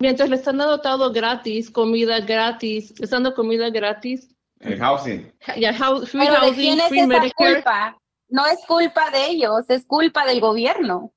Mientras 0.00 0.28
le 0.28 0.36
están 0.36 0.58
dando 0.58 0.80
todo 0.80 1.12
gratis, 1.12 1.70
comida 1.70 2.20
gratis, 2.20 2.94
dando 3.10 3.34
comida 3.34 3.70
gratis, 3.70 4.28
El 4.64 4.78
housing. 4.78 5.32
ya 5.56 5.74
house, 5.74 6.10
free 6.10 6.26
Pero 6.26 6.40
¿de 6.46 6.52
quién 6.54 6.80
es 6.80 6.88
free 6.88 6.98
esa 7.00 7.06
Medicare. 7.08 7.54
culpa? 7.54 7.98
No 8.28 8.46
es 8.46 8.58
culpa 8.66 9.10
de 9.10 9.26
ellos, 9.26 9.68
es 9.68 9.86
culpa 9.86 10.24
del 10.26 10.40
gobierno. 10.40 11.12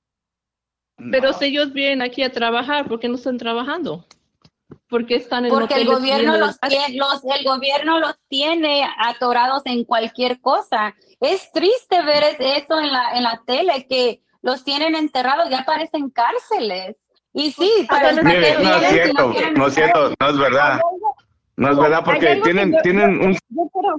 Pero 1.11 1.31
si 1.33 1.45
ellos 1.45 1.73
vienen 1.73 2.01
aquí 2.01 2.23
a 2.23 2.31
trabajar, 2.31 2.87
¿por 2.87 2.99
qué 2.99 3.07
no 3.07 3.15
están 3.15 3.37
trabajando? 3.37 4.05
¿Por 4.89 5.05
qué 5.05 5.15
están 5.15 5.45
en 5.45 5.51
Porque 5.51 5.75
el 5.75 5.85
gobierno 5.85 6.37
los 6.37 6.59
tiene, 6.59 6.95
los, 6.97 7.23
el 7.23 7.43
gobierno 7.45 7.99
los 7.99 8.15
tiene 8.27 8.85
atorados 8.97 9.61
en 9.65 9.83
cualquier 9.85 10.41
cosa. 10.41 10.95
Es 11.19 11.51
triste 11.51 12.01
ver 12.03 12.23
es- 12.23 12.63
eso 12.63 12.79
en 12.79 12.91
la, 12.91 13.11
en 13.17 13.23
la 13.23 13.41
tele, 13.45 13.85
que 13.87 14.21
los 14.41 14.63
tienen 14.63 14.95
encerrados, 14.95 15.49
ya 15.49 15.63
parecen 15.65 16.09
cárceles. 16.09 16.97
Y 17.33 17.51
sí, 17.51 17.71
para 17.87 18.09
el 18.09 18.23
Mire, 18.23 18.57
no 18.63 18.75
es 18.77 18.89
cierto, 18.89 19.33
no 19.55 19.67
es 19.67 19.73
cierto, 19.75 20.13
no 20.19 20.29
es 20.29 20.37
verdad. 20.37 20.81
No 21.57 21.71
es 21.71 21.77
verdad 21.77 22.03
porque 22.05 22.39
tienen, 22.43 22.71
yo- 22.71 22.77
tienen 22.83 23.19
un 23.19 23.37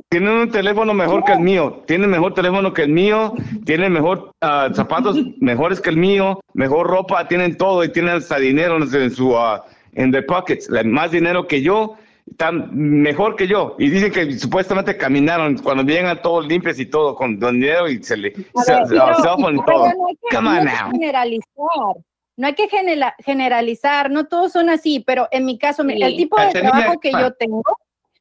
tienen 0.08 0.30
un 0.30 0.50
teléfono 0.50 0.94
mejor 0.94 1.24
que 1.24 1.32
el 1.32 1.40
mío, 1.40 1.82
tienen 1.86 2.08
mejor 2.08 2.32
teléfono 2.32 2.72
que 2.72 2.82
el 2.82 2.88
mío, 2.90 3.34
tienen 3.66 3.92
mejor 3.92 4.32
ah, 4.40 4.68
zapatos 4.72 5.16
mejores 5.40 5.80
que 5.80 5.90
el 5.90 5.96
mío, 5.96 6.40
mejor 6.54 6.86
ropa, 6.86 7.26
tienen 7.28 7.56
todo 7.56 7.82
y 7.84 7.88
tienen 7.92 8.16
hasta 8.16 8.38
dinero 8.38 8.76
en, 8.76 9.10
su 9.10 9.36
ah, 9.36 9.64
en 9.92 10.12
their 10.12 10.24
pockets, 10.24 10.70
más 10.84 11.10
dinero 11.10 11.46
que 11.48 11.60
yo, 11.60 11.96
están 12.30 12.68
mejor 12.72 13.34
que 13.36 13.46
yo 13.48 13.74
y 13.78 13.88
dicen 13.88 14.12
que 14.12 14.38
supuestamente 14.38 14.96
caminaron 14.96 15.56
cuando 15.58 15.82
llegan 15.82 16.20
todos 16.22 16.46
limpios 16.46 16.78
y 16.78 16.86
todo 16.86 17.14
con 17.16 17.40
dinero 17.40 17.88
y 17.88 18.02
se 18.02 18.16
le 18.18 18.34
se- 18.34 18.72
ver, 18.72 18.82
pero- 18.88 19.50
y 19.50 19.56
todo. 19.66 19.84
Come 20.30 20.48
on 20.48 20.64
now. 20.64 20.90
generalizar. 20.92 21.96
No 22.38 22.46
hay 22.46 22.54
que 22.54 22.68
genera- 22.68 23.16
generalizar, 23.18 24.12
no 24.12 24.28
todos 24.28 24.52
son 24.52 24.70
así, 24.70 25.00
pero 25.00 25.26
en 25.32 25.44
mi 25.44 25.58
caso, 25.58 25.82
el 25.82 26.16
tipo 26.16 26.40
de 26.40 26.52
trabajo 26.52 27.00
que 27.00 27.10
yo 27.10 27.32
tengo, 27.34 27.64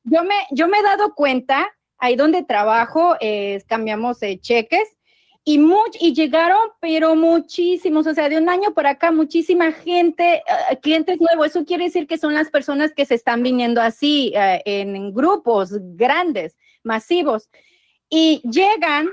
yo 0.03 0.23
me, 0.23 0.33
yo 0.49 0.67
me 0.67 0.79
he 0.79 0.81
dado 0.81 1.13
cuenta, 1.13 1.69
ahí 1.99 2.15
donde 2.15 2.41
trabajo, 2.43 3.15
eh, 3.19 3.61
cambiamos 3.67 4.23
eh, 4.23 4.39
cheques 4.41 4.97
y, 5.43 5.59
much, 5.59 5.95
y 5.99 6.15
llegaron, 6.15 6.57
pero 6.81 7.15
muchísimos, 7.15 8.07
o 8.07 8.13
sea, 8.15 8.27
de 8.27 8.39
un 8.39 8.49
año 8.49 8.73
por 8.73 8.87
acá, 8.87 9.11
muchísima 9.11 9.71
gente, 9.71 10.37
eh, 10.71 10.77
clientes 10.81 11.21
nuevos. 11.21 11.47
Eso 11.47 11.63
quiere 11.63 11.83
decir 11.83 12.07
que 12.07 12.17
son 12.17 12.33
las 12.33 12.49
personas 12.49 12.93
que 12.95 13.05
se 13.05 13.13
están 13.13 13.43
viniendo 13.43 13.81
así, 13.81 14.33
eh, 14.35 14.63
en 14.65 15.13
grupos 15.13 15.73
grandes, 15.95 16.57
masivos, 16.83 17.49
y 18.09 18.41
llegan 18.49 19.09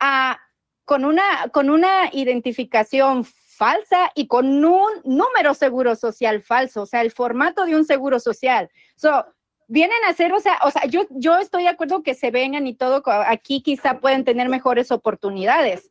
a, 0.00 0.40
con, 0.84 1.04
una, 1.04 1.22
con 1.52 1.70
una 1.70 2.10
identificación 2.12 3.24
falsa 3.54 4.10
y 4.14 4.26
con 4.26 4.64
un 4.64 4.90
número 5.04 5.54
seguro 5.54 5.96
social 5.96 6.42
falso, 6.42 6.82
o 6.82 6.86
sea, 6.86 7.02
el 7.02 7.10
formato 7.10 7.64
de 7.64 7.76
un 7.76 7.84
seguro 7.84 8.18
social. 8.20 8.70
So, 8.96 9.24
vienen 9.68 9.96
a 10.06 10.10
hacer, 10.10 10.32
o 10.32 10.40
sea, 10.40 10.58
o 10.64 10.70
sea, 10.70 10.84
yo, 10.86 11.06
yo 11.10 11.38
estoy 11.38 11.64
de 11.64 11.70
acuerdo 11.70 12.02
que 12.02 12.14
se 12.14 12.30
vengan 12.30 12.66
y 12.66 12.74
todo, 12.74 13.02
aquí 13.26 13.62
quizá 13.62 14.00
pueden 14.00 14.24
tener 14.24 14.48
mejores 14.48 14.90
oportunidades, 14.90 15.90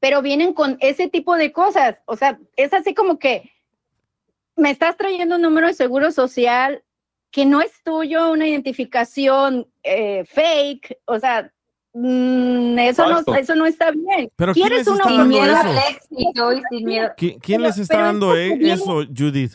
pero 0.00 0.22
vienen 0.22 0.52
con 0.52 0.76
ese 0.80 1.08
tipo 1.08 1.36
de 1.36 1.52
cosas, 1.52 2.02
o 2.06 2.16
sea, 2.16 2.38
es 2.56 2.72
así 2.72 2.94
como 2.94 3.18
que 3.18 3.50
me 4.56 4.70
estás 4.70 4.96
trayendo 4.96 5.36
un 5.36 5.42
número 5.42 5.66
de 5.66 5.74
seguro 5.74 6.10
social 6.10 6.82
que 7.30 7.44
no 7.44 7.60
es 7.60 7.82
tuyo, 7.82 8.30
una 8.30 8.46
identificación 8.46 9.70
eh, 9.82 10.24
fake, 10.24 10.98
o 11.04 11.18
sea, 11.18 11.52
mm, 11.96 12.78
eso, 12.78 13.06
no, 13.08 13.34
eso 13.36 13.54
no 13.54 13.66
está 13.66 13.90
bien. 13.90 14.30
Pero 14.36 14.52
¿quién 14.52 14.68
¿Quieres 14.68 14.86
les 14.86 14.88
una 14.88 14.96
está 14.98 15.08
Sin 15.08 15.18
dando 15.18 15.34
miedo 15.34 15.44
eso? 15.56 15.68
al 15.68 15.78
éxito 15.94 16.52
y 16.52 16.62
sin 16.70 16.86
miedo. 16.86 17.08
¿Qui- 17.16 17.38
¿Quién 17.40 17.58
Pero- 17.60 17.68
les 17.68 17.78
está 17.78 17.98
dando 18.00 18.36
eh, 18.36 18.56
viene- 18.56 18.72
eso, 18.74 19.02
Judith? 19.16 19.52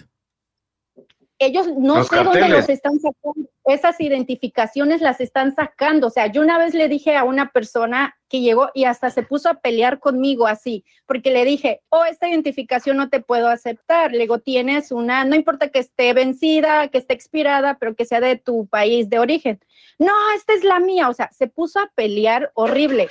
Ellos 1.45 1.67
no 1.77 1.97
Los 1.97 2.07
sé 2.07 2.23
dónde 2.23 2.49
los 2.49 2.69
están 2.69 2.99
sacando, 2.99 3.49
esas 3.65 3.99
identificaciones 3.99 5.01
las 5.01 5.19
están 5.21 5.55
sacando. 5.55 6.07
O 6.07 6.09
sea, 6.09 6.27
yo 6.27 6.41
una 6.41 6.57
vez 6.57 6.73
le 6.73 6.87
dije 6.87 7.15
a 7.15 7.23
una 7.23 7.51
persona 7.51 8.15
que 8.29 8.41
llegó 8.41 8.69
y 8.73 8.85
hasta 8.85 9.09
se 9.09 9.23
puso 9.23 9.49
a 9.49 9.55
pelear 9.55 9.99
conmigo 9.99 10.47
así, 10.47 10.85
porque 11.05 11.31
le 11.31 11.43
dije, 11.43 11.81
oh, 11.89 12.05
esta 12.05 12.29
identificación 12.29 12.97
no 12.97 13.09
te 13.09 13.19
puedo 13.19 13.49
aceptar. 13.49 14.11
Le 14.11 14.19
digo, 14.19 14.39
tienes 14.39 14.91
una, 14.91 15.25
no 15.25 15.35
importa 15.35 15.69
que 15.69 15.79
esté 15.79 16.13
vencida, 16.13 16.87
que 16.87 16.97
esté 16.97 17.13
expirada, 17.13 17.77
pero 17.79 17.95
que 17.95 18.05
sea 18.05 18.21
de 18.21 18.37
tu 18.37 18.67
país 18.67 19.09
de 19.09 19.19
origen. 19.19 19.59
No, 19.99 20.13
esta 20.35 20.53
es 20.53 20.63
la 20.63 20.79
mía. 20.79 21.09
O 21.09 21.13
sea, 21.13 21.29
se 21.31 21.47
puso 21.47 21.79
a 21.79 21.91
pelear 21.93 22.51
horrible. 22.55 23.09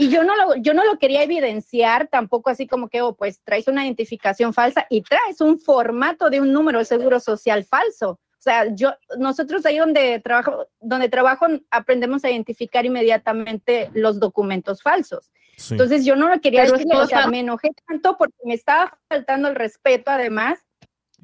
Y 0.00 0.08
yo 0.08 0.24
no 0.24 0.34
lo, 0.34 0.56
yo 0.56 0.72
no 0.72 0.82
lo 0.82 0.98
quería 0.98 1.22
evidenciar 1.22 2.08
tampoco 2.08 2.48
así 2.48 2.66
como 2.66 2.88
que, 2.88 3.02
oh, 3.02 3.14
pues 3.14 3.42
traes 3.44 3.68
una 3.68 3.84
identificación 3.84 4.54
falsa 4.54 4.86
y 4.88 5.02
traes 5.02 5.42
un 5.42 5.58
formato 5.58 6.30
de 6.30 6.40
un 6.40 6.54
número 6.54 6.78
de 6.78 6.86
seguro 6.86 7.20
social 7.20 7.64
falso. 7.64 8.12
O 8.12 8.42
sea, 8.42 8.74
yo, 8.74 8.94
nosotros 9.18 9.66
ahí 9.66 9.76
donde 9.76 10.18
trabajo, 10.20 10.68
donde 10.80 11.10
trabajo 11.10 11.44
aprendemos 11.70 12.24
a 12.24 12.30
identificar 12.30 12.86
inmediatamente 12.86 13.90
los 13.92 14.18
documentos 14.18 14.80
falsos. 14.80 15.30
Sí. 15.58 15.74
Entonces 15.74 16.06
yo 16.06 16.16
no 16.16 16.30
lo 16.30 16.40
quería 16.40 16.62
o 16.62 16.66
sea, 16.68 17.02
está- 17.02 17.26
me 17.26 17.40
enojé 17.40 17.68
tanto 17.86 18.16
porque 18.16 18.38
me 18.46 18.54
estaba 18.54 18.98
faltando 19.06 19.48
el 19.48 19.54
respeto 19.54 20.10
además 20.10 20.60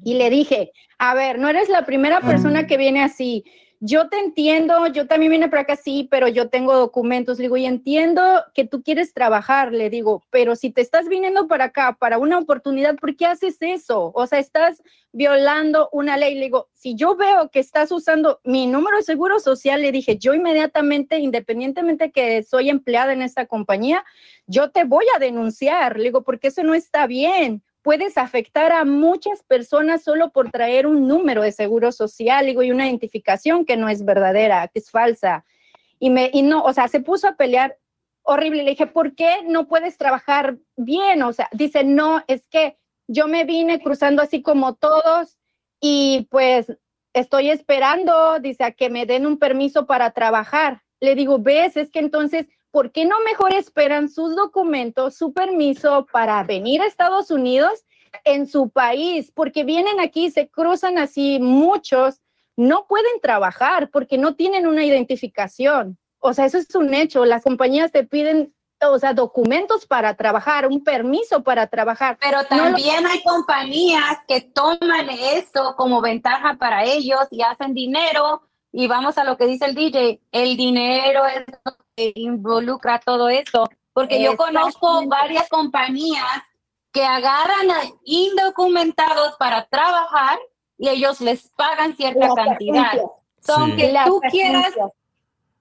y 0.03 0.13
le 0.13 0.29
dije, 0.29 0.71
a 0.99 1.15
ver, 1.15 1.39
no 1.39 1.49
eres 1.49 1.67
la 1.69 1.83
primera 1.83 2.21
persona 2.21 2.67
que 2.67 2.77
viene 2.77 3.01
así. 3.03 3.43
Yo 3.79 4.09
te 4.09 4.17
entiendo, 4.17 4.87
yo 4.87 5.05
también 5.05 5.31
vine 5.31 5.49
para 5.49 5.61
acá 5.61 5.75
sí, 5.75 6.07
pero 6.09 6.27
yo 6.27 6.49
tengo 6.49 6.73
documentos. 6.73 7.37
Le 7.37 7.43
digo, 7.43 7.57
y 7.57 7.65
entiendo 7.67 8.21
que 8.55 8.65
tú 8.65 8.81
quieres 8.81 9.13
trabajar, 9.13 9.71
le 9.71 9.91
digo, 9.91 10.23
pero 10.31 10.55
si 10.55 10.71
te 10.71 10.81
estás 10.81 11.07
viniendo 11.07 11.47
para 11.47 11.65
acá 11.65 11.95
para 11.99 12.17
una 12.17 12.39
oportunidad, 12.39 12.95
¿por 12.95 13.15
qué 13.15 13.27
haces 13.27 13.57
eso? 13.61 14.11
O 14.15 14.25
sea, 14.25 14.39
estás 14.39 14.81
violando 15.11 15.89
una 15.91 16.17
ley. 16.17 16.33
Le 16.33 16.45
digo, 16.45 16.69
si 16.73 16.95
yo 16.95 17.15
veo 17.15 17.51
que 17.51 17.59
estás 17.59 17.91
usando 17.91 18.39
mi 18.43 18.65
número 18.65 18.97
de 18.97 19.03
seguro 19.03 19.39
social, 19.39 19.79
le 19.83 19.91
dije, 19.91 20.17
yo 20.17 20.33
inmediatamente, 20.33 21.19
independientemente 21.19 22.11
que 22.11 22.41
soy 22.41 22.71
empleada 22.71 23.13
en 23.13 23.21
esta 23.21 23.45
compañía, 23.45 24.03
yo 24.47 24.71
te 24.71 24.85
voy 24.85 25.05
a 25.15 25.19
denunciar. 25.19 25.97
Le 25.97 26.05
digo, 26.05 26.23
porque 26.23 26.47
eso 26.47 26.63
no 26.63 26.73
está 26.73 27.05
bien 27.05 27.61
puedes 27.87 28.17
afectar 28.17 28.73
a 28.73 28.83
muchas 28.83 29.43
personas 29.43 30.03
solo 30.03 30.31
por 30.31 30.51
traer 30.51 30.87
un 30.87 31.07
número 31.07 31.41
de 31.41 31.53
seguro 31.53 31.93
social 31.93 32.49
y 32.49 32.69
una 32.69 32.85
identificación 32.85 33.63
que 33.63 33.77
no 33.77 33.87
es 33.87 34.03
verdadera, 34.03 34.67
que 34.67 34.79
es 34.79 34.91
falsa. 34.91 35.45
Y, 35.97 36.11
y 36.37 36.41
no, 36.41 36.65
o 36.65 36.73
sea, 36.73 36.89
se 36.89 36.99
puso 36.99 37.29
a 37.29 37.37
pelear 37.37 37.77
horrible. 38.23 38.63
Le 38.63 38.71
dije, 38.71 38.87
¿por 38.87 39.15
qué 39.15 39.37
no 39.45 39.69
puedes 39.69 39.97
trabajar 39.97 40.57
bien? 40.75 41.23
O 41.23 41.31
sea, 41.31 41.47
dice, 41.53 41.85
no, 41.85 42.25
es 42.27 42.45
que 42.47 42.77
yo 43.07 43.29
me 43.29 43.45
vine 43.45 43.79
cruzando 43.79 44.21
así 44.21 44.41
como 44.41 44.75
todos 44.75 45.37
y 45.79 46.27
pues 46.29 46.67
estoy 47.13 47.51
esperando, 47.51 48.41
dice, 48.41 48.65
a 48.65 48.71
que 48.71 48.89
me 48.89 49.05
den 49.05 49.25
un 49.25 49.39
permiso 49.39 49.85
para 49.85 50.11
trabajar. 50.11 50.81
Le 50.99 51.15
digo, 51.15 51.39
ves, 51.39 51.77
es 51.77 51.89
que 51.89 51.99
entonces 51.99 52.47
¿por 52.77 52.91
qué 52.91 53.05
no 53.05 53.15
mejor 53.21 53.55
esperan 53.55 54.07
sus 54.07 54.35
documentos, 54.35 55.15
su 55.15 55.33
permiso 55.33 56.05
para 56.11 56.43
venir 56.43 56.79
a 56.79 56.85
Estados 56.85 57.31
Unidos 57.31 57.83
en 58.23 58.45
su 58.45 58.69
país? 58.69 59.31
Porque 59.33 59.63
vienen 59.63 59.99
aquí, 59.99 60.29
se 60.29 60.47
cruzan 60.47 60.99
así 60.99 61.39
muchos, 61.39 62.21
no 62.55 62.85
pueden 62.85 63.19
trabajar 63.19 63.89
porque 63.89 64.19
no 64.19 64.35
tienen 64.35 64.67
una 64.67 64.85
identificación. 64.85 65.97
O 66.19 66.35
sea, 66.35 66.45
eso 66.45 66.59
es 66.59 66.75
un 66.75 66.93
hecho. 66.93 67.25
Las 67.25 67.41
compañías 67.43 67.91
te 67.91 68.03
piden, 68.03 68.53
o 68.79 68.99
sea, 68.99 69.15
documentos 69.15 69.87
para 69.87 70.13
trabajar, 70.15 70.67
un 70.67 70.83
permiso 70.83 71.41
para 71.41 71.65
trabajar. 71.65 72.19
Pero 72.21 72.41
No 72.51 72.57
lo- 72.57 72.63
también 72.75 73.07
hay 73.07 73.23
compañías 73.23 74.19
que 74.27 74.41
toman 74.41 75.09
eso 75.09 75.73
como 75.77 75.99
ventaja 75.99 76.57
para 76.59 76.83
ellos 76.83 77.21
y 77.31 77.41
hacen 77.41 77.73
dinero. 77.73 78.43
Y 78.71 78.85
vamos 78.85 79.17
a 79.17 79.23
lo 79.23 79.35
que 79.35 79.47
dice 79.47 79.65
el 79.65 79.73
DJ, 79.73 80.19
el 80.31 80.55
dinero 80.57 81.25
es 81.25 81.43
lo 81.65 81.71
involucra 82.15 82.99
todo 82.99 83.29
esto. 83.29 83.69
Porque 83.93 84.21
yo 84.21 84.37
conozco 84.37 85.07
varias 85.07 85.49
compañías 85.49 86.43
que 86.91 87.03
agarran 87.03 87.71
a 87.71 87.81
indocumentados 88.03 89.35
para 89.37 89.65
trabajar 89.65 90.37
y 90.77 90.89
ellos 90.89 91.19
les 91.21 91.49
pagan 91.49 91.95
cierta 91.95 92.27
cantidad. 92.35 92.85
agencias. 92.85 93.11
So, 93.41 93.55
Sí. 93.55 93.61
Aunque 93.61 93.91
Las 93.91 94.05
tú 94.05 94.19
quieras 94.29 94.73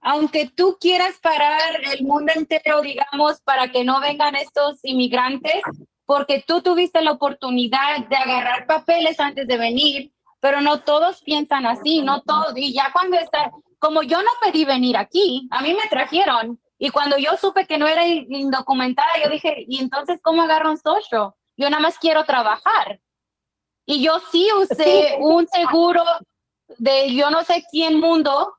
aunque 0.00 0.48
tú 0.48 0.76
quieras 0.80 1.16
parar 1.20 1.80
el 1.92 2.04
mundo 2.04 2.32
entero, 2.32 2.80
digamos, 2.80 3.40
para 3.40 3.72
que 3.72 3.82
no 3.82 4.00
vengan 4.00 4.36
estos 4.36 4.78
inmigrantes, 4.84 5.62
porque 6.04 6.44
tú 6.46 6.62
tuviste 6.62 7.02
la 7.02 7.10
oportunidad 7.10 8.06
de 8.08 8.14
agarrar 8.14 8.66
papeles 8.66 9.18
antes 9.18 9.48
de 9.48 9.56
venir, 9.56 10.12
pero 10.38 10.60
no 10.60 10.80
todos 10.80 11.22
piensan 11.22 11.66
así, 11.66 12.02
no 12.02 12.22
todos. 12.22 12.52
Y 12.54 12.72
ya 12.72 12.92
cuando 12.92 13.16
está, 13.16 13.50
como 13.86 14.02
yo 14.02 14.20
no 14.22 14.30
pedí 14.42 14.64
venir 14.64 14.96
aquí, 14.96 15.48
a 15.50 15.62
mí 15.62 15.72
me 15.74 15.88
trajeron. 15.88 16.60
Y 16.78 16.90
cuando 16.90 17.16
yo 17.18 17.36
supe 17.36 17.66
que 17.66 17.78
no 17.78 17.86
era 17.86 18.06
in- 18.06 18.26
indocumentada, 18.34 19.08
yo 19.22 19.30
dije, 19.30 19.64
¿y 19.68 19.78
entonces 19.80 20.20
cómo 20.22 20.42
agarro 20.42 20.70
un 20.70 20.76
social? 20.78 21.32
Yo 21.56 21.70
nada 21.70 21.80
más 21.80 21.98
quiero 21.98 22.24
trabajar. 22.24 23.00
Y 23.86 24.02
yo 24.02 24.18
sí 24.32 24.48
usé 24.60 24.84
Sí. 24.84 25.14
un 25.20 25.46
seguro 25.48 26.02
de 26.78 27.14
yo 27.14 27.30
no 27.30 27.44
sé 27.44 27.64
quién 27.70 28.00
mundo 28.00 28.54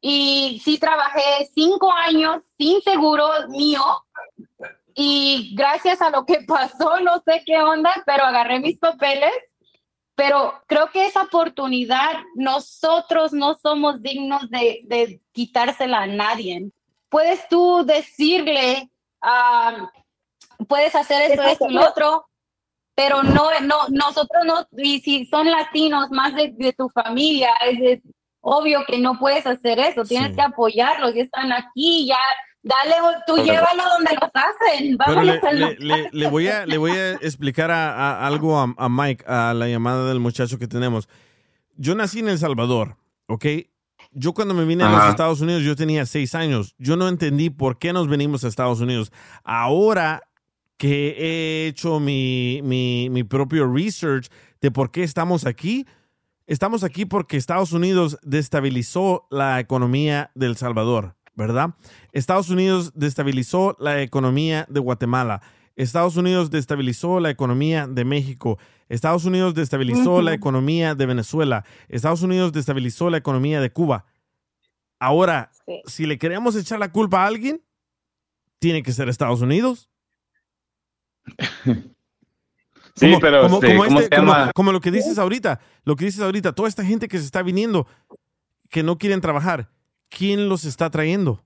y 0.00 0.60
sí 0.64 0.78
trabajé 0.78 1.48
cinco 1.54 1.92
años 1.92 2.42
sin 2.58 2.80
seguro 2.82 3.28
mío 3.48 3.84
y 4.94 5.54
gracias 5.54 6.00
a 6.02 6.10
lo 6.10 6.24
que 6.24 6.40
pasó, 6.48 6.98
no 7.00 7.22
sé 7.24 7.42
qué 7.46 7.58
onda, 7.62 7.92
pero 8.06 8.24
agarré 8.24 8.58
mis 8.60 8.78
papeles. 8.78 9.32
Pero 10.14 10.60
creo 10.66 10.90
que 10.90 11.06
esa 11.06 11.22
oportunidad 11.22 12.12
nosotros 12.34 13.32
no 13.32 13.54
somos 13.54 14.02
dignos 14.02 14.48
de, 14.50 14.82
de 14.84 15.20
quitársela 15.32 16.02
a 16.02 16.06
nadie. 16.06 16.70
Puedes 17.08 17.48
tú 17.48 17.84
decirle, 17.84 18.90
puedes 20.68 20.94
hacer 20.94 21.30
esto, 21.30 21.42
esto 21.42 21.66
y 21.68 21.72
lo 21.74 21.88
otro, 21.88 22.28
pero 22.94 23.22
no, 23.22 23.48
no, 23.62 23.88
nosotros 23.88 24.44
no, 24.44 24.66
y 24.76 25.00
si 25.00 25.24
son 25.26 25.50
latinos 25.50 26.10
más 26.10 26.34
de, 26.34 26.52
de 26.52 26.72
tu 26.72 26.88
familia, 26.90 27.50
es, 27.64 27.80
es 27.80 28.00
obvio 28.40 28.84
que 28.86 28.98
no 28.98 29.18
puedes 29.18 29.46
hacer 29.46 29.78
eso, 29.78 30.04
tienes 30.04 30.30
Sí. 30.30 30.36
que 30.36 30.42
apoyarlos, 30.42 31.14
ya 31.14 31.22
están 31.22 31.52
aquí, 31.52 32.06
ya, 32.06 32.18
dale, 32.62 32.94
tú 33.26 33.34
Pero- 33.36 33.44
llévalo 33.46 33.82
donde 33.96 34.12
los 34.20 34.30
hacen, 34.34 34.96
vámonos 34.96 35.24
le, 35.24 35.40
al 35.48 35.58
le- 35.58 35.76
le- 35.78 36.10
le 36.12 36.26
voy 36.28 36.48
a, 36.48 36.66
le 36.66 36.78
voy 36.78 36.92
a 36.92 37.12
explicar 37.14 37.70
a, 37.70 37.92
a- 37.92 38.26
algo 38.26 38.58
a, 38.58 38.74
a 38.76 38.88
Mike, 38.88 39.24
a 39.26 39.52
la 39.54 39.68
llamada 39.68 40.08
del 40.08 40.20
muchacho 40.20 40.58
que 40.58 40.68
tenemos. 40.68 41.08
Yo 41.76 41.94
nací 41.94 42.20
en 42.20 42.28
El 42.28 42.38
Salvador, 42.38 42.96
¿ok? 43.26 43.44
Yo 44.12 44.34
cuando 44.34 44.52
me 44.54 44.64
vine 44.64 44.84
a 44.84 44.90
los. 44.90 45.08
Estados 45.08 45.40
Unidos, 45.40 45.62
yo 45.62 45.74
tenía 45.74 46.04
seis 46.04 46.34
años. 46.34 46.74
Yo 46.78 46.96
no 46.96 47.08
entendí 47.08 47.48
por 47.50 47.78
qué 47.78 47.92
nos 47.94 48.08
venimos 48.08 48.44
a 48.44 48.48
Estados 48.48 48.80
Unidos. 48.80 49.10
Ahora 49.42 50.22
que 50.76 51.14
he 51.18 51.66
hecho 51.68 51.98
mi, 52.00 52.60
mi, 52.62 53.08
mi 53.10 53.22
propio 53.24 53.72
research 53.72 54.26
de 54.60 54.70
por 54.70 54.90
qué 54.90 55.02
estamos 55.04 55.46
aquí, 55.46 55.86
estamos 56.46 56.84
aquí 56.84 57.06
porque 57.06 57.36
Estados 57.36 57.72
Unidos 57.72 58.18
destabilizó 58.22 59.26
la 59.30 59.60
economía 59.60 60.30
de 60.34 60.46
El 60.46 60.56
Salvador, 60.56 61.14
¿verdad? 61.34 61.70
Estados 62.12 62.50
Unidos 62.50 62.92
destabilizó 62.94 63.76
la 63.80 64.02
economía 64.02 64.66
de 64.68 64.80
Guatemala. 64.80 65.42
Estados 65.76 66.16
Unidos 66.16 66.50
destabilizó 66.50 67.18
la 67.20 67.30
economía 67.30 67.86
de 67.86 68.04
México. 68.04 68.58
Estados 68.88 69.24
Unidos 69.24 69.54
destabilizó 69.54 70.20
la 70.20 70.34
economía 70.34 70.94
de 70.94 71.06
Venezuela. 71.06 71.64
Estados 71.88 72.20
Unidos 72.22 72.52
destabilizó 72.52 73.08
la 73.08 73.16
economía 73.16 73.60
de 73.60 73.72
Cuba. 73.72 74.04
Ahora, 74.98 75.50
si 75.86 76.04
le 76.06 76.18
queremos 76.18 76.54
echar 76.56 76.78
la 76.78 76.92
culpa 76.92 77.22
a 77.24 77.26
alguien, 77.26 77.62
tiene 78.58 78.82
que 78.82 78.92
ser 78.92 79.08
Estados 79.08 79.40
Unidos. 79.40 79.88
Sí, 82.94 83.06
Como- 83.06 83.20
pero 83.20 83.40
como, 83.44 83.54
este, 83.56 83.68
como 83.68 83.84
¿cómo 83.84 84.00
este- 84.00 84.14
se 84.14 84.20
como- 84.20 84.32
llama? 84.34 84.52
como 84.54 84.70
lo 84.72 84.80
que 84.82 84.90
dices 84.90 85.18
ahorita, 85.18 85.60
lo 85.84 85.96
que 85.96 86.04
dices 86.04 86.20
ahorita, 86.20 86.52
toda 86.52 86.68
esta 86.68 86.84
gente 86.84 87.08
que 87.08 87.16
se 87.18 87.24
está 87.24 87.42
viniendo, 87.42 87.86
que 88.68 88.82
no 88.82 88.98
quieren 88.98 89.22
trabajar, 89.22 89.70
¿quién 90.16 90.48
los 90.48 90.64
está 90.64 90.90
trayendo? 90.90 91.42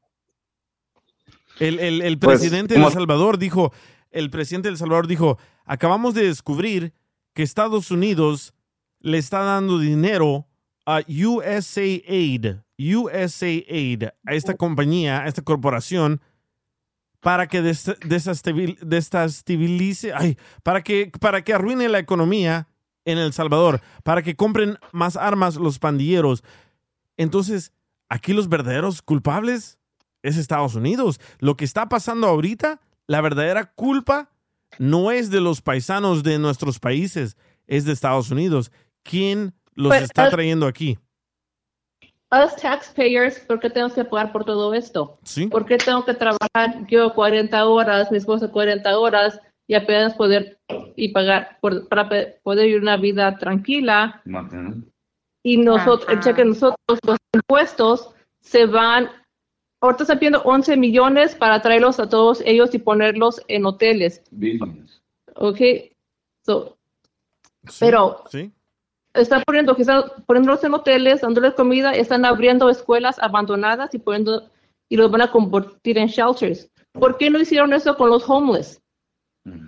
El, 1.59 1.79
el- 1.81 2.03
el 2.03 2.19
Pues, 2.19 2.39
presidente 2.41 2.75
de 2.75 2.81
¿cómo- 2.81 2.89
El 2.89 2.95
Salvador 2.95 3.39
dijo, 3.39 3.73
el 4.11 4.31
presidente 4.31 4.69
de 4.69 4.73
El 4.73 4.79
Salvador 4.79 5.07
dijo, 5.07 5.39
acabamos 5.65 6.15
de 6.15 6.25
descubrir 6.27 6.93
que 7.35 7.43
Estados 7.43 7.91
Unidos 7.91 8.55
le 9.01 9.19
está 9.19 9.41
dando 9.41 9.79
dinero 9.79 10.47
a 10.87 11.01
USAID, 11.09 12.57
USAID, 12.79 14.05
a 14.25 14.35
esta 14.35 14.55
compañía, 14.55 15.23
a 15.23 15.29
esta 15.29 15.43
corporación, 15.43 16.21
para 17.21 17.49
que 17.49 17.61
des- 17.63 17.97
desestabilice, 18.05 20.13
ay, 20.15 20.37
para 20.63 20.83
que, 20.83 21.11
para 21.21 21.43
que 21.43 21.55
arruine 21.55 21.89
la 21.89 21.99
economía 21.99 22.69
en 23.05 23.19
El 23.19 23.33
Salvador, 23.33 23.81
para 24.05 24.23
que 24.23 24.37
compren 24.37 24.79
más 24.93 25.17
armas 25.17 25.57
los 25.57 25.79
pandilleros. 25.79 26.45
Entonces, 27.17 27.73
aquí 28.09 28.33
los 28.33 28.49
verdaderos 28.49 29.03
culpables 29.03 29.79
es 30.23 30.37
Estados 30.37 30.75
Unidos. 30.75 31.21
Lo 31.39 31.57
que 31.57 31.65
está 31.65 31.89
pasando 31.89 32.27
ahorita, 32.27 32.81
la 33.07 33.21
verdadera 33.21 33.73
culpa 33.75 34.31
no 34.79 35.11
es 35.11 35.31
de 35.31 35.41
los 35.41 35.63
paisanos 35.63 36.23
de 36.23 36.39
nuestros 36.39 36.79
países, 36.81 37.37
es 37.67 37.85
de 37.85 37.93
Estados 37.93 38.31
Unidos. 38.31 38.73
¿Quién 39.05 39.55
los 39.75 39.89
Pues, 39.91 40.03
está 40.03 40.29
trayendo 40.31 40.67
aquí? 40.67 40.99
Us 42.33 42.57
taxpayers, 42.57 43.39
¿por 43.41 43.61
qué 43.61 43.71
tenemos 43.71 43.93
que 43.93 44.05
pagar 44.05 44.33
por 44.33 44.45
todo 44.45 44.75
esto? 44.75 45.19
Sí. 45.23 45.47
¿Por 45.47 45.65
qué 45.65 45.79
tengo 45.79 46.05
que 46.05 46.15
trabajar 46.15 46.85
yo 46.89 47.15
40 47.15 47.65
horas, 47.67 48.11
mi 48.11 48.19
esposa 48.19 48.49
40 48.51 48.99
horas 48.99 49.41
y 49.69 49.75
apenas 49.75 50.15
poder 50.15 50.59
y 50.97 51.09
pagar 51.13 51.59
por- 51.61 51.89
para 51.89 52.09
poder 52.43 52.67
vivir 52.67 52.83
una 52.83 52.97
vida 52.97 53.39
tranquila? 53.39 54.23
Y 55.47 55.59
nosotros, 55.59 56.11
el 56.11 56.19
cheque 56.19 56.43
de 56.43 56.49
nosotros, 56.49 56.99
los 57.07 57.19
impuestos 57.33 58.11
se 58.41 58.67
van, 58.67 59.09
ahorita 59.81 60.03
están 60.03 60.19
pidiendo 60.19 60.43
11 60.43 60.77
millones 60.77 61.37
para 61.37 61.63
traerlos 61.63 62.01
a 62.01 62.09
todos 62.09 62.43
ellos 62.45 62.75
y 62.75 62.81
ponerlos 62.81 63.41
en 63.47 63.65
hoteles. 63.65 64.25
¿Ok? 65.37 65.61
So, 66.45 66.77
pero 67.79 68.25
Sí. 68.29 68.51
están 69.15 69.45
poniendo, 69.47 69.77
que 69.77 69.83
están 69.83 70.03
poniéndolos 70.27 70.65
en 70.65 70.75
hoteles, 70.75 71.21
dándoles 71.21 71.55
comida, 71.55 71.95
están 71.95 72.25
abriendo 72.25 72.69
escuelas 72.69 73.17
abandonadas 73.21 73.95
y 73.95 74.01
poniendo, 74.01 74.51
y 74.89 74.97
los 74.97 75.13
van 75.13 75.23
a 75.23 75.31
convertir 75.31 75.97
en 75.97 76.09
shelters. 76.09 76.69
¿Por 76.91 77.19
qué 77.19 77.31
no 77.31 77.39
hicieron 77.39 77.73
eso 77.73 77.97
con 77.97 78.11
los 78.11 78.29
homeless? 78.29 78.83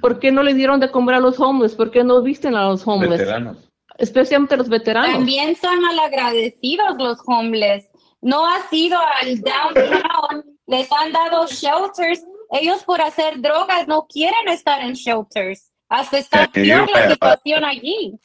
¿Por 0.00 0.18
qué 0.18 0.32
no 0.32 0.42
le 0.42 0.54
dieron 0.54 0.80
de 0.80 0.90
comer 0.90 1.14
a 1.14 1.20
los 1.20 1.38
homeless? 1.38 1.76
¿Por 1.76 1.92
qué 1.92 2.02
no 2.02 2.20
visten 2.20 2.56
a 2.56 2.64
los 2.68 2.84
homeless? 2.84 3.20
Veteranos. 3.20 3.67
Especialmente 3.98 4.56
los 4.56 4.68
veteranos. 4.68 5.12
También 5.12 5.56
son 5.56 5.80
malagradecidos 5.80 6.96
los 6.98 7.18
homeless. 7.26 7.84
No 8.20 8.46
ha 8.46 8.66
sido 8.68 8.98
al 9.20 9.40
downtown, 9.40 10.44
les 10.66 10.88
han 10.92 11.12
dado 11.12 11.46
shelters. 11.46 12.24
Ellos 12.50 12.82
por 12.84 13.00
hacer 13.00 13.40
drogas 13.40 13.86
no 13.86 14.06
quieren 14.06 14.48
estar 14.48 14.80
en 14.80 14.94
shelters. 14.94 15.70
Hasta 15.88 16.18
está 16.18 16.48
peor 16.50 16.88
la 16.90 17.10
situación 17.10 17.64
allí. 17.64 18.18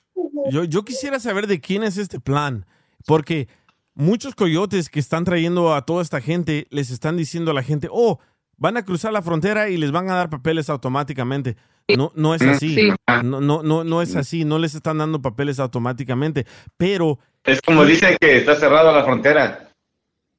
Yo, 0.49 0.63
yo 0.63 0.85
quisiera 0.85 1.19
saber 1.19 1.47
de 1.47 1.59
quién 1.59 1.83
es 1.83 1.97
este 1.97 2.19
plan, 2.19 2.65
porque 3.05 3.47
muchos 3.95 4.35
coyotes 4.35 4.89
que 4.89 4.99
están 4.99 5.25
trayendo 5.25 5.73
a 5.73 5.85
toda 5.85 6.01
esta 6.01 6.21
gente 6.21 6.67
les 6.69 6.91
están 6.91 7.17
diciendo 7.17 7.51
a 7.51 7.53
la 7.53 7.63
gente, 7.63 7.87
oh, 7.91 8.19
van 8.57 8.77
a 8.77 8.85
cruzar 8.85 9.11
la 9.11 9.21
frontera 9.21 9.69
y 9.69 9.77
les 9.77 9.91
van 9.91 10.09
a 10.09 10.15
dar 10.15 10.29
papeles 10.29 10.69
automáticamente. 10.69 11.57
No, 11.87 12.11
no 12.15 12.33
es 12.33 12.41
así. 12.41 12.75
Sí. 12.75 12.89
No, 13.23 13.41
no, 13.41 13.63
no, 13.63 13.83
no 13.83 14.01
es 14.01 14.15
así. 14.15 14.45
No 14.45 14.57
les 14.59 14.75
están 14.75 14.97
dando 14.99 15.21
papeles 15.21 15.59
automáticamente. 15.59 16.45
Pero 16.77 17.19
Es 17.43 17.61
como 17.61 17.85
dicen 17.85 18.17
que 18.19 18.37
está 18.37 18.55
cerrada 18.55 18.91
la 18.91 19.03
frontera. 19.03 19.69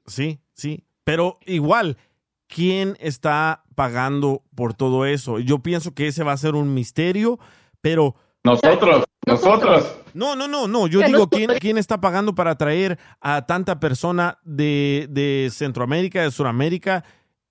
Sí, 0.07 0.39
sí. 0.55 0.85
Pero 1.05 1.39
igual, 1.45 1.99
¿quién 2.47 2.97
está 3.01 3.65
pagando 3.75 4.43
por 4.55 4.75
todo 4.75 5.05
eso? 5.07 5.39
Yo 5.39 5.59
pienso 5.59 5.95
que 5.95 6.09
ese 6.09 6.25
va 6.25 6.33
a 6.33 6.37
ser 6.39 6.55
un 6.55 6.73
misterio, 6.75 7.39
pero... 7.81 8.15
Nosotros, 8.43 9.05
nosotros. 9.27 9.97
No, 10.13 10.37
no, 10.37 10.49
no, 10.49 10.69
no. 10.69 10.87
Yo 10.87 11.01
digo, 11.01 11.29
¿quién, 11.29 11.51
quién 11.61 11.79
está 11.79 12.01
pagando 12.01 12.35
para 12.35 12.57
traer 12.57 12.99
a 13.21 13.47
tanta 13.47 13.81
persona 13.81 14.39
de, 14.45 15.07
de 15.11 15.49
Centroamérica, 15.51 16.23
de 16.23 16.31
Sudamérica, 16.31 17.05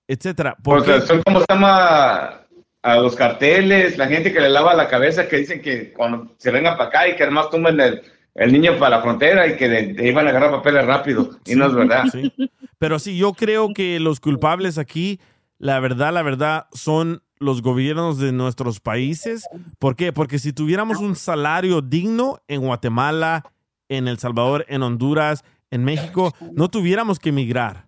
etcétera? 0.06 0.56
Porque 0.62 0.92
Porque 0.92 1.06
son 1.06 1.22
como 1.22 1.40
se 1.40 1.46
llama 1.48 2.43
a 2.84 2.98
los 2.98 3.16
carteles, 3.16 3.96
la 3.96 4.06
gente 4.06 4.30
que 4.30 4.40
le 4.40 4.50
lava 4.50 4.74
la 4.74 4.88
cabeza, 4.88 5.26
que 5.26 5.38
dicen 5.38 5.62
que 5.62 5.90
cuando 5.94 6.34
se 6.36 6.50
vengan 6.50 6.76
para 6.76 6.90
acá 6.90 7.08
y 7.08 7.16
que 7.16 7.22
además 7.22 7.48
tumben 7.50 7.80
el, 7.80 8.02
el 8.34 8.52
niño 8.52 8.78
para 8.78 8.98
la 8.98 9.02
frontera 9.02 9.46
y 9.46 9.56
que 9.56 9.70
de, 9.70 9.94
de 9.94 10.12
van 10.12 10.26
a 10.26 10.30
agarrar 10.30 10.50
papeles 10.50 10.84
rápido. 10.84 11.30
Y 11.46 11.54
no 11.54 11.66
es 11.66 11.74
verdad. 11.74 12.04
Sí. 12.12 12.30
Pero 12.78 12.98
sí, 12.98 13.16
yo 13.16 13.32
creo 13.32 13.72
que 13.72 13.98
los 14.00 14.20
culpables 14.20 14.76
aquí, 14.76 15.18
la 15.58 15.80
verdad, 15.80 16.12
la 16.12 16.20
verdad, 16.20 16.66
son 16.72 17.22
los 17.38 17.62
gobiernos 17.62 18.18
de 18.18 18.32
nuestros 18.32 18.80
países. 18.80 19.48
¿Por 19.78 19.96
qué? 19.96 20.12
Porque 20.12 20.38
si 20.38 20.52
tuviéramos 20.52 20.98
un 20.98 21.16
salario 21.16 21.80
digno 21.80 22.42
en 22.48 22.60
Guatemala, 22.60 23.44
en 23.88 24.08
El 24.08 24.18
Salvador, 24.18 24.66
en 24.68 24.82
Honduras, 24.82 25.42
en 25.70 25.84
México, 25.84 26.34
no 26.52 26.68
tuviéramos 26.68 27.18
que 27.18 27.30
emigrar. 27.30 27.86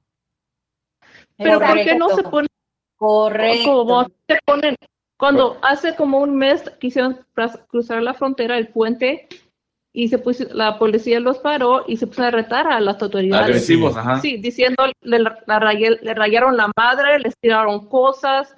Pero 1.36 1.60
¿por 1.60 1.74
qué 1.84 1.94
no 1.96 2.08
se 2.16 2.22
ponen 2.22 2.45
Correcto. 2.98 3.64
como 3.84 4.04
se 4.28 4.38
ponen 4.44 4.76
cuando 5.18 5.56
hace 5.62 5.94
como 5.94 6.18
un 6.20 6.36
mes 6.36 6.62
quisieron 6.78 7.18
cruzar 7.68 8.02
la 8.02 8.12
frontera, 8.14 8.58
el 8.58 8.68
puente, 8.68 9.28
y 9.94 10.08
se 10.08 10.18
puso, 10.18 10.44
la 10.52 10.78
policía 10.78 11.20
los 11.20 11.38
paró 11.38 11.84
y 11.88 11.96
se 11.96 12.06
puso 12.06 12.22
a 12.22 12.30
retar 12.30 12.66
a 12.70 12.80
las 12.80 13.00
autoridades. 13.02 13.46
Agresivos, 13.46 13.96
ajá. 13.96 14.20
Sí, 14.20 14.36
diciendo, 14.36 14.84
le, 15.00 15.18
le 15.20 16.14
rayaron 16.14 16.54
la 16.58 16.70
madre, 16.76 17.18
les 17.18 17.34
tiraron 17.40 17.88
cosas 17.88 18.52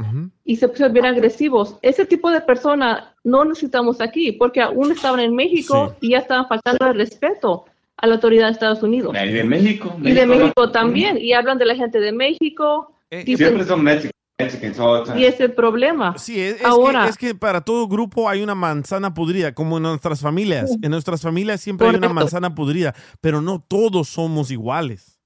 y 0.44 0.56
se 0.56 0.66
pusieron 0.66 0.92
bien 0.92 1.06
agresivos. 1.06 1.76
Ese 1.82 2.06
tipo 2.06 2.28
de 2.32 2.40
persona 2.40 3.14
no 3.22 3.44
necesitamos 3.44 4.00
aquí, 4.00 4.32
porque 4.32 4.60
aún 4.60 4.90
estaban 4.90 5.20
en 5.20 5.36
México 5.36 5.94
y 6.00 6.10
ya 6.10 6.18
estaban 6.18 6.48
faltando 6.48 6.88
el 6.88 6.94
respeto 6.96 7.66
a 7.98 8.06
la 8.08 8.14
autoridad 8.14 8.46
de 8.46 8.52
Estados 8.54 8.82
Unidos. 8.82 9.14
Y 9.24 9.28
de 9.32 9.44
México. 9.44 9.94
Y 10.02 10.10
de 10.10 10.26
¿no? 10.26 10.34
México 10.34 10.72
también, 10.72 11.18
y 11.18 11.34
hablan 11.34 11.58
de 11.58 11.66
la 11.66 11.76
gente 11.76 12.00
de 12.00 12.10
México. 12.10 12.92
dicen- 13.12 13.36
Siempre 13.36 13.64
son 13.64 13.84
Mexicans. 13.84 14.12
Time. 14.38 15.20
y 15.20 15.24
es 15.24 15.40
el 15.40 15.52
problema. 15.52 16.16
Sí, 16.16 16.40
es, 16.40 16.60
es 16.60 16.64
Ahora, 16.64 17.04
que, 17.04 17.10
es 17.10 17.18
que 17.18 17.34
para 17.34 17.60
todo 17.60 17.88
grupo 17.88 18.28
hay 18.28 18.40
una 18.40 18.54
manzana 18.54 19.12
podrida, 19.12 19.52
como 19.52 19.78
en 19.78 19.82
nuestras 19.82 20.20
familias. 20.20 20.70
En 20.80 20.92
nuestras 20.92 21.22
familias 21.22 21.60
siempre 21.60 21.88
hay 21.88 21.96
una 21.96 22.08
manzana 22.10 22.54
podrida, 22.54 22.94
pero 23.20 23.40
no 23.42 23.60
todos 23.66 24.08
somos 24.08 24.52
iguales. 24.52 25.18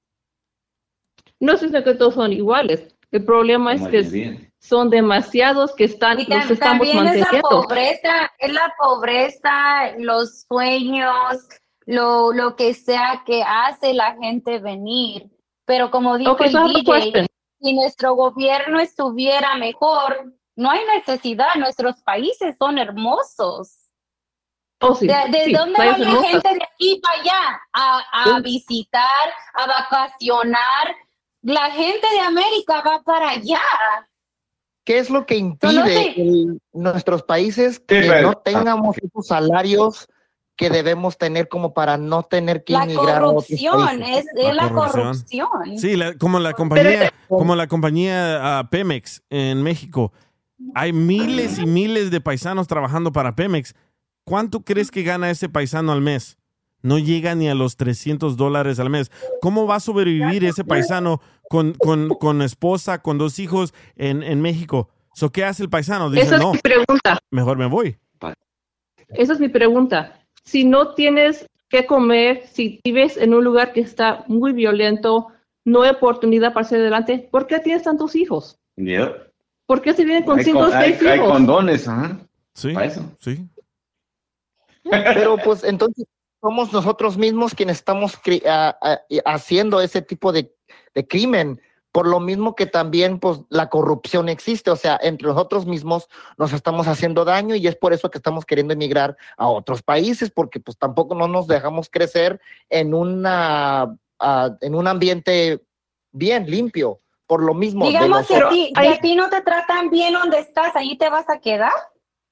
no 1.40 1.58
sé 1.58 1.68
si 1.68 1.84
que 1.84 1.94
todos 1.94 2.14
son 2.14 2.32
iguales. 2.32 2.96
El 3.10 3.24
problema 3.26 3.74
es 3.74 3.82
que 3.88 4.50
son 4.58 4.88
demasiados 4.88 5.74
que 5.74 5.84
están, 5.84 6.18
Y 6.20 6.24
los 6.24 6.28
tam- 6.46 6.50
estamos 6.50 6.88
también 6.90 7.06
es 7.08 7.20
la 7.32 7.40
pobreza, 7.42 8.30
es 8.38 8.52
la 8.52 8.74
pobreza, 8.78 9.50
los 9.98 10.46
sueños, 10.48 11.48
lo, 11.84 12.32
lo 12.32 12.56
que 12.56 12.72
sea 12.72 13.22
que 13.26 13.42
hace 13.42 13.92
la 13.92 14.16
gente 14.16 14.58
venir. 14.58 15.28
Pero 15.66 15.90
como 15.90 16.16
dijo 16.16 16.32
Okay, 16.32 16.46
el 16.46 16.72
DJ. 16.84 17.26
Si 17.62 17.74
nuestro 17.74 18.14
gobierno 18.14 18.80
estuviera 18.80 19.56
mejor, 19.56 20.34
no 20.56 20.70
hay 20.70 20.80
necesidad, 20.96 21.54
nuestros 21.56 22.02
países 22.02 22.56
son 22.58 22.78
hermosos. 22.78 23.78
Oh, 24.80 24.96
sí, 24.96 25.06
¿De, 25.06 25.14
de 25.30 25.44
sí, 25.44 25.52
dónde 25.52 25.78
va 25.78 25.96
la 25.96 26.22
gente 26.22 26.48
de 26.54 26.64
aquí 26.64 27.00
para 27.00 27.20
allá? 27.20 27.60
A, 27.72 28.34
a 28.34 28.40
visitar, 28.40 29.32
a 29.54 29.66
vacacionar. 29.66 30.96
La 31.42 31.70
gente 31.70 32.06
de 32.10 32.20
América 32.20 32.82
va 32.82 33.00
para 33.02 33.30
allá. 33.30 33.60
¿Qué 34.84 34.98
es 34.98 35.08
lo 35.08 35.24
que 35.24 35.40
no 35.40 35.48
impide 35.50 35.94
sé. 35.94 36.14
que 36.14 36.46
nuestros 36.72 37.22
países 37.22 37.78
que 37.78 38.22
no 38.22 38.34
tengamos 38.34 38.96
esos 38.98 39.28
salarios 39.28 40.08
que 40.56 40.70
debemos 40.70 41.16
tener 41.18 41.48
como 41.48 41.72
para 41.74 41.96
no 41.96 42.22
tener 42.22 42.62
que 42.64 42.74
La 42.74 42.80
a 42.82 42.84
otros 42.84 43.06
corrupción, 43.46 43.84
países? 43.84 44.26
es, 44.36 44.44
es 44.48 44.54
la 44.54 44.68
corrupción. 44.68 45.04
corrupción. 45.48 45.78
Sí, 45.78 45.96
la- 45.96 46.14
como 46.18 46.38
la 46.38 46.52
compañía, 46.52 47.12
como 47.28 47.56
la 47.56 47.66
compañía 47.66 48.68
Pemex 48.70 49.22
en 49.30 49.62
México. 49.62 50.12
Hay 50.74 50.92
miles 50.92 51.58
y 51.58 51.66
miles 51.66 52.10
de 52.10 52.20
paisanos 52.20 52.68
trabajando 52.68 53.10
para 53.12 53.34
Pemex. 53.34 53.74
¿Cuánto 54.24 54.60
crees 54.60 54.90
que 54.90 55.02
gana 55.02 55.30
ese 55.30 55.48
paisano 55.48 55.90
al 55.92 56.00
mes? 56.00 56.38
No 56.82 56.98
llega 56.98 57.34
ni 57.34 57.48
a 57.48 57.54
los 57.54 57.76
300 57.76 58.36
dólares 58.36 58.78
al 58.78 58.90
mes. 58.90 59.10
¿Cómo 59.40 59.66
va 59.66 59.76
a 59.76 59.80
sobrevivir 59.80 60.44
ese 60.44 60.64
paisano 60.64 61.20
con, 61.48 61.74
con, 61.74 62.08
con 62.10 62.42
esposa, 62.42 63.02
con 63.02 63.18
dos 63.18 63.38
hijos 63.38 63.72
en, 63.96 64.22
en 64.22 64.40
México? 64.40 64.88
So, 65.14 65.30
¿Qué 65.30 65.44
hace 65.44 65.62
el 65.62 65.70
paisano? 65.70 66.10
Dice, 66.10 66.26
Esa 66.26 66.36
es 66.36 66.40
no, 66.42 66.52
mi 66.52 66.58
pregunta. 66.58 67.18
mejor 67.30 67.56
me 67.58 67.66
voy. 67.66 67.96
Esa 69.08 69.32
es 69.34 69.40
mi 69.40 69.48
pregunta. 69.48 70.21
Si 70.44 70.64
no 70.64 70.94
tienes 70.94 71.46
que 71.68 71.86
comer, 71.86 72.46
si 72.48 72.80
vives 72.84 73.16
en 73.16 73.32
un 73.34 73.44
lugar 73.44 73.72
que 73.72 73.80
está 73.80 74.24
muy 74.28 74.52
violento, 74.52 75.28
no 75.64 75.82
hay 75.82 75.90
oportunidad 75.90 76.52
para 76.52 76.64
salir 76.66 76.82
adelante, 76.82 77.28
¿por 77.30 77.46
qué 77.46 77.60
tienes 77.60 77.84
tantos 77.84 78.14
hijos? 78.16 78.58
¿Por 79.66 79.80
qué 79.80 79.94
se 79.94 80.04
vienen 80.04 80.24
con 80.24 80.38
Hay, 80.38 80.44
cinco 80.44 80.58
o 80.60 80.64
hay- 80.72 80.94
seis 80.94 81.08
hay 81.08 81.16
hijos? 81.18 81.30
condones, 81.32 81.88
ajá. 81.88 82.18
Sí, 82.54 82.74
sí. 83.20 83.48
Pero 85.14 85.38
pues 85.38 85.64
entonces 85.64 86.04
somos 86.40 86.72
nosotros 86.72 87.16
mismos 87.16 87.54
quienes 87.54 87.78
estamos 87.78 88.20
cri- 88.20 88.44
a- 88.46 88.76
a- 88.82 89.00
haciendo 89.26 89.80
ese 89.80 90.02
tipo 90.02 90.32
de, 90.32 90.52
de 90.94 91.06
crimen. 91.06 91.60
Por 91.92 92.08
lo 92.08 92.20
mismo 92.20 92.54
que 92.54 92.64
también 92.66 93.18
pues 93.18 93.40
la 93.50 93.68
corrupción 93.68 94.30
existe, 94.30 94.70
o 94.70 94.76
sea, 94.76 94.98
entre 95.02 95.28
nosotros 95.28 95.66
mismos 95.66 96.08
nos 96.38 96.52
estamos 96.54 96.88
haciendo 96.88 97.24
daño 97.24 97.54
y 97.54 97.66
es 97.66 97.76
por 97.76 97.92
eso 97.92 98.10
que 98.10 98.16
estamos 98.18 98.46
queriendo 98.46 98.72
emigrar 98.72 99.16
a 99.36 99.46
otros 99.48 99.82
países, 99.82 100.30
porque 100.30 100.58
pues 100.58 100.78
tampoco 100.78 101.14
no 101.14 101.28
nos 101.28 101.46
dejamos 101.46 101.90
crecer 101.90 102.40
en 102.70 102.94
una 102.94 103.94
ah, 104.18 104.50
en 104.62 104.74
un 104.74 104.88
ambiente 104.88 105.60
bien 106.12 106.50
limpio. 106.50 106.98
Por 107.26 107.42
lo 107.42 107.54
mismo, 107.54 107.86
Digamos 107.86 108.26
que 108.26 108.34
a 108.34 108.38
nosotros- 108.38 108.50
ti, 108.50 108.72
que 108.74 108.88
a 108.88 108.98
ti 108.98 109.14
no 109.14 109.30
te 109.30 109.40
tratan 109.42 109.88
bien 109.90 110.12
donde 110.12 110.38
estás, 110.38 110.74
ahí 110.76 110.98
te 110.98 111.08
vas 111.08 111.28
a 111.30 111.38
quedar. 111.40 111.72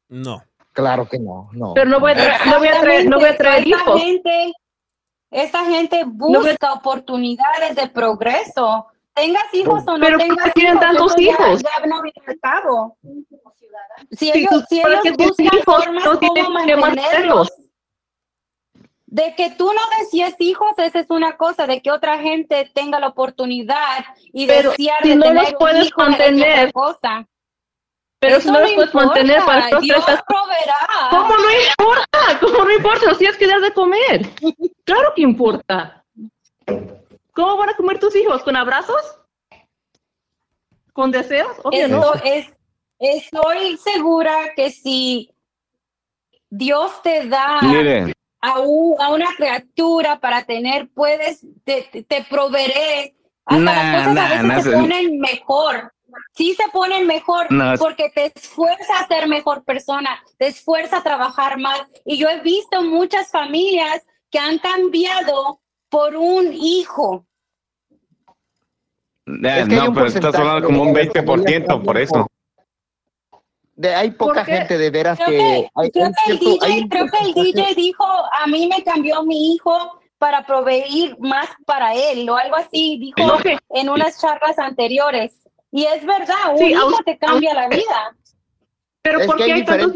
No. 0.08 0.42
Claro 0.72 1.08
que 1.08 1.18
no, 1.18 1.48
no. 1.52 1.74
Pero 1.74 1.88
no 1.90 2.00
voy 2.00 2.12
a 2.12 2.14
traer, 2.14 2.46
no 2.46 2.58
voy 2.58 2.68
a 2.68 2.80
traer, 2.80 3.06
no 3.08 3.18
voy 3.18 3.28
a 3.28 3.36
traer 3.36 3.66
hijos. 3.66 4.00
gente, 4.00 4.52
esta 5.30 5.64
gente 5.64 6.04
busca 6.06 6.72
oportunidades 6.72 7.76
de 7.76 7.88
progreso. 7.88 8.86
Tengas 9.20 9.54
hijos 9.54 9.82
o 9.86 9.98
no 9.98 10.04
Pero 10.06 10.18
¿por 10.18 10.26
tengas 10.26 10.44
qué 10.46 10.50
tienen 10.52 10.74
hijos, 10.74 10.86
tantos 10.86 11.12
eso 11.12 11.20
ya- 11.20 11.30
hijos? 11.32 11.62
Ya, 11.62 11.86
no 11.86 12.02
viene 12.02 12.22
al 12.26 12.38
cabo. 12.40 12.96
Si 14.12 14.30
ellos, 14.32 14.64
si 14.68 14.80
¿para 14.80 15.00
ellos 15.00 15.16
buscan 15.16 15.46
hijos? 15.46 15.62
formas 15.84 16.04
No 16.04 16.18
como 16.20 16.50
mantenerlos. 16.80 17.48
De 19.06 19.34
que 19.34 19.50
tú 19.50 19.66
no 19.72 19.80
desees 19.98 20.36
hijos, 20.38 20.70
esa 20.78 21.00
es 21.00 21.10
una 21.10 21.36
cosa. 21.36 21.66
De 21.66 21.82
que 21.82 21.90
otra 21.90 22.18
gente 22.18 22.70
tenga 22.74 23.00
la 23.00 23.08
oportunidad 23.08 24.04
y 24.32 24.46
Pero 24.46 24.70
desear 24.70 25.02
si 25.02 25.08
de 25.10 25.16
no 25.16 25.22
tener 25.24 25.42
los 25.42 25.52
un 25.52 25.58
puedes 25.58 25.86
hijo, 25.86 26.00
mantener, 26.00 26.58
otra 26.68 26.72
cosa. 26.72 27.26
Pero 28.20 28.36
Eso 28.36 28.42
si 28.48 28.52
no 28.52 28.60
los 28.60 28.72
puedes 28.72 28.88
importa, 28.94 29.06
mantener 29.08 29.44
para 29.44 29.60
estos 29.64 29.80
Dios 29.82 30.06
tres- 30.06 30.20
proveerá. 30.28 30.76
¿Cómo 31.10 31.28
no 31.36 31.50
importa? 31.50 32.40
¿Cómo 32.40 32.64
no 32.64 32.70
importa? 32.72 33.06
Los 33.06 33.18
tienes 33.18 33.36
que 33.36 33.46
dar 33.46 33.60
de 33.60 33.72
comer. 33.72 34.20
Claro 34.84 35.12
que 35.14 35.22
importa. 35.22 36.04
¿Cómo 37.40 37.56
van 37.56 37.70
a 37.70 37.74
comer 37.74 37.98
tus 37.98 38.14
hijos? 38.16 38.42
¿Con 38.42 38.54
abrazos? 38.54 39.00
¿Con 40.92 41.10
deseos? 41.10 41.56
Obvio 41.64 41.88
no. 41.88 42.12
Esto 42.14 42.24
es, 42.24 42.46
estoy 42.98 43.78
segura 43.78 44.50
que 44.54 44.70
si 44.70 45.32
Dios 46.50 47.00
te 47.02 47.26
da 47.28 47.60
Mire. 47.62 48.12
a, 48.42 48.60
un- 48.60 49.00
a 49.00 49.08
una 49.10 49.34
criatura 49.36 50.20
para 50.20 50.44
tener, 50.44 50.90
puedes, 50.90 51.46
te, 51.64 52.26
proveeré. 52.28 53.14
Hasta 53.46 53.62
Nah, 53.64 53.72
las 53.72 53.96
cosas 53.96 54.14
nah, 54.14 54.24
a 54.24 54.28
veces 54.28 54.44
nah, 54.46 54.60
se 54.60 54.70
ponen 54.72 55.18
mejor. 55.18 55.92
Sí 56.34 56.54
se 56.54 56.68
ponen 56.70 57.06
mejor 57.06 57.46
porque 57.78 58.10
te 58.10 58.32
esfuerza 58.34 58.98
a 58.98 59.06
ser 59.06 59.28
mejor 59.28 59.64
persona, 59.64 60.22
te 60.36 60.48
esfuerza 60.48 60.98
a 60.98 61.02
trabajar 61.02 61.56
más. 61.58 61.80
Y 62.04 62.18
yo 62.18 62.28
he 62.28 62.40
visto 62.40 62.82
muchas 62.82 63.30
familias 63.30 64.04
que 64.30 64.38
han 64.38 64.58
cambiado 64.58 65.60
por 65.88 66.16
un 66.16 66.52
hijo. 66.52 67.26
Eh, 69.44 69.60
Es 69.60 69.68
que 69.68 69.74
hay 69.74 69.80
no, 69.80 69.88
un 69.88 69.94
pero 69.94 70.06
estás 70.06 70.34
hablando 70.34 70.66
como 70.66 70.82
un 70.82 70.92
de- 70.92 71.10
20% 71.10 71.82
por 71.84 71.98
eso. 71.98 72.26
De, 73.76 73.94
hay 73.94 74.10
poca 74.10 74.40
Porque 74.40 74.52
gente 74.52 74.76
de 74.78 74.90
veras 74.90 75.18
Creo 75.18 75.28
que... 75.30 75.36
que, 75.38 75.70
hay- 75.74 75.90
creo 75.90 76.06
hay 76.06 76.12
que 76.12 76.32
el 76.32 76.38
cierto- 76.38 76.66
DJ, 76.66 76.88
creo 76.90 77.06
que 77.06 77.18
el 77.26 77.34
DJ 77.34 77.74
dijo, 77.74 78.04
a 78.04 78.46
mí 78.46 78.66
me 78.68 78.82
cambió 78.84 79.22
mi 79.24 79.54
hijo 79.54 79.72
para 80.18 80.44
proveer 80.44 81.16
más 81.18 81.48
para 81.64 81.94
él 81.94 82.28
o 82.28 82.36
algo 82.36 82.56
así, 82.56 82.98
dijo 82.98 83.26
No, 83.26 83.38
que- 83.38 83.58
en 83.70 83.88
unas 83.88 84.20
charlas 84.20 84.58
anteriores. 84.58 85.34
Y 85.72 85.84
es 85.84 86.04
verdad, 86.04 86.34
un 86.52 86.58
Sí, 86.58 86.64
hijo 86.72 86.80
aún- 86.82 86.94
te 87.06 87.16
cambia 87.16 87.54
la 87.54 87.68
vida. 87.68 88.16
Pero 89.02 89.20
es 89.20 89.26
¿por 89.26 89.36
qué 89.36 89.44
hay 89.44 89.50
hay 89.52 89.64
tantos 89.64 89.94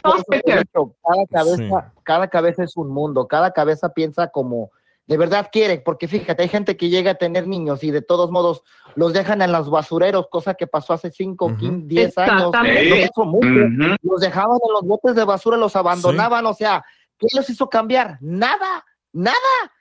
foster 0.00 0.42
care? 0.46 0.60
dicho, 0.60 0.94
cada 1.02 1.26
cabeza, 1.26 1.92
cada 2.04 2.28
cabeza 2.28 2.62
es 2.62 2.76
un 2.76 2.88
mundo, 2.88 3.26
cada 3.26 3.50
cabeza 3.52 3.88
piensa 3.88 4.28
como 4.28 4.70
de 5.06 5.16
verdad 5.18 5.50
quiere, 5.52 5.80
porque 5.80 6.08
fíjate, 6.08 6.42
hay 6.42 6.48
gente 6.48 6.76
que 6.76 6.88
llega 6.88 7.12
a 7.12 7.16
tener 7.16 7.46
niños 7.46 7.84
y 7.84 7.90
de 7.90 8.00
todos 8.00 8.30
modos 8.30 8.62
los 8.94 9.12
dejan 9.12 9.42
en 9.42 9.52
los 9.52 9.68
basureros, 9.68 10.28
cosa 10.30 10.54
que 10.54 10.66
pasó 10.66 10.94
hace 10.94 11.10
5, 11.10 11.56
15, 11.58 11.86
10 11.86 12.18
años. 12.18 12.36
Exactamente. 12.36 12.84
Lo 12.88 12.96
hizo 12.96 13.24
mucho. 13.24 13.96
Los 14.02 14.20
dejaban 14.20 14.58
en 14.66 14.72
los 14.72 14.82
botes 14.82 15.14
de 15.14 15.24
basura, 15.24 15.56
los 15.56 15.76
abandonaban, 15.76 16.46
o 16.46 16.54
sea, 16.54 16.84
¿qué 17.18 17.26
los 17.34 17.48
hizo 17.50 17.68
cambiar? 17.68 18.16
Nada, 18.20 18.84
nada. 19.12 19.36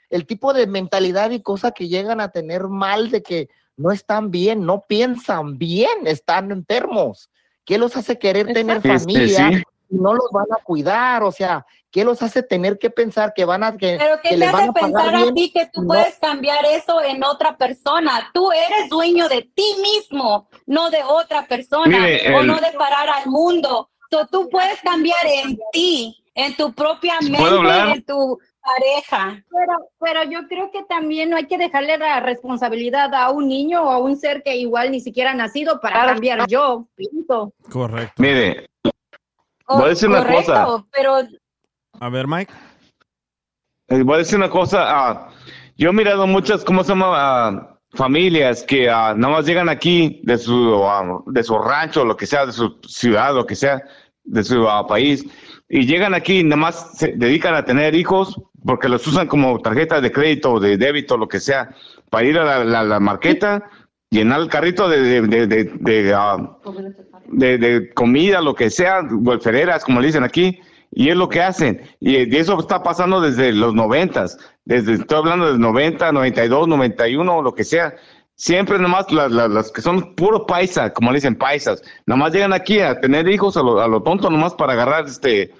El 0.10 0.26
tipo 0.26 0.54
de 0.54 0.68
mentalidad 0.68 1.32
y 1.32 1.41
cosa 1.41 1.72
que 1.72 1.88
llegan 1.88 2.20
a 2.20 2.30
tener 2.30 2.68
mal 2.68 3.10
de 3.10 3.24
que 3.24 3.50
no 3.78 3.91
están 3.91 4.30
bien, 4.30 4.66
no 4.66 4.84
piensan 4.88 5.58
bien, 5.58 6.06
están 6.06 6.52
enfermos. 6.52 7.30
¿Qué 7.66 7.78
los 7.78 7.95
hace 7.95 8.20
querer 8.20 8.52
tener 8.54 8.82
Sí, 8.82 8.90
sí, 8.90 9.00
familia 9.00 9.50
sí. 9.50 9.64
y 9.90 9.95
no 9.95 10.14
los 10.14 10.30
van 10.32 10.48
a 10.52 10.62
cuidar? 10.64 11.24
O 11.24 11.32
sea, 11.32 11.66
¿qué 11.94 12.03
los 12.03 12.22
hace 12.24 12.41
tener 12.44 12.78
que 12.80 12.90
pensar 12.90 13.34
que 13.34 13.45
van 13.45 13.64
a 13.64 13.78
que, 13.78 13.95
Pero 13.99 14.15
que 14.18 14.30
¿qué 14.30 14.30
te 14.30 14.38
les 14.38 14.52
van 14.52 14.64
hace 14.64 14.74
pensar 14.74 15.15
a 15.15 15.32
ti 15.34 15.52
que 15.52 15.68
tú 15.72 15.84
No. 15.84 15.88
puedes 15.90 16.18
cambiar 16.20 16.65
eso 16.65 17.02
en 17.02 17.24
otra 17.24 17.56
persona? 17.56 18.30
Tú 18.34 18.52
eres 18.52 18.90
dueño 18.90 19.30
de 19.30 19.44
ti 19.56 19.76
mismo, 19.82 20.49
no 20.65 20.90
de 20.90 21.03
otra 21.03 21.45
persona 21.48 21.99
Mire, 21.99 22.36
o 22.36 22.41
el- 22.41 22.48
no 22.48 22.56
de 22.60 22.72
parar 22.78 23.07
al 23.10 23.28
mundo. 23.30 23.90
So, 24.10 24.26
tú 24.28 24.49
puedes 24.49 24.82
cambiar 24.82 25.26
en 25.26 25.57
ti, 25.72 26.22
en 26.36 26.56
tu 26.57 26.74
propia 26.74 27.20
mente, 27.22 27.94
en 27.95 28.03
tu 28.06 28.40
pareja. 28.61 29.44
Pero, 29.49 29.90
pero 29.99 30.24
yo 30.24 30.48
creo 30.48 30.72
que 30.72 30.84
también 30.84 31.30
no 31.30 31.38
hay 31.38 31.45
que 31.48 31.57
dejarle 31.57 31.98
la 31.98 32.20
responsabilidad 32.22 33.14
a 33.14 33.30
un 33.30 33.48
niño 33.48 33.84
o 33.84 33.90
a 33.91 33.98
un 33.99 34.18
ser 34.18 34.41
que 34.41 34.56
igual 34.56 34.90
ni 34.91 34.99
siquiera 34.99 35.32
ha 35.32 35.36
nacido 35.36 35.80
para 35.80 35.95
Claro. 35.95 36.10
cambiar 36.14 36.48
yo. 36.48 36.88
Pienso. 36.95 37.53
Correcto. 37.72 38.14
Mire, 38.18 38.70
Oh, 39.65 39.78
Voy 39.78 39.86
a 39.86 39.90
decir 39.90 40.10
una 40.10 40.18
correcto, 40.20 40.52
cosa. 40.52 40.86
pero 40.91 41.20
A 41.99 42.10
ver, 42.10 42.28
Mike. 42.28 42.52
eh, 43.90 44.02
voy 44.03 44.15
a 44.15 44.18
decir 44.20 44.38
una 44.38 44.49
cosa. 44.49 44.84
ah, 44.88 45.30
yo 45.78 45.90
he 45.90 45.94
mirado 45.94 46.28
muchas, 46.28 46.64
¿cómo 46.64 46.84
se 46.84 46.90
llama? 46.90 47.07
Ah, 47.15 47.80
familias 47.94 48.64
que 48.64 48.90
ah, 48.90 49.14
nada 49.15 49.36
más 49.36 49.45
llegan 49.45 49.70
aquí 49.70 50.22
de 50.24 50.38
su, 50.38 51.24
de 51.28 51.44
su 51.44 51.57
rancho, 51.60 52.03
lo 52.06 52.18
que 52.18 52.26
sea, 52.26 52.45
de 52.45 52.52
su 52.52 52.80
ciudad, 52.88 53.34
lo 53.36 53.45
que 53.45 53.56
sea, 53.56 53.82
de 54.24 54.44
su 54.44 54.68
país, 54.88 55.26
y 55.70 55.86
llegan 55.86 56.14
aquí 56.14 56.40
y 56.40 56.44
nada 56.44 56.56
más 56.57 56.98
se 56.98 57.14
dedican 57.14 57.53
a 57.56 57.65
tener 57.65 57.94
hijos 57.95 58.40
porque 58.65 58.88
los 58.90 59.06
usan 59.07 59.28
como 59.28 59.60
tarjeta 59.60 59.99
de 60.02 60.11
crédito, 60.11 60.60
de 60.60 60.78
débito, 60.78 61.18
lo 61.18 61.28
que 61.28 61.40
sea, 61.40 61.76
para 62.10 62.26
ir 62.26 62.38
a 62.40 62.44
la, 62.45 62.64
la- 62.64 62.84
la 62.84 62.99
marqueta, 62.99 63.70
llenar 64.10 64.40
el 64.41 64.48
carrito 64.48 64.88
de, 64.88 65.22
de, 65.28 65.48
de, 65.48 65.48
de- 65.65 67.57
de, 67.57 67.94
comida, 67.94 68.41
lo 68.41 68.56
que 68.56 68.70
sea, 68.70 69.02
golfereras, 69.10 69.84
como 69.84 69.99
le 69.99 70.07
dicen 70.07 70.24
aquí, 70.24 70.60
y 70.95 71.10
es 71.10 71.15
lo 71.15 71.28
que 71.30 71.41
hacen. 71.41 71.82
Y, 71.99 72.18
y 72.34 72.38
eso 72.38 72.60
está 72.60 72.82
pasando 72.84 73.20
desde 73.22 73.52
los 73.52 73.74
noventas, 73.74 74.38
desde, 74.65 74.94
estoy 74.94 75.18
hablando 75.18 75.48
del 75.48 75.60
90, 75.60 76.11
92, 76.11 76.68
91, 76.68 77.41
lo 77.41 77.53
que 77.53 77.64
sea. 77.64 77.94
Siempre 78.36 78.80
nomás 78.80 79.11
las, 79.11 79.32
las, 79.32 79.49
las 79.49 79.72
que 79.72 79.82
son 79.82 80.15
puro 80.15 80.45
paisa, 80.48 80.91
como 80.91 81.11
le 81.11 81.18
dicen 81.18 81.36
paisas, 81.36 81.82
nomás 82.07 82.34
llegan 82.34 82.52
aquí 82.53 82.80
a 82.80 82.99
tener 82.99 83.28
hijos 83.30 83.56
a 83.57 83.61
lo, 83.61 83.80
a 83.80 83.88
lo 83.88 84.02
tonto 84.02 84.30
nomás 84.30 84.53
para 84.56 84.74
agarrar 84.74 85.06
este 85.06 85.52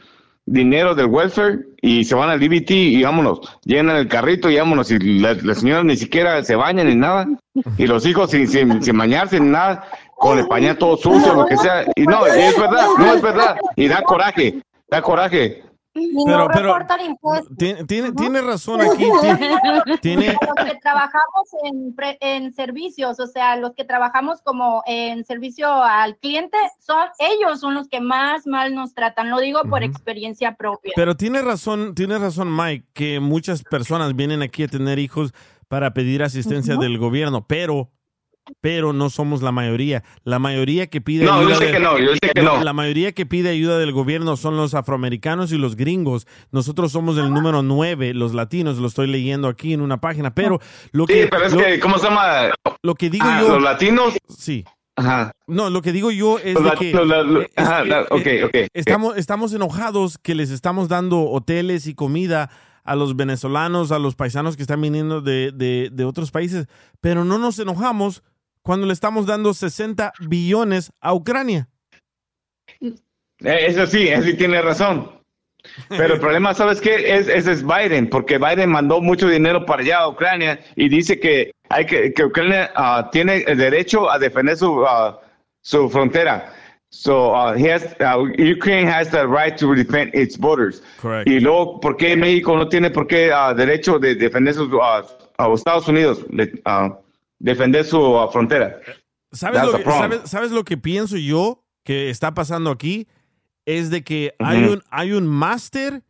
dinero 0.46 0.94
del 0.96 1.06
welfare 1.06 1.60
y 1.82 2.04
se 2.04 2.16
van 2.16 2.30
al 2.30 2.40
DBT 2.40 2.72
y 2.72 3.04
vámonos, 3.04 3.40
llenan 3.64 3.96
el 3.98 4.08
carrito 4.08 4.50
y 4.50 4.58
vámonos. 4.58 4.92
Y 4.92 5.20
la- 5.20 5.36
las 5.36 5.60
señoras 5.60 5.86
ni 5.86 5.96
siquiera 5.96 6.44
se 6.44 6.56
bañan 6.56 6.88
ni 6.88 6.96
nada. 6.96 7.28
Y 7.78 7.86
los 7.88 8.06
hijos 8.06 8.32
sin, 8.32 8.48
sin, 8.48 8.82
sin 8.84 8.98
bañarse 8.98 9.40
ni 9.40 9.50
nada, 9.50 9.86
con 10.18 10.40
el 10.40 10.48
pañal 10.48 10.78
todo 10.78 10.98
sucio, 10.98 11.34
lo 11.36 11.46
que 11.46 11.56
sea, 11.58 11.86
y 11.96 12.04
no, 12.04 12.26
es 12.26 12.60
verdad, 12.60 12.88
no 12.98 13.14
es 13.14 13.22
verdad, 13.22 13.56
y 13.76 13.88
da 13.88 14.02
coraje, 14.02 14.56
da 14.94 15.02
coraje. 15.02 15.64
y 15.96 16.12
Pero- 16.26 16.38
no 16.40 16.48
pero- 16.48 16.74
reportan 16.74 17.02
impuestos. 17.02 17.56
Tiene, 17.56 17.84
tiene, 17.84 18.12
tiene 18.14 18.42
razón 18.42 18.82
aquí. 18.82 19.06
Tiene, 19.22 19.98
tiene- 20.02 20.26
Los 20.56 20.66
que 20.66 20.76
trabajamos 20.80 21.50
en, 21.66 21.94
pre- 21.96 22.18
en 22.20 22.52
servicios, 22.52 23.20
o 23.20 23.28
sea, 23.28 23.58
los 23.58 23.74
que 23.76 23.84
trabajamos 23.86 24.42
como 24.42 24.82
en 24.88 25.24
servicio 25.24 25.72
al 25.72 26.18
cliente, 26.18 26.58
son 26.80 26.98
ellos 27.20 27.60
son 27.60 27.76
los 27.76 27.88
que 27.90 28.02
más 28.02 28.48
mal 28.48 28.74
nos 28.74 28.96
tratan. 28.96 29.30
Lo 29.30 29.40
digo 29.40 29.62
por 29.70 29.84
experiencia 29.84 30.56
propia. 30.56 30.94
Pero 30.96 31.16
tiene 31.16 31.44
razón, 31.44 31.94
tiene 31.94 32.18
razón 32.18 32.56
Mike, 32.56 32.88
que 32.94 33.20
muchas 33.20 33.62
personas 33.62 34.16
vienen 34.16 34.42
aquí 34.42 34.64
a 34.64 34.68
tener 34.68 34.98
hijos 34.98 35.32
para 35.68 35.94
pedir 35.94 36.24
asistencia 36.24 36.76
del 36.76 36.98
gobierno, 36.98 37.46
pero 37.46 37.92
pero 38.62 38.94
no 38.94 39.10
somos 39.10 39.42
la 39.42 39.52
mayoría. 39.52 40.04
La 40.24 40.40
mayoría 40.40 40.88
que 40.88 41.02
pide 41.02 41.26
No, 41.26 41.36
yo 41.42 41.48
ayuda 41.48 41.56
sé 41.58 41.64
del- 41.66 41.74
que 41.76 41.80
no, 41.80 42.00
yo 42.00 42.14
sé 42.14 42.20
que 42.34 42.42
no. 42.42 42.64
La 42.64 42.74
mayoría 42.74 43.12
que 43.14 43.26
pide 43.26 43.50
ayuda 43.50 43.78
del 43.80 43.92
gobierno 43.94 44.36
son 44.38 44.58
los 44.58 44.74
afroamericanos 44.74 45.52
y 45.52 45.58
los 45.58 45.76
gringos. 45.76 46.28
Nosotros 46.52 46.92
somos 46.92 47.18
el 47.18 47.34
número 47.34 47.62
nueve, 47.64 48.14
los 48.14 48.34
latinos, 48.34 48.78
lo 48.78 48.88
estoy 48.88 49.08
leyendo 49.08 49.48
aquí 49.48 49.74
en 49.74 49.82
una 49.82 50.00
página, 50.02 50.34
pero 50.36 50.60
lo 50.92 51.06
Sí, 51.08 51.14
que 51.14 51.28
pero 51.28 51.46
es 51.46 51.54
lo, 51.54 51.60
que, 51.60 51.80
¿cómo 51.80 51.98
se 51.98 52.08
llama? 52.08 52.50
lo 52.82 52.96
que 52.96 53.10
digo 53.10 53.26
Ah, 53.28 53.42
yo 53.42 53.50
los 53.50 53.64
latinos, 53.64 54.14
sí. 54.30 54.66
ajá, 54.96 55.32
No, 55.48 55.70
lo 55.70 55.82
que 55.82 55.92
digo 55.92 56.12
yo 56.12 56.38
es 56.40 56.56
de 56.62 56.72
que 56.78 56.92
eh, 56.92 57.48
es 57.56 57.66
ajá, 57.68 57.84
que. 58.24 58.68
Estamos, 58.74 59.18
estamos 59.18 59.54
enojados 59.54 60.18
que 60.18 60.36
les 60.36 60.52
estamos 60.52 60.90
dando 60.90 61.22
hoteles 61.30 61.88
y 61.88 61.96
comida 61.96 62.50
a 62.84 62.96
los 62.98 63.16
venezolanos, 63.16 63.94
a 63.94 64.00
los 64.00 64.16
paisanos 64.16 64.58
que 64.58 64.64
están 64.64 64.82
viniendo 64.82 65.22
de, 65.22 65.52
de- 65.54 65.90
de 65.92 66.04
otros 66.06 66.32
países, 66.32 66.68
pero 67.00 67.24
no 67.24 67.38
nos 67.38 67.58
enojamos 67.60 68.24
cuando 68.64 68.88
le 68.88 68.94
estamos 68.94 69.26
dando 69.26 69.54
60 69.54 70.14
billones 70.22 70.92
a 71.02 71.14
Ucrania. 71.14 71.68
Eh, 72.82 72.96
Eso 73.40 73.86
sí, 73.86 74.08
eso 74.08 74.24
sí 74.24 74.34
tiene 74.36 74.62
razón. 74.62 75.12
Pero 75.90 76.16
el 76.16 76.20
problema, 76.22 76.54
¿sabes 76.54 76.82
qué? 76.82 77.16
Es, 77.16 77.28
ese 77.28 77.52
es 77.52 77.64
Biden, 77.64 78.10
porque 78.10 78.38
Biden 78.38 78.70
mandó 78.70 79.02
mucho 79.02 79.28
dinero 79.28 79.66
para 79.66 79.82
allá 79.82 80.00
a 80.00 80.10
Ucrania 80.10 80.60
y 80.76 80.90
dice 80.90 81.20
que 81.20 81.52
hay 81.70 81.86
que, 81.86 82.14
que 82.14 82.26
Ucrania 82.26 82.72
ah, 82.76 83.10
tiene 83.12 83.44
el 83.48 83.58
derecho 83.58 84.10
a 84.10 84.18
defender 84.18 84.58
su, 84.58 84.86
ah, 84.86 85.20
su 85.62 85.90
frontera. 85.90 86.54
So, 86.92 87.34
uh, 87.34 87.54
he 87.56 87.72
has, 87.72 87.96
uh, 88.02 88.24
Ukraine 88.38 88.86
has 88.86 89.10
the 89.10 89.28
right 89.28 89.58
to 89.58 89.74
defend 89.74 90.14
its 90.14 90.38
borders. 90.38 90.84
Correct. 91.02 91.28
Y 91.28 91.40
luego, 91.40 91.80
¿por 91.80 91.98
qué 91.98 92.16
México 92.16 92.56
no 92.56 92.70
tiene 92.70 92.92
por 92.92 93.08
qué 93.08 93.32
derecho 93.58 93.98
de 93.98 94.14
defender 94.14 94.54
sus, 94.54 94.70
a 94.80 95.04
Estados 95.56 95.88
Unidos, 95.88 96.24
defender 97.44 97.86
su 97.86 98.00
frontera? 98.32 98.80
¿Sabes 99.32 99.64
lo, 99.64 99.78
que, 99.78 99.84
problem. 99.84 100.12
sabes, 100.12 100.30
sabes 100.30 100.52
lo 100.52 100.64
que 100.64 100.78
pienso 100.78 101.18
yo 101.18 101.66
que 101.84 102.10
está 102.10 102.34
pasando 102.34 102.72
aquí? 102.72 103.08
Es 103.66 103.90
de 103.90 104.04
que 104.04 104.36
hay 104.40 104.64
un, 104.64 104.84
hay 104.90 105.12
un 105.12 105.28
máster 105.28 106.04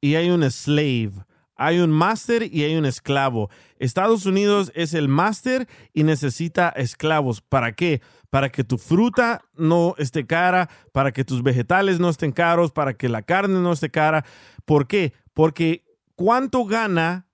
y 0.00 0.16
hay 0.16 0.30
un 0.30 0.48
slave. 0.50 1.12
Hay 1.54 1.78
un 1.78 1.90
máster 1.90 2.42
y 2.42 2.64
hay 2.64 2.74
un 2.74 2.84
esclavo. 2.84 3.50
Estados 3.78 4.26
Unidos 4.26 4.72
es 4.74 4.94
el 4.94 5.08
máster 5.08 5.68
y 5.92 6.02
necesita 6.02 6.70
esclavos. 6.70 7.40
¿Para 7.40 7.72
qué? 7.72 8.00
Para 8.30 8.50
que 8.50 8.64
tu 8.64 8.78
fruta 8.78 9.44
no 9.54 9.94
esté 9.98 10.26
cara, 10.26 10.68
para 10.92 11.12
que 11.12 11.24
tus 11.24 11.42
vegetales 11.42 12.00
no 12.00 12.08
estén 12.08 12.32
caros, 12.32 12.72
para 12.72 12.94
que 12.94 13.08
la 13.08 13.22
carne 13.22 13.60
no 13.60 13.72
esté 13.72 13.90
cara. 13.90 14.24
¿Por 14.64 14.86
qué? 14.88 15.12
Porque 15.34 15.84
¿cuánto 16.16 16.64
gana 16.64 17.28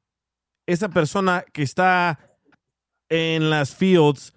esa 0.66 0.90
persona 0.90 1.44
que 1.52 1.62
está 1.62 2.18
en 3.08 3.50
las 3.50 3.74
fields 3.74 4.34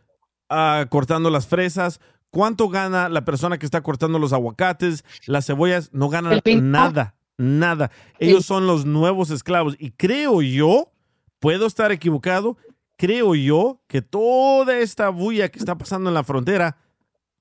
ah, 0.50 0.86
cortando 0.90 1.30
las 1.30 1.48
fresas? 1.48 2.00
¿Cuánto 2.30 2.70
gana 2.70 3.10
la 3.10 3.26
persona 3.26 3.58
que 3.58 3.66
está 3.66 3.82
cortando 3.82 4.18
los 4.18 4.32
aguacates, 4.32 5.04
las 5.26 5.48
cebollas? 5.48 5.90
No 5.94 6.08
ganan 6.08 6.42
nada, 6.62 7.16
nada. 7.38 7.92
Ellos 8.20 8.46
son 8.46 8.68
los 8.68 8.86
nuevos 8.86 9.32
esclavos. 9.32 9.76
Y 9.80 9.92
creo 9.92 10.42
yo, 10.42 10.94
puedo 11.40 11.66
estar 11.66 11.92
equivocado, 11.92 12.58
creo 12.96 13.36
yo 13.36 13.82
que 13.88 14.02
toda 14.02 14.78
esta 14.78 15.10
bulla 15.10 15.50
que 15.50 15.60
está 15.60 15.78
pasando 15.78 16.10
en 16.10 16.14
la 16.14 16.24
frontera 16.24 16.78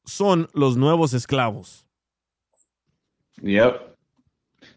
son 0.04 0.48
los 0.54 0.76
nuevos 0.76 1.14
esclavos. 1.14 1.86
Yep. 3.42 3.89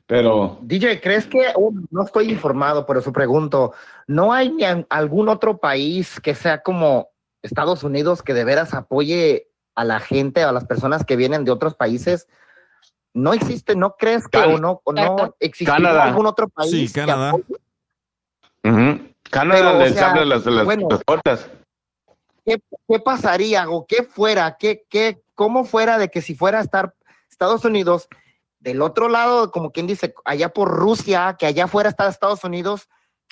Pero 0.05 0.59
DJ, 0.61 0.99
¿crees 1.01 1.25
que, 1.27 1.47
oh, 1.55 1.71
no 1.89 2.03
estoy 2.03 2.29
informado, 2.29 2.85
por 2.85 2.97
eso 2.97 3.13
pregunto, 3.13 3.73
¿no 4.05 4.33
hay 4.33 4.49
ni 4.51 4.63
algún 4.89 5.29
otro 5.29 5.57
país 5.57 6.19
que 6.19 6.35
sea 6.35 6.61
como 6.61 7.09
Estados 7.41 7.83
Unidos 7.83 8.21
que 8.21 8.33
de 8.33 8.43
veras 8.43 8.73
apoye 8.73 9.47
a 9.75 9.85
la 9.85 9.99
gente, 9.99 10.43
a 10.43 10.51
las 10.51 10.65
personas 10.65 11.05
que 11.05 11.15
vienen 11.15 11.45
de 11.45 11.51
otros 11.51 11.75
países? 11.75 12.27
¿No 13.13 13.33
existe, 13.33 13.75
no 13.75 13.95
crees 13.95 14.27
que 14.27 14.39
o 14.39 14.57
no, 14.57 14.81
o 14.83 14.91
no 14.91 15.35
existe 15.39 15.71
algún 15.71 16.25
otro 16.25 16.49
país? 16.49 16.71
Sí, 16.71 16.87
que 16.91 16.99
Canadá. 17.01 17.33
Canadá 19.29 19.55
Pero, 19.57 19.77
o 19.77 19.79
les 19.79 19.93
sea, 19.93 20.11
abre 20.11 20.25
las, 20.25 20.45
las- 20.45 20.65
bueno. 20.65 20.87
las 20.89 21.03
puertas. 21.03 21.49
¿Qué, 22.45 22.59
qué 22.89 22.99
pasaría 22.99 23.69
o 23.69 23.85
qué 23.87 24.03
fuera, 24.03 24.57
qué, 24.59 24.83
qué, 24.89 25.21
cómo 25.33 25.63
fuera 25.63 25.97
de 25.97 26.09
que 26.09 26.21
si 26.21 26.35
fuera 26.35 26.59
a 26.59 26.61
estar 26.61 26.93
Estados 27.29 27.63
Unidos 27.65 28.07
del 28.63 28.81
otro 28.81 29.09
lado, 29.09 29.51
como 29.51 29.71
quien 29.71 29.87
dice, 29.87 30.13
allá 30.23 30.49
por 30.53 30.69
Rusia, 30.69 31.35
que 31.37 31.45
allá 31.45 31.67
fuera 31.67 31.89
está 31.89 32.07
Estados 32.07 32.45
Unidos, 32.45 32.87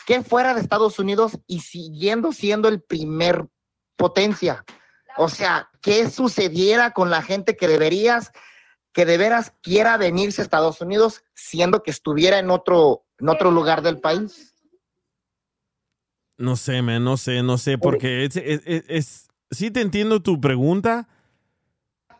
¿qué 0.05 0.21
fuera 0.23 0.53
de 0.53 0.59
Estados 0.59 0.99
Unidos 0.99 1.39
y 1.47 1.61
siguiendo 1.61 2.33
siendo 2.33 2.67
el 2.67 2.81
primer 2.81 3.47
potencia? 3.95 4.65
O 5.17 5.29
sea, 5.29 5.69
¿qué 5.81 6.09
sucediera 6.09 6.91
con 6.91 7.09
la 7.09 7.21
gente 7.21 7.55
que 7.55 7.69
deberías, 7.69 8.31
que 8.91 9.05
de 9.05 9.17
veras 9.17 9.53
quiera 9.61 9.95
venirse 9.95 10.41
a 10.41 10.43
Estados 10.43 10.81
Unidos, 10.81 11.23
siendo 11.33 11.81
que 11.81 11.91
estuviera 11.91 12.37
en 12.39 12.49
otro, 12.49 13.05
en 13.17 13.29
otro 13.29 13.51
lugar 13.51 13.81
del 13.83 14.01
país? 14.01 14.53
No 16.37 16.57
sé, 16.57 16.81
man, 16.81 17.05
no 17.05 17.15
sé, 17.15 17.41
no 17.41 17.57
sé, 17.57 17.77
porque 17.77 18.25
es, 18.25 18.35
es- 18.35 18.63
es- 18.65 18.83
es- 18.89 19.27
sí 19.49 19.71
te 19.71 19.79
entiendo 19.79 20.21
tu 20.21 20.41
pregunta, 20.41 21.07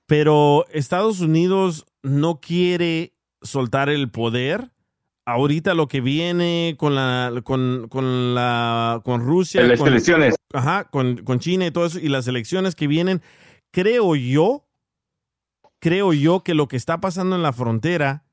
pero 0.05 0.65
Estados 0.69 1.19
Unidos 1.19 1.85
no 2.03 2.39
quiere 2.39 3.13
soltar 3.41 3.89
el 3.89 4.09
poder. 4.09 4.71
Ahorita 5.25 5.73
lo 5.75 5.87
que 5.87 6.01
viene 6.01 6.75
con 6.77 6.95
la 6.95 7.31
con, 7.43 7.87
con 7.89 8.33
la 8.33 9.01
con 9.05 9.21
Rusia, 9.21 9.63
Las 9.63 9.79
con, 9.79 9.89
elecciones. 9.89 10.35
ajá, 10.51 10.85
con, 10.89 11.17
con 11.17 11.39
China 11.39 11.67
y 11.67 11.71
todo 11.71 11.85
eso 11.85 11.99
y 11.99 12.09
las 12.09 12.27
elecciones 12.27 12.75
que 12.75 12.87
vienen, 12.87 13.21
creo 13.71 14.15
yo, 14.15 14.65
creo 15.79 16.11
yo 16.13 16.43
que 16.43 16.55
lo 16.55 16.67
que 16.67 16.75
está 16.75 16.99
pasando 16.99 17.35
en 17.35 17.43
la 17.43 17.53
frontera 17.53 18.25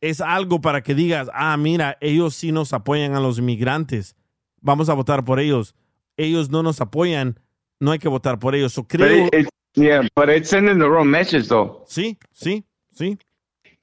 es 0.00 0.20
algo 0.20 0.60
para 0.60 0.82
que 0.82 0.94
digas, 0.94 1.28
ah, 1.34 1.56
mira, 1.56 1.96
ellos 2.00 2.34
sí 2.34 2.52
nos 2.52 2.72
apoyan 2.72 3.14
a 3.14 3.20
los 3.20 3.38
inmigrantes, 3.38 4.16
vamos 4.60 4.88
a 4.88 4.94
votar 4.94 5.24
por 5.24 5.40
ellos. 5.40 5.74
Ellos 6.16 6.50
no 6.50 6.62
nos 6.62 6.80
apoyan, 6.80 7.40
no 7.80 7.90
hay 7.90 7.98
que 7.98 8.08
votar 8.08 8.38
por 8.38 8.54
ellos. 8.54 8.72
So, 8.74 8.86
creo, 8.86 9.28
yeah, 9.74 10.02
but 10.16 10.28
it's 10.28 10.48
sending 10.50 10.78
the 10.78 10.88
wrong 10.88 11.08
message 11.10 11.48
though. 11.48 11.84
sí, 11.86 12.16
sí, 12.32 12.64
sí. 12.92 13.18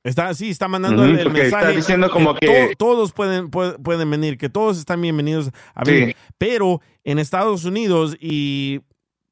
Está, 0.04 0.34
sí, 0.34 0.50
está 0.50 0.68
mandando 0.68 1.04
el, 1.06 1.20
el 1.20 1.24
porque 1.26 1.44
está 1.46 1.58
mensaje. 1.58 1.76
diciendo 1.78 2.10
como 2.10 2.34
que- 2.34 2.48
to- 2.48 2.76
todos 2.78 3.12
pueden, 3.12 3.52
pueden, 3.52 3.76
pueden 3.84 4.10
venir, 4.10 4.38
que 4.40 4.50
todos 4.50 4.80
están 4.80 5.00
bienvenidos 5.00 5.52
a 5.76 5.84
venir. 5.84 6.10
Sí. 6.10 6.34
Pero 6.40 6.82
en 7.04 7.20
Estados 7.20 7.66
Unidos, 7.66 8.18
y 8.20 8.82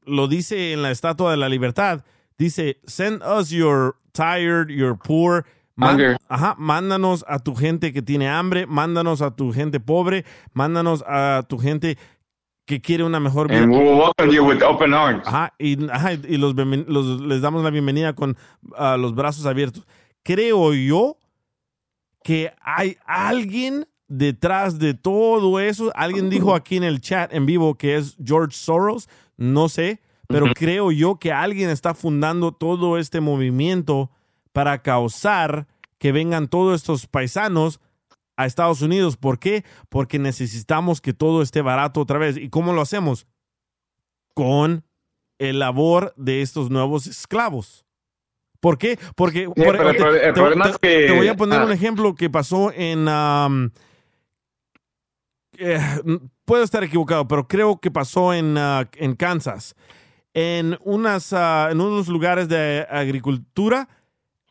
lo 0.06 0.28
dice 0.28 0.74
en 0.74 0.84
la 0.84 0.92
Estatua 0.92 1.32
de 1.32 1.38
la 1.38 1.50
Libertad, 1.50 2.04
dice, 2.38 2.80
send 2.86 3.24
us 3.24 3.50
your 3.50 3.96
tired, 4.12 4.68
your 4.70 4.96
poor. 4.96 5.44
Man- 5.76 6.18
ajá, 6.28 6.54
mándanos 6.60 7.26
a 7.28 7.40
tu 7.40 7.56
gente 7.56 7.92
que 7.92 8.04
tiene 8.04 8.30
hambre, 8.30 8.68
mándanos 8.68 9.24
a 9.24 9.36
tu 9.36 9.52
gente 9.52 9.80
pobre, 9.80 10.24
mándanos 10.54 11.04
a 11.08 11.46
tu 11.50 11.58
gente 11.58 11.98
que 12.70 12.80
quiere 12.80 13.04
una 13.04 13.20
mejor 13.20 13.48
vida. 13.48 13.64
And 13.64 13.72
we'll 13.72 13.98
welcome 13.98 14.32
you 14.32 14.46
with 14.46 14.62
open 14.62 14.94
arms. 14.94 15.24
Ajá, 15.26 15.56
y, 15.58 15.90
ajá, 15.90 16.14
y 16.14 16.38
los, 16.38 16.54
les 16.56 17.42
damos 17.42 17.64
la 17.64 17.72
bienvenida 17.72 18.14
con 18.14 18.38
ah, 18.78 18.96
los 18.96 19.16
brazos 19.16 19.48
abiertos. 19.48 19.88
Creo 20.22 20.76
yo 20.76 21.18
que 22.24 22.54
hay 22.62 22.96
alguien 23.08 23.88
detrás 24.08 24.78
de 24.78 24.94
todo 24.94 25.60
eso. 25.60 25.92
Alguien 25.96 26.30
dijo 26.30 26.54
aquí 26.54 26.78
en 26.78 26.84
el 26.84 27.02
chat 27.02 27.34
en 27.34 27.48
vivo 27.48 27.74
que 27.74 27.96
es 27.96 28.16
George 28.24 28.56
Soros, 28.56 29.10
no 29.36 29.68
sé, 29.68 30.00
pero 30.28 30.54
creo 30.54 30.92
yo 30.92 31.16
que 31.16 31.34
alguien 31.34 31.72
está 31.72 31.96
fundando 31.96 32.52
todo 32.52 33.00
este 33.00 33.20
movimiento 33.20 34.12
para 34.54 34.84
causar 34.84 35.66
que 35.98 36.12
vengan 36.12 36.48
todos 36.48 36.76
estos 36.76 37.08
paisanos 37.08 37.80
a 38.40 38.46
Estados 38.46 38.82
Unidos. 38.82 39.18
¿Por 39.18 39.38
qué? 39.38 39.66
Porque 39.90 40.18
necesitamos 40.18 41.02
que 41.02 41.14
todo 41.14 41.42
esté 41.42 41.62
barato 41.62 42.00
otra 42.00 42.18
vez. 42.18 42.38
¿Y 42.38 42.50
cómo 42.50 42.72
lo 42.74 42.82
hacemos? 42.82 43.28
Con 44.34 44.86
el 45.40 45.60
labor 45.60 46.14
de 46.16 46.42
estos 46.42 46.70
nuevos 46.70 47.06
esclavos. 47.08 47.86
¿Por 48.62 48.78
qué? 48.78 48.98
Porque 49.16 49.46
por- 49.46 49.56
pero 49.56 49.90
el 49.90 49.96
pro- 49.98 50.16
el 50.16 50.34
problema 50.34 50.70
es 50.70 50.78
que- 50.78 51.08
te 51.08 51.16
voy 51.16 51.28
a 51.28 51.36
poner 51.36 51.60
ah. 51.60 51.66
un 51.66 51.72
ejemplo 51.72 52.16
que 52.16 52.30
pasó 52.30 52.72
en... 52.74 53.08
um, 53.08 53.70
eh, 55.58 55.80
puedo 56.46 56.64
estar 56.64 56.84
equivocado, 56.84 57.28
pero 57.28 57.48
creo 57.48 57.80
que 57.80 57.92
pasó 57.92 58.34
en, 58.34 58.58
ah, 58.58 58.90
en 58.96 59.16
Kansas. 59.16 59.76
En, 60.34 60.78
unas, 60.84 61.34
ah, 61.34 61.70
en 61.72 61.82
unos 61.82 62.08
lugares 62.08 62.48
de 62.48 62.88
agricultura 62.90 63.90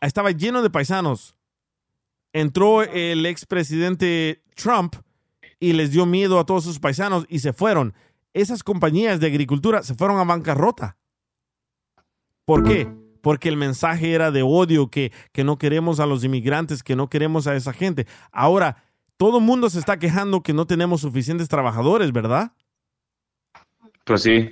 estaba 0.01 0.31
lleno 0.33 0.61
de 0.63 0.71
paisanos. 0.71 1.35
Entró 2.33 2.83
el 2.83 3.27
expresidente 3.27 4.43
Trump 4.55 4.97
y 5.61 5.73
les 5.73 5.91
dio 5.91 6.07
miedo 6.07 6.39
a 6.39 6.47
todos 6.47 6.65
sus 6.65 6.79
paisanos 6.79 7.27
y 7.29 7.41
se 7.41 7.53
fueron. 7.53 7.95
Esas 8.35 8.63
compañías 8.63 9.21
de 9.21 9.27
agricultura 9.27 9.83
se 9.83 9.95
fueron 9.95 10.19
a 10.19 10.25
bancarrota. 10.25 10.97
¿Por 12.45 12.65
qué? 12.65 12.89
Porque 13.23 13.49
el 13.49 13.57
mensaje 13.57 14.13
era 14.13 14.31
de 14.31 14.43
odio, 14.43 14.89
que, 14.89 15.13
que 15.33 15.45
no 15.45 15.59
queremos 15.59 16.01
a 16.01 16.07
los 16.07 16.25
inmigrantes, 16.25 16.83
que 16.83 16.97
no 16.97 17.11
queremos 17.11 17.47
a 17.47 17.57
esa 17.57 17.73
gente. 17.73 18.07
Ahora, 18.33 18.85
todo 19.17 19.39
el 19.39 19.45
mundo 19.45 19.69
se 19.69 19.79
está 19.79 19.99
quejando 19.99 20.43
que 20.43 20.53
no 20.53 20.67
tenemos 20.67 21.01
suficientes 21.01 21.49
trabajadores, 21.49 22.13
¿verdad? 22.13 22.53
Pues 24.05 24.23
sí. 24.23 24.51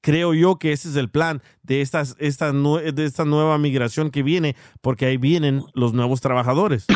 Creo 0.00 0.34
yo 0.34 0.58
que 0.58 0.72
ese 0.72 0.88
es 0.88 0.96
el 0.96 1.10
plan 1.10 1.42
de, 1.62 1.82
estas, 1.82 2.16
esta, 2.18 2.52
de 2.52 3.04
esta 3.04 3.24
nueva 3.24 3.58
migración 3.58 4.10
que 4.10 4.22
viene, 4.22 4.56
porque 4.80 5.06
ahí 5.06 5.16
vienen 5.16 5.62
los 5.74 5.92
nuevos 5.92 6.20
trabajadores. 6.20 6.86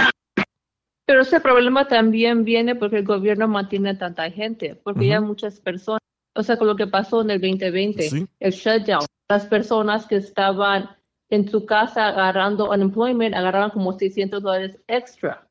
Pero 1.10 1.22
ese 1.22 1.40
problema 1.40 1.88
también 1.88 2.44
viene 2.44 2.76
porque 2.76 2.98
el 2.98 3.04
gobierno 3.04 3.48
mantiene 3.48 3.90
a 3.90 3.98
tanta 3.98 4.30
gente, 4.30 4.76
porque 4.76 5.08
ya 5.08 5.20
muchas 5.20 5.58
personas, 5.58 5.98
o 6.36 6.42
sea, 6.44 6.56
con 6.56 6.68
lo 6.68 6.76
que 6.76 6.86
pasó 6.86 7.22
en 7.22 7.32
el 7.32 7.40
2020, 7.40 8.08
Sí. 8.08 8.28
el 8.38 8.52
shutdown, 8.52 9.04
las 9.28 9.44
personas 9.46 10.06
que 10.06 10.14
estaban 10.14 10.88
en 11.28 11.48
su 11.48 11.66
casa 11.66 12.06
agarrando 12.06 12.70
unemployment, 12.70 13.34
agarraban 13.34 13.70
como 13.70 13.98
600 13.98 14.40
dólares 14.40 14.78
extra 14.86 15.48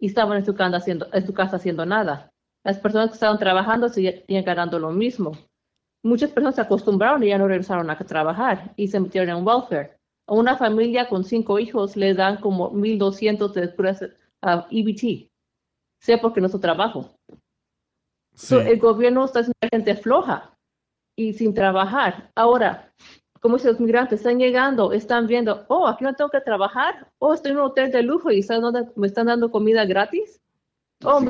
y 0.00 0.06
estaban 0.06 0.38
en 0.38 0.46
su 0.46 0.54
casa 0.54 0.78
haciendo, 0.78 1.06
en 1.12 1.26
su 1.26 1.34
casa 1.34 1.56
haciendo 1.56 1.84
nada. 1.84 2.32
Las 2.64 2.78
personas 2.78 3.08
que 3.10 3.14
estaban 3.14 3.38
trabajando 3.38 3.90
seguían 3.90 4.42
ganando 4.42 4.78
lo 4.78 4.90
mismo. 4.90 5.32
Muchas 6.02 6.30
personas 6.30 6.54
se 6.54 6.62
acostumbraron 6.62 7.22
y 7.22 7.28
ya 7.28 7.36
no 7.36 7.46
regresaron 7.46 7.90
a 7.90 7.98
trabajar 7.98 8.72
y 8.74 8.88
se 8.88 9.00
metieron 9.00 9.36
en 9.36 9.46
welfare. 9.46 9.98
A 10.26 10.32
una 10.32 10.56
familia 10.56 11.10
con 11.10 11.24
cinco 11.24 11.58
hijos 11.58 11.94
le 11.94 12.14
dan 12.14 12.38
como 12.38 12.70
1.200 12.70 13.52
de 13.52 13.68
uh, 14.42 14.62
EBT, 14.70 15.30
sea 16.00 16.20
porque 16.20 16.40
no 16.40 16.46
es 16.46 16.52
su 16.52 16.60
trabajo. 16.60 17.10
So, 18.34 18.60
el 18.60 18.78
gobierno 18.78 19.24
está 19.24 19.40
haciendo 19.40 19.56
a 19.62 19.68
gente 19.68 19.96
floja 19.96 20.54
y 21.16 21.32
sin 21.32 21.52
trabajar. 21.54 22.30
Ahora, 22.36 22.92
como 23.40 23.58
si 23.58 23.66
los 23.66 23.80
migrantes 23.80 24.20
están 24.20 24.38
llegando, 24.38 24.92
están 24.92 25.26
viendo, 25.26 25.64
oh, 25.68 25.86
aquí 25.88 26.04
no 26.04 26.14
tengo 26.14 26.30
que 26.30 26.40
trabajar, 26.40 27.10
oh, 27.18 27.34
estoy 27.34 27.52
en 27.52 27.58
un 27.58 27.64
hotel 27.64 27.90
de 27.90 28.02
lujo 28.02 28.30
y 28.30 28.40
están 28.40 28.62
dando- 28.62 28.92
me 28.96 29.06
están 29.08 29.26
dando 29.26 29.50
comida 29.50 29.84
gratis. 29.84 30.40
Oh, 31.04 31.20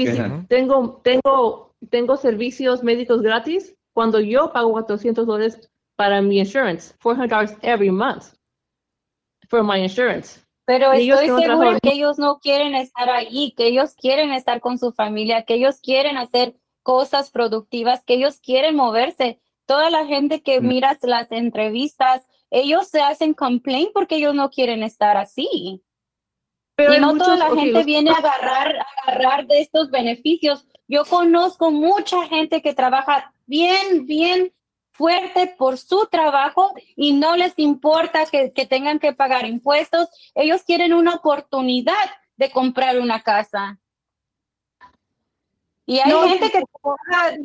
tengo, 0.48 1.00
tengo, 1.02 1.74
tengo 1.90 2.16
servicios 2.16 2.82
médicos 2.82 3.20
gratis 3.22 3.74
cuando 3.94 4.20
yo 4.20 4.52
pago 4.52 4.70
400 4.72 5.26
dólares 5.26 5.70
para 5.96 6.22
mi 6.22 6.38
insurance, 6.38 6.94
400 7.02 7.28
dollars 7.30 7.58
every 7.62 7.90
month 7.90 8.34
for 9.48 9.62
my 9.62 9.78
insurance. 9.82 10.40
Pero 10.68 10.92
estoy 10.92 11.28
segura 11.28 11.80
que 11.80 11.92
ellos 11.92 12.18
no 12.18 12.40
quieren 12.40 12.74
estar 12.74 13.08
allí, 13.08 13.54
que 13.56 13.68
ellos 13.68 13.94
quieren 13.94 14.32
estar 14.32 14.60
con 14.60 14.76
su 14.78 14.92
familia, 14.92 15.44
que 15.44 15.54
ellos 15.54 15.80
quieren 15.80 16.18
hacer 16.18 16.56
cosas 16.82 17.30
productivas, 17.30 18.04
que 18.04 18.12
ellos 18.12 18.38
quieren 18.38 18.76
moverse. 18.76 19.40
Toda 19.64 19.88
la 19.88 20.04
gente 20.04 20.42
que 20.42 20.60
miras 20.60 20.98
las 21.00 21.32
entrevistas, 21.32 22.26
ellos 22.50 22.86
se 22.88 23.00
hacen 23.00 23.32
complaint 23.32 23.92
porque 23.94 24.16
ellos 24.16 24.34
no 24.34 24.50
quieren 24.50 24.82
estar 24.82 25.16
así. 25.16 25.82
Pero 26.76 26.94
y 26.94 27.00
no 27.00 27.16
toda 27.16 27.36
la 27.38 27.46
gente 27.48 27.72
los- 27.72 27.86
viene 27.86 28.10
a 28.10 28.16
agarrar, 28.16 28.76
a 28.76 28.86
agarrar 29.06 29.46
de 29.46 29.60
estos 29.60 29.90
beneficios. 29.90 30.66
Yo 30.86 31.06
conozco 31.06 31.70
mucha 31.70 32.26
gente 32.26 32.60
que 32.60 32.74
trabaja 32.74 33.32
bien, 33.46 34.04
bien 34.04 34.52
fuerte 34.98 35.54
por 35.56 35.78
su 35.78 36.06
trabajo 36.10 36.72
y 36.96 37.12
no 37.12 37.36
les 37.36 37.54
importa 37.58 38.26
que, 38.26 38.52
que 38.52 38.66
tengan 38.66 38.98
que 38.98 39.12
pagar 39.14 39.46
impuestos. 39.46 40.08
Ellos 40.34 40.62
quieren 40.64 40.92
una 40.92 41.14
oportunidad 41.14 41.94
de 42.36 42.50
comprar 42.50 42.98
una 43.00 43.22
casa. 43.22 43.78
Y 45.86 46.00
hay 46.00 46.10
No, 46.10 46.28
gente 46.28 46.50
que 46.50 46.62
trabaja. 46.82 47.36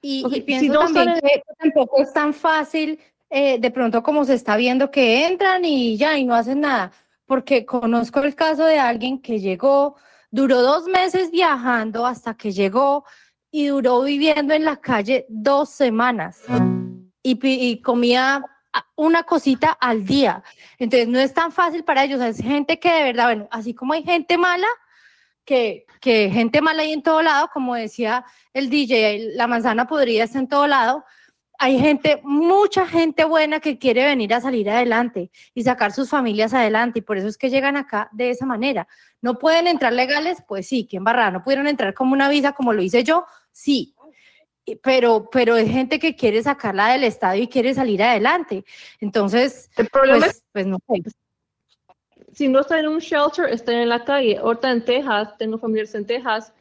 Y, 0.00 0.24
y 0.26 0.30
si 0.30 0.40
pienso 0.40 0.72
no 0.72 0.80
también 0.80 1.14
que 1.20 1.42
tampoco 1.58 2.02
es 2.02 2.12
tan 2.12 2.32
fácil, 2.34 2.98
eh, 3.30 3.58
de 3.58 3.70
pronto 3.70 4.02
como 4.02 4.24
se 4.24 4.34
está 4.34 4.56
viendo 4.56 4.90
que 4.90 5.26
entran 5.26 5.64
y 5.64 5.96
ya 5.96 6.16
y 6.18 6.24
no 6.24 6.34
hacen 6.34 6.60
nada. 6.60 6.92
porque 7.26 7.64
conozco 7.64 8.20
el 8.20 8.34
caso 8.34 8.64
de 8.64 8.78
alguien 8.78 9.20
que 9.22 9.38
llegó, 9.40 9.96
duró 10.30 10.60
dos 10.62 10.86
meses 10.86 11.30
viajando 11.30 12.04
hasta 12.04 12.34
que 12.36 12.52
llegó 12.52 13.04
y 13.52 13.66
duró 13.66 14.00
viviendo 14.00 14.54
en 14.54 14.64
la 14.64 14.78
calle 14.78 15.26
dos 15.28 15.68
semanas 15.70 16.40
y, 17.22 17.38
y 17.42 17.80
comía 17.82 18.42
una 18.96 19.24
cosita 19.24 19.76
al 19.80 20.04
día. 20.04 20.42
Entonces 20.78 21.06
no 21.06 21.20
es 21.20 21.34
tan 21.34 21.52
fácil 21.52 21.84
para 21.84 22.04
ellos, 22.04 22.20
es 22.22 22.38
gente 22.38 22.80
que 22.80 22.90
de 22.90 23.02
verdad, 23.04 23.26
bueno, 23.26 23.48
así 23.50 23.74
como 23.74 23.92
hay 23.92 24.02
gente 24.02 24.38
mala, 24.38 24.66
que, 25.44 25.84
que 26.00 26.30
gente 26.30 26.62
mala 26.62 26.82
hay 26.82 26.92
en 26.92 27.02
todo 27.02 27.22
lado, 27.22 27.50
como 27.52 27.74
decía 27.74 28.24
el 28.54 28.70
DJ, 28.70 29.34
la 29.34 29.46
manzana 29.46 29.86
podrida 29.86 30.24
está 30.24 30.38
en 30.38 30.48
todo 30.48 30.66
lado, 30.66 31.04
hay 31.58 31.78
gente, 31.78 32.20
mucha 32.24 32.86
gente 32.88 33.24
buena 33.24 33.60
que 33.60 33.78
quiere 33.78 34.04
venir 34.04 34.34
a 34.34 34.40
salir 34.40 34.68
adelante 34.68 35.30
y 35.54 35.62
sacar 35.62 35.92
sus 35.92 36.08
familias 36.10 36.54
adelante 36.54 36.98
y 36.98 37.02
por 37.02 37.18
eso 37.18 37.28
es 37.28 37.38
que 37.38 37.50
llegan 37.50 37.76
acá 37.76 38.08
de 38.12 38.30
esa 38.30 38.46
manera. 38.46 38.88
¿No 39.20 39.38
pueden 39.38 39.68
entrar 39.68 39.92
legales? 39.92 40.42
Pues 40.48 40.66
sí, 40.66 40.88
¿quién 40.90 41.04
barra? 41.04 41.30
¿No 41.30 41.44
pudieron 41.44 41.68
entrar 41.68 41.94
como 41.94 42.14
una 42.14 42.28
visa 42.28 42.50
como 42.52 42.72
lo 42.72 42.82
hice 42.82 43.04
yo? 43.04 43.26
Sí. 43.52 43.94
Pero, 44.82 45.28
pero 45.30 45.56
es 45.56 45.68
gente 45.70 45.98
que 45.98 46.14
quiere 46.14 46.42
sacarla 46.42 46.90
del 46.92 47.04
estadio 47.04 47.42
y 47.42 47.48
quiere 47.48 47.74
salir 47.74 48.02
adelante. 48.02 48.64
Entonces, 49.00 49.68
El 49.76 49.88
problema 49.88 50.18
pues, 50.20 50.30
es- 50.36 50.44
pues 50.52 50.66
no 50.66 50.78
sé. 50.88 51.02
si 52.32 52.48
no 52.48 52.60
están 52.60 52.78
en 52.80 52.88
un 52.88 52.98
shelter, 53.00 53.46
están 53.50 53.74
en 53.76 53.88
la 53.88 54.04
calle. 54.04 54.38
Ahorita 54.38 54.70
en 54.70 54.84
Texas, 54.84 55.36
tengo 55.38 55.58
familiares 55.58 55.94
en 55.96 56.06
Texas, 56.06 56.52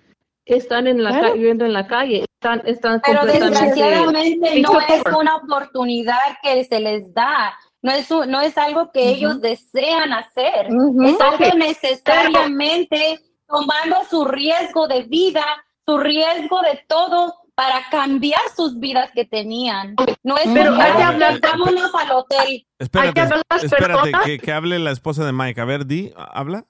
están 0.46 0.88
en 0.88 1.04
la 1.04 1.12
Claro. 1.12 1.34
viviendo 1.36 1.64
en 1.64 1.74
la 1.74 1.88
calle. 1.88 2.26
Están, 2.42 2.64
están 2.66 3.02
Pero 3.06 3.24
desgraciadamente 3.26 4.62
no 4.62 4.80
es 4.82 5.04
una 5.16 5.36
oportunidad 5.38 6.18
que 6.42 6.64
se 6.66 6.80
les 6.80 7.14
da. 7.14 7.54
No 7.84 7.92
es, 7.92 8.10
un- 8.10 8.30
no 8.32 8.42
es 8.42 8.58
algo 8.58 8.92
que 8.92 9.10
ellos 9.10 9.40
desean 9.42 10.12
hacer. 10.12 10.66
Es 11.06 11.22
algo 11.22 11.56
necesariamente 11.56 13.20
tomando 13.48 13.98
su 14.10 14.26
riesgo 14.26 14.88
de 14.88 15.04
vida, 15.04 15.44
su 15.92 15.98
riesgo 16.00 16.62
de 16.62 16.84
todo 16.88 17.36
para 17.56 17.82
cambiar 17.92 18.40
sus 18.56 18.80
vidas 18.80 19.12
que 19.14 19.26
tenían. 19.26 19.96
No 20.24 20.38
es 20.38 20.48
Pero 20.54 20.74
hay 20.74 20.92
que 20.94 21.04
"Ah, 21.04 21.08
hablar- 21.10 21.40
vámonos 21.42 21.94
al 21.94 22.12
hotel. 22.12 22.66
Espérate, 22.80 23.22
hablar 23.22 23.40
de 23.40 23.44
las 23.50 23.64
espérate, 23.64 23.94
personas. 23.94 24.26
que, 24.26 24.40
que 24.40 24.52
hable 24.52 24.80
la 24.80 24.92
esposa 24.92 25.26
de 25.26 25.32
Mike. 25.34 25.60
A 25.62 25.66
ver, 25.66 25.86
Di, 25.86 26.14
¿habla? 26.16 26.66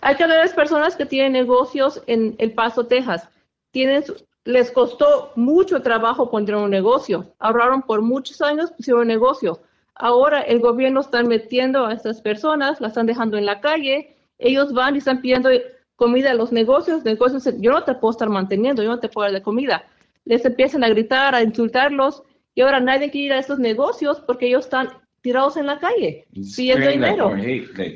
Hay 0.00 0.16
que 0.16 0.22
hablar 0.24 0.38
de 0.38 0.44
las 0.44 0.54
personas 0.54 0.96
que 0.96 1.06
tienen 1.06 1.32
negocios 1.32 2.02
en 2.06 2.34
El 2.38 2.52
Paso, 2.52 2.86
Texas. 2.86 3.28
Tienen, 3.72 4.04
les 4.44 4.70
costó 4.70 5.32
mucho 5.34 5.82
trabajo 5.82 6.30
poner 6.30 6.54
un 6.56 6.70
negocio. 6.70 7.34
Ahorraron 7.38 7.82
por 7.82 8.00
muchos 8.02 8.40
años, 8.42 8.70
pusieron 8.72 9.02
un 9.02 9.08
negocio. 9.08 9.60
Ahora 9.94 10.40
el 10.40 10.60
gobierno 10.60 11.00
está 11.00 11.22
metiendo 11.22 11.86
a 11.86 11.92
estas 11.92 12.20
personas, 12.20 12.80
las 12.80 12.90
están 12.90 13.06
dejando 13.06 13.36
en 13.38 13.46
la 13.46 13.60
calle. 13.60 14.16
Ellos 14.38 14.72
van 14.72 14.94
y 14.94 14.98
están 14.98 15.20
pidiendo 15.20 15.48
comida 15.96 16.30
a 16.30 16.34
los 16.34 16.52
negocios. 16.52 17.04
negocios 17.04 17.44
yo 17.58 17.72
no 17.72 17.84
te 17.84 17.94
puedo 17.94 18.12
estar 18.12 18.28
manteniendo, 18.28 18.82
yo 18.82 18.88
no 18.88 19.00
te 19.00 19.08
puedo 19.08 19.26
dar 19.26 19.34
de 19.34 19.42
comida. 19.42 19.84
Les 20.24 20.44
empiezan 20.44 20.84
a 20.84 20.88
gritar, 20.88 21.34
a 21.34 21.42
insultarlos. 21.42 22.22
Y 22.54 22.60
ahora 22.62 22.80
nadie 22.80 23.10
quiere 23.10 23.26
ir 23.26 23.32
a 23.32 23.38
estos 23.38 23.58
negocios 23.58 24.20
porque 24.20 24.46
ellos 24.46 24.64
están 24.64 24.88
tirados 25.20 25.56
en 25.56 25.66
la 25.66 25.78
calle, 25.78 26.26
pidiendo 26.56 26.88
dinero. 26.88 27.34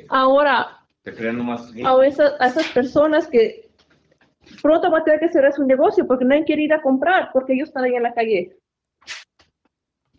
Ahora, 0.09 0.79
a 1.85 2.07
esas, 2.07 2.35
a 2.41 2.47
esas 2.49 2.67
personas 2.69 3.29
que 3.29 3.71
pronto 4.63 4.91
va 4.91 4.99
a 4.99 5.05
tener 5.05 5.21
que 5.21 5.29
cerrar 5.29 5.53
su 5.53 5.65
negocio 5.65 6.07
porque 6.07 6.25
nadie 6.25 6.45
quiere 6.45 6.63
ir 6.63 6.73
a 6.73 6.83
comprar 6.83 7.31
porque 7.33 7.53
ellos 7.53 7.69
están 7.69 7.85
ahí 7.85 7.95
en 7.95 8.03
la 8.03 8.15
calle. 8.15 8.57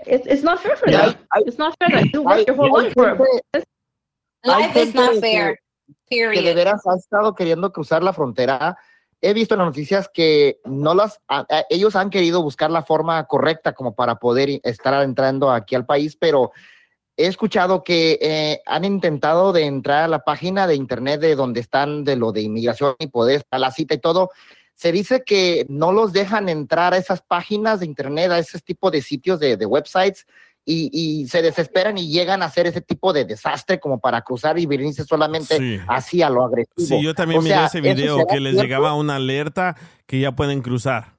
It's, 0.06 0.26
it's 0.28 0.44
not 0.44 0.60
fair 0.60 0.78
for 0.78 0.90
them. 0.90 1.16
It's 1.46 1.58
not 1.58 1.76
fair 1.80 1.92
that 1.92 2.14
you 2.14 2.22
work 2.22 2.48
your 2.48 2.56
whole 2.56 2.72
life 2.72 2.94
Life 4.46 4.76
is 4.80 4.96
not 4.96 5.20
que- 5.20 5.56
que 6.34 6.42
de 6.42 6.54
veras 6.56 6.82
ha 6.88 6.96
estado 6.96 7.34
queriendo 7.36 7.72
cruzar 7.72 8.04
la 8.04 8.14
frontera. 8.14 8.78
He 9.22 9.34
visto 9.34 9.56
en 9.56 9.60
las 9.60 9.68
noticias 9.68 10.10
que 10.14 10.60
no 10.66 10.94
las, 10.94 11.20
a- 11.28 11.46
a- 11.50 11.66
ellos 11.70 11.96
han 11.96 12.10
querido 12.10 12.42
buscar 12.42 12.72
la 12.72 12.84
forma 12.84 13.26
correcta 13.28 13.74
como 13.74 13.94
para 13.96 14.16
poder 14.16 14.62
estar 14.64 15.04
entrando 15.04 15.52
aquí 15.52 15.76
al 15.76 15.86
país, 15.86 16.16
pero 16.16 16.52
he 17.18 17.26
escuchado 17.28 17.84
que 17.84 18.18
eh, 18.22 18.62
han 18.66 18.86
intentado 18.86 19.52
de 19.52 19.66
entrar 19.66 20.04
a 20.04 20.08
la 20.08 20.20
página 20.20 20.68
de 20.68 20.76
internet 20.76 21.20
de 21.20 21.36
donde 21.36 21.60
están 21.60 22.06
de 22.06 22.16
lo 22.16 22.32
de 22.32 22.42
inmigración 22.44 22.96
y 22.98 23.08
poder 23.08 23.44
a 23.52 23.60
la 23.60 23.72
cita 23.72 23.94
y 23.94 23.98
todo. 24.00 24.30
Se 24.74 24.94
dice 24.94 25.24
que 25.26 25.66
no 25.68 25.92
los 25.92 26.14
dejan 26.14 26.48
entrar 26.48 26.94
a 26.94 26.98
esas 26.98 27.22
páginas 27.22 27.82
de 27.82 27.86
internet, 27.88 28.32
a 28.32 28.40
ese 28.40 28.58
tipo 28.60 28.90
de 28.90 29.02
sitios 29.02 29.38
de, 29.42 29.58
de 29.58 29.66
websites, 29.66 30.26
y, 30.72 30.90
y 30.94 31.28
se 31.28 31.42
desesperan 31.42 31.98
y 31.98 32.10
llegan 32.12 32.44
a 32.44 32.46
hacer 32.46 32.68
ese 32.68 32.80
tipo 32.82 33.12
de 33.12 33.26
desastre 33.26 33.80
como 33.80 34.00
para 34.00 34.22
cruzar 34.22 34.60
y 34.60 34.68
venirse 34.68 35.04
solamente 35.04 35.58
Sí. 35.58 35.80
así 35.88 36.22
a 36.22 36.30
lo 36.30 36.44
agresivo. 36.44 37.00
Sí, 37.00 37.04
yo 37.04 37.16
también 37.16 37.40
O 37.40 37.42
miré 37.42 37.56
sea, 37.56 37.66
ese 37.66 37.80
¿eso 37.80 37.96
video 37.96 38.28
que 38.28 38.40
les 38.40 38.52
cierto? 38.54 38.64
llegaba 38.68 38.94
una 38.94 39.16
alerta 39.16 39.76
que 40.06 40.20
ya 40.20 40.32
pueden 40.34 40.62
cruzar. 40.62 41.18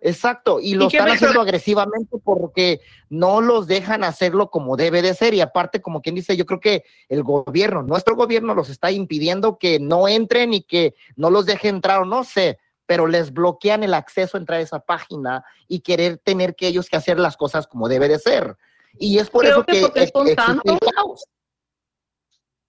Exacto, 0.00 0.60
y 0.60 0.74
lo 0.74 0.86
están 0.86 1.08
haciendo 1.08 1.40
agresivamente 1.40 2.16
porque 2.22 2.80
no 3.10 3.40
los 3.40 3.66
dejan 3.66 4.04
hacerlo 4.04 4.50
como 4.50 4.76
debe 4.76 5.02
de 5.02 5.14
ser. 5.14 5.34
Y 5.34 5.40
aparte, 5.40 5.82
como 5.82 6.00
quien 6.00 6.14
dice, 6.14 6.36
yo 6.36 6.46
creo 6.46 6.60
que 6.60 6.84
el 7.08 7.22
gobierno, 7.22 7.82
nuestro 7.82 8.14
gobierno 8.14 8.54
los 8.54 8.68
está 8.68 8.90
impidiendo 8.90 9.58
que 9.58 9.80
no 9.80 10.06
entren 10.06 10.54
y 10.54 10.62
que 10.62 10.94
no 11.16 11.28
los 11.30 11.44
deje 11.44 11.68
entrar, 11.68 12.02
o 12.02 12.04
no 12.04 12.24
sé, 12.24 12.58
pero 12.86 13.06
les 13.06 13.32
bloquean 13.32 13.82
el 13.82 13.94
acceso 13.94 14.36
a 14.36 14.40
entrar 14.40 14.58
a 14.60 14.62
esa 14.62 14.80
página 14.80 15.44
y 15.68 15.80
querer 15.80 16.18
tener 16.18 16.54
que 16.54 16.68
ellos 16.68 16.88
que 16.88 16.96
hacer 16.96 17.18
las 17.18 17.36
cosas 17.36 17.66
como 17.66 17.88
debe 17.88 18.08
de 18.08 18.18
ser. 18.18 18.56
Y 18.98 19.18
es 19.18 19.28
por 19.28 19.42
Creo 19.44 19.56
eso 19.58 19.64
que 19.66 19.72
que, 19.72 19.80
porque 19.82 20.06
son 20.06 20.26
existe 20.28 20.30
el 20.30 20.36
tantos. 20.78 20.78
caos. 20.94 21.24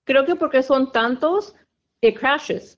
Creo 0.05 0.25
que 0.25 0.35
porque 0.35 0.63
son 0.63 0.91
tantos, 0.91 1.53
it 2.01 2.17
crashes. 2.17 2.77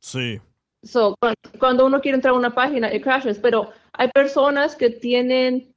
Sí. 0.00 0.40
So, 0.82 1.14
cuan- 1.20 1.34
cuando 1.58 1.86
uno 1.86 2.00
quiere 2.00 2.16
entrar 2.16 2.34
a 2.34 2.36
una 2.36 2.54
página, 2.54 2.92
it 2.92 3.02
crashes, 3.02 3.38
pero 3.38 3.70
hay 3.92 4.08
personas 4.08 4.74
que 4.74 4.90
tienen, 4.90 5.74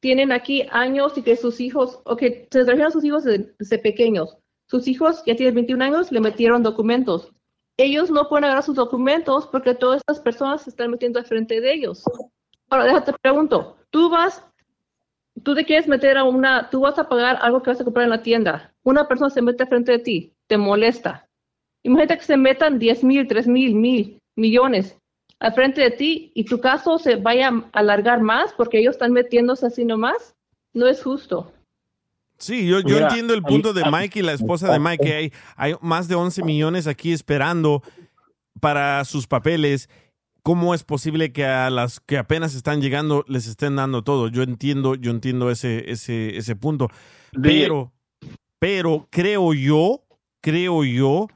tienen 0.00 0.32
aquí 0.32 0.66
años 0.70 1.16
y 1.16 1.22
que 1.22 1.36
sus 1.36 1.60
hijos, 1.60 2.00
o 2.04 2.16
que 2.16 2.48
se 2.50 2.64
trajeron 2.64 2.88
a 2.88 2.90
sus 2.90 3.04
hijos 3.04 3.24
desde, 3.24 3.54
desde 3.58 3.78
pequeños. 3.78 4.36
Sus 4.66 4.88
hijos 4.88 5.22
ya 5.26 5.36
tienen 5.36 5.54
21 5.54 5.84
años, 5.84 6.10
le 6.12 6.20
metieron 6.20 6.62
documentos. 6.62 7.32
Ellos 7.78 8.10
no 8.10 8.28
pueden 8.28 8.44
agarrar 8.44 8.64
sus 8.64 8.74
documentos 8.74 9.46
porque 9.46 9.74
todas 9.74 10.00
estas 10.00 10.20
personas 10.20 10.62
se 10.62 10.70
están 10.70 10.90
metiendo 10.90 11.20
al 11.20 11.26
frente 11.26 11.60
de 11.60 11.72
ellos. 11.72 12.02
Ahora, 12.68 12.84
déjate 12.84 13.12
pregunto, 13.22 13.76
tú 13.90 14.10
vas, 14.10 14.44
tú 15.44 15.54
te 15.54 15.64
quieres 15.64 15.86
meter 15.86 16.18
a 16.18 16.24
una, 16.24 16.68
tú 16.70 16.80
vas 16.80 16.98
a 16.98 17.08
pagar 17.08 17.38
algo 17.40 17.62
que 17.62 17.70
vas 17.70 17.80
a 17.80 17.84
comprar 17.84 18.04
en 18.04 18.10
la 18.10 18.22
tienda. 18.22 18.74
Una 18.82 19.06
persona 19.06 19.30
se 19.30 19.42
mete 19.42 19.62
al 19.62 19.68
frente 19.68 19.92
de 19.92 19.98
ti, 20.00 20.34
te 20.48 20.58
molesta. 20.58 21.28
Imagínate 21.84 22.18
que 22.18 22.24
se 22.24 22.36
metan 22.36 22.80
10 22.80 23.04
mil, 23.04 23.28
3 23.28 23.46
mil, 23.46 23.74
mil, 23.74 24.20
millones 24.34 24.98
al 25.38 25.54
frente 25.54 25.80
de 25.80 25.90
ti 25.92 26.32
y 26.34 26.44
tu 26.44 26.60
caso 26.60 26.98
se 26.98 27.14
vaya 27.14 27.48
a 27.48 27.78
alargar 27.78 28.20
más 28.20 28.52
porque 28.54 28.80
ellos 28.80 28.96
están 28.96 29.12
metiéndose 29.12 29.66
así 29.66 29.84
nomás. 29.84 30.34
No 30.74 30.88
es 30.88 31.02
justo. 31.02 31.52
Sí, 32.38 32.66
yo, 32.66 32.80
yo 32.80 32.94
Mira, 32.96 33.08
entiendo 33.08 33.34
el 33.34 33.42
punto 33.42 33.72
de 33.72 33.90
Mike 33.90 34.20
y 34.20 34.22
la 34.22 34.32
esposa 34.32 34.72
de 34.72 34.78
Mike, 34.78 35.04
que 35.04 35.14
hay, 35.14 35.32
hay 35.56 35.74
más 35.80 36.06
de 36.08 36.14
11 36.14 36.42
millones 36.44 36.86
aquí 36.86 37.12
esperando 37.12 37.82
para 38.60 39.04
sus 39.04 39.26
papeles. 39.26 39.88
¿Cómo 40.44 40.72
es 40.72 40.82
posible 40.84 41.32
que 41.32 41.44
a 41.44 41.68
las 41.68 42.00
que 42.00 42.16
apenas 42.16 42.54
están 42.54 42.80
llegando 42.80 43.24
les 43.28 43.46
estén 43.48 43.76
dando 43.76 44.02
todo? 44.02 44.28
Yo 44.28 44.42
entiendo, 44.42 44.94
yo 44.94 45.10
entiendo 45.10 45.50
ese, 45.50 45.90
ese, 45.90 46.36
ese 46.36 46.56
punto. 46.56 46.88
Pero, 47.42 47.92
pero 48.58 49.08
creo 49.10 49.52
yo, 49.52 50.04
creo 50.40 50.84
yo 50.84 51.26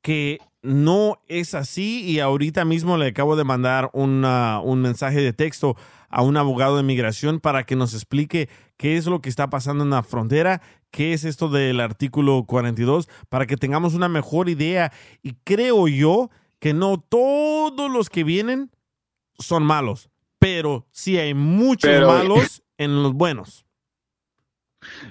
que 0.00 0.38
no 0.62 1.20
es 1.28 1.54
así 1.54 2.02
y 2.04 2.20
ahorita 2.20 2.64
mismo 2.64 2.96
le 2.96 3.08
acabo 3.08 3.36
de 3.36 3.44
mandar 3.44 3.90
una- 3.92 4.60
un 4.60 4.80
mensaje 4.80 5.20
de 5.20 5.32
texto 5.32 5.76
a 6.08 6.22
un 6.22 6.36
abogado 6.36 6.76
de 6.76 6.82
migración 6.82 7.40
para 7.40 7.64
que 7.64 7.76
nos 7.76 7.94
explique 7.94 8.48
qué 8.76 8.96
es 8.96 9.06
lo 9.06 9.20
que 9.20 9.28
está 9.28 9.48
pasando 9.50 9.84
en 9.84 9.90
la 9.90 10.02
frontera, 10.02 10.60
qué 10.90 11.12
es 11.12 11.24
esto 11.24 11.48
del 11.48 11.80
artículo 11.80 12.44
42, 12.46 13.08
para 13.28 13.46
que 13.46 13.56
tengamos 13.56 13.94
una 13.94 14.08
mejor 14.08 14.48
idea. 14.48 14.92
Y 15.22 15.34
creo 15.44 15.88
yo 15.88 16.30
que 16.58 16.72
no 16.74 16.98
todos 16.98 17.90
los 17.90 18.08
que 18.10 18.24
vienen 18.24 18.70
son 19.38 19.62
malos, 19.64 20.08
pero 20.38 20.86
sí 20.90 21.18
hay 21.18 21.34
muchos 21.34 21.90
Pero- 21.90 22.08
malos 22.08 22.62
en 22.78 23.02
los 23.02 23.12
buenos. 23.12 23.64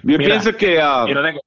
Yo 0.02 0.18
Mira, 0.18 0.24
pienso 0.24 0.56
que. 0.56 0.80
mira, 1.06 1.22
de- 1.22 1.40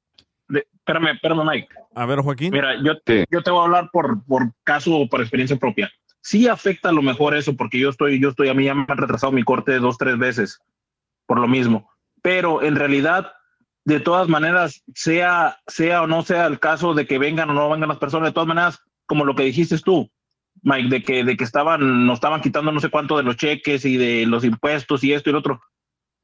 de- 0.49 0.67
espérame, 0.73 1.13
espérame, 1.13 1.43
Mike. 1.45 1.67
A 1.95 2.05
ver, 2.05 2.19
Joaquín. 2.19 2.51
Mira, 2.53 2.75
yo 2.83 2.99
te, 2.99 3.25
yo 3.31 3.41
te 3.41 3.49
voy 3.51 3.61
a 3.61 3.63
hablar 3.63 3.89
por, 3.91 4.23
por 4.25 4.51
caso 4.63 4.95
o 4.95 5.09
por 5.09 5.21
experiencia 5.21 5.57
propia. 5.57 5.91
Sí 6.29 6.47
afecta 6.47 6.89
a 6.89 6.91
lo 6.91 7.01
mejor 7.01 7.35
eso, 7.35 7.55
porque 7.55 7.79
yo 7.79 7.89
estoy, 7.89 8.19
yo 8.19 8.29
estoy, 8.29 8.49
a 8.49 8.53
mí 8.53 8.65
ya 8.65 8.75
me 8.75 8.85
han 8.87 8.97
retrasado 8.99 9.31
mi 9.31 9.41
corte 9.41 9.79
dos, 9.79 9.97
tres 9.97 10.15
veces 10.15 10.61
por 11.25 11.39
lo 11.39 11.47
mismo. 11.47 11.89
Pero 12.21 12.61
en 12.61 12.75
realidad, 12.75 13.33
de 13.83 13.99
todas 13.99 14.29
maneras, 14.29 14.83
sea, 14.93 15.57
sea 15.65 16.03
o 16.03 16.07
no 16.07 16.21
sea 16.21 16.45
el 16.45 16.59
caso 16.59 16.93
de 16.93 17.07
que 17.07 17.17
vengan 17.17 17.49
o 17.49 17.53
no 17.53 17.67
vengan 17.67 17.89
las 17.89 17.97
personas, 17.97 18.29
de 18.29 18.33
todas 18.33 18.47
maneras, 18.47 18.79
como 19.07 19.25
lo 19.25 19.33
que 19.33 19.41
dijiste 19.41 19.79
tú, 19.79 20.07
Mike, 20.61 20.89
de 20.89 21.01
que, 21.01 21.23
de 21.23 21.35
que 21.35 21.43
estaban, 21.43 22.05
nos 22.05 22.17
estaban 22.17 22.41
quitando 22.41 22.71
no 22.71 22.79
sé 22.79 22.91
cuánto 22.91 23.17
de 23.17 23.23
los 23.23 23.35
cheques 23.35 23.83
y 23.85 23.97
de 23.97 24.27
los 24.27 24.43
impuestos 24.43 25.03
y 25.03 25.13
esto 25.13 25.31
y 25.31 25.33
lo 25.33 25.39
otro 25.39 25.59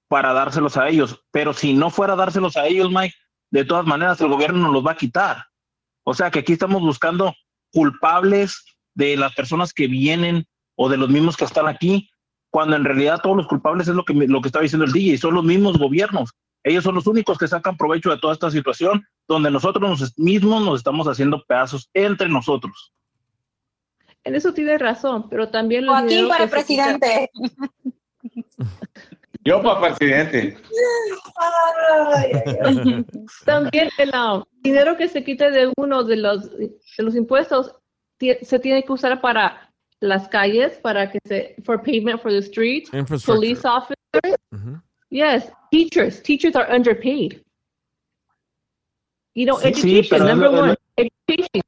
para 0.07 0.33
dárselos 0.33 0.77
a 0.77 0.87
ellos. 0.87 1.25
Pero 1.31 1.51
si 1.51 1.73
no 1.73 1.89
fuera 1.89 2.15
dárselos 2.15 2.57
a 2.57 2.67
ellos, 2.67 2.91
Mike, 2.91 3.15
de 3.49 3.65
todas 3.65 3.87
maneras 3.87 4.21
el 4.21 4.27
gobierno 4.27 4.59
nos 4.59 4.71
los 4.71 4.85
va 4.85 4.91
a 4.91 4.97
quitar. 4.97 5.47
O 6.03 6.13
sea 6.13 6.29
que 6.29 6.37
aquí 6.37 6.53
estamos 6.53 6.83
buscando 6.83 7.33
culpables 7.71 8.74
de 8.95 9.15
las 9.17 9.33
personas 9.35 9.73
que 9.73 9.87
vienen 9.87 10.45
o 10.75 10.89
de 10.89 10.97
los 10.97 11.09
mismos 11.09 11.37
que 11.37 11.45
están 11.45 11.67
aquí, 11.67 12.09
cuando 12.49 12.75
en 12.75 12.83
realidad 12.85 13.19
todos 13.21 13.37
los 13.37 13.47
culpables 13.47 13.87
es 13.87 13.95
lo 13.95 14.03
que, 14.05 14.13
me- 14.13 14.27
lo 14.27 14.41
que 14.41 14.47
estaba 14.47 14.63
diciendo 14.63 14.85
el 14.85 14.91
DJ, 14.91 15.17
son 15.17 15.33
los 15.35 15.43
mismos 15.43 15.77
gobiernos. 15.77 16.31
Ellos 16.63 16.83
son 16.83 16.95
los 16.95 17.05
únicos 17.05 17.37
que 17.37 17.47
sacan 17.47 17.77
provecho 17.77 18.09
de 18.09 18.17
toda 18.17 18.33
esta 18.33 18.49
situación, 18.49 19.05
donde 19.27 19.51
nosotros 19.51 19.87
nos- 19.87 20.17
mismos 20.17 20.63
nos 20.65 20.77
estamos 20.79 21.07
haciendo 21.07 21.43
pedazos 21.47 21.89
entre 21.93 22.27
nosotros. 22.29 22.91
En 24.23 24.33
eso 24.35 24.53
tiene 24.53 24.77
razón, 24.79 25.29
pero 25.29 25.49
también... 25.49 25.83
el 25.83 25.89
Joaquín 25.89 26.27
para 26.27 26.47
que 26.49 26.61
se 26.61 26.65
quita- 26.65 26.97
presidente. 26.97 27.29
Yo 29.43 29.61
para 29.61 29.79
presidente. 29.95 30.57
También 33.45 33.89
el 33.99 34.09
ah, 34.13 34.43
dinero 34.61 34.97
que 34.97 35.07
se 35.07 35.23
quita 35.23 35.51
de 35.51 35.71
uno 35.77 36.03
de 36.03 36.15
los, 36.15 36.49
de 36.57 36.71
los 36.97 37.15
impuestos 37.15 37.75
se 38.19 38.59
tiene 38.59 38.83
que 38.83 38.91
usar 38.93 39.19
para 39.21 39.71
las 39.99 40.27
calles, 40.27 40.77
para 40.81 41.11
que 41.11 41.19
se, 41.25 41.55
for 41.63 41.81
payment 41.81 42.21
for 42.21 42.31
the 42.31 42.41
streets, 42.41 42.89
police 43.25 43.65
officers. 43.65 44.37
Yes, 45.09 45.51
teachers. 45.71 46.21
Teachers 46.21 46.55
are 46.55 46.67
underpaid. 46.75 47.41
You 49.35 49.45
know, 49.45 49.57
Sí, 49.59 49.73
sí, 49.73 49.99
education, 49.99 50.09
pero 50.09 50.25
number 50.29 50.51
lo- 50.51 50.59
one, 50.61 50.67
lo- 50.69 50.75
education. 51.27 51.61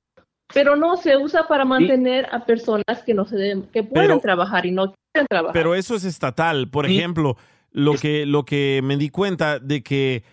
Pero 0.53 0.75
no 0.77 0.95
se 0.97 1.17
usa 1.17 1.45
para 1.47 1.65
mantener 1.65 2.27
a 2.31 2.45
personas 2.45 3.03
que 3.05 3.13
no 3.13 3.25
se 3.25 3.35
deben, 3.35 3.63
que 3.63 3.83
pueden 3.83 4.07
Pero- 4.09 4.19
trabajar 4.21 4.65
y 4.65 4.71
no 4.71 4.93
quieren 5.11 5.27
trabajar. 5.29 5.53
Pero 5.53 5.75
eso 5.75 5.95
es 5.95 6.05
estatal. 6.05 6.69
Por 6.69 6.85
ejemplo, 6.85 7.35
lo 7.71 7.93
que, 7.95 8.25
lo 8.25 8.45
que 8.45 8.79
me 8.83 8.95
di 8.95 9.09
cuenta 9.09 9.59
de 9.59 9.83
que 9.83 10.23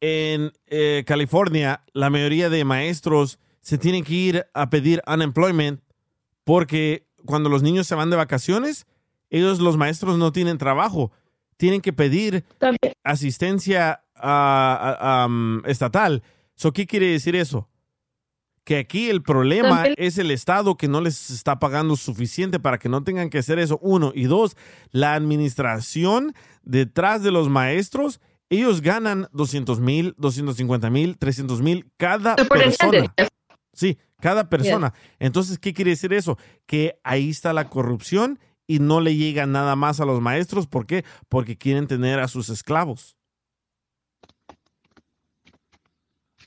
en 0.00 0.52
eh, 0.66 1.04
California 1.06 1.82
la 1.92 2.08
mayoría 2.08 2.48
de 2.48 2.64
maestros 2.64 3.38
se 3.68 3.76
tienen 3.76 4.02
que 4.02 4.14
ir 4.14 4.46
a 4.54 4.70
pedir 4.70 5.02
unemployment 5.06 5.82
porque 6.44 7.06
cuando 7.26 7.50
los 7.50 7.62
niños 7.62 7.86
se 7.86 7.94
van 7.94 8.08
de 8.08 8.16
vacaciones, 8.16 8.86
ellos 9.28 9.58
los 9.58 9.76
maestros 9.76 10.16
no 10.16 10.32
tienen 10.32 10.56
trabajo. 10.56 11.12
Tienen 11.58 11.82
que 11.82 11.92
pedir 11.92 12.46
asistencia 13.04 14.04
ah, 14.16 15.24
am, 15.24 15.62
estatal. 15.66 16.22
So, 16.54 16.72
¿Qué 16.72 16.86
quiere 16.86 17.08
decir 17.08 17.36
eso? 17.36 17.68
Que 18.64 18.78
aquí 18.78 19.10
el 19.10 19.22
problema 19.22 19.82
También- 19.82 19.96
es 19.98 20.16
el 20.16 20.30
Estado 20.30 20.78
que 20.78 20.88
no 20.88 21.02
les 21.02 21.28
está 21.28 21.58
pagando 21.58 21.94
suficiente 21.96 22.58
para 22.58 22.78
que 22.78 22.88
no 22.88 23.04
tengan 23.04 23.28
que 23.28 23.36
hacer 23.36 23.58
eso. 23.58 23.78
Uno. 23.82 24.12
Y 24.14 24.24
dos, 24.24 24.56
la 24.92 25.12
administración 25.12 26.32
detrás 26.62 27.22
de 27.22 27.32
los 27.32 27.50
maestros, 27.50 28.18
ellos 28.48 28.80
ganan 28.80 29.28
200 29.32 29.78
mil, 29.80 30.14
250 30.16 30.88
mil, 30.88 31.18
300 31.18 31.60
mil 31.60 31.90
cada 31.98 32.34
persona. 32.34 33.14
Sí, 33.78 33.96
cada 34.20 34.48
persona. 34.48 34.92
Entonces, 35.20 35.56
¿qué 35.56 35.72
quiere 35.72 35.92
decir 35.92 36.12
eso? 36.12 36.36
Que 36.66 36.98
ahí 37.04 37.30
está 37.30 37.52
la 37.52 37.70
corrupción 37.70 38.40
y 38.66 38.80
no 38.80 39.00
le 39.00 39.14
llega 39.14 39.46
nada 39.46 39.76
más 39.76 40.00
a 40.00 40.04
los 40.04 40.20
maestros. 40.20 40.66
¿Por 40.66 40.84
qué? 40.84 41.04
Porque 41.28 41.56
quieren 41.56 41.86
tener 41.86 42.18
a 42.18 42.26
sus 42.26 42.48
esclavos. 42.48 43.16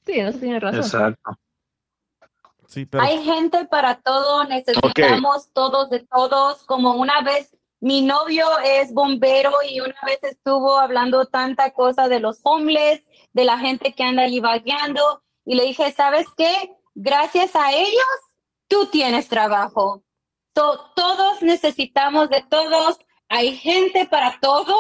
Sí, 0.05 0.19
eso 0.19 0.39
tiene 0.39 0.59
razón. 0.59 0.81
Exacto. 0.81 1.39
Sí, 2.67 2.85
pero 2.85 3.01
Hay 3.01 3.23
gente 3.23 3.63
para 3.63 4.01
todo, 4.01 4.43
necesitamos 4.43 5.53
todos 5.53 5.89
de 5.89 6.01
todos. 6.01 6.65
Como 6.65 6.95
una 6.95 7.21
vez, 7.21 7.55
mi 7.79 8.01
novio 8.01 8.45
es 8.65 8.93
bombero 8.93 9.53
y 9.69 9.79
una 9.79 9.95
vez 10.05 10.19
estuvo 10.23 10.77
hablando 10.77 11.27
tanta 11.27 11.71
cosa 11.71 12.09
de 12.09 12.19
los 12.19 12.41
homeless, 12.43 13.01
de 13.31 13.45
la 13.45 13.57
gente 13.57 13.93
que 13.93 14.03
anda 14.03 14.23
allí 14.23 14.41
vagueando, 14.41 15.23
y 15.45 15.55
le 15.55 15.63
dije, 15.63 15.93
¿sabes 15.93 16.27
qué? 16.35 16.75
Gracias 16.95 17.55
a 17.55 17.71
ellos, 17.73 18.19
tú 18.67 18.87
tienes 18.87 19.27
trabajo. 19.27 20.03
So, 20.55 20.91
todos 20.95 21.41
necesitamos 21.41 22.29
de 22.29 22.43
todos, 22.49 22.97
hay 23.29 23.55
gente 23.55 24.05
para 24.05 24.37
todo, 24.41 24.75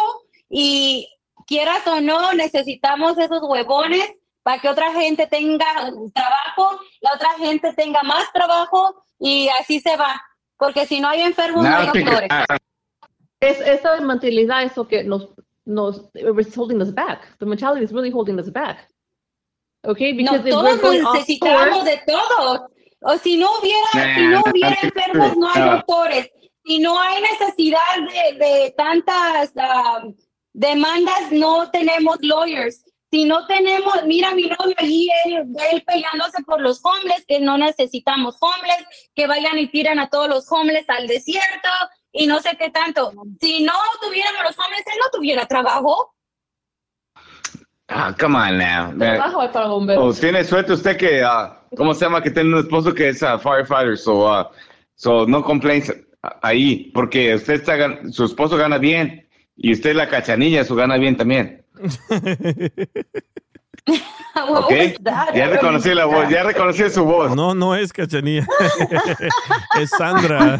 y 0.49 1.07
quieras 1.47 1.85
o 1.87 2.01
no, 2.01 2.33
necesitamos 2.33 3.17
esos 3.17 3.41
huevones 3.41 4.09
para 4.43 4.61
que 4.61 4.69
otra 4.69 4.91
gente 4.91 5.27
tenga 5.27 5.65
trabajo, 6.13 6.79
la 6.99 7.13
otra 7.13 7.29
gente 7.37 7.73
tenga 7.73 8.03
más 8.03 8.31
trabajo 8.33 9.03
y 9.19 9.49
así 9.59 9.79
se 9.79 9.95
va. 9.95 10.21
Porque 10.57 10.85
si 10.85 10.99
no 10.99 11.07
hay 11.07 11.21
enfermos, 11.21 11.63
no 11.63 11.75
hay 11.75 11.85
doctores. 11.87 12.29
Es, 13.39 13.59
esa 13.61 13.99
mentalidad 14.01 14.63
es 14.63 14.77
lo 14.77 14.87
que 14.87 15.03
nos, 15.03 15.29
nos, 15.65 16.09
it's 16.13 16.55
holding 16.55 16.81
us 16.81 16.93
back. 16.93 17.37
The 17.39 17.45
mentality 17.45 17.83
is 17.83 17.91
really 17.91 18.11
holding 18.11 18.39
us 18.39 18.51
back. 18.51 18.87
Okay, 19.83 20.13
No, 20.13 20.33
because 20.43 20.47
if 20.47 20.81
todos 20.81 21.13
necesitamos 21.13 21.85
de 21.85 22.01
todos. 22.05 22.61
O 23.03 23.17
si 23.17 23.35
no 23.37 23.49
hubiera, 23.59 24.15
si 24.15 24.27
no 24.27 24.43
hubiera 24.45 24.77
enfermos, 24.83 25.35
no 25.35 25.49
hay 25.49 25.63
doctores. 25.63 26.29
Si 26.63 26.77
no 26.77 26.99
hay 26.99 27.21
necesidad 27.21 27.79
de, 27.97 28.37
de 28.37 28.71
tantas 28.77 29.51
ah, 29.57 30.03
demandas, 30.53 31.31
no 31.31 31.71
tenemos 31.71 32.17
lawyers. 32.21 32.83
Si 33.11 33.25
no 33.25 33.45
tenemos, 33.47 34.05
mira 34.05 34.33
mi 34.35 34.43
novio 34.43 34.75
allí, 34.77 35.09
él, 35.25 35.45
él 35.71 35.83
peleándose 35.85 36.43
por 36.43 36.61
los 36.61 36.79
homeless, 36.83 37.25
que 37.27 37.39
no 37.39 37.57
necesitamos 37.57 38.37
homeless, 38.39 38.85
que 39.15 39.27
vayan 39.27 39.57
y 39.57 39.67
tiran 39.67 39.99
a 39.99 40.09
todos 40.09 40.29
los 40.29 40.49
homeless 40.49 40.87
al 40.87 41.07
desierto 41.07 41.69
y 42.11 42.27
no 42.27 42.39
sé 42.39 42.55
qué 42.57 42.69
tanto. 42.69 43.11
Si 43.41 43.63
no 43.63 43.73
tuviéramos 44.01 44.43
los 44.43 44.57
homeless, 44.57 44.85
él 44.85 44.99
no 45.03 45.09
tuviera 45.11 45.45
trabajo. 45.47 46.13
Ah, 47.93 48.15
come 48.17 48.35
on 48.35 48.57
now. 48.57 48.93
Trabajo 48.97 49.51
para 49.51 49.67
bomberos. 49.67 50.17
Oh, 50.17 50.19
tiene 50.19 50.43
suerte 50.43 50.73
usted 50.73 50.95
que, 50.97 51.21
ah, 51.23 51.59
¿cómo 51.75 51.93
se 51.93 52.05
llama? 52.05 52.23
Que 52.23 52.31
tiene 52.31 52.53
un 52.53 52.59
esposo 52.59 52.93
que 52.93 53.09
es 53.09 53.21
ah, 53.21 53.37
firefighter, 53.37 53.97
so, 53.97 54.31
ah, 54.31 54.49
so 54.95 55.25
no 55.27 55.43
complaints 55.43 55.93
ah, 56.23 56.39
ahí, 56.41 56.89
porque 56.93 57.35
usted 57.35 57.55
está, 57.55 57.99
su 58.11 58.23
esposo 58.25 58.55
gana 58.55 58.77
bien 58.77 59.27
y 59.57 59.73
usted 59.73 59.93
la 59.95 60.07
cachanilla, 60.07 60.63
su 60.63 60.75
gana 60.75 60.97
bien 60.97 61.17
también. 61.17 61.65
What 64.33 64.63
¿Ok? 64.65 64.71
was 64.71 64.97
that? 65.03 65.35
Ya 65.35 65.47
reconocí 65.47 65.93
la 65.93 66.05
voz, 66.05 66.29
ya 66.29 66.43
reconocí 66.43 66.89
su 66.89 67.03
voz. 67.03 67.35
No, 67.35 67.53
no 67.53 67.75
es 67.75 67.91
cachanilla. 67.91 68.47
es 69.79 69.89
Sandra. 69.89 70.57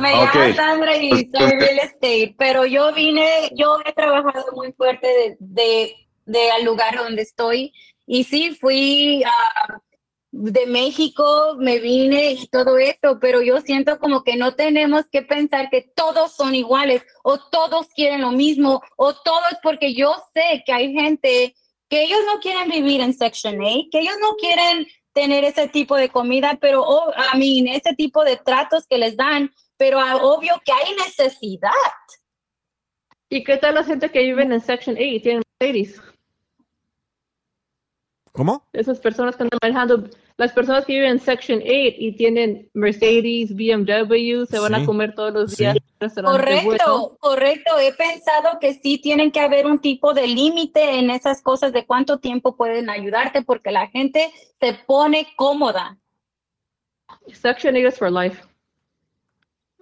Me 0.00 0.12
llamo. 0.12 0.54
Sandra 0.54 0.96
y 0.96 1.10
soy 1.30 1.50
real 1.52 1.78
estate, 1.78 2.34
pero 2.38 2.66
yo 2.66 2.92
vine, 2.92 3.50
yo 3.54 3.78
he 3.84 3.92
trabajado 3.92 4.44
muy 4.54 4.72
fuerte 4.72 5.06
de, 5.06 5.36
de, 5.38 5.96
de 6.26 6.50
al 6.50 6.64
lugar 6.64 6.96
donde 6.96 7.22
estoy 7.22 7.72
y 8.06 8.24
sí, 8.24 8.56
fui 8.60 9.24
a 9.24 9.80
de 10.38 10.66
México, 10.66 11.56
me 11.58 11.78
vine 11.78 12.32
y 12.32 12.46
todo 12.48 12.76
esto, 12.76 13.18
pero 13.18 13.40
yo 13.40 13.60
siento 13.62 13.98
como 13.98 14.22
que 14.22 14.36
no 14.36 14.54
tenemos 14.54 15.04
que 15.10 15.22
pensar 15.22 15.70
que 15.70 15.90
todos 15.94 16.32
son 16.32 16.54
iguales 16.54 17.02
o 17.24 17.38
todos 17.38 17.88
quieren 17.94 18.20
lo 18.20 18.32
mismo 18.32 18.82
o 18.96 19.14
todo 19.14 19.40
es 19.50 19.58
porque 19.62 19.94
yo 19.94 20.14
sé 20.34 20.62
que 20.66 20.72
hay 20.72 20.92
gente 20.92 21.54
que 21.88 22.02
ellos 22.02 22.18
no 22.26 22.40
quieren 22.40 22.68
vivir 22.68 23.00
en 23.00 23.14
Section 23.14 23.58
8, 23.60 23.88
que 23.90 24.00
ellos 24.00 24.16
no 24.20 24.34
quieren 24.34 24.86
tener 25.14 25.44
ese 25.44 25.68
tipo 25.68 25.96
de 25.96 26.10
comida, 26.10 26.58
pero 26.60 26.82
oh, 26.82 27.10
a 27.14 27.36
mí 27.36 27.64
ese 27.70 27.94
tipo 27.94 28.22
de 28.22 28.36
tratos 28.36 28.86
que 28.86 28.98
les 28.98 29.16
dan, 29.16 29.50
pero 29.78 29.98
ah, 29.98 30.16
obvio 30.16 30.54
que 30.64 30.72
hay 30.72 30.94
necesidad. 30.96 31.70
¿Y 33.30 33.42
qué 33.42 33.56
tal 33.56 33.76
la 33.76 33.84
gente 33.84 34.10
que 34.10 34.22
vive 34.22 34.42
en 34.42 34.60
Section 34.60 34.96
8 34.96 35.02
y 35.02 35.20
tienen 35.20 35.42
Mercedes? 35.58 36.00
¿Cómo? 38.32 38.68
Esas 38.74 39.00
personas 39.00 39.34
que 39.34 39.44
andan 39.44 39.58
manejando, 39.62 40.10
las 40.38 40.52
personas 40.52 40.84
que 40.84 40.92
viven 40.92 41.12
en 41.12 41.18
Section 41.18 41.60
8 41.60 41.68
y 41.70 42.12
tienen 42.16 42.68
Mercedes, 42.74 43.54
BMW, 43.54 44.44
se 44.44 44.58
van 44.58 44.74
Sí, 44.74 44.82
a 44.82 44.84
comer 44.84 45.14
todos 45.14 45.32
los 45.32 45.56
días. 45.56 45.76
restaurantes. 45.98 46.62
Correcto, 46.62 47.16
correcto. 47.18 47.78
He 47.78 47.92
pensado 47.94 48.58
que 48.60 48.74
sí 48.74 48.98
tienen 48.98 49.30
que 49.32 49.40
haber 49.40 49.64
un 49.66 49.78
tipo 49.78 50.12
de 50.12 50.26
límite 50.26 50.98
en 50.98 51.10
esas 51.10 51.40
cosas 51.40 51.72
de 51.72 51.86
cuánto 51.86 52.18
tiempo 52.18 52.54
pueden 52.54 52.90
ayudarte 52.90 53.42
porque 53.42 53.70
la 53.70 53.88
gente 53.88 54.30
se 54.60 54.74
pone 54.74 55.26
cómoda. 55.36 55.98
Section 57.32 57.74
8 57.76 57.88
is 57.88 57.98
for 57.98 58.10
life. 58.12 58.42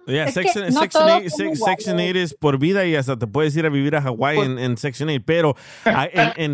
Yeah, 0.07 0.31
section, 0.31 0.65
no 0.73 0.81
section, 0.81 1.03
todos 1.07 1.21
8, 1.23 1.29
son 1.29 1.39
sec- 1.47 1.55
iguales. 1.55 1.59
Section 1.83 1.99
8 1.99 2.19
es 2.19 2.33
por 2.35 2.59
vida 2.59 2.85
y 2.85 2.95
hasta 2.95 3.17
te 3.17 3.25
puedes 3.27 3.55
ir 3.55 3.65
a 3.65 3.69
vivir 3.69 3.95
a 3.95 4.01
Hawái 4.01 4.39
en, 4.39 4.59
en 4.59 4.77
Section 4.77 5.09
8, 5.09 5.23
pero 5.25 5.55
ah, 5.85 6.07
en- 6.13 6.53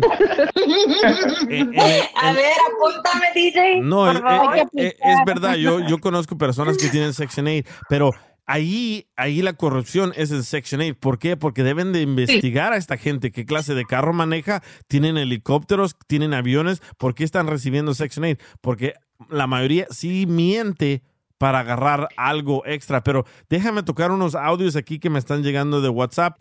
en- 1.50 1.74
en- 1.74 2.02
A 2.16 2.32
ver, 2.32 2.52
apúntame, 2.74 3.26
DJ. 3.34 3.80
No, 3.82 4.04
por 4.06 4.16
es, 4.16 4.20
favor. 4.22 4.56
es- 4.74 4.94
verdad, 5.26 5.54
yo, 5.56 5.80
yo 5.86 5.98
conozco 5.98 6.38
personas 6.38 6.76
que 6.78 6.88
tienen 6.88 7.12
Section 7.12 7.46
8, 7.46 7.68
pero 7.88 8.10
ahí, 8.46 9.06
ahí 9.16 9.42
la 9.42 9.52
corrupción 9.52 10.12
es 10.16 10.30
el 10.30 10.44
Section 10.44 10.80
8. 10.80 10.94
¿Por 10.98 11.18
qué? 11.18 11.36
Porque 11.36 11.62
deben 11.62 11.92
de 11.92 12.00
investigar 12.02 12.72
a 12.72 12.76
esta 12.76 12.96
gente, 12.96 13.30
qué 13.32 13.44
clase 13.44 13.74
de 13.74 13.84
carro 13.84 14.12
maneja, 14.12 14.62
tienen 14.88 15.16
helicópteros, 15.18 15.94
tienen 16.06 16.34
aviones, 16.34 16.80
¿por 16.98 17.14
qué 17.14 17.24
están 17.24 17.46
recibiendo 17.46 17.94
Section 17.94 18.24
8? 18.24 18.42
Porque 18.60 18.94
la 19.30 19.46
mayoría 19.46 19.86
sí 19.90 20.26
miente 20.26 21.02
para 21.42 21.58
agarrar 21.58 22.08
algo 22.16 22.62
extra, 22.64 23.02
pero 23.02 23.26
déjame 23.50 23.82
tocar 23.82 24.12
unos 24.12 24.36
audios 24.36 24.76
aquí 24.76 25.00
que 25.00 25.10
me 25.10 25.18
están 25.18 25.42
llegando 25.42 25.80
de 25.80 25.88
WhatsApp. 25.88 26.38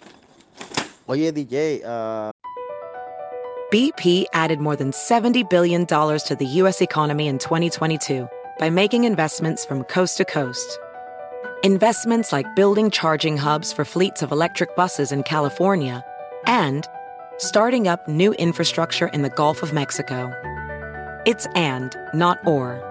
Oye, 1.07 1.31
DJ, 1.31 1.81
ah, 1.83 2.29
BP 3.71 4.25
added 4.31 4.59
more 4.59 4.75
than 4.75 4.91
$70 4.91 5.49
billion 5.49 5.87
to 5.87 6.35
the 6.37 6.45
U.S. 6.61 6.83
economy 6.83 7.27
in 7.27 7.39
2022 7.39 8.29
by 8.59 8.69
making 8.69 9.05
investments 9.05 9.65
from 9.65 9.83
coast 9.85 10.17
to 10.17 10.23
coast. 10.23 10.77
Investments 11.63 12.31
like 12.31 12.55
building 12.55 12.91
charging 12.91 13.37
hubs 13.37 13.73
for 13.73 13.83
fleets 13.83 14.21
of 14.21 14.31
electric 14.31 14.75
buses 14.75 15.11
in 15.11 15.23
California 15.23 16.05
and 16.45 16.87
starting 17.39 17.87
up 17.87 18.07
new 18.07 18.33
infrastructure 18.33 19.07
in 19.07 19.23
the 19.23 19.31
Gulf 19.31 19.63
of 19.63 19.73
Mexico. 19.73 20.31
It's 21.25 21.47
and, 21.55 21.95
not 22.13 22.37
or. 22.45 22.90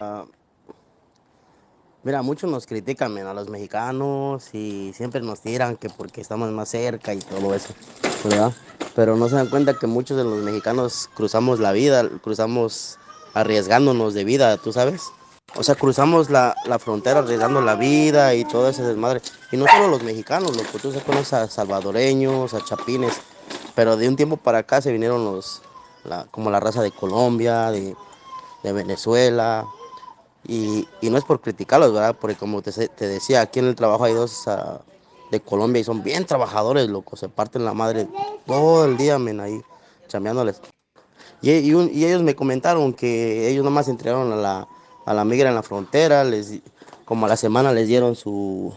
Ah, 0.00 0.24
mira, 2.04 2.22
muchos 2.22 2.48
nos 2.48 2.66
critican 2.66 3.18
a 3.18 3.34
los 3.34 3.48
mexicanos 3.48 4.54
y 4.54 4.92
siempre 4.94 5.20
nos 5.22 5.40
tiran 5.40 5.76
que 5.76 5.90
porque 5.90 6.20
estamos 6.20 6.52
más 6.52 6.68
cerca 6.68 7.14
y 7.14 7.18
todo 7.18 7.52
eso, 7.52 7.74
¿verdad? 8.22 8.52
Pero 8.94 9.16
no 9.16 9.28
se 9.28 9.34
dan 9.34 9.48
cuenta 9.48 9.76
que 9.76 9.88
muchos 9.88 10.16
de 10.16 10.22
los 10.22 10.38
mexicanos 10.44 11.10
cruzamos 11.16 11.58
la 11.58 11.72
vida, 11.72 12.08
cruzamos 12.22 12.96
arriesgándonos 13.34 14.14
de 14.14 14.22
vida, 14.22 14.56
¿tú 14.58 14.72
sabes? 14.72 15.02
O 15.56 15.64
sea, 15.64 15.74
cruzamos 15.74 16.30
la, 16.30 16.54
la 16.68 16.78
frontera 16.78 17.18
arriesgando 17.18 17.60
la 17.60 17.74
vida 17.74 18.36
y 18.36 18.44
todo 18.44 18.68
ese 18.68 18.84
desmadre. 18.84 19.20
Y 19.50 19.56
no 19.56 19.66
solo 19.66 19.88
los 19.88 20.04
mexicanos, 20.04 20.56
loco, 20.56 20.78
tú 20.80 20.92
se 20.92 21.00
conoces 21.00 21.32
a 21.32 21.48
salvadoreños, 21.48 22.54
a 22.54 22.64
chapines, 22.64 23.20
pero 23.74 23.96
de 23.96 24.08
un 24.08 24.14
tiempo 24.14 24.36
para 24.36 24.58
acá 24.58 24.80
se 24.80 24.92
vinieron 24.92 25.24
los, 25.24 25.60
como 26.30 26.52
la 26.52 26.60
raza 26.60 26.82
de 26.82 26.92
Colombia, 26.92 27.72
de, 27.72 27.96
de 28.62 28.72
Venezuela, 28.72 29.66
y, 30.46 30.86
y 31.00 31.10
no 31.10 31.18
es 31.18 31.24
por 31.24 31.40
criticarlos, 31.40 31.92
¿verdad? 31.92 32.16
Porque 32.18 32.36
como 32.36 32.62
te, 32.62 32.72
te 32.88 33.08
decía, 33.08 33.40
aquí 33.40 33.58
en 33.58 33.66
el 33.66 33.74
trabajo 33.74 34.04
hay 34.04 34.14
dos 34.14 34.46
ah, 34.48 34.80
de 35.30 35.40
Colombia 35.40 35.80
y 35.80 35.84
son 35.84 36.02
bien 36.02 36.24
trabajadores, 36.24 36.88
loco. 36.88 37.16
Se 37.16 37.28
parten 37.28 37.64
la 37.64 37.74
madre 37.74 38.08
todo 38.46 38.84
el 38.84 38.96
día, 38.96 39.18
men, 39.18 39.40
ahí, 39.40 39.60
chambeándoles. 40.08 40.60
Y, 41.42 41.50
y 41.50 42.04
ellos 42.04 42.22
me 42.22 42.34
comentaron 42.34 42.92
que 42.92 43.48
ellos 43.48 43.64
nomás 43.64 43.88
entregaron 43.88 44.32
a 44.32 44.36
la, 44.36 44.68
a 45.04 45.14
la 45.14 45.24
migra 45.24 45.48
en 45.48 45.54
la 45.54 45.62
frontera, 45.62 46.24
les, 46.24 46.60
como 47.04 47.26
a 47.26 47.28
la 47.28 47.36
semana 47.36 47.72
les 47.72 47.86
dieron 47.86 48.16
su, 48.16 48.74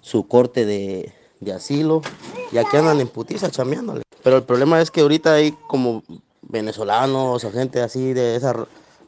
su 0.00 0.26
corte 0.26 0.66
de, 0.66 1.12
de 1.40 1.52
asilo 1.52 2.02
y 2.50 2.58
aquí 2.58 2.76
andan 2.76 3.00
en 3.00 3.08
putiza 3.08 3.50
chambeándoles. 3.50 4.04
Pero 4.22 4.36
el 4.36 4.42
problema 4.44 4.80
es 4.80 4.90
que 4.90 5.00
ahorita 5.00 5.34
hay 5.34 5.52
como 5.66 6.02
venezolanos 6.42 7.44
o 7.44 7.50
gente 7.50 7.80
así 7.80 8.12
de 8.12 8.36
esa 8.36 8.54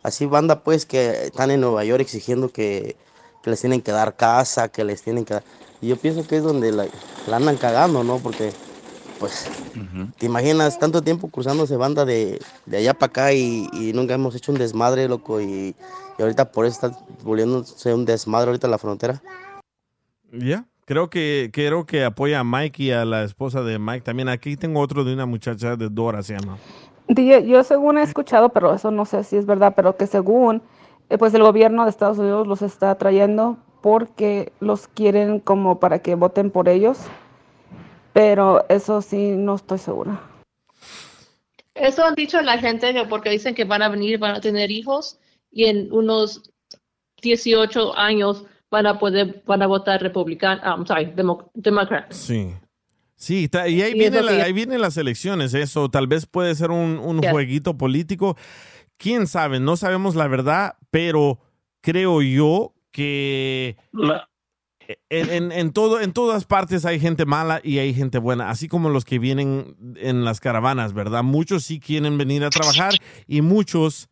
así 0.04 0.26
banda 0.26 0.62
pues 0.62 0.86
que 0.86 1.24
están 1.26 1.50
en 1.50 1.62
Nueva 1.62 1.84
York 1.84 2.02
exigiendo 2.02 2.50
que, 2.50 2.94
que 3.42 3.50
les 3.50 3.60
tienen 3.60 3.82
que 3.82 3.90
dar 3.90 4.14
casa, 4.14 4.68
que 4.68 4.84
les 4.84 5.02
tienen 5.02 5.24
que 5.24 5.34
dar... 5.34 5.42
Y 5.80 5.88
yo 5.88 5.96
pienso 5.96 6.24
que 6.26 6.36
es 6.36 6.42
donde 6.44 6.70
la, 6.70 6.86
la 7.26 7.36
andan 7.36 7.56
cagando, 7.56 8.04
¿no? 8.04 8.18
Porque, 8.18 8.52
pues, 9.18 9.46
te 10.18 10.26
imaginas 10.26 10.78
tanto 10.78 11.02
tiempo 11.02 11.28
cruzándose 11.28 11.76
banda 11.76 12.04
de, 12.04 12.40
de 12.64 12.76
allá 12.76 12.94
para 12.94 13.10
acá 13.10 13.32
y, 13.32 13.68
y 13.72 13.92
nunca 13.92 14.14
hemos 14.14 14.34
hecho 14.34 14.52
un 14.52 14.58
desmadre, 14.58 15.08
loco, 15.08 15.40
y, 15.40 15.74
y 16.18 16.22
ahorita 16.22 16.52
por 16.52 16.64
eso 16.64 16.86
está 16.86 16.98
volviéndose 17.22 17.92
un 17.92 18.04
desmadre 18.04 18.50
ahorita 18.50 18.68
la 18.68 18.78
frontera. 18.78 19.22
Ya, 20.32 20.66
creo 20.86 21.10
que 21.10 21.50
creo 21.52 21.86
que 21.86 22.04
apoya 22.04 22.40
a 22.40 22.44
Mike 22.44 22.82
y 22.82 22.90
a 22.90 23.04
la 23.04 23.24
esposa 23.24 23.62
de 23.62 23.78
Mike 23.78 24.02
también. 24.02 24.28
Aquí 24.28 24.56
tengo 24.56 24.80
otro 24.80 25.04
de 25.04 25.12
una 25.12 25.26
muchacha 25.26 25.76
de 25.76 25.88
Dora, 25.90 26.22
se 26.22 26.38
llama. 26.38 26.58
DJ, 27.08 27.46
yo 27.46 27.62
según 27.64 27.98
he 27.98 28.02
escuchado, 28.02 28.48
pero 28.48 28.74
eso 28.74 28.90
no 28.90 29.04
sé 29.04 29.24
si 29.24 29.36
es 29.36 29.46
verdad, 29.46 29.74
pero 29.76 29.96
que 29.96 30.06
según 30.06 30.62
eh, 31.10 31.18
pues 31.18 31.34
el 31.34 31.42
gobierno 31.42 31.84
de 31.84 31.90
Estados 31.90 32.18
Unidos 32.18 32.46
los 32.46 32.62
está 32.62 32.94
trayendo 32.96 33.58
porque 33.82 34.52
los 34.60 34.88
quieren 34.88 35.40
como 35.40 35.78
para 35.78 35.98
que 35.98 36.14
voten 36.14 36.50
por 36.50 36.68
ellos, 36.68 36.98
pero 38.14 38.64
eso 38.70 39.02
sí 39.02 39.34
no 39.36 39.56
estoy 39.56 39.78
segura. 39.78 40.20
Eso 41.74 42.04
han 42.04 42.14
dicho 42.14 42.40
la 42.40 42.56
gente 42.58 42.94
que 42.94 43.04
porque 43.04 43.30
dicen 43.30 43.54
que 43.54 43.64
van 43.64 43.82
a 43.82 43.88
venir, 43.88 44.18
van 44.18 44.36
a 44.36 44.40
tener 44.40 44.70
hijos 44.70 45.18
y 45.50 45.66
en 45.66 45.92
unos 45.92 46.50
18 47.20 47.96
años 47.98 48.46
van 48.70 48.86
a 48.86 48.98
poder, 48.98 49.42
van 49.46 49.62
a 49.62 49.66
votar 49.66 50.02
republicano, 50.02 50.62
I'm 50.64 50.86
sorry, 50.86 51.06
demo, 51.14 51.50
democrat. 51.54 52.10
Sí. 52.12 52.54
Sí, 53.16 53.48
y 53.52 53.56
ahí, 53.56 53.92
Sí, 53.92 53.98
viene 53.98 54.22
la- 54.22 54.44
ahí 54.44 54.52
vienen 54.52 54.80
las 54.80 54.96
elecciones, 54.96 55.54
eso 55.54 55.88
tal 55.88 56.06
vez 56.06 56.26
puede 56.26 56.54
ser 56.54 56.70
un, 56.70 57.20
jueguito 57.22 57.76
político. 57.78 58.36
¿Quién 58.96 59.26
sabe? 59.26 59.60
No 59.60 59.76
sabemos 59.76 60.14
la 60.14 60.26
verdad, 60.28 60.76
pero 60.90 61.38
creo 61.80 62.22
yo 62.22 62.74
que 62.90 63.76
en, 65.08 65.30
en- 65.30 65.52
en 65.52 65.72
todo, 65.72 66.00
en 66.00 66.12
todas 66.12 66.44
partes 66.44 66.84
hay 66.84 67.00
gente 67.00 67.24
mala 67.24 67.60
y 67.64 67.78
hay 67.78 67.94
gente 67.94 68.18
buena, 68.18 68.50
así 68.50 68.68
como 68.68 68.90
los 68.90 69.04
que 69.04 69.18
vienen 69.18 69.76
en 69.96 70.24
las 70.24 70.40
caravanas, 70.40 70.92
¿verdad? 70.92 71.22
Muchos 71.22 71.64
sí 71.64 71.80
quieren 71.80 72.18
venir 72.18 72.44
a 72.44 72.50
trabajar 72.50 72.94
y 73.26 73.40
muchos 73.40 74.08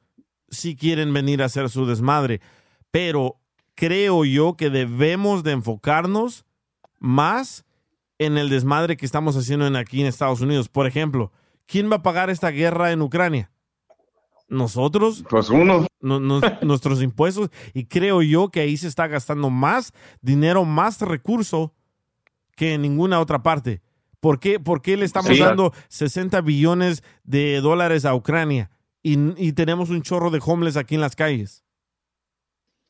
sí 0.48 0.74
quieren 0.76 1.12
venir 1.12 1.42
a 1.42 1.46
hacer 1.46 1.68
su 1.70 1.86
desmadre, 1.86 2.40
pero 2.90 3.38
creo 3.74 4.24
yo 4.24 4.56
que 4.56 4.70
debemos 4.70 5.42
de 5.44 5.52
enfocarnos 5.52 6.44
más 6.98 7.64
en 8.24 8.38
el 8.38 8.48
desmadre 8.48 8.96
que 8.96 9.06
estamos 9.06 9.36
haciendo 9.36 9.66
en 9.66 9.76
aquí 9.76 10.00
en 10.00 10.06
Estados 10.06 10.40
Unidos. 10.40 10.68
Por 10.68 10.86
ejemplo, 10.86 11.32
¿quién 11.66 11.90
va 11.90 11.96
a 11.96 12.02
pagar 12.02 12.30
esta 12.30 12.50
guerra 12.50 12.92
en 12.92 13.02
Ucrania? 13.02 13.50
Nosotros. 14.48 15.24
Pues 15.30 15.48
uno. 15.50 15.86
Nu- 16.00 16.20
nu- 16.20 16.40
nuestros 16.62 17.02
impuestos. 17.02 17.50
Y 17.74 17.86
creo 17.86 18.22
yo 18.22 18.50
que 18.50 18.60
ahí 18.60 18.76
se 18.76 18.88
está 18.88 19.06
gastando 19.06 19.48
más 19.50 19.92
dinero, 20.20 20.64
más 20.64 21.00
recurso 21.00 21.72
que 22.56 22.74
en 22.74 22.82
ninguna 22.82 23.20
otra 23.20 23.42
parte. 23.42 23.80
¿Por 24.20 24.38
qué, 24.38 24.60
por 24.60 24.82
qué 24.82 24.96
le 24.96 25.04
estamos 25.04 25.30
Sí. 25.30 25.38
dando 25.38 25.72
60 25.88 26.40
billones 26.42 27.02
de 27.24 27.60
dólares 27.60 28.04
a 28.04 28.14
Ucrania 28.14 28.70
y, 29.02 29.16
y 29.42 29.52
tenemos 29.52 29.90
un 29.90 30.02
chorro 30.02 30.30
de 30.30 30.40
homeless 30.44 30.76
aquí 30.76 30.94
en 30.94 31.00
las 31.00 31.16
calles? 31.16 31.64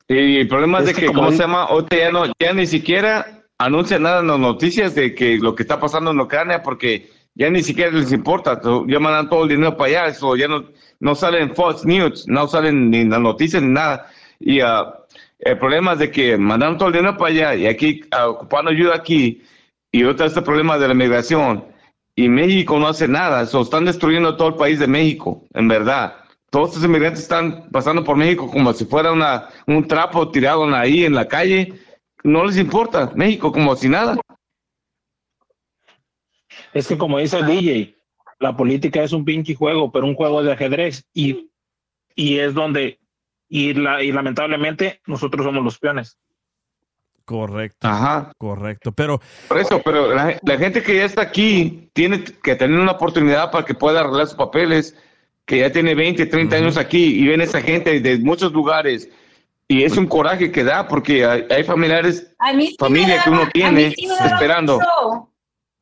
Y 0.09 0.37
el 0.39 0.49
problema 0.49 0.81
es, 0.81 0.89
Es 0.89 0.95
de 0.97 1.01
que 1.01 1.07
como 1.07 1.21
¿cómo 1.21 1.31
se 1.33 1.39
llama? 1.39 1.63
Ahorita 1.63 1.97
ya, 1.97 2.11
no, 2.13 2.25
ya 2.39 2.53
ni 2.53 2.67
siquiera 2.67 3.42
anuncian 3.59 4.03
nada 4.03 4.21
en 4.21 4.27
las 4.29 4.39
noticias 4.39 4.95
de 4.95 5.15
que 5.15 5.39
lo 5.39 5.55
que 5.55 5.63
está 5.63 5.79
pasando 5.79 6.11
en 6.11 6.21
Ucrania 6.21 6.63
porque 6.63 7.11
ya 7.35 7.49
ni 7.51 7.63
siquiera 7.63 7.91
les 7.93 8.13
importa. 8.13 8.61
Ya 8.87 9.01
mandan 9.01 9.29
todo 9.29 9.45
el 9.45 9.51
dinero 9.51 9.77
para 9.77 9.89
allá. 9.89 10.07
Eso 10.09 10.37
ya 10.37 10.49
no, 10.49 10.65
no 11.01 11.15
salen 11.15 11.55
Fox 11.55 11.85
News, 11.85 12.27
no 12.29 12.47
salen 12.47 12.91
ni 12.91 13.05
las 13.05 13.21
noticias 13.21 13.63
ni 13.63 13.71
nada. 13.71 14.07
Y 14.39 14.61
ah, 14.61 14.95
el 15.39 15.59
problema 15.59 15.93
es 15.93 16.01
de 16.01 16.11
que 16.11 16.37
mandan 16.37 16.79
todo 16.79 16.89
el 16.89 16.95
dinero 16.95 17.17
para 17.17 17.31
allá 17.31 17.55
y 17.55 17.67
aquí 17.67 18.03
ah, 18.11 18.29
ocupando 18.29 18.71
ayuda 18.71 18.95
aquí. 18.97 19.43
Y 19.91 20.05
otra 20.05 20.27
este 20.27 20.43
problema 20.43 20.79
de 20.79 20.89
la 20.89 20.95
migración. 20.95 21.65
Y 22.15 22.29
México 22.29 22.79
no 22.79 22.89
hace 22.89 23.09
nada. 23.09 23.47
So, 23.47 23.63
están 23.63 23.85
destruyendo 23.85 24.37
todo 24.37 24.49
el 24.49 24.55
país 24.55 24.79
de 24.79 24.87
México, 24.87 25.45
en 25.55 25.69
verdad. 25.69 26.17
Todos 26.51 26.71
estos 26.71 26.85
inmigrantes 26.85 27.23
están 27.23 27.71
pasando 27.71 28.05
por 28.05 28.17
México 28.17 28.51
como 28.51 28.75
si 28.75 28.85
fuera 28.85 29.13
una, 29.13 29.49
un 29.67 29.89
trapo 29.89 30.31
tirado 30.31 30.65
ahí 30.75 31.05
en 31.05 31.15
la 31.15 31.27
calle. 31.27 31.73
No 32.25 32.45
les 32.45 32.57
importa. 32.57 33.13
México 33.15 33.53
como 33.53 33.75
si 33.77 33.89
nada. 33.89 34.17
Es 36.73 36.87
que 36.87 36.97
como 36.97 37.19
dice 37.19 37.39
el 37.39 37.47
DJ, 37.47 37.97
la 38.39 38.57
política 38.57 39.03
es 39.03 39.13
un 39.13 39.25
pinche 39.25 39.55
juego, 39.55 39.91
pero 39.91 40.07
un 40.07 40.15
juego 40.15 40.43
de 40.43 40.53
ajedrez 40.53 41.05
y, 41.13 41.51
y 42.15 42.39
es 42.39 42.55
donde, 42.55 42.99
y, 43.49 43.75
la, 43.75 44.03
y 44.03 44.13
lamentablemente 44.13 45.01
nosotros 45.07 45.45
somos 45.45 45.63
los 45.63 45.79
peones. 45.79 46.19
Correcto. 47.25 47.87
Ajá. 47.87 48.33
Correcto. 48.37 48.93
Pero. 48.93 49.21
Por 49.49 49.59
eso, 49.59 49.81
pero 49.85 50.13
la, 50.15 50.39
la 50.43 50.59
gente 50.59 50.83
que 50.83 50.97
ya 50.97 51.05
está 51.05 51.23
aquí 51.23 51.89
tiene 51.93 52.25
que 52.25 52.57
tener 52.57 52.79
una 52.79 52.93
oportunidad 52.93 53.51
para 53.51 53.65
que 53.65 53.75
pueda 53.75 54.01
arreglar 54.01 54.27
sus 54.27 54.37
papeles, 54.37 54.97
que 55.47 55.59
ya 55.59 55.71
tiene 55.71 55.95
20, 55.95 56.27
30 56.27 56.57
años 56.57 56.77
aquí 56.77 57.21
y 57.21 57.25
viene 57.25 57.45
esa 57.45 57.61
gente 57.61 58.01
de 58.01 58.19
muchos 58.19 58.53
lugares. 58.53 59.09
Y 59.69 59.85
es 59.85 59.97
un 59.97 60.07
coraje 60.07 60.51
que 60.53 60.65
da 60.65 60.87
porque 60.87 61.25
hay, 61.25 61.47
hay 61.51 61.65
familiares, 61.65 62.35
A 62.39 62.53
mí 62.53 62.67
sí 62.67 62.77
me 62.79 62.87
familia 62.87 63.23
que 63.23 63.31
uno 63.31 63.43
a 63.43 63.51
tiene 63.51 63.91
sí 63.93 64.07
esperando. 64.25 64.75
mucho. 64.75 65.29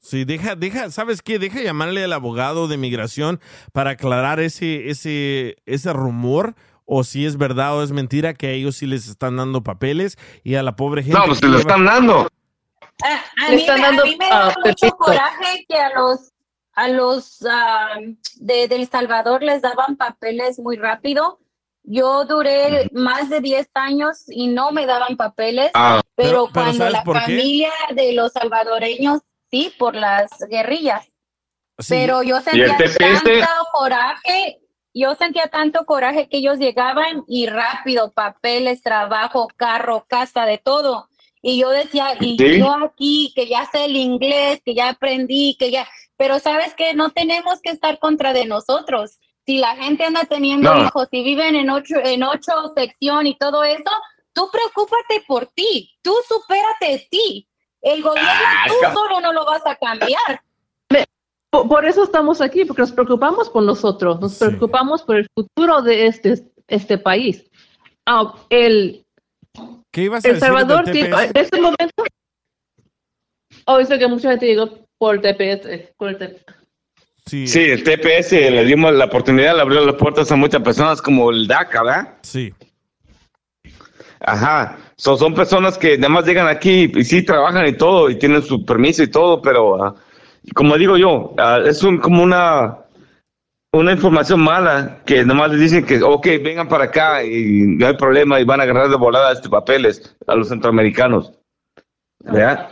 Sí, 0.02 0.24
deja, 0.24 0.54
deja, 0.56 0.90
¿sabes 0.90 1.20
qué? 1.22 1.38
Deja 1.38 1.60
llamarle 1.60 2.04
al 2.04 2.12
abogado 2.12 2.68
de 2.68 2.76
migración 2.78 3.40
para 3.72 3.90
aclarar 3.90 4.40
ese, 4.40 4.88
ese, 4.88 5.56
ese 5.66 5.92
rumor 5.92 6.54
o 6.86 7.04
si 7.04 7.26
es 7.26 7.36
verdad 7.36 7.76
o 7.76 7.82
es 7.82 7.92
mentira 7.92 8.32
que 8.34 8.46
a 8.46 8.50
ellos 8.50 8.76
sí 8.76 8.86
les 8.86 9.08
están 9.08 9.36
dando 9.36 9.62
papeles 9.62 10.16
y 10.42 10.54
a 10.54 10.62
la 10.62 10.74
pobre 10.76 11.02
gente. 11.02 11.18
No, 11.18 11.26
pues 11.26 11.38
se 11.38 11.48
lo 11.48 11.58
están 11.58 11.84
dando. 11.84 12.28
A, 13.02 13.44
a 13.46 13.50
Le 13.50 13.56
mí, 13.56 13.62
están 13.62 13.80
me- 13.80 13.86
a 13.86 13.88
dando, 13.88 14.04
mí 14.04 14.16
me 14.18 14.26
ah, 14.30 14.48
da 14.48 14.54
mucho 14.64 14.88
coraje 14.96 15.64
que 15.68 15.76
a 15.78 15.90
los 15.98 16.30
a 16.74 16.88
los 16.88 17.44
ah, 17.50 17.96
de, 18.36 18.68
de 18.68 18.76
El 18.76 18.88
Salvador 18.88 19.42
les 19.42 19.60
daban 19.60 19.96
papeles 19.96 20.58
muy 20.58 20.76
rápido. 20.76 21.40
Yo 21.82 22.24
duré 22.24 22.88
más 22.92 23.28
de 23.30 23.40
10 23.40 23.68
años 23.74 24.24
y 24.28 24.48
no 24.48 24.70
me 24.70 24.86
daban 24.86 25.16
papeles, 25.16 25.70
Ah. 25.74 26.02
pero, 26.14 26.48
cuando 26.52 26.74
¿sabes 26.74 26.92
la 26.92 27.02
qué? 27.04 27.12
familia 27.20 27.70
de 27.94 28.12
los 28.12 28.32
salvadoreños, 28.32 29.20
sí, 29.50 29.72
por 29.78 29.94
las 29.94 30.30
guerrillas, 30.50 31.06
Sí. 31.78 31.94
pero 31.94 32.22
yo 32.22 32.36
¿Y 32.36 32.38
el 32.38 32.44
sentía 32.44 32.76
TPS? 32.76 32.98
tanto 33.24 33.48
coraje, 33.72 34.60
yo 34.92 35.14
sentía 35.14 35.46
tanto 35.48 35.84
coraje 35.86 36.28
que 36.28 36.38
ellos 36.38 36.58
llegaban 36.58 37.24
y 37.26 37.46
rápido, 37.46 38.12
papeles, 38.12 38.82
trabajo, 38.82 39.48
carro, 39.56 40.04
casa, 40.08 40.44
de 40.46 40.58
todo. 40.58 41.08
Y 41.42 41.58
yo 41.58 41.70
decía, 41.70 42.14
y 42.20 42.36
Sí. 42.36 42.58
yo 42.58 42.70
aquí, 42.84 43.32
que 43.34 43.48
ya 43.48 43.64
sé 43.72 43.86
el 43.86 43.96
inglés, 43.96 44.60
que 44.64 44.74
ya 44.74 44.90
aprendí, 44.90 45.56
que 45.58 45.70
ya, 45.70 45.88
pero 46.18 46.38
sabes 46.38 46.74
que 46.74 46.92
no 46.92 47.10
tenemos 47.10 47.62
que 47.62 47.70
estar 47.70 47.98
contra 47.98 48.34
de 48.34 48.44
nosotros. 48.44 49.18
Si 49.50 49.58
la 49.58 49.74
gente 49.74 50.04
anda 50.04 50.22
teniendo 50.26 50.72
No. 50.72 50.84
hijos 50.84 51.08
y 51.10 51.24
viven 51.24 51.56
en 51.56 51.70
ocho, 51.70 51.96
en 52.04 52.22
ocho 52.22 52.52
sección 52.76 53.26
y 53.26 53.36
todo 53.36 53.64
eso, 53.64 53.90
tú 54.32 54.48
preocúpate 54.48 55.24
por 55.26 55.46
ti, 55.48 55.90
tú 56.02 56.14
supérate 56.28 56.86
de 56.86 57.08
ti. 57.10 57.48
El 57.82 58.00
gobierno 58.00 58.30
Ah, 58.32 58.66
tú 58.68 58.74
ca- 58.80 58.92
solo 58.94 59.20
no 59.20 59.32
lo 59.32 59.44
vas 59.44 59.66
a 59.66 59.74
cambiar. 59.74 60.40
Por, 61.50 61.66
por 61.66 61.84
eso 61.84 62.04
estamos 62.04 62.40
aquí, 62.40 62.64
porque 62.64 62.82
nos 62.82 62.92
preocupamos 62.92 63.48
por 63.50 63.64
nosotros, 63.64 64.20
nos 64.20 64.38
preocupamos 64.38 65.02
por 65.02 65.16
el 65.16 65.26
futuro 65.34 65.82
de 65.82 66.06
este, 66.06 66.44
este 66.68 66.96
país. 66.96 67.42
Ah, 68.06 68.32
el, 68.50 69.04
¿Qué 69.90 70.02
ibas 70.02 70.24
a 70.24 70.28
El 70.28 70.34
decir 70.34 70.46
Salvador 70.46 70.84
tiene, 70.84 71.08
en 71.10 71.32
este 71.36 71.60
momento, 71.60 72.04
oh, 73.66 73.78
eso 73.80 73.98
que 73.98 74.06
mucha 74.06 74.30
gente 74.30 74.46
llegó 74.46 74.86
por 74.96 75.16
el 75.16 75.20
TPS, 75.22 75.92
por 75.96 76.10
el 76.10 76.18
TPS. 76.18 76.59
Sí. 77.30 77.46
Sí, 77.46 77.60
el 77.60 77.84
TPS 77.84 78.32
le 78.32 78.64
dimos 78.64 78.92
la 78.92 79.04
oportunidad, 79.04 79.54
le 79.54 79.62
abrió 79.62 79.86
las 79.86 79.94
puertas 79.94 80.32
a 80.32 80.34
muchas 80.34 80.62
personas 80.62 81.00
como 81.00 81.30
el 81.30 81.46
DACA, 81.46 81.84
¿verdad? 81.84 82.14
Sí. 82.22 82.52
Ajá. 84.18 84.76
So, 84.96 85.16
son 85.16 85.32
personas 85.32 85.78
que 85.78 85.96
nada 85.96 86.08
más 86.08 86.26
llegan 86.26 86.48
aquí 86.48 86.90
y 86.92 87.04
sí 87.04 87.22
trabajan 87.22 87.68
y 87.68 87.72
todo 87.74 88.10
y 88.10 88.16
tienen 88.16 88.42
su 88.42 88.64
permiso 88.64 89.04
y 89.04 89.06
todo, 89.06 89.40
pero 89.40 89.80
ah, 89.80 89.94
como 90.56 90.76
digo 90.76 90.96
yo, 90.96 91.32
ah, 91.38 91.60
es 91.64 91.84
un, 91.84 91.98
como 91.98 92.24
una 92.24 92.78
una 93.72 93.92
información 93.92 94.40
mala 94.40 94.98
que 95.06 95.22
nada 95.22 95.34
más 95.34 95.52
les 95.52 95.60
dicen 95.60 95.86
que, 95.86 96.02
ok, 96.02 96.26
vengan 96.42 96.68
para 96.68 96.86
acá 96.86 97.22
y 97.22 97.62
no 97.78 97.86
hay 97.86 97.96
problema 97.96 98.40
y 98.40 98.44
van 98.44 98.58
a 98.58 98.64
agarrar 98.64 98.88
de 98.88 98.96
volada 98.96 99.30
estos 99.30 99.52
papeles 99.52 100.16
a 100.26 100.34
los 100.34 100.48
centroamericanos. 100.48 101.32
¿Verdad? 102.24 102.68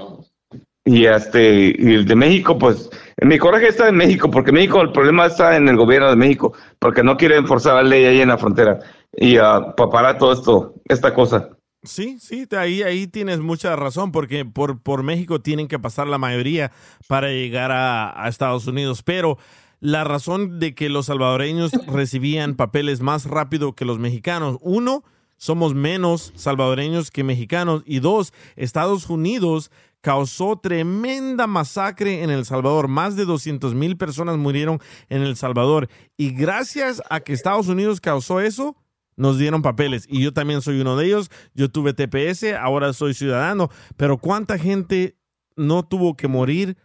Y 0.88 1.04
este, 1.04 1.76
y 1.78 1.94
el 1.94 2.06
de 2.06 2.16
México, 2.16 2.56
pues, 2.56 2.88
mi 3.20 3.36
coraje 3.36 3.68
está 3.68 3.88
en 3.88 3.96
México, 3.96 4.30
porque 4.30 4.52
México, 4.52 4.80
el 4.80 4.90
problema 4.90 5.26
está 5.26 5.54
en 5.54 5.68
el 5.68 5.76
gobierno 5.76 6.08
de 6.08 6.16
México, 6.16 6.54
porque 6.78 7.02
no 7.02 7.18
quieren 7.18 7.46
forzar 7.46 7.74
la 7.74 7.82
ley 7.82 8.06
ahí 8.06 8.22
en 8.22 8.28
la 8.28 8.38
frontera 8.38 8.78
y 9.12 9.36
ah, 9.36 9.74
para 9.76 9.90
parar 9.90 10.18
todo 10.18 10.32
esto, 10.32 10.74
esta 10.88 11.12
cosa. 11.12 11.50
Sí, 11.82 12.18
sí, 12.20 12.46
ahí, 12.56 12.82
ahí 12.82 13.06
tienes 13.06 13.40
mucha 13.40 13.76
razón, 13.76 14.12
porque 14.12 14.46
por, 14.46 14.82
por 14.82 15.02
México 15.02 15.42
tienen 15.42 15.68
que 15.68 15.78
pasar 15.78 16.06
la 16.06 16.16
mayoría 16.16 16.72
para 17.06 17.28
llegar 17.28 17.70
a, 17.70 18.24
a 18.24 18.28
Estados 18.28 18.66
Unidos. 18.66 19.02
Pero 19.02 19.36
la 19.80 20.04
razón 20.04 20.58
de 20.58 20.74
que 20.74 20.88
los 20.88 21.06
salvadoreños 21.06 21.72
recibían 21.86 22.54
papeles 22.54 23.02
más 23.02 23.26
rápido 23.26 23.74
que 23.74 23.84
los 23.84 23.98
mexicanos, 23.98 24.56
uno, 24.62 25.04
somos 25.36 25.74
menos 25.74 26.32
salvadoreños 26.34 27.10
que 27.10 27.24
mexicanos, 27.24 27.82
y 27.86 28.00
dos, 28.00 28.32
Estados 28.56 29.08
Unidos 29.08 29.70
causó 30.00 30.58
tremenda 30.58 31.46
masacre 31.46 32.22
en 32.22 32.30
El 32.30 32.44
Salvador. 32.44 32.88
Más 32.88 33.16
de 33.16 33.24
200 33.24 33.74
mil 33.74 33.96
personas 33.96 34.36
murieron 34.38 34.80
en 35.08 35.22
El 35.22 35.36
Salvador. 35.36 35.88
Y 36.16 36.30
gracias 36.30 37.02
a 37.10 37.20
que 37.20 37.32
Estados 37.32 37.68
Unidos 37.68 38.00
causó 38.00 38.40
eso, 38.40 38.76
nos 39.16 39.38
dieron 39.38 39.62
papeles. 39.62 40.06
Y 40.08 40.22
yo 40.22 40.32
también 40.32 40.62
soy 40.62 40.80
uno 40.80 40.96
de 40.96 41.06
ellos. 41.06 41.30
Yo 41.54 41.68
tuve 41.70 41.92
TPS, 41.94 42.54
ahora 42.54 42.92
soy 42.92 43.14
ciudadano. 43.14 43.68
Pero 43.96 44.18
¿cuánta 44.18 44.58
gente 44.58 45.16
no 45.56 45.82
tuvo 45.84 46.16
que 46.16 46.28
morir 46.28 46.76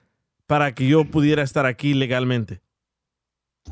para 0.47 0.73
que 0.73 0.87
yo 0.87 1.05
pudiera 1.05 1.43
estar 1.43 1.65
aquí 1.67 1.93
legalmente? 1.93 2.61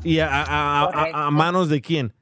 ¿Y 0.04 0.20
a, 0.20 0.28
a- 0.28 0.82
a- 0.82 0.84
a- 0.84 1.26
a 1.26 1.30
manos 1.30 1.68
de 1.68 1.80
quién? 1.80 2.14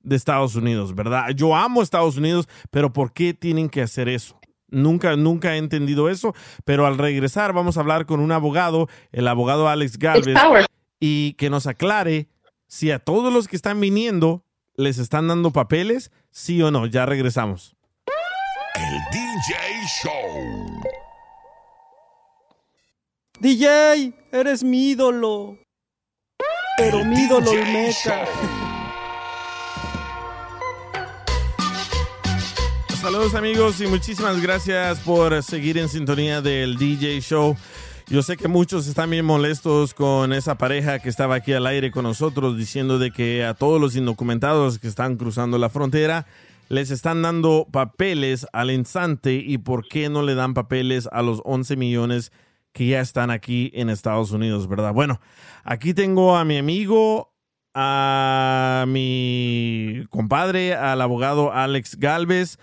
De 0.00 0.14
Estados 0.16 0.54
Unidos, 0.54 0.94
¿verdad? 0.94 1.30
Yo 1.34 1.54
amo 1.54 1.82
Estados 1.82 2.16
Unidos, 2.16 2.48
pero 2.70 2.92
¿por 2.92 3.12
qué 3.12 3.34
tienen 3.34 3.68
que 3.68 3.82
hacer 3.82 4.08
eso? 4.08 4.37
Nunca, 4.70 5.16
nunca 5.16 5.54
he 5.54 5.58
entendido 5.58 6.08
eso, 6.08 6.34
pero 6.64 6.86
al 6.86 6.98
regresar 6.98 7.52
vamos 7.52 7.76
a 7.76 7.80
hablar 7.80 8.06
con 8.06 8.20
un 8.20 8.32
abogado, 8.32 8.88
el 9.12 9.26
abogado 9.28 9.68
Alex 9.68 9.98
Galvez, 9.98 10.36
y 11.00 11.32
que 11.34 11.48
nos 11.50 11.66
aclare 11.66 12.28
si 12.66 12.90
a 12.90 12.98
todos 12.98 13.32
los 13.32 13.48
que 13.48 13.56
están 13.56 13.80
viniendo 13.80 14.44
les 14.76 14.98
están 14.98 15.26
dando 15.28 15.52
papeles, 15.52 16.12
sí 16.30 16.62
o 16.62 16.70
no. 16.70 16.86
Ya 16.86 17.06
regresamos. 17.06 17.76
El 18.74 18.94
DJ 19.10 19.54
Show. 20.02 20.82
DJ, 23.40 24.12
eres 24.32 24.62
mi 24.62 24.90
ídolo. 24.90 25.58
Pero 26.76 27.04
mi 27.04 27.22
ídolo 27.22 27.50
Olmeca. 27.50 28.24
Saludos 33.10 33.34
amigos 33.34 33.80
y 33.80 33.86
muchísimas 33.86 34.38
gracias 34.42 35.00
por 35.00 35.42
seguir 35.42 35.78
en 35.78 35.88
sintonía 35.88 36.42
del 36.42 36.76
DJ 36.76 37.22
Show. 37.22 37.56
Yo 38.08 38.22
sé 38.22 38.36
que 38.36 38.48
muchos 38.48 38.86
están 38.86 39.08
bien 39.08 39.24
molestos 39.24 39.94
con 39.94 40.34
esa 40.34 40.58
pareja 40.58 40.98
que 40.98 41.08
estaba 41.08 41.36
aquí 41.36 41.54
al 41.54 41.66
aire 41.66 41.90
con 41.90 42.02
nosotros 42.02 42.58
diciendo 42.58 42.98
de 42.98 43.10
que 43.10 43.46
a 43.46 43.54
todos 43.54 43.80
los 43.80 43.96
indocumentados 43.96 44.78
que 44.78 44.88
están 44.88 45.16
cruzando 45.16 45.56
la 45.56 45.70
frontera 45.70 46.26
les 46.68 46.90
están 46.90 47.22
dando 47.22 47.66
papeles 47.72 48.46
al 48.52 48.70
instante 48.70 49.36
y 49.36 49.56
por 49.56 49.88
qué 49.88 50.10
no 50.10 50.20
le 50.20 50.34
dan 50.34 50.52
papeles 50.52 51.08
a 51.10 51.22
los 51.22 51.40
11 51.46 51.76
millones 51.76 52.30
que 52.74 52.88
ya 52.88 53.00
están 53.00 53.30
aquí 53.30 53.70
en 53.72 53.88
Estados 53.88 54.32
Unidos, 54.32 54.68
¿verdad? 54.68 54.92
Bueno, 54.92 55.18
aquí 55.64 55.94
tengo 55.94 56.36
a 56.36 56.44
mi 56.44 56.58
amigo, 56.58 57.32
a 57.72 58.84
mi 58.86 60.04
compadre, 60.10 60.74
al 60.74 61.00
abogado 61.00 61.54
Alex 61.54 61.96
Galvez. 61.98 62.58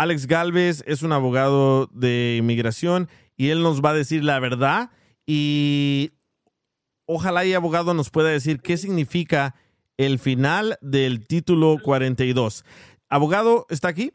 Alex 0.00 0.26
Galvez 0.26 0.82
es 0.86 1.02
un 1.02 1.12
abogado 1.12 1.86
de 1.92 2.36
inmigración 2.38 3.10
y 3.36 3.50
él 3.50 3.62
nos 3.62 3.82
va 3.82 3.90
a 3.90 3.94
decir 3.94 4.24
la 4.24 4.40
verdad 4.40 4.88
y 5.26 6.12
ojalá 7.04 7.44
y 7.44 7.52
abogado 7.52 7.92
nos 7.92 8.08
pueda 8.08 8.30
decir 8.30 8.62
qué 8.62 8.78
significa 8.78 9.54
el 9.98 10.18
final 10.18 10.78
del 10.80 11.26
título 11.26 11.76
42. 11.82 12.64
Abogado, 13.10 13.66
¿está 13.68 13.88
aquí? 13.88 14.14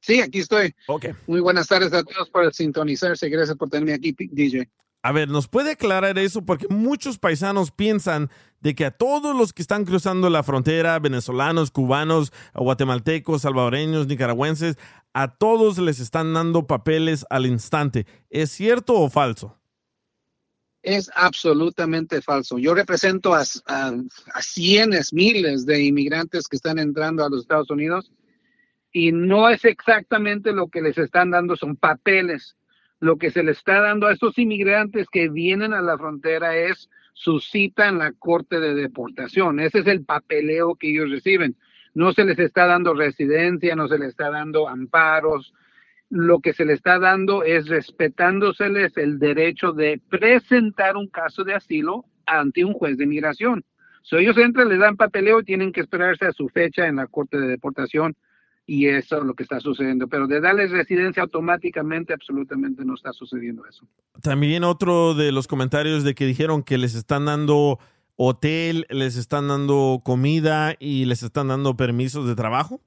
Sí, 0.00 0.20
aquí 0.20 0.40
estoy. 0.40 0.74
Ok. 0.88 1.06
Muy 1.26 1.40
buenas 1.40 1.66
tardes 1.66 1.94
a 1.94 2.04
todos 2.04 2.28
por 2.28 2.52
sintonizarse. 2.52 3.30
Gracias 3.30 3.56
por 3.56 3.70
tenerme 3.70 3.94
aquí, 3.94 4.12
DJ. 4.12 4.68
A 5.04 5.12
ver, 5.12 5.28
¿nos 5.28 5.48
puede 5.48 5.72
aclarar 5.72 6.18
eso? 6.18 6.46
Porque 6.46 6.66
muchos 6.70 7.18
paisanos 7.18 7.70
piensan 7.70 8.30
de 8.62 8.74
que 8.74 8.86
a 8.86 8.90
todos 8.90 9.36
los 9.36 9.52
que 9.52 9.60
están 9.60 9.84
cruzando 9.84 10.30
la 10.30 10.42
frontera, 10.42 10.98
venezolanos, 10.98 11.70
cubanos, 11.70 12.32
guatemaltecos, 12.54 13.42
salvadoreños, 13.42 14.06
nicaragüenses, 14.06 14.78
a 15.12 15.36
todos 15.36 15.76
les 15.76 16.00
están 16.00 16.32
dando 16.32 16.66
papeles 16.66 17.26
al 17.28 17.44
instante. 17.44 18.06
¿Es 18.30 18.50
cierto 18.50 18.94
o 18.94 19.10
falso? 19.10 19.58
Es 20.80 21.10
absolutamente 21.14 22.22
falso. 22.22 22.56
Yo 22.56 22.72
represento 22.72 23.34
a, 23.34 23.44
a, 23.66 23.92
miles 25.12 25.66
de 25.66 25.82
inmigrantes 25.82 26.48
que 26.48 26.56
están 26.56 26.78
entrando 26.78 27.22
a 27.22 27.28
los 27.28 27.42
Estados 27.42 27.68
Unidos 27.68 28.10
y 28.90 29.12
no 29.12 29.50
es 29.50 29.66
exactamente 29.66 30.52
lo 30.52 30.68
que 30.68 30.80
les 30.80 30.96
están 30.96 31.30
dando, 31.30 31.56
son 31.56 31.76
papeles. 31.76 32.56
Lo 33.00 33.16
que 33.16 33.30
se 33.30 33.42
les 33.42 33.58
está 33.58 33.80
dando 33.80 34.06
a 34.06 34.12
estos 34.12 34.38
inmigrantes 34.38 35.06
que 35.10 35.28
vienen 35.28 35.74
a 35.74 35.82
la 35.82 35.98
frontera 35.98 36.56
es 36.56 36.88
su 37.12 37.38
cita 37.40 37.88
en 37.88 37.98
la 37.98 38.12
corte 38.12 38.60
de 38.60 38.74
deportación. 38.74 39.60
Ese 39.60 39.80
es 39.80 39.86
el 39.86 40.04
papeleo 40.04 40.74
que 40.74 40.90
ellos 40.90 41.10
reciben. 41.10 41.56
No 41.94 42.12
se 42.12 42.24
les 42.24 42.38
está 42.38 42.66
dando 42.66 42.94
residencia, 42.94 43.76
no 43.76 43.88
se 43.88 43.98
les 43.98 44.08
está 44.10 44.30
dando 44.30 44.68
amparos. 44.68 45.54
Lo 46.10 46.40
que 46.40 46.52
se 46.52 46.64
les 46.64 46.76
está 46.76 46.98
dando 46.98 47.44
es 47.44 47.68
respetándoseles 47.68 48.96
el 48.96 49.18
derecho 49.18 49.72
de 49.72 50.00
presentar 50.08 50.96
un 50.96 51.08
caso 51.08 51.44
de 51.44 51.54
asilo 51.54 52.04
ante 52.26 52.64
un 52.64 52.72
juez 52.72 52.96
de 52.96 53.04
inmigración. 53.04 53.64
So, 54.02 54.18
ellos 54.18 54.36
entran, 54.36 54.68
les 54.68 54.78
dan 54.78 54.96
papeleo 54.96 55.40
y 55.40 55.44
tienen 55.44 55.72
que 55.72 55.80
esperarse 55.80 56.26
a 56.26 56.32
su 56.32 56.48
fecha 56.48 56.86
en 56.86 56.96
la 56.96 57.06
corte 57.06 57.38
de 57.38 57.48
deportación 57.48 58.14
y 58.66 58.86
eso 58.86 59.18
es 59.18 59.24
lo 59.24 59.34
que 59.34 59.42
está 59.42 59.60
sucediendo. 59.60 60.08
Pero 60.08 60.26
de 60.26 60.40
darles 60.40 60.70
residencia 60.70 61.22
automáticamente, 61.22 62.12
absolutamente 62.12 62.84
no 62.84 62.94
está 62.94 63.12
sucediendo 63.12 63.66
eso. 63.66 63.86
También 64.22 64.64
otro 64.64 65.14
de 65.14 65.32
los 65.32 65.46
comentarios 65.46 66.04
de 66.04 66.14
que 66.14 66.26
dijeron 66.26 66.62
que 66.62 66.78
les 66.78 66.94
están 66.94 67.26
dando 67.26 67.78
hotel 68.16 68.86
les 68.90 69.16
están 69.16 69.48
dando 69.48 70.00
comida 70.04 70.76
y 70.78 71.04
les 71.04 71.22
están 71.22 71.48
dando 71.48 71.76
permisos 71.76 72.26
de 72.26 72.34
trabajo? 72.34 72.80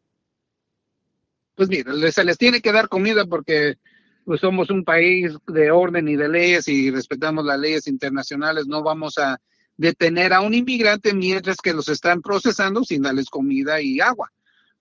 Pues 1.56 1.70
mira, 1.70 1.92
se 2.12 2.24
les 2.24 2.38
tiene 2.38 2.62
que 2.62 2.72
dar 2.72 2.88
comida 2.88 3.26
porque 3.26 3.78
pues 4.26 4.42
somos 4.42 4.70
un 4.70 4.84
país 4.84 5.34
de 5.48 5.72
orden 5.72 6.08
y 6.08 6.16
de 6.16 6.30
leyes 6.30 6.68
y 6.68 6.92
respetamos 6.92 7.46
las 7.46 7.60
leyes 7.60 7.88
internacionales. 7.88 8.68
No 8.68 8.84
vamos 8.84 9.18
a 9.18 9.40
detener 9.76 10.34
a 10.34 10.42
un 10.42 10.54
inmigrante 10.54 11.14
mientras 11.14 11.58
que 11.58 11.74
los 11.74 11.88
están 11.88 12.22
procesando 12.22 12.84
sin 12.84 13.02
darles 13.02 13.30
comida 13.30 13.82
y 13.82 14.00
agua. 14.00 14.32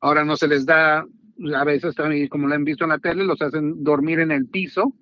Ahora 0.00 0.24
no 0.24 0.36
se 0.36 0.48
les 0.48 0.66
da, 0.66 1.04
a 1.54 1.64
veces 1.64 1.94
también, 1.94 2.28
como 2.28 2.46
lo 2.46 2.54
han 2.54 2.64
visto 2.64 2.84
en 2.84 2.90
la 2.90 2.98
tele, 2.98 3.24
los 3.24 3.40
hacen 3.42 3.82
dormir 3.82 4.20
en 4.20 4.30
el 4.30 4.46
piso, 4.46 4.94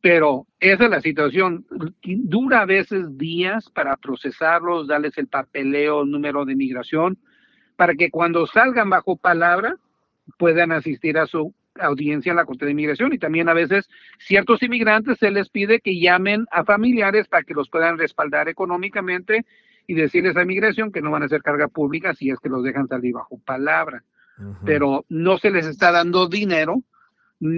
pero 0.00 0.46
esa 0.60 0.84
es 0.84 0.90
la 0.90 1.00
situación. 1.00 1.66
Dura 2.02 2.60
a 2.60 2.66
veces 2.66 3.16
días 3.16 3.70
para 3.70 3.96
procesarlos, 3.96 4.86
darles 4.86 5.16
el 5.16 5.28
papeleo, 5.28 6.04
número 6.04 6.44
de 6.44 6.56
migración, 6.56 7.18
para 7.76 7.94
que 7.94 8.10
cuando 8.10 8.46
salgan 8.46 8.90
bajo 8.90 9.16
palabra 9.16 9.76
puedan 10.38 10.72
asistir 10.72 11.18
a 11.18 11.26
su 11.26 11.54
audiencia 11.80 12.30
en 12.30 12.36
la 12.36 12.44
Corte 12.44 12.64
de 12.64 12.70
Inmigración 12.70 13.12
y 13.12 13.18
también 13.18 13.48
a 13.48 13.54
veces 13.54 13.88
ciertos 14.18 14.62
inmigrantes 14.62 15.18
se 15.18 15.30
les 15.30 15.48
pide 15.48 15.80
que 15.80 15.98
llamen 15.98 16.46
a 16.50 16.64
familiares 16.64 17.26
para 17.26 17.42
que 17.42 17.54
los 17.54 17.68
puedan 17.68 17.98
respaldar 17.98 18.48
económicamente 18.48 19.44
y 19.86 19.94
decirles 19.94 20.36
a 20.36 20.42
inmigración 20.42 20.92
que 20.92 21.02
no 21.02 21.10
van 21.10 21.22
a 21.22 21.26
hacer 21.26 21.42
carga 21.42 21.68
pública 21.68 22.14
si 22.14 22.30
es 22.30 22.38
que 22.38 22.48
los 22.48 22.62
dejan 22.62 22.88
salir 22.88 23.14
bajo 23.14 23.38
palabra. 23.38 24.04
Pero 24.64 25.04
no 25.08 25.38
se 25.38 25.50
les 25.50 25.66
está 25.66 25.92
dando 25.92 26.28
dinero. 26.28 26.82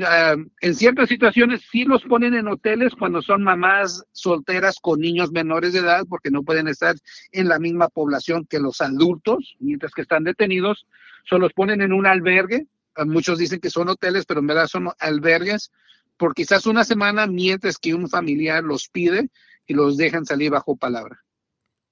Ah, 0.04 0.34
en 0.60 0.74
ciertas 0.74 1.08
situaciones 1.08 1.62
sí 1.70 1.84
los 1.84 2.02
ponen 2.02 2.34
en 2.34 2.48
hoteles 2.48 2.94
cuando 2.98 3.22
son 3.22 3.42
mamás 3.42 4.04
solteras 4.12 4.76
con 4.80 5.00
niños 5.00 5.30
menores 5.30 5.72
de 5.72 5.80
edad 5.80 6.04
porque 6.08 6.30
no 6.30 6.42
pueden 6.42 6.66
estar 6.66 6.96
en 7.30 7.48
la 7.48 7.58
misma 7.58 7.88
población 7.88 8.46
que 8.46 8.58
los 8.58 8.80
adultos 8.80 9.56
mientras 9.60 9.92
que 9.92 10.02
están 10.02 10.24
detenidos. 10.24 10.86
Solo 11.24 11.46
los 11.46 11.52
ponen 11.52 11.82
en 11.82 11.92
un 11.92 12.06
albergue 12.06 12.66
Ah, 12.96 13.04
muchos 13.04 13.38
dicen 13.38 13.60
que 13.60 13.70
son 13.70 13.88
hoteles, 13.90 14.24
pero 14.24 14.40
en 14.40 14.46
verdad 14.46 14.66
son 14.66 14.88
albergues 14.98 15.70
por 16.16 16.34
quizás 16.34 16.66
una 16.66 16.82
semana 16.82 17.26
mientras 17.26 17.76
que 17.76 17.94
un 17.94 18.08
familiar 18.08 18.64
los 18.64 18.88
pide 18.88 19.28
y 19.66 19.74
los 19.74 19.98
dejan 19.98 20.24
salir 20.24 20.50
bajo 20.50 20.76
palabra. 20.76 21.22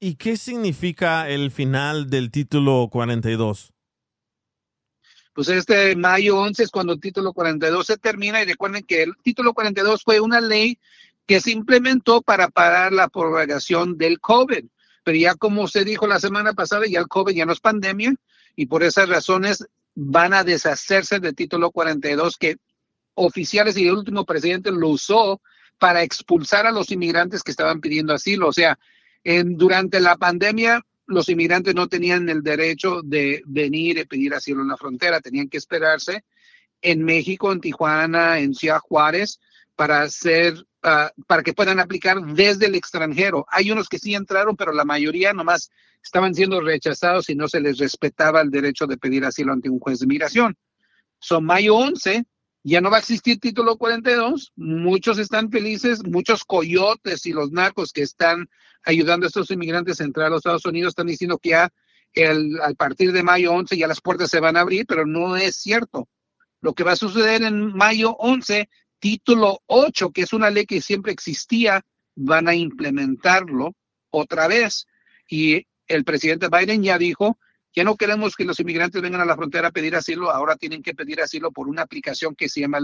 ¿Y 0.00 0.14
qué 0.14 0.36
significa 0.38 1.28
el 1.28 1.50
final 1.50 2.08
del 2.08 2.30
título 2.30 2.88
42? 2.90 3.73
Pues 5.34 5.48
este 5.48 5.96
mayo 5.96 6.38
11 6.38 6.62
es 6.62 6.70
cuando 6.70 6.92
el 6.92 7.00
título 7.00 7.32
42 7.32 7.86
se 7.86 7.96
termina 7.96 8.40
y 8.40 8.46
recuerden 8.46 8.84
que 8.84 9.02
el 9.02 9.14
título 9.22 9.52
42 9.52 10.02
fue 10.04 10.20
una 10.20 10.40
ley 10.40 10.78
que 11.26 11.40
se 11.40 11.50
implementó 11.50 12.22
para 12.22 12.48
parar 12.48 12.92
la 12.92 13.08
propagación 13.08 13.98
del 13.98 14.20
COVID. 14.20 14.64
Pero 15.02 15.18
ya 15.18 15.34
como 15.34 15.66
se 15.66 15.84
dijo 15.84 16.06
la 16.06 16.20
semana 16.20 16.52
pasada, 16.52 16.86
ya 16.86 17.00
el 17.00 17.08
COVID 17.08 17.34
ya 17.34 17.46
no 17.46 17.52
es 17.52 17.60
pandemia 17.60 18.14
y 18.54 18.66
por 18.66 18.84
esas 18.84 19.08
razones 19.08 19.66
van 19.96 20.34
a 20.34 20.44
deshacerse 20.44 21.18
del 21.18 21.34
título 21.34 21.72
42 21.72 22.36
que 22.36 22.56
oficiales 23.14 23.76
y 23.76 23.88
el 23.88 23.94
último 23.94 24.24
presidente 24.24 24.70
lo 24.70 24.88
usó 24.88 25.40
para 25.78 26.04
expulsar 26.04 26.66
a 26.66 26.72
los 26.72 26.92
inmigrantes 26.92 27.42
que 27.42 27.50
estaban 27.50 27.80
pidiendo 27.80 28.14
asilo. 28.14 28.48
O 28.48 28.52
sea, 28.52 28.78
en, 29.24 29.56
durante 29.56 29.98
la 29.98 30.16
pandemia 30.16 30.80
los 31.06 31.28
inmigrantes 31.28 31.74
no 31.74 31.88
tenían 31.88 32.28
el 32.28 32.42
derecho 32.42 33.02
de 33.02 33.42
venir 33.46 33.98
y 33.98 34.04
pedir 34.04 34.34
asilo 34.34 34.62
en 34.62 34.68
la 34.68 34.76
frontera, 34.76 35.20
tenían 35.20 35.48
que 35.48 35.58
esperarse 35.58 36.24
en 36.80 37.02
México, 37.02 37.52
en 37.52 37.60
Tijuana, 37.60 38.38
en 38.38 38.54
Ciudad 38.54 38.78
Juárez, 38.80 39.40
para 39.74 40.02
hacer, 40.02 40.54
ah, 40.82 41.10
para 41.26 41.42
que 41.42 41.54
puedan 41.54 41.80
aplicar 41.80 42.20
desde 42.20 42.66
el 42.66 42.74
extranjero. 42.74 43.46
Hay 43.48 43.70
unos 43.70 43.88
que 43.88 43.98
sí 43.98 44.14
entraron, 44.14 44.56
pero 44.56 44.72
la 44.72 44.84
mayoría 44.84 45.32
nomás 45.32 45.70
estaban 46.02 46.34
siendo 46.34 46.60
rechazados 46.60 47.30
y 47.30 47.34
no 47.34 47.48
se 47.48 47.60
les 47.60 47.78
respetaba 47.78 48.42
el 48.42 48.50
derecho 48.50 48.86
de 48.86 48.98
pedir 48.98 49.24
asilo 49.24 49.52
ante 49.52 49.70
un 49.70 49.80
juez 49.80 49.98
de 49.98 50.06
migración. 50.06 50.56
Son 51.18 51.44
mayo 51.44 51.76
11, 51.76 52.24
ya 52.64 52.80
no 52.80 52.90
va 52.90 52.96
a 52.96 53.00
existir 53.00 53.38
título 53.38 53.76
42, 53.76 54.52
muchos 54.56 55.18
están 55.18 55.50
felices, 55.50 56.02
muchos 56.02 56.44
coyotes 56.44 57.26
y 57.26 57.32
los 57.32 57.52
narcos 57.52 57.92
que 57.92 58.02
están 58.02 58.48
ayudando 58.84 59.26
a 59.26 59.28
estos 59.28 59.50
inmigrantes 59.50 60.00
a 60.00 60.04
entrar 60.04 60.26
a 60.26 60.30
los 60.30 60.38
Estados 60.38 60.64
Unidos 60.64 60.90
están 60.90 61.06
diciendo 61.06 61.38
que 61.38 61.50
ya 61.50 61.70
el, 62.14 62.58
a 62.62 62.72
partir 62.72 63.12
de 63.12 63.22
mayo 63.22 63.52
11 63.52 63.76
ya 63.76 63.86
las 63.86 64.00
puertas 64.00 64.30
se 64.30 64.40
van 64.40 64.56
a 64.56 64.60
abrir, 64.60 64.86
pero 64.86 65.04
no 65.04 65.36
es 65.36 65.56
cierto. 65.56 66.08
Lo 66.62 66.72
que 66.72 66.84
va 66.84 66.92
a 66.92 66.96
suceder 66.96 67.42
en 67.42 67.76
mayo 67.76 68.16
11, 68.18 68.70
título 68.98 69.60
8, 69.66 70.10
que 70.10 70.22
es 70.22 70.32
una 70.32 70.48
ley 70.48 70.64
que 70.64 70.80
siempre 70.80 71.12
existía, 71.12 71.84
van 72.14 72.48
a 72.48 72.54
implementarlo 72.54 73.74
otra 74.08 74.48
vez. 74.48 74.86
Y 75.28 75.66
el 75.86 76.04
presidente 76.04 76.48
Biden 76.48 76.82
ya 76.82 76.96
dijo, 76.96 77.38
ya 77.74 77.84
no 77.84 77.96
queremos 77.96 78.36
que 78.36 78.44
los 78.44 78.60
inmigrantes 78.60 79.02
vengan 79.02 79.20
a 79.20 79.24
la 79.24 79.36
frontera 79.36 79.68
a 79.68 79.72
pedir 79.72 79.96
asilo, 79.96 80.30
ahora 80.30 80.56
tienen 80.56 80.82
que 80.82 80.94
pedir 80.94 81.20
asilo 81.20 81.50
por 81.50 81.68
una 81.68 81.82
aplicación 81.82 82.34
que 82.34 82.48
se 82.48 82.60
llama 82.60 82.78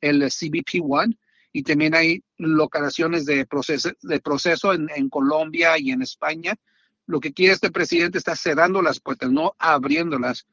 el, 0.00 0.30
CBP 0.30 0.82
One 0.88 1.18
y 1.52 1.62
también 1.62 1.94
hay 1.94 2.22
localizaciones 2.36 3.26
de 3.26 3.46
proceso, 3.46 3.90
de 4.02 4.20
proceso 4.20 4.72
en, 4.72 4.88
en, 4.94 5.08
Colombia 5.08 5.78
y 5.78 5.90
en 5.90 6.02
España. 6.02 6.54
Lo 7.06 7.18
que 7.18 7.32
quiere 7.32 7.54
este 7.54 7.70
presidente 7.70 8.18
está 8.18 8.36
cerrando 8.36 8.82
las 8.82 9.00
puertas, 9.00 9.30
no 9.30 9.54
abriéndolas, 9.58 10.46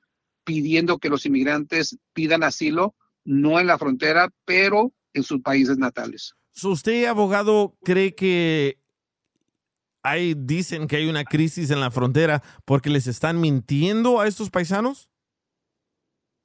pidiendo 0.44 0.98
que 0.98 1.10
los 1.10 1.26
inmigrantes 1.26 1.98
pidan 2.14 2.44
asilo, 2.44 2.95
no 3.26 3.60
en 3.60 3.68
la 3.68 3.78
frontera, 3.78 4.30
pero 4.45 4.94
en 5.14 5.24
sus 5.24 5.41
países 5.41 5.78
natales. 5.78 6.34
¿Usted, 6.61 7.06
abogado, 7.06 7.76
cree 7.84 8.14
que 8.14 8.78
hay, 10.04 10.36
dicen 10.36 10.88
que 10.88 10.98
hay 10.98 11.08
una 11.08 11.24
crisis 11.24 11.72
en 11.72 11.80
la 11.80 11.90
frontera 11.90 12.44
porque 12.66 12.90
les 12.90 13.08
están 13.08 13.40
mintiendo 13.40 14.20
a 14.20 14.28
estos 14.28 14.50
paisanos? 14.50 15.10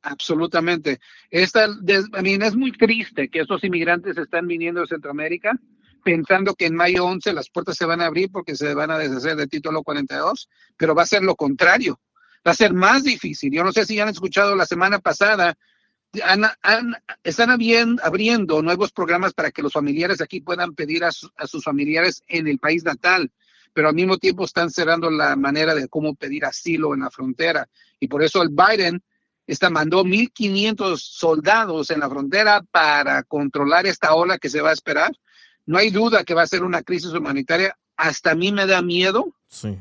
Absolutamente. 0.02 1.00
Esta, 1.28 1.66
I 1.66 2.22
mean, 2.22 2.42
es 2.42 2.54
muy 2.54 2.72
triste 2.72 3.28
que 3.28 3.40
estos 3.40 3.62
inmigrantes 3.64 4.16
están 4.16 4.46
viniendo 4.46 4.80
de 4.80 4.86
Centroamérica 4.86 5.58
pensando 6.04 6.54
que 6.54 6.66
en 6.66 6.76
mayo 6.76 7.04
11 7.04 7.32
las 7.32 7.50
puertas 7.50 7.76
se 7.76 7.84
van 7.84 8.00
a 8.00 8.06
abrir 8.06 8.30
porque 8.30 8.54
se 8.54 8.72
van 8.72 8.90
a 8.90 8.98
deshacer 8.98 9.36
del 9.36 9.48
título 9.48 9.82
42, 9.82 10.48
pero 10.76 10.94
va 10.94 11.02
a 11.02 11.06
ser 11.06 11.22
lo 11.22 11.34
contrario. 11.34 12.00
Va 12.46 12.52
a 12.52 12.54
ser 12.54 12.72
más 12.72 13.02
difícil. 13.02 13.52
Yo 13.52 13.64
no 13.64 13.72
sé 13.72 13.84
si 13.84 13.98
han 13.98 14.08
escuchado 14.08 14.54
la 14.54 14.64
semana 14.64 15.00
pasada, 15.00 15.58
han, 16.24 16.44
han, 16.62 16.94
están 17.24 17.50
abriendo 17.50 18.62
nuevos 18.62 18.92
programas 18.92 19.34
para 19.34 19.50
que 19.50 19.60
los 19.60 19.72
familiares 19.72 20.20
aquí 20.20 20.40
puedan 20.40 20.74
pedir 20.74 21.04
a, 21.04 21.10
su, 21.10 21.28
a 21.36 21.46
sus 21.48 21.64
familiares 21.64 22.22
en 22.28 22.46
el 22.46 22.58
país 22.58 22.84
natal 22.84 23.30
pero 23.72 23.88
al 23.88 23.94
mismo 23.94 24.18
tiempo 24.18 24.44
están 24.44 24.70
cerrando 24.70 25.10
la 25.10 25.36
manera 25.36 25.74
de 25.74 25.88
cómo 25.88 26.14
pedir 26.14 26.44
asilo 26.44 26.94
en 26.94 27.00
la 27.00 27.10
frontera. 27.10 27.68
Y 28.00 28.08
por 28.08 28.22
eso 28.22 28.42
el 28.42 28.50
Biden 28.50 29.02
está, 29.46 29.70
mandó 29.70 30.04
1.500 30.04 30.96
soldados 30.98 31.90
en 31.90 32.00
la 32.00 32.08
frontera 32.08 32.62
para 32.70 33.22
controlar 33.22 33.86
esta 33.86 34.14
ola 34.14 34.38
que 34.38 34.50
se 34.50 34.60
va 34.60 34.70
a 34.70 34.74
esperar. 34.74 35.12
No 35.66 35.78
hay 35.78 35.90
duda 35.90 36.24
que 36.24 36.34
va 36.34 36.42
a 36.42 36.46
ser 36.46 36.62
una 36.62 36.82
crisis 36.82 37.12
humanitaria. 37.12 37.76
Hasta 37.96 38.32
a 38.32 38.34
mí 38.34 38.52
me 38.52 38.66
da 38.66 38.82
miedo 38.82 39.34
sí. 39.48 39.76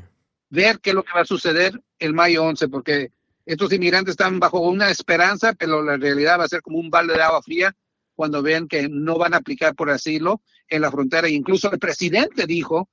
ver 0.50 0.80
qué 0.80 0.90
es 0.90 0.96
lo 0.96 1.02
que 1.02 1.12
va 1.12 1.20
a 1.20 1.26
suceder 1.26 1.80
el 1.98 2.14
mayo 2.14 2.44
11, 2.44 2.68
porque 2.68 3.12
estos 3.46 3.72
inmigrantes 3.72 4.12
están 4.12 4.38
bajo 4.38 4.60
una 4.60 4.90
esperanza, 4.90 5.54
pero 5.54 5.82
la 5.82 5.96
realidad 5.96 6.38
va 6.38 6.44
a 6.44 6.48
ser 6.48 6.60
como 6.62 6.78
un 6.78 6.90
balde 6.90 7.14
de 7.14 7.22
agua 7.22 7.42
fría 7.42 7.74
cuando 8.14 8.42
vean 8.42 8.66
que 8.66 8.88
no 8.88 9.16
van 9.16 9.32
a 9.32 9.38
aplicar 9.38 9.74
por 9.74 9.90
asilo 9.90 10.42
en 10.68 10.82
la 10.82 10.90
frontera. 10.90 11.28
E 11.28 11.32
incluso 11.32 11.70
el 11.70 11.78
presidente 11.78 12.46
dijo 12.46 12.88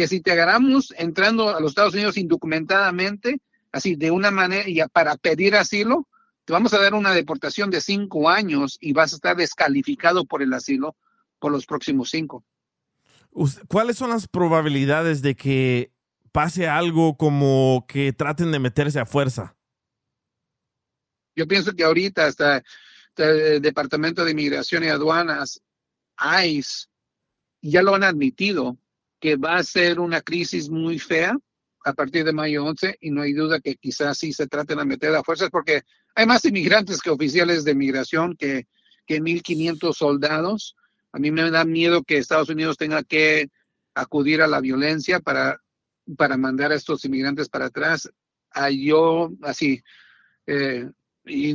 que 0.00 0.08
si 0.08 0.22
te 0.22 0.32
agarramos 0.32 0.94
entrando 0.96 1.54
a 1.54 1.60
los 1.60 1.72
Estados 1.72 1.92
Unidos 1.92 2.16
indocumentadamente, 2.16 3.38
así 3.70 3.96
de 3.96 4.10
una 4.10 4.30
manera, 4.30 4.66
y 4.66 4.80
para 4.90 5.14
pedir 5.18 5.54
asilo, 5.54 6.08
te 6.46 6.54
vamos 6.54 6.72
a 6.72 6.80
dar 6.80 6.94
una 6.94 7.12
deportación 7.12 7.68
de 7.68 7.82
cinco 7.82 8.30
años 8.30 8.78
y 8.80 8.94
vas 8.94 9.12
a 9.12 9.16
estar 9.16 9.36
descalificado 9.36 10.24
por 10.24 10.40
el 10.40 10.54
asilo 10.54 10.96
por 11.38 11.52
los 11.52 11.66
próximos 11.66 12.08
cinco. 12.08 12.46
¿Cuáles 13.68 13.98
son 13.98 14.08
las 14.08 14.26
probabilidades 14.26 15.20
de 15.20 15.34
que 15.34 15.92
pase 16.32 16.66
algo 16.66 17.18
como 17.18 17.84
que 17.86 18.14
traten 18.14 18.52
de 18.52 18.58
meterse 18.58 19.00
a 19.00 19.04
fuerza? 19.04 19.54
Yo 21.36 21.46
pienso 21.46 21.76
que 21.76 21.84
ahorita 21.84 22.24
hasta 22.24 22.62
el 23.18 23.60
Departamento 23.60 24.24
de 24.24 24.30
Inmigración 24.30 24.82
y 24.82 24.88
Aduanas, 24.88 25.60
ICE, 26.42 26.86
ya 27.60 27.82
lo 27.82 27.94
han 27.94 28.04
admitido, 28.04 28.78
que 29.20 29.36
va 29.36 29.56
a 29.56 29.62
ser 29.62 30.00
una 30.00 30.20
crisis 30.20 30.70
muy 30.70 30.98
fea 30.98 31.36
a 31.84 31.92
partir 31.92 32.24
de 32.24 32.32
mayo 32.32 32.64
11 32.64 32.98
y 33.00 33.10
no 33.10 33.22
hay 33.22 33.32
duda 33.32 33.60
que 33.60 33.76
quizás 33.76 34.18
sí 34.18 34.32
se 34.32 34.46
traten 34.46 34.78
de 34.78 34.84
meter 34.84 35.14
a 35.14 35.22
fuerzas 35.22 35.50
porque 35.50 35.82
hay 36.14 36.26
más 36.26 36.44
inmigrantes 36.44 37.00
que 37.00 37.10
oficiales 37.10 37.64
de 37.64 37.74
migración 37.74 38.36
que, 38.36 38.66
que 39.06 39.20
1.500 39.20 39.94
soldados. 39.94 40.76
A 41.12 41.18
mí 41.18 41.30
me 41.30 41.50
da 41.50 41.64
miedo 41.64 42.02
que 42.02 42.18
Estados 42.18 42.48
Unidos 42.48 42.76
tenga 42.76 43.02
que 43.02 43.48
acudir 43.94 44.42
a 44.42 44.46
la 44.46 44.60
violencia 44.60 45.20
para, 45.20 45.60
para 46.16 46.36
mandar 46.36 46.72
a 46.72 46.76
estos 46.76 47.04
inmigrantes 47.04 47.48
para 47.48 47.66
atrás. 47.66 48.10
A 48.52 48.70
yo, 48.70 49.30
así, 49.42 49.82
eh, 50.46 50.90
y 51.24 51.54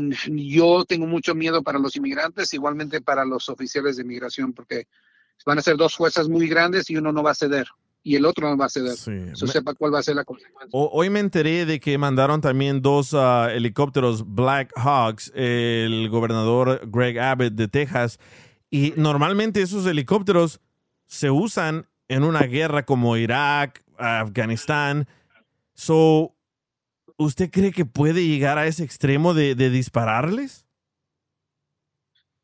yo 0.50 0.86
tengo 0.86 1.08
mucho 1.08 1.36
miedo 1.36 1.64
para 1.64 1.80
los 1.80 1.96
inmigrantes, 1.96 2.54
igualmente 2.54 3.02
para 3.02 3.26
los 3.26 3.50
oficiales 3.50 3.98
de 3.98 4.04
migración, 4.04 4.54
porque 4.54 4.88
van 5.46 5.58
a 5.58 5.62
ser 5.62 5.78
dos 5.78 5.96
fuerzas 5.96 6.28
muy 6.30 6.48
grandes 6.48 6.90
y 6.90 6.98
uno 6.98 7.12
no 7.12 7.24
va 7.24 7.32
a 7.32 7.36
ceder. 7.36 7.68
y 8.04 8.16
el 8.16 8.26
otro 8.26 8.48
no 8.48 8.56
va 8.56 8.66
a 8.66 8.70
ceder. 8.70 8.96
Sí. 8.96 9.12
So, 9.34 9.48
sepa 9.48 9.74
cuál 9.74 9.92
va 9.92 9.98
a 9.98 10.04
ser 10.04 10.16
la 10.16 10.24
consecuencia. 10.24 10.70
Hoy 10.72 11.10
me 11.10 11.20
enteré 11.20 11.66
de 11.66 11.80
que 11.80 11.98
mandaron 11.98 12.40
también 12.40 12.84
dos 12.84 13.16
ah, 13.16 13.50
helicópteros 13.52 14.24
Black 14.28 14.72
Hawks, 14.76 15.32
el 15.34 16.08
gobernador 16.10 16.82
Greg 16.86 17.18
Abbott 17.18 17.54
de 17.54 17.68
Texas. 17.68 18.20
Y 18.70 18.94
normalmente 18.96 19.64
esos 19.64 19.88
helicópteros 19.88 20.60
se 21.08 21.32
usan 21.32 21.88
en 22.08 22.24
una 22.24 22.44
guerra 22.44 22.86
como 22.86 23.18
Irak, 23.18 23.84
Afganistán. 23.98 25.08
So, 25.74 26.36
¿Usted 27.18 27.50
cree 27.50 27.72
que 27.72 27.86
puede 27.86 28.28
llegar 28.28 28.58
a 28.58 28.68
ese 28.68 28.84
extremo 28.84 29.34
de, 29.34 29.56
de 29.56 29.70
dispararles? 29.70 30.65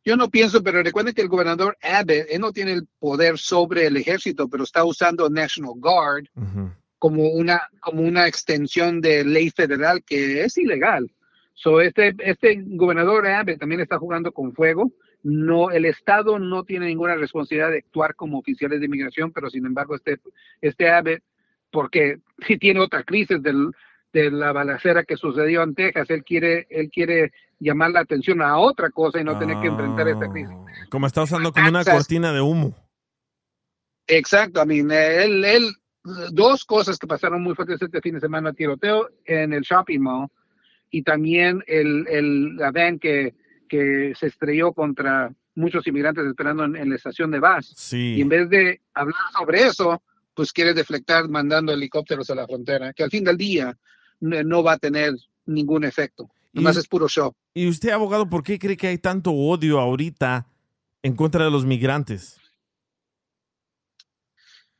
Yo 0.04 0.18
no 0.18 0.30
pienso, 0.30 0.64
pero 0.64 0.82
recuerden 0.82 1.14
que 1.14 1.22
el 1.22 1.28
gobernador 1.28 1.78
Abbott, 1.82 2.26
él 2.30 2.42
no 2.42 2.52
tiene 2.52 2.74
el 2.74 2.88
poder 3.00 3.38
sobre 3.38 3.86
el 3.86 3.98
ejército, 3.98 4.48
pero 4.48 4.64
está 4.64 4.84
usando 4.84 5.30
National 5.30 5.74
Guard 5.76 6.26
como 6.98 7.30
una, 7.30 7.62
como 7.80 8.02
una 8.02 8.28
extensión 8.28 9.02
de 9.02 9.24
ley 9.24 9.50
federal 9.52 10.04
que 10.04 10.44
es 10.44 10.58
ilegal. 10.58 11.12
So, 11.54 11.82
este, 11.82 12.16
este 12.20 12.64
gobernador 12.66 13.28
Abbott 13.28 13.60
también 13.60 13.82
está 13.82 14.00
jugando 14.00 14.32
con 14.32 14.54
fuego. 14.54 14.92
No, 15.24 15.70
el 15.70 15.86
Estado 15.86 16.40
no 16.40 16.64
tiene 16.64 16.88
ninguna 16.88 17.16
responsabilidad 17.16 17.70
de 17.70 17.80
actuar 17.80 18.16
como 18.16 18.40
oficiales 18.40 18.80
de 18.80 18.88
inmigración, 18.88 19.32
pero 19.32 19.52
sin 19.52 19.66
embargo, 19.68 19.96
este, 19.96 20.20
este 20.62 20.90
Abbott, 20.90 21.22
porque 21.70 22.18
si 22.48 22.58
tiene 22.58 22.80
otra 22.80 23.04
crisis 23.04 23.42
del, 23.42 23.72
de 24.14 24.32
la 24.32 24.52
balacera 24.52 25.04
que 25.04 25.18
sucedió 25.18 25.64
en 25.64 25.76
Texas, 25.76 26.10
él 26.10 26.24
quiere, 26.24 26.68
él 26.70 26.90
quiere 26.90 27.32
llamar 27.60 27.92
la 27.92 28.02
atención 28.02 28.42
a 28.42 28.58
otra 28.58 28.90
cosa 28.90 29.20
y 29.20 29.24
no 29.24 29.38
tener 29.38 29.60
que 29.62 29.68
enfrentar 29.68 30.08
esta 30.08 30.30
crisis. 30.30 30.56
Como 30.90 31.08
está 31.08 31.24
usando 31.24 31.52
como 31.54 31.70
una 31.70 31.86
cortina 31.86 32.34
de 32.34 32.42
humo. 32.42 32.76
Exacto, 34.08 34.62
I 34.62 34.66
mean, 34.66 34.92
él, 34.92 35.46
él, 35.46 35.72
dos 36.32 36.66
cosas 36.66 36.98
que 36.98 37.08
pasaron 37.08 37.42
muy 37.42 37.56
fuertes 37.56 37.82
este 37.82 38.02
fin 38.02 38.16
de 38.16 38.20
semana, 38.20 38.52
tiroteo 38.52 39.10
en 39.26 39.54
el 39.54 39.62
shopping 39.62 40.00
mall 40.00 40.28
y 40.90 41.04
también 41.04 41.64
el, 41.68 42.06
el, 42.10 42.56
la 42.58 42.72
van 42.72 43.00
que, 43.00 43.36
que 43.70 44.14
se 44.20 44.28
estrelló 44.28 44.74
contra 44.74 45.32
muchos 45.56 45.86
inmigrantes 45.88 46.26
esperando 46.26 46.66
en, 46.66 46.76
en 46.76 46.90
la 46.90 46.96
estación 46.96 47.32
de 47.32 47.40
bus. 47.40 47.74
Sí. 47.78 48.16
Y 48.18 48.22
en 48.22 48.30
vez 48.30 48.50
de 48.50 48.82
hablar 48.94 49.16
sobre 49.38 49.64
eso, 49.64 50.02
pues 50.34 50.52
quiere 50.52 50.74
deflectar 50.74 51.30
mandando 51.30 51.72
helicópteros 51.72 52.30
a 52.30 52.36
la 52.36 52.48
frontera, 52.48 52.94
que 52.94 53.04
al 53.04 53.10
fin 53.10 53.24
del 53.24 53.38
día 53.38 53.78
no, 54.22 54.64
va 54.64 54.74
a 54.74 54.78
tener 54.78 55.14
ningún 55.46 55.84
efecto. 55.84 56.30
Nomás 56.54 56.78
es 56.78 56.88
puro 56.88 57.08
show. 57.10 57.34
¿Y 57.54 57.68
usted, 57.68 57.90
abogado, 57.90 58.30
por 58.30 58.44
qué 58.44 58.58
cree 58.58 58.78
que 58.78 58.88
hay 58.88 58.98
tanto 58.98 59.32
odio 59.32 59.80
ahorita 59.80 60.48
en 61.04 61.16
contra 61.16 61.44
de 61.46 61.52
los 61.52 61.66
migrantes? 61.66 62.38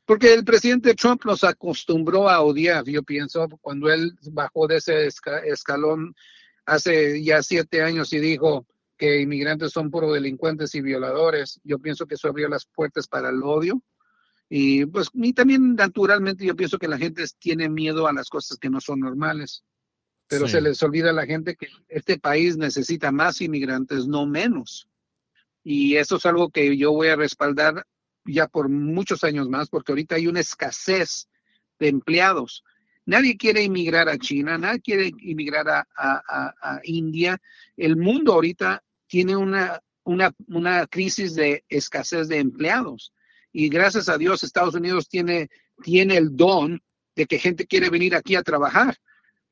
Porque 0.04 0.34
el 0.34 0.44
presidente 0.44 0.94
Trump 0.94 1.24
nos 1.24 1.44
acostumbró 1.44 2.28
a 2.28 2.40
odiar, 2.40 2.84
yo 2.84 3.02
pienso, 3.02 3.48
cuando 3.60 3.90
él 3.90 4.12
bajó 4.32 4.66
de 4.66 4.76
ese 4.78 5.06
esca- 5.06 5.42
escalón 5.44 6.14
hace 6.66 7.22
ya 7.22 7.42
siete 7.42 7.82
años 7.82 8.12
y 8.12 8.18
dijo 8.18 8.66
que 8.98 9.20
inmigrantes 9.20 9.72
son 9.72 9.90
puro 9.90 10.12
delincuentes 10.12 10.74
y 10.74 10.80
violadores. 10.80 11.60
Yo 11.64 11.78
pienso 11.78 12.06
que 12.06 12.14
eso 12.16 12.28
abrió 12.28 12.48
las 12.48 12.66
puertas 12.66 13.08
para 13.08 13.30
el 13.30 13.42
odio. 13.42 13.80
Y 14.54 14.84
pues 14.84 15.08
y 15.14 15.32
también 15.32 15.74
naturalmente 15.74 16.44
yo 16.44 16.54
pienso 16.54 16.78
que 16.78 16.86
la 16.86 16.98
gente 16.98 17.24
tiene 17.38 17.70
miedo 17.70 18.06
a 18.06 18.12
las 18.12 18.28
cosas 18.28 18.58
que 18.58 18.68
no 18.68 18.82
son 18.82 19.00
normales. 19.00 19.64
Pero 20.28 20.46
Sí. 20.46 20.52
se 20.52 20.60
les 20.60 20.82
olvida 20.82 21.08
a 21.08 21.14
la 21.14 21.24
gente 21.24 21.56
que 21.56 21.68
este 21.88 22.18
país 22.18 22.58
necesita 22.58 23.10
más 23.12 23.40
inmigrantes, 23.40 24.06
no 24.06 24.26
menos. 24.26 24.88
Y 25.64 25.96
eso 25.96 26.16
es 26.16 26.26
algo 26.26 26.50
que 26.50 26.76
yo 26.76 26.92
voy 26.92 27.08
a 27.08 27.16
respaldar 27.16 27.86
ya 28.26 28.46
por 28.46 28.68
muchos 28.68 29.24
años 29.24 29.48
más, 29.48 29.70
porque 29.70 29.92
ahorita 29.92 30.16
hay 30.16 30.26
una 30.26 30.40
escasez 30.40 31.28
de 31.78 31.88
empleados. 31.88 32.62
Nadie 33.06 33.38
quiere 33.38 33.62
inmigrar 33.62 34.10
a 34.10 34.18
China, 34.18 34.58
nadie 34.58 34.82
quiere 34.82 35.12
inmigrar 35.18 35.66
a, 35.70 35.88
a- 35.96 36.22
a- 36.28 36.54
a 36.76 36.80
India. 36.84 37.40
El 37.74 37.96
mundo 37.96 38.34
ahorita 38.34 38.82
tiene 39.06 39.34
una, 39.34 39.80
una, 40.04 40.30
una 40.48 40.86
crisis 40.88 41.34
de 41.34 41.64
escasez 41.70 42.28
de 42.28 42.38
empleados. 42.38 43.14
Y 43.52 43.68
gracias 43.68 44.08
a 44.08 44.18
Dios 44.18 44.42
Estados 44.42 44.74
Unidos 44.74 45.08
tiene, 45.08 45.50
tiene 45.82 46.16
el 46.16 46.34
don 46.36 46.82
de 47.14 47.26
que 47.26 47.38
gente 47.38 47.66
quiere 47.66 47.90
venir 47.90 48.14
aquí 48.14 48.34
a 48.34 48.42
trabajar. 48.42 48.96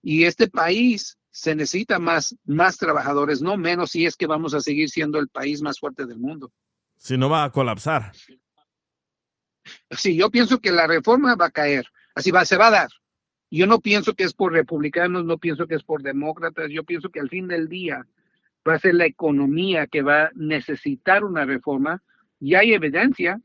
Y 0.03 0.25
este 0.25 0.49
país 0.49 1.19
se 1.31 1.55
necesita 1.55 1.99
más, 1.99 2.35
más 2.45 2.79
trabajadores, 2.79 3.43
no 3.43 3.57
menos, 3.57 3.91
si 3.91 4.07
es 4.07 4.17
que 4.17 4.27
vamos 4.27 4.55
a 4.55 4.61
seguir 4.61 4.89
siendo 4.89 5.19
el 5.19 5.29
país 5.29 5.63
más 5.63 5.79
fuerte 5.79 6.07
del 6.07 6.19
mundo. 6.19 6.53
Si 6.97 7.17
no 7.17 7.29
va 7.29 7.45
a 7.45 7.53
colapsar. 7.53 8.13
Sí, 9.91 10.17
yo 10.17 10.31
pienso 10.31 10.59
que 10.59 10.73
la 10.73 10.87
reforma 10.87 11.37
va 11.37 11.47
a 11.47 11.51
caer, 11.51 11.87
así 12.15 12.31
va, 12.31 12.45
se 12.45 12.57
va 12.57 12.69
a 12.69 12.73
dar. 12.73 12.89
Yo 13.51 13.67
no 13.67 13.81
pienso 13.81 14.15
que 14.15 14.25
es 14.25 14.33
por 14.33 14.53
republicanos, 14.53 15.25
no 15.25 15.39
pienso 15.39 15.67
que 15.67 15.75
es 15.75 15.83
por 15.83 16.03
demócratas, 16.03 16.71
yo 16.71 16.85
pienso 16.85 17.11
que 17.11 17.21
al 17.21 17.29
fin 17.29 17.49
del 17.49 17.69
día 17.69 18.07
va 18.67 18.75
a 18.75 18.79
ser 18.79 18.95
la 18.95 19.07
economía 19.07 19.87
que 19.87 20.03
va 20.03 20.25
a 20.25 20.31
necesitar 20.35 21.25
una 21.25 21.45
reforma. 21.45 22.03
Y 22.39 22.55
hay 22.55 22.73
evidencia. 22.73 23.41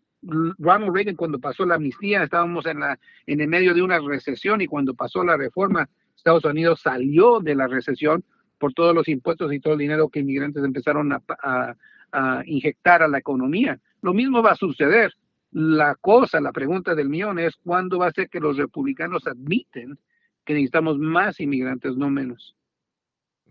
Ronald 0.57 0.93
Reagan 0.93 1.15
cuando 1.15 1.39
pasó 1.39 1.65
la 1.65 1.75
amnistía 1.75 2.23
estábamos 2.23 2.65
en 2.65 2.79
la 2.79 2.99
en 3.27 3.41
el 3.41 3.47
medio 3.47 3.73
de 3.73 3.81
una 3.81 3.99
recesión 3.99 4.61
y 4.61 4.67
cuando 4.67 4.93
pasó 4.93 5.23
la 5.23 5.37
reforma 5.37 5.87
Estados 6.15 6.45
Unidos 6.45 6.81
salió 6.81 7.39
de 7.39 7.55
la 7.55 7.67
recesión 7.67 8.23
por 8.57 8.73
todos 8.73 8.95
los 8.95 9.07
impuestos 9.07 9.53
y 9.53 9.59
todo 9.59 9.73
el 9.73 9.79
dinero 9.79 10.09
que 10.09 10.19
inmigrantes 10.21 10.63
empezaron 10.63 11.11
a, 11.13 11.21
a- 11.43 11.75
a 12.11 12.41
inyectar 12.45 13.03
a 13.03 13.07
la 13.09 13.17
economía. 13.17 13.77
Lo 14.01 14.13
mismo 14.13 14.41
va 14.41 14.51
a 14.51 14.55
suceder. 14.55 15.13
La 15.51 15.95
cosa, 15.95 16.39
la 16.39 16.51
pregunta 16.53 16.95
del 16.95 17.09
millón 17.09 17.39
es 17.39 17.55
cuándo 17.63 17.99
va 17.99 18.07
a 18.07 18.11
ser 18.11 18.29
que 18.29 18.39
los 18.39 18.55
republicanos 18.57 19.27
admiten 19.27 19.97
que 20.45 20.53
necesitamos 20.53 20.97
más 20.97 21.39
inmigrantes, 21.41 21.95
no 21.97 22.09
menos. 22.09 22.55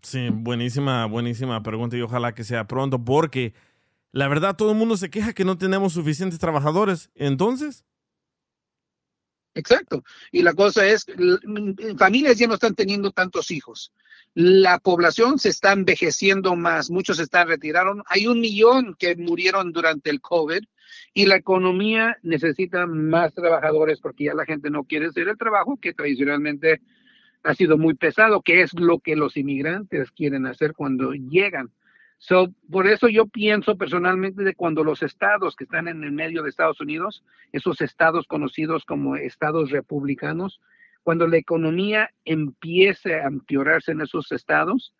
Sí, 0.02 0.28
buenísima, 0.32 1.06
buenísima 1.06 1.62
pregunta 1.62 1.96
y 1.96 2.02
ojalá 2.02 2.34
que 2.34 2.44
sea 2.44 2.66
pronto 2.66 3.02
porque 3.04 3.52
la 4.14 4.28
verdad 4.28 4.54
todo 4.54 4.70
el 4.70 4.78
mundo 4.78 4.96
se 4.96 5.10
queja 5.10 5.32
que 5.32 5.44
no 5.44 5.58
tenemos 5.58 5.94
suficientes 5.94 6.38
trabajadores. 6.38 7.10
Entonces, 7.16 7.84
Exacto. 9.56 10.04
Y 10.30 10.42
la 10.42 10.52
cosa 10.52 10.86
es, 10.86 11.06
familias 11.98 12.38
ya 12.38 12.46
no 12.46 12.54
están 12.54 12.74
teniendo 12.74 13.10
tantos 13.10 13.50
hijos. 13.50 13.92
La 14.34 14.78
población 14.78 15.38
se 15.38 15.48
está 15.48 15.72
envejeciendo 15.72 16.54
más, 16.54 16.90
muchos 16.90 17.16
se 17.16 17.24
están 17.24 17.48
retiraron. 17.48 18.02
Hay 18.06 18.26
un 18.26 18.40
millón 18.40 18.94
que 18.98 19.16
murieron 19.16 19.72
durante 19.72 20.10
el 20.10 20.20
COVID 20.20 20.62
y 21.12 21.26
la 21.26 21.36
economía 21.36 22.16
necesita 22.22 22.86
más 22.86 23.34
trabajadores 23.34 24.00
porque 24.00 24.24
ya 24.24 24.34
la 24.34 24.44
gente 24.44 24.70
no 24.70 24.84
quiere 24.84 25.06
hacer 25.06 25.28
el 25.28 25.38
trabajo 25.38 25.76
que 25.80 25.92
tradicionalmente 25.92 26.80
ha 27.42 27.54
sido 27.54 27.78
muy 27.78 27.94
pesado, 27.94 28.42
que 28.42 28.62
es 28.62 28.72
lo 28.74 29.00
que 29.00 29.16
los 29.16 29.36
inmigrantes 29.36 30.10
quieren 30.12 30.46
hacer 30.46 30.72
cuando 30.72 31.12
llegan. 31.12 31.72
So, 32.26 32.54
por 32.70 32.86
eso 32.86 33.06
yo 33.08 33.26
pienso 33.26 33.76
personalmente 33.76 34.44
de 34.44 34.54
cuando 34.54 34.82
los 34.82 35.02
estados 35.02 35.54
que 35.56 35.64
están 35.64 35.88
en 35.88 36.02
el 36.02 36.12
medio 36.12 36.42
de 36.42 36.48
Estados 36.48 36.80
Unidos, 36.80 37.22
esos 37.52 37.82
estados 37.82 38.26
conocidos 38.26 38.86
como 38.86 39.16
estados 39.16 39.70
republicanos, 39.70 40.58
cuando 41.02 41.28
la 41.28 41.36
economía 41.36 42.08
empiece 42.24 43.16
a 43.16 43.26
empeorarse 43.26 43.92
en 43.92 44.00
esos 44.00 44.32
estados, 44.32 44.94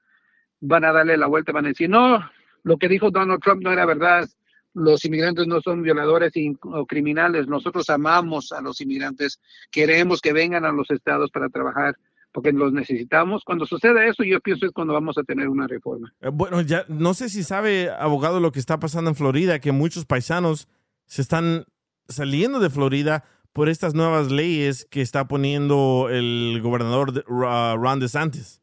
van 0.61 0.85
a 0.85 0.93
darle 0.93 1.17
la 1.17 1.27
vuelta, 1.27 1.53
van 1.53 1.65
a 1.65 1.69
decir, 1.69 1.89
no, 1.89 2.31
lo 2.63 2.77
que 2.77 2.91
dijo 2.91 3.11
Donald 3.11 3.41
Trump 3.41 3.63
no 3.63 3.73
era 3.73 3.87
verdad, 3.87 4.29
los 4.75 5.03
inmigrantes 5.07 5.47
no 5.47 5.63
son 5.63 5.81
violadores 5.81 6.31
o 6.61 6.85
criminales, 6.85 7.47
nosotros 7.47 7.89
amamos 7.89 8.53
a 8.53 8.61
los 8.61 8.83
inmigrantes, 8.83 9.41
queremos 9.71 10.21
que 10.21 10.35
vengan 10.35 10.67
a 10.67 10.73
los 10.73 10.91
estados 10.91 11.31
para 11.31 11.49
trabajar 11.49 11.97
porque 12.35 12.51
los 12.53 12.73
necesitamos. 12.73 13.45
Cuando 13.45 13.65
suceda 13.65 14.05
eso, 14.07 14.25
yo 14.25 14.41
pienso 14.41 14.67
es 14.67 14.73
cuando 14.73 14.93
vamos 14.93 15.17
a 15.17 15.23
tener 15.23 15.49
una 15.49 15.69
reforma. 15.69 16.13
eh, 16.21 16.31
bueno, 16.33 16.61
ya 16.63 16.85
no 16.89 17.15
sé 17.15 17.29
si 17.29 17.45
sabe, 17.45 17.91
abogado, 17.97 18.41
lo 18.41 18.51
que 18.51 18.59
está 18.59 18.81
pasando 18.81 19.09
en 19.11 19.15
Florida, 19.17 19.61
que 19.61 19.71
muchos 19.71 20.05
paisanos 20.05 20.67
se 21.07 21.23
están 21.23 21.65
saliendo 22.09 22.59
de 22.59 22.71
Florida 22.71 23.25
por 23.53 23.69
estas 23.69 23.95
nuevas 23.95 24.33
leyes 24.33 24.85
que 24.91 25.01
está 25.01 25.29
poniendo 25.29 26.09
el 26.11 26.59
gobernador 26.61 27.13
de- 27.13 27.25
Ra- 27.29 27.77
Ron 27.77 28.01
DeSantis. 28.01 28.61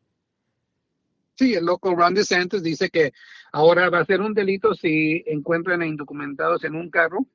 Sí, 1.35 1.53
el 1.53 1.65
loco 1.65 1.95
Ron 1.95 2.13
DeSantis 2.13 2.61
dice 2.61 2.89
que 2.89 3.13
ahora 3.53 3.89
va 3.89 3.99
a 3.99 4.05
ser 4.05 4.19
un 4.19 4.33
delito 4.33 4.73
si 4.75 5.23
encuentran 5.27 5.81
a 5.81 5.85
indocumentados 5.87 6.63
en 6.65 6.75
un 6.75 6.89
carro, 6.89 7.25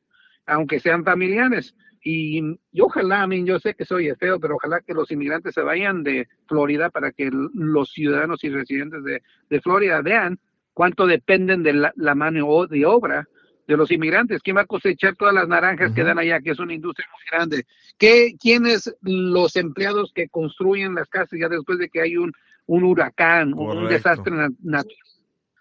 aunque 0.45 0.81
sean 0.81 1.03
familiares. 1.03 1.75
Y, 2.09 2.41
y 2.71 2.81
ojalá, 2.83 3.23
a 3.23 3.27
mí, 3.27 3.45
yo 3.45 3.59
sé 3.59 3.75
que 3.75 3.85
soy 3.85 4.09
feo, 4.15 4.39
pero 4.39 4.55
ojalá 4.55 4.81
que 4.81 4.95
los 4.95 5.11
inmigrantes 5.11 5.55
se 5.55 5.61
vayan 5.63 6.05
de 6.05 6.29
Florida 6.47 6.89
para 6.89 7.11
que 7.11 7.31
los 7.33 7.91
ciudadanos 7.91 8.45
y 8.45 8.49
residentes 8.49 9.03
de, 9.03 9.23
de 9.51 9.61
Florida 9.61 10.03
vean 10.03 10.39
cuánto 10.73 11.05
dependen 11.09 11.65
de 11.65 11.73
la, 11.73 11.93
la 11.97 12.15
mano 12.15 12.47
o- 12.47 12.69
de 12.69 12.87
obra 12.87 13.29
de 13.67 13.77
los 13.77 13.91
inmigrantes. 13.91 14.41
¿Quién 14.41 14.57
va 14.57 14.61
a 14.61 14.67
cosechar 14.67 15.17
todas 15.17 15.35
las 15.35 15.49
naranjas 15.49 15.91
que 15.91 16.05
dan 16.05 16.21
allá, 16.21 16.41
que 16.41 16.53
es 16.53 16.61
una 16.61 16.75
industria 16.75 17.09
muy 17.13 17.23
grande? 17.29 17.67
¿Qué, 17.99 18.37
¿Quiénes 18.41 18.95
los 19.03 19.57
empleados 19.57 20.13
que 20.15 20.29
construyen 20.29 20.95
las 20.95 21.09
casas 21.09 21.37
ya 21.41 21.49
después 21.49 21.79
de 21.81 21.89
que 21.89 22.03
hay 22.03 22.17
un, 22.17 22.33
un 22.67 22.85
huracán, 22.85 23.53
un 23.53 23.67
Correcto. 23.67 23.89
desastre 23.89 24.33
na- 24.33 24.51
natural? 24.63 24.97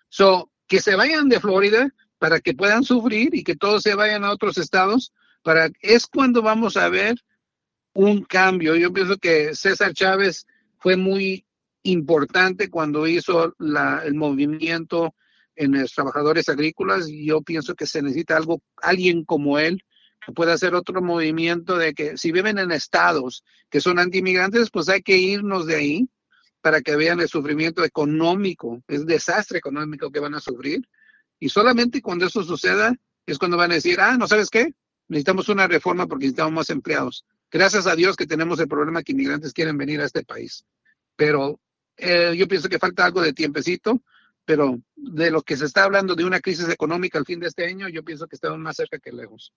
So, 0.09 0.51
que 0.67 0.79
se 0.79 0.95
vayan 0.95 1.27
de 1.27 1.39
Florida 1.39 1.89
para 2.19 2.39
que 2.39 2.53
puedan 2.53 2.83
sufrir 2.83 3.33
y 3.33 3.43
que 3.43 3.55
todos 3.55 3.81
se 3.81 3.95
vayan 3.95 4.23
a 4.23 4.31
otros 4.31 4.59
estados, 4.59 5.11
para 5.45 5.69
es 5.79 6.07
cuando 6.07 6.41
vamos 6.41 6.75
a 6.75 6.89
ver 6.89 7.15
un 7.93 8.23
cambio. 8.23 8.75
Yo 8.75 8.91
pienso 8.91 9.15
que 9.17 9.53
César 9.53 9.93
Chávez 9.93 10.47
fue 10.79 10.97
muy 10.97 11.45
importante 11.83 12.71
cuando 12.71 13.05
hizo 13.05 13.53
la, 13.59 14.01
el 14.03 14.15
movimiento 14.15 15.13
en 15.55 15.79
los 15.79 15.93
trabajadores 15.93 16.49
agrícolas 16.49 17.07
yo 17.07 17.41
pienso 17.41 17.75
que 17.75 17.85
se 17.85 18.01
necesita 18.01 18.35
algo, 18.35 18.59
alguien 18.81 19.23
como 19.23 19.59
él 19.59 19.83
que 20.25 20.33
pueda 20.33 20.53
hacer 20.53 20.73
otro 20.73 20.99
movimiento 21.03 21.77
de 21.77 21.93
que 21.93 22.17
si 22.17 22.31
viven 22.31 22.57
en 22.57 22.71
estados 22.71 23.43
que 23.69 23.79
son 23.81 23.99
antiinmigrantes, 23.99 24.71
pues 24.71 24.89
hay 24.89 25.03
que 25.03 25.17
irnos 25.17 25.67
de 25.67 25.75
ahí 25.75 26.09
para 26.61 26.81
que 26.81 26.95
vean 26.95 27.19
el 27.19 27.29
sufrimiento 27.29 27.83
económico, 27.83 28.81
es 28.87 29.05
desastre 29.05 29.59
económico 29.59 30.11
que 30.11 30.19
van 30.19 30.33
a 30.33 30.39
sufrir. 30.39 30.81
Y 31.39 31.49
solamente 31.49 32.01
cuando 32.01 32.25
eso 32.25 32.43
suceda 32.43 32.95
es 33.27 33.37
cuando 33.37 33.57
van 33.57 33.71
a 33.71 33.75
decir, 33.75 34.01
ah, 34.01 34.17
no 34.17 34.27
sabes 34.27 34.49
qué, 34.49 34.73
necesitamos 35.07 35.49
una 35.49 35.67
reforma 35.67 36.07
porque 36.07 36.25
necesitamos 36.25 36.53
más 36.53 36.69
empleados. 36.69 37.25
Gracias 37.51 37.87
a 37.87 37.95
Dios 37.95 38.15
que 38.15 38.27
tenemos 38.27 38.59
el 38.59 38.67
problema 38.67 39.03
que 39.03 39.11
inmigrantes 39.11 39.53
quieren 39.53 39.77
venir 39.77 40.01
a 40.01 40.05
este 40.05 40.23
país. 40.23 40.65
Pero 41.15 41.59
eh, 41.97 42.33
yo 42.37 42.47
pienso 42.47 42.69
que 42.69 42.79
falta 42.79 43.05
algo 43.05 43.21
de 43.21 43.33
tiempecito, 43.33 44.01
pero 44.43 44.79
de 44.95 45.31
lo 45.31 45.41
que 45.41 45.57
se 45.57 45.65
está 45.65 45.83
hablando 45.83 46.15
de 46.15 46.25
una 46.25 46.39
crisis 46.39 46.69
económica 46.69 47.17
al 47.17 47.25
fin 47.25 47.39
de 47.39 47.47
este 47.47 47.65
año, 47.65 47.87
yo 47.87 48.03
pienso 48.03 48.27
que 48.27 48.35
estamos 48.35 48.59
más 48.59 48.75
cerca 48.75 48.99
que 48.99 49.11
lejos. 49.11 49.53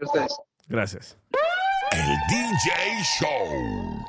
Ustedes. 0.00 0.34
Gracias. 0.68 1.16
El 1.92 2.06
DJ 2.28 3.02
Show. 3.20 4.04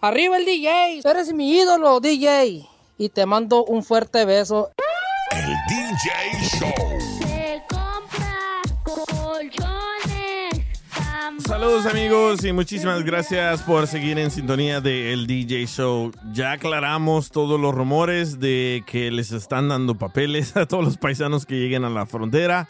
Arriba 0.00 0.36
el 0.36 0.44
DJ, 0.44 1.00
eres 1.04 1.32
mi 1.32 1.56
ídolo, 1.58 1.98
DJ. 2.00 2.68
Y 2.98 3.08
te 3.08 3.26
mando 3.26 3.64
un 3.64 3.82
fuerte 3.82 4.24
beso. 4.24 4.70
El 5.30 5.54
DJ 5.68 6.10
Show. 6.58 6.74
Saludos 11.46 11.86
amigos 11.86 12.44
y 12.44 12.52
muchísimas 12.52 13.04
gracias 13.04 13.62
por 13.62 13.86
seguir 13.86 14.18
en 14.18 14.30
sintonía 14.30 14.80
de 14.80 15.12
El 15.12 15.26
DJ 15.26 15.66
Show. 15.66 16.12
Ya 16.32 16.52
aclaramos 16.52 17.30
todos 17.30 17.60
los 17.60 17.74
rumores 17.74 18.38
de 18.38 18.82
que 18.86 19.10
les 19.10 19.32
están 19.32 19.68
dando 19.68 19.94
papeles 19.96 20.56
a 20.56 20.66
todos 20.66 20.84
los 20.84 20.96
paisanos 20.96 21.46
que 21.46 21.56
lleguen 21.56 21.84
a 21.84 21.90
la 21.90 22.06
frontera. 22.06 22.68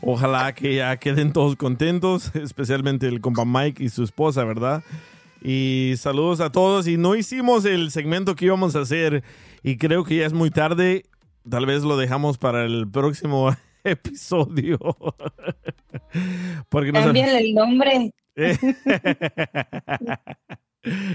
Ojalá 0.00 0.54
que 0.54 0.76
ya 0.76 0.96
queden 0.96 1.32
todos 1.32 1.56
contentos, 1.56 2.30
especialmente 2.34 3.06
el 3.06 3.20
compa 3.20 3.44
Mike 3.44 3.82
y 3.82 3.88
su 3.88 4.02
esposa, 4.02 4.44
¿verdad? 4.44 4.82
Y 5.42 5.94
saludos 5.96 6.40
a 6.40 6.50
todos. 6.50 6.86
Y 6.86 6.96
no 6.96 7.14
hicimos 7.16 7.64
el 7.64 7.90
segmento 7.90 8.34
que 8.34 8.46
íbamos 8.46 8.76
a 8.76 8.80
hacer 8.80 9.22
y 9.62 9.76
creo 9.76 10.04
que 10.04 10.16
ya 10.16 10.26
es 10.26 10.32
muy 10.32 10.50
tarde. 10.50 11.04
Tal 11.48 11.66
vez 11.66 11.82
lo 11.82 11.96
dejamos 11.96 12.38
para 12.38 12.64
el 12.64 12.88
próximo 12.90 13.50
episodio. 13.84 14.78
Porque 16.68 16.92
nos- 16.92 17.14
el 17.14 17.54
nombre. 17.54 18.12
Eh. 18.36 18.56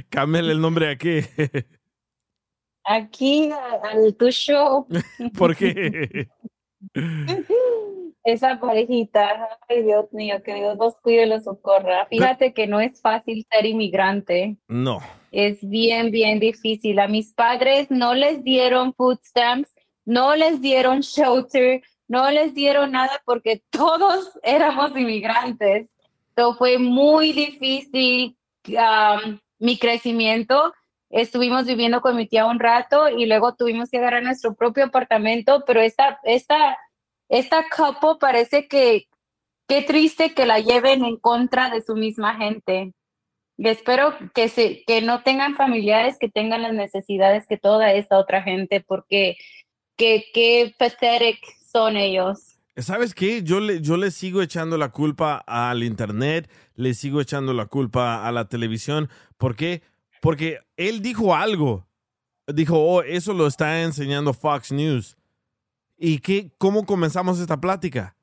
Cámbiale 0.10 0.52
el 0.52 0.62
nombre. 0.62 0.98
Aquí 2.84 3.50
a- 3.52 3.90
al 3.92 4.16
tu 4.16 4.30
show. 4.30 4.88
¿Por 5.38 5.56
qué? 5.56 6.28
Esa 8.24 8.60
parejita, 8.60 9.50
ay 9.70 9.84
Dios 9.84 10.12
mío, 10.12 10.42
que 10.44 10.56
Dios 10.56 10.78
los 10.80 10.96
cuide 10.98 11.26
y 11.26 11.30
los 11.30 11.44
socorra. 11.44 12.08
Fíjate 12.08 12.54
que 12.54 12.66
no 12.68 12.80
es 12.80 13.00
fácil 13.02 13.46
ser 13.52 13.66
inmigrante. 13.66 14.58
No. 14.68 15.00
Es 15.32 15.68
bien, 15.68 16.12
bien 16.12 16.40
difícil. 16.40 16.98
A 17.00 17.08
mis 17.08 17.34
padres 17.34 17.92
no 17.92 18.14
les 18.16 18.44
dieron 18.44 18.94
food 18.96 19.20
stamps, 19.24 19.72
no 20.06 20.36
les 20.36 20.62
dieron 20.62 21.02
shelter, 21.02 21.82
no 22.08 22.30
les 22.30 22.54
dieron 22.54 22.92
nada 22.92 23.22
porque 23.26 23.62
todos 23.70 24.32
éramos 24.44 24.96
inmigrantes. 24.96 25.90
Entonces 26.30 26.58
fue 26.58 26.78
muy 26.78 27.34
difícil 27.34 28.38
um, 28.68 29.40
mi 29.60 29.78
crecimiento. 29.78 30.74
Estuvimos 31.10 31.66
viviendo 31.66 32.02
con 32.02 32.16
mi 32.16 32.28
tía 32.28 32.46
un 32.46 32.60
rato 32.60 33.10
y 33.10 33.26
luego 33.26 33.56
tuvimos 33.56 33.90
que 33.90 33.98
agarrar 33.98 34.24
nuestro 34.24 34.54
propio 34.54 34.86
apartamento, 34.86 35.64
pero 35.66 35.82
esta, 35.82 36.20
esta, 36.24 36.78
esta 37.30 37.64
couple 37.76 38.18
parece 38.20 38.68
que, 38.68 39.08
qué 39.68 39.82
triste 39.82 40.34
que 40.34 40.46
la 40.46 40.60
lleven 40.60 41.06
en 41.06 41.18
contra 41.18 41.70
de 41.70 41.82
su 41.82 41.96
misma 41.96 42.36
gente. 42.36 42.94
Y 43.58 43.70
espero 43.70 44.14
que, 44.34 44.50
se, 44.50 44.84
que 44.86 45.02
no 45.02 45.24
tengan 45.24 45.56
familiares 45.56 46.18
que 46.20 46.28
tengan 46.30 46.62
las 46.64 46.74
necesidades 46.74 47.48
que 47.48 47.58
toda 47.58 47.94
esta 47.94 48.18
otra 48.18 48.42
gente, 48.42 48.82
porque 48.82 49.38
qué, 49.98 50.26
qué 50.34 50.76
pathetic 50.78 51.40
son 51.72 51.98
ellos. 51.98 52.56
¿Sabes 52.78 53.14
qué? 53.14 53.42
Yo 53.42 53.62
le, 53.62 53.82
yo 53.82 53.96
le 53.96 54.12
sigo 54.12 54.42
echando 54.42 54.78
la 54.78 54.90
culpa 54.90 55.38
al 55.48 55.84
internet, 55.84 56.50
le 56.76 56.94
sigo 56.94 57.22
echando 57.22 57.54
la 57.54 57.68
culpa 57.68 58.28
a 58.28 58.32
la 58.34 58.50
televisión. 58.50 59.10
¿Por 59.38 59.56
qué? 59.56 59.82
Porque 60.22 60.60
él 60.76 61.02
dijo 61.02 61.36
algo. 61.36 61.88
Dijo, 62.48 62.78
oh, 62.78 63.02
eso 63.02 63.34
lo 63.34 63.48
está 63.48 63.82
enseñando 63.82 64.34
Fox 64.34 64.72
News. 64.72 65.18
¿Y 65.98 66.20
qué, 66.20 66.52
cómo 66.58 66.86
comenzamos 66.86 67.40
esta 67.40 67.62
plática? 67.62 68.18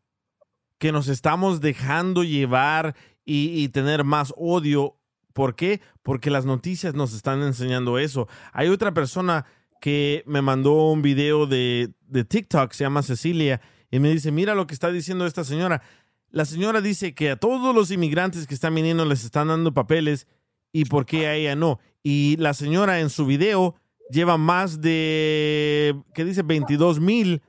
Que 0.78 0.92
nos 0.92 1.08
estamos 1.08 1.60
dejando 1.60 2.22
llevar 2.22 2.94
y, 3.24 3.62
y 3.62 3.68
tener 3.70 4.04
más 4.04 4.34
odio. 4.36 4.98
¿Por 5.32 5.56
qué? 5.56 5.80
Porque 6.02 6.30
las 6.30 6.44
noticias 6.44 6.94
nos 6.94 7.14
están 7.14 7.42
enseñando 7.42 7.98
eso. 7.98 8.28
Hay 8.52 8.68
otra 8.68 8.92
persona 8.92 9.46
que 9.82 10.22
me 10.26 10.42
mandó 10.42 10.92
un 10.92 11.02
video 11.02 11.46
de, 11.48 11.90
de 12.06 12.24
TikTok, 12.24 12.70
se 12.72 12.84
llama 12.84 13.02
Cecilia, 13.02 13.60
y 13.90 13.98
me 13.98 14.10
dice, 14.10 14.30
mira 14.30 14.54
lo 14.54 14.68
que 14.68 14.74
está 14.74 14.92
diciendo 14.92 15.26
esta 15.26 15.42
señora. 15.42 15.82
La 16.30 16.44
señora 16.44 16.80
dice 16.80 17.14
que 17.14 17.30
a 17.30 17.36
todos 17.36 17.74
los 17.74 17.90
inmigrantes 17.90 18.46
que 18.46 18.54
están 18.54 18.76
viniendo 18.76 19.04
les 19.04 19.24
están 19.24 19.48
dando 19.48 19.74
papeles 19.74 20.28
y 20.72 20.84
por 20.84 21.04
qué 21.04 21.26
a 21.26 21.34
ella 21.34 21.56
no. 21.56 21.80
Y 22.00 22.36
la 22.36 22.54
señora 22.54 23.00
en 23.00 23.10
su 23.10 23.26
video 23.26 23.74
lleva 24.08 24.38
más 24.38 24.80
de, 24.80 26.00
¿qué 26.14 26.24
dice? 26.24 26.42
22 26.42 27.00
mil 27.00 27.42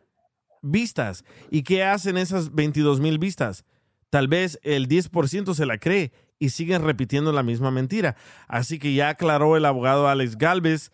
vistas. 0.64 1.23
¿Y 1.51 1.61
qué 1.61 1.84
hacen 1.84 2.18
esas 2.18 2.55
22 2.55 2.99
mil 2.99 3.19
vistas? 3.19 3.64
Tal 4.10 4.27
vez 4.27 4.60
el 4.64 4.88
10% 4.88 5.53
se 5.53 5.68
la 5.68 5.77
cree 5.77 6.11
y 6.39 6.49
siguen 6.49 6.81
repitiendo 6.81 7.31
la 7.31 7.43
misma 7.43 7.69
mentira. 7.69 8.15
Así 8.47 8.80
que 8.80 8.95
ya 8.95 9.10
aclaró 9.10 9.55
el 9.55 9.65
abogado 9.65 10.07
Alex 10.07 10.35
Galvez 10.35 10.91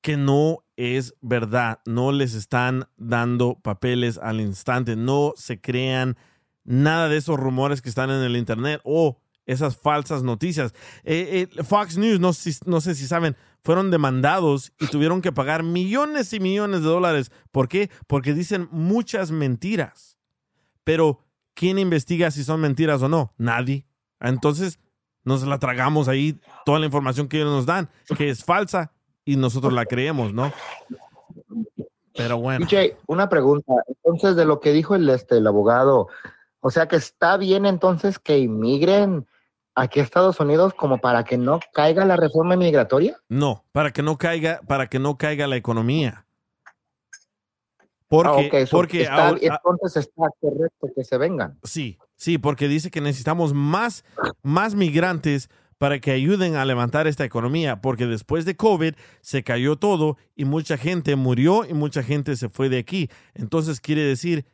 que 0.00 0.16
no 0.16 0.64
es 0.76 1.14
verdad. 1.20 1.80
No 1.86 2.12
les 2.12 2.34
están 2.34 2.88
dando 2.96 3.58
papeles 3.60 4.18
al 4.18 4.40
instante. 4.40 4.96
No 4.96 5.34
se 5.36 5.60
crean 5.60 6.16
nada 6.64 7.08
de 7.08 7.16
esos 7.16 7.38
rumores 7.38 7.82
que 7.82 7.88
están 7.88 8.10
en 8.10 8.22
el 8.22 8.36
internet 8.36 8.80
o 8.84 9.20
esas 9.46 9.76
falsas 9.76 10.22
noticias. 10.22 10.74
Eh, 11.04 11.48
eh, 11.56 11.62
Fox 11.64 11.98
News, 11.98 12.20
no, 12.20 12.30
no 12.66 12.80
sé 12.80 12.94
si 12.94 13.06
saben, 13.06 13.36
fueron 13.62 13.90
demandados 13.90 14.72
y 14.78 14.86
tuvieron 14.86 15.20
que 15.20 15.32
pagar 15.32 15.62
millones 15.62 16.32
y 16.32 16.40
millones 16.40 16.82
de 16.82 16.88
dólares. 16.88 17.32
¿Por 17.50 17.68
qué? 17.68 17.90
Porque 18.06 18.32
dicen 18.32 18.68
muchas 18.70 19.30
mentiras. 19.30 20.18
Pero, 20.84 21.24
¿quién 21.54 21.78
investiga 21.78 22.30
si 22.30 22.44
son 22.44 22.60
mentiras 22.60 23.02
o 23.02 23.08
no? 23.08 23.34
Nadie. 23.36 23.86
Entonces, 24.20 24.78
nos 25.24 25.42
la 25.46 25.58
tragamos 25.58 26.08
ahí 26.08 26.40
toda 26.64 26.78
la 26.78 26.86
información 26.86 27.28
que 27.28 27.38
ellos 27.38 27.52
nos 27.52 27.66
dan, 27.66 27.90
que 28.16 28.30
es 28.30 28.44
falsa, 28.44 28.92
y 29.32 29.36
nosotros 29.36 29.72
la 29.72 29.84
creemos, 29.86 30.32
¿no? 30.32 30.52
Pero 32.14 32.38
bueno. 32.38 32.66
DJ, 32.66 32.96
una 33.06 33.28
pregunta. 33.28 33.72
Entonces, 33.86 34.36
de 34.36 34.44
lo 34.44 34.60
que 34.60 34.72
dijo 34.72 34.94
el, 34.94 35.08
este, 35.08 35.36
el 35.38 35.46
abogado, 35.46 36.08
o 36.60 36.70
sea 36.70 36.88
que 36.88 36.96
está 36.96 37.36
bien 37.36 37.64
entonces 37.66 38.18
que 38.18 38.38
inmigren 38.38 39.26
aquí 39.74 40.00
a 40.00 40.02
Estados 40.02 40.40
Unidos 40.40 40.74
como 40.74 40.98
para 40.98 41.24
que 41.24 41.38
no 41.38 41.60
caiga 41.72 42.04
la 42.04 42.16
reforma 42.16 42.56
migratoria. 42.56 43.16
No, 43.28 43.64
para 43.72 43.92
que 43.92 44.02
no 44.02 44.18
caiga, 44.18 44.60
para 44.66 44.88
que 44.88 44.98
no 44.98 45.16
caiga 45.16 45.46
la 45.46 45.56
economía. 45.56 46.26
Porque, 48.08 48.50
Ah, 48.62 48.66
so 48.66 48.76
porque 48.76 49.02
está- 49.02 49.28
ahora- 49.28 49.40
entonces 49.40 49.96
está 50.08 50.24
correcto 50.40 50.88
que 50.96 51.04
se 51.04 51.16
vengan. 51.16 51.58
sí, 51.62 51.96
sí, 52.16 52.38
porque 52.38 52.66
dice 52.66 52.90
que 52.90 53.00
necesitamos 53.00 53.54
más, 53.54 54.04
más 54.42 54.74
migrantes 54.74 55.48
para 55.80 55.98
que 55.98 56.10
ayuden 56.10 56.56
a 56.56 56.66
levantar 56.66 57.06
esta 57.06 57.24
economía, 57.24 57.80
porque 57.80 58.04
después 58.04 58.44
de 58.44 58.54
COVID 58.54 58.92
se 59.22 59.42
cayó 59.42 59.76
todo 59.76 60.18
y 60.36 60.44
mucha 60.44 60.76
gente 60.76 61.16
murió 61.16 61.64
y 61.66 61.72
mucha 61.72 62.02
gente 62.02 62.36
se 62.36 62.50
fue 62.50 62.68
de 62.68 62.76
aquí. 62.76 63.08
Entonces 63.32 63.80
quiere 63.80 64.02
decir 64.02 64.44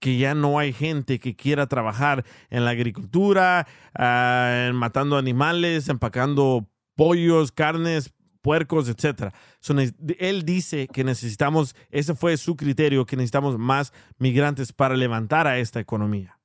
que 0.00 0.16
ya 0.16 0.34
no 0.34 0.58
hay 0.58 0.72
gente 0.72 1.18
que 1.18 1.36
quiera 1.36 1.66
trabajar 1.66 2.24
en 2.48 2.64
la 2.64 2.70
agricultura, 2.70 3.66
ah, 3.94 4.70
matando 4.72 5.18
animales, 5.18 5.90
empacando 5.90 6.66
pollos, 6.96 7.52
carnes, 7.52 8.10
puercos, 8.40 8.88
ne- 9.74 9.92
él 10.18 10.46
dice 10.46 10.88
que 10.90 11.04
necesitamos, 11.04 11.76
ese 11.90 12.14
fue 12.14 12.38
su 12.38 12.56
criterio, 12.56 13.04
que 13.04 13.16
necesitamos 13.16 13.58
más 13.58 13.92
migrantes 14.16 14.72
para 14.72 14.96
levantar 14.96 15.46
a 15.46 15.58
esta 15.58 15.78
economía. 15.78 16.39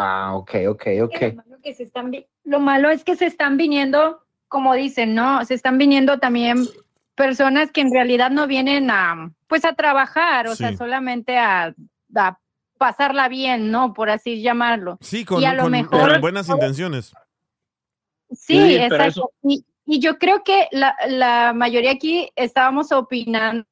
Ah, 0.00 0.36
ok, 0.36 0.54
ok, 0.68 0.86
ok. 1.02 1.20
Lo 1.22 1.34
malo, 1.34 1.58
que 1.60 1.74
se 1.74 1.82
están 1.82 2.12
lo 2.44 2.60
malo 2.60 2.88
es 2.90 3.02
que 3.02 3.16
se 3.16 3.26
están 3.26 3.56
viniendo, 3.56 4.22
como 4.46 4.74
dicen, 4.74 5.16
¿no? 5.16 5.44
Se 5.44 5.54
están 5.54 5.76
viniendo 5.76 6.20
también 6.20 6.68
personas 7.16 7.72
que 7.72 7.80
en 7.80 7.92
realidad 7.92 8.30
no 8.30 8.46
vienen 8.46 8.92
a, 8.92 9.32
pues 9.48 9.64
a 9.64 9.72
trabajar, 9.74 10.46
o 10.46 10.54
sea, 10.54 10.76
solamente 10.76 11.36
a, 11.36 11.74
a 12.14 12.38
pasarla 12.78 13.28
bien, 13.28 13.72
¿no? 13.72 13.92
Por 13.92 14.08
así 14.08 14.40
llamarlo. 14.40 14.98
Sí, 15.00 15.24
con, 15.24 15.42
y 15.42 15.46
a 15.46 15.52
lo 15.54 15.64
con- 15.64 15.72
mejor 15.72 16.12
con 16.12 16.20
buenas 16.20 16.48
intenciones. 16.48 17.12
Sí, 18.30 18.76
exacto. 18.76 19.04
eso- 19.04 19.30
Y, 19.42 19.64
y 19.84 19.98
yo 19.98 20.16
creo 20.18 20.44
que 20.44 20.68
la, 20.70 20.94
la 21.08 21.52
mayoría 21.54 21.90
aquí 21.90 22.30
estábamos 22.36 22.92
opinando 22.92 23.66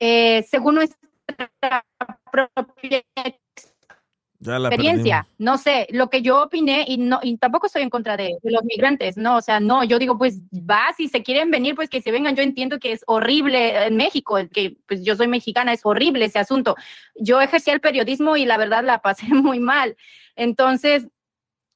eh, 0.00 0.42
según 0.50 0.74
nuestra 0.76 1.84
propia 2.32 3.02
Ya 4.42 4.58
la 4.58 4.68
experiencia. 4.68 5.26
perdimos. 5.28 5.34
No 5.38 5.58
sé, 5.58 5.86
lo 5.90 6.08
que 6.08 6.22
yo 6.22 6.42
opiné 6.42 6.84
y 6.88 6.96
no 6.96 7.20
y 7.22 7.36
tampoco 7.36 7.66
estoy 7.66 7.82
en 7.82 7.90
contra 7.90 8.16
de, 8.16 8.36
de 8.42 8.50
los 8.50 8.64
migrantes, 8.64 9.16
no, 9.18 9.36
o 9.36 9.42
sea, 9.42 9.60
no, 9.60 9.84
yo 9.84 9.98
digo, 9.98 10.16
pues 10.16 10.40
va, 10.50 10.92
si 10.96 11.08
se 11.08 11.22
quieren 11.22 11.50
venir, 11.50 11.74
pues 11.74 11.90
que 11.90 12.00
se 12.00 12.10
vengan. 12.10 12.34
Yo 12.34 12.42
entiendo 12.42 12.78
que 12.78 12.92
es 12.92 13.04
horrible 13.06 13.84
en 13.86 13.96
México, 13.96 14.38
que 14.50 14.76
pues 14.86 15.04
yo 15.04 15.14
soy 15.14 15.28
mexicana, 15.28 15.72
es 15.74 15.82
horrible 15.84 16.24
ese 16.24 16.38
asunto. 16.38 16.74
Yo 17.16 17.40
ejercí 17.40 17.70
el 17.70 17.80
periodismo 17.82 18.36
y 18.36 18.46
la 18.46 18.56
verdad 18.56 18.82
la 18.82 19.02
pasé 19.02 19.26
muy 19.34 19.60
mal. 19.60 19.96
Entonces, 20.36 21.06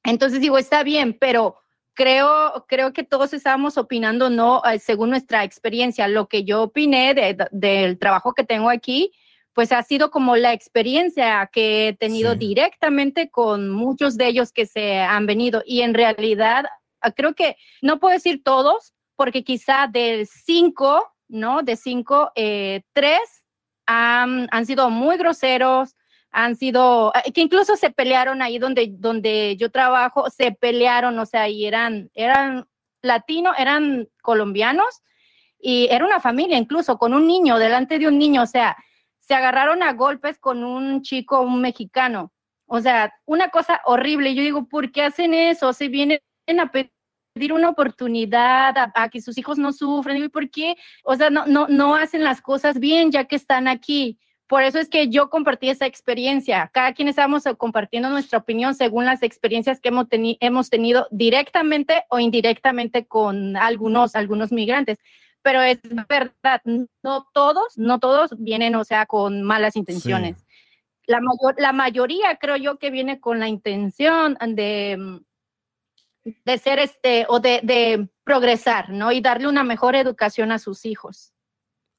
entonces 0.03 0.41
digo, 0.41 0.57
está 0.57 0.83
bien, 0.83 1.15
pero 1.19 1.57
creo, 1.93 2.65
creo 2.67 2.93
que 2.93 3.03
todos 3.03 3.33
estábamos 3.33 3.77
opinando, 3.77 4.29
no 4.29 4.61
Eh, 4.65 4.79
según 4.79 5.11
nuestra 5.11 5.43
experiencia. 5.43 6.07
Lo 6.07 6.27
que 6.27 6.43
yo 6.43 6.63
opiné 6.63 7.13
de- 7.13 7.33
de- 7.35 7.47
del 7.51 7.97
trabajo 7.99 8.33
que 8.33 8.43
tengo 8.43 8.69
aquí, 8.69 9.11
pues 9.55 9.71
ha 9.71 9.81
sido 9.83 10.11
como 10.11 10.35
la 10.35 10.51
experiencia 10.51 11.49
que 11.51 11.87
he 11.87 11.93
tenido 11.93 12.35
directamente 12.35 13.29
con 13.29 13.69
muchos 13.69 14.17
de 14.17 14.27
ellos 14.27 14.51
que 14.51 14.65
se 14.65 14.99
han 14.99 15.25
venido. 15.25 15.63
Y 15.65 15.79
en 15.81 15.93
realidad, 15.93 16.65
ah, 16.99 17.11
creo 17.11 17.33
que 17.35 17.55
no 17.81 17.97
puedo 17.97 18.13
decir 18.13 18.43
todos, 18.43 18.93
porque 19.15 19.45
quizá 19.45 19.87
del 19.87 20.27
cinco, 20.27 21.09
¿no? 21.29 21.63
De 21.63 21.77
cinco, 21.77 22.33
eh, 22.35 22.81
tres 22.91 23.45
han, 23.85 24.49
han 24.51 24.65
sido 24.65 24.89
muy 24.89 25.15
groseros, 25.15 25.95
han 26.31 26.57
sido, 26.57 27.13
eh, 27.15 27.31
que 27.31 27.39
incluso 27.39 27.77
se 27.77 27.91
pelearon 27.91 28.41
ahí 28.41 28.59
donde, 28.59 28.89
donde 28.91 29.55
yo 29.55 29.71
trabajo, 29.71 30.29
se 30.29 30.51
pelearon, 30.51 31.17
o 31.17 31.25
sea, 31.25 31.47
y 31.47 31.65
eran, 31.65 32.11
eran 32.13 32.67
latinos, 33.01 33.55
eran 33.57 34.09
colombianos, 34.21 35.01
y 35.57 35.87
era 35.89 36.05
una 36.05 36.19
familia 36.19 36.57
incluso, 36.57 36.97
con 36.97 37.13
un 37.13 37.25
niño, 37.25 37.57
delante 37.57 37.99
de 37.99 38.09
un 38.09 38.19
niño, 38.19 38.41
o 38.41 38.47
sea, 38.47 38.75
se 39.27 39.33
agarraron 39.33 39.81
a 39.83 39.93
golpes 39.93 40.37
con 40.39 40.63
un 40.63 41.01
chico, 41.01 41.41
un 41.41 41.61
mexicano. 41.61 42.31
O 42.67 42.79
sea, 42.79 43.13
una 43.25 43.49
cosa 43.49 43.81
horrible. 43.85 44.35
Yo 44.35 44.43
digo, 44.43 44.67
¿por 44.67 44.91
qué 44.91 45.03
hacen 45.03 45.33
eso? 45.33 45.73
Se 45.73 45.87
vienen 45.87 46.19
a 46.59 46.71
pedir 46.71 47.51
una 47.51 47.69
oportunidad 47.69 48.75
a, 48.93 49.09
que 49.09 49.21
sus 49.21 49.37
hijos 49.37 49.57
no 49.57 49.73
sufran. 49.73 50.15
Digo, 50.15 50.27
¿y 50.27 50.29
¿por 50.29 50.49
qué? 50.51 50.75
O 51.03 51.15
sea, 51.15 51.29
no, 51.31 51.45
no, 51.47 51.67
no 51.67 51.95
hacen 51.95 52.23
las 52.23 52.41
cosas 52.41 52.79
bien 52.79 53.11
ya 53.11 53.25
que 53.25 53.35
están 53.35 53.67
aquí. 53.67 54.19
Por 54.47 54.61
eso 54.61 54.77
es 54.77 54.89
que 54.89 55.09
yo 55.09 55.31
compartí 55.31 55.69
esa 55.69 55.87
experiencia. 55.87 56.69
Cada 56.71 56.93
quien 56.93 57.07
estamos 57.07 57.45
compartiendo 57.57 58.09
nuestra 58.09 58.37
opinión 58.37 58.75
según 58.75 59.05
las 59.05 59.23
experiencias 59.23 59.81
que 59.81 59.89
hemos, 59.89 60.05
hemos 60.11 60.69
tenido 60.69 61.07
directamente 61.09 62.03
o 62.09 62.19
indirectamente 62.19 63.07
con 63.07 63.57
algunos, 63.57 64.15
algunos 64.15 64.51
migrantes. 64.51 64.99
Pero 65.45 65.61
es 65.61 65.79
verdad, 66.09 66.59
no 67.03 67.27
todos, 67.31 67.77
no 67.77 67.99
todos 67.99 68.31
vienen, 68.35 68.73
o 68.73 68.83
sea, 68.83 69.05
con 69.05 69.43
malas 69.43 69.75
intenciones. 69.75 70.43
La, 71.05 71.21
mayor, 71.21 71.53
la 71.59 71.71
mayoría 71.71 72.37
creo 72.37 72.55
yo 72.55 72.79
que 72.79 72.89
viene 72.89 73.19
con 73.19 73.39
la 73.39 73.47
intención 73.47 74.39
de, 74.41 75.21
de 76.23 76.57
ser 76.57 76.79
este 76.79 77.27
o 77.29 77.39
de, 77.39 77.59
de 77.61 78.09
progresar, 78.23 78.89
¿no? 78.89 79.11
Y 79.11 79.21
darle 79.21 79.47
una 79.47 79.63
mejor 79.63 79.95
educación 79.95 80.51
a 80.51 80.57
sus 80.57 80.83
hijos. 80.83 81.31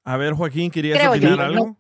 A 0.03 0.17
ver, 0.17 0.33
Joaquín, 0.33 0.69
¿querías 0.69 0.99
Creo 0.99 1.15
yo, 1.15 1.29
opinar 1.29 1.39
¿no? 1.39 1.45
algo? 1.45 1.77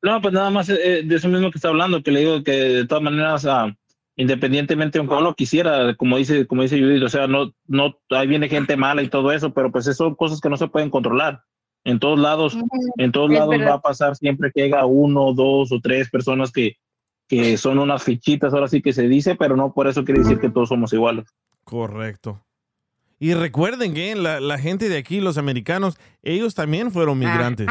No, 0.00 0.20
pues 0.22 0.32
nada 0.32 0.50
más 0.50 0.68
eh, 0.68 1.02
de 1.04 1.16
eso 1.16 1.26
mismo 1.26 1.50
que 1.50 1.58
está 1.58 1.70
hablando, 1.70 2.04
que 2.04 2.12
le 2.12 2.20
digo 2.20 2.44
que 2.44 2.52
de 2.52 2.86
todas 2.86 3.02
maneras, 3.02 3.44
ah, 3.46 3.76
independientemente, 4.16 4.98
aunque 4.98 5.14
uno 5.14 5.34
quisiera, 5.34 5.94
como 5.94 6.16
dice, 6.16 6.46
como 6.46 6.62
dice 6.62 6.80
Judith, 6.80 7.02
o 7.02 7.08
sea, 7.08 7.26
no, 7.26 7.52
no, 7.66 7.96
ahí 8.10 8.26
viene 8.26 8.48
gente 8.48 8.76
mala 8.76 9.02
y 9.02 9.08
todo 9.08 9.30
eso, 9.32 9.52
pero 9.52 9.70
pues 9.70 9.84
son 9.84 10.14
cosas 10.14 10.40
que 10.40 10.48
no 10.48 10.56
se 10.56 10.68
pueden 10.68 10.90
controlar. 10.90 11.42
En 11.84 12.00
todos 12.00 12.18
lados, 12.18 12.58
en 12.96 13.12
todos 13.12 13.30
es 13.30 13.38
lados 13.38 13.50
verdad. 13.50 13.70
va 13.70 13.74
a 13.74 13.80
pasar 13.80 14.16
siempre 14.16 14.50
que 14.52 14.62
llega 14.62 14.86
uno, 14.86 15.32
dos 15.32 15.70
o 15.70 15.80
tres 15.80 16.10
personas 16.10 16.50
que, 16.50 16.76
que 17.28 17.56
son 17.56 17.78
unas 17.78 18.02
fichitas, 18.02 18.52
ahora 18.52 18.66
sí 18.66 18.82
que 18.82 18.92
se 18.92 19.06
dice, 19.06 19.36
pero 19.36 19.54
no 19.54 19.72
por 19.72 19.86
eso 19.86 20.04
quiere 20.04 20.20
decir 20.22 20.40
que 20.40 20.50
todos 20.50 20.70
somos 20.70 20.92
iguales. 20.92 21.26
Correcto. 21.62 22.42
Y 23.18 23.34
recuerden 23.34 23.94
que 23.94 24.14
la, 24.14 24.40
la 24.40 24.58
gente 24.58 24.88
de 24.88 24.98
aquí, 24.98 25.20
los 25.20 25.38
americanos, 25.38 25.96
ellos 26.22 26.54
también 26.54 26.90
fueron 26.90 27.18
migrantes. 27.18 27.68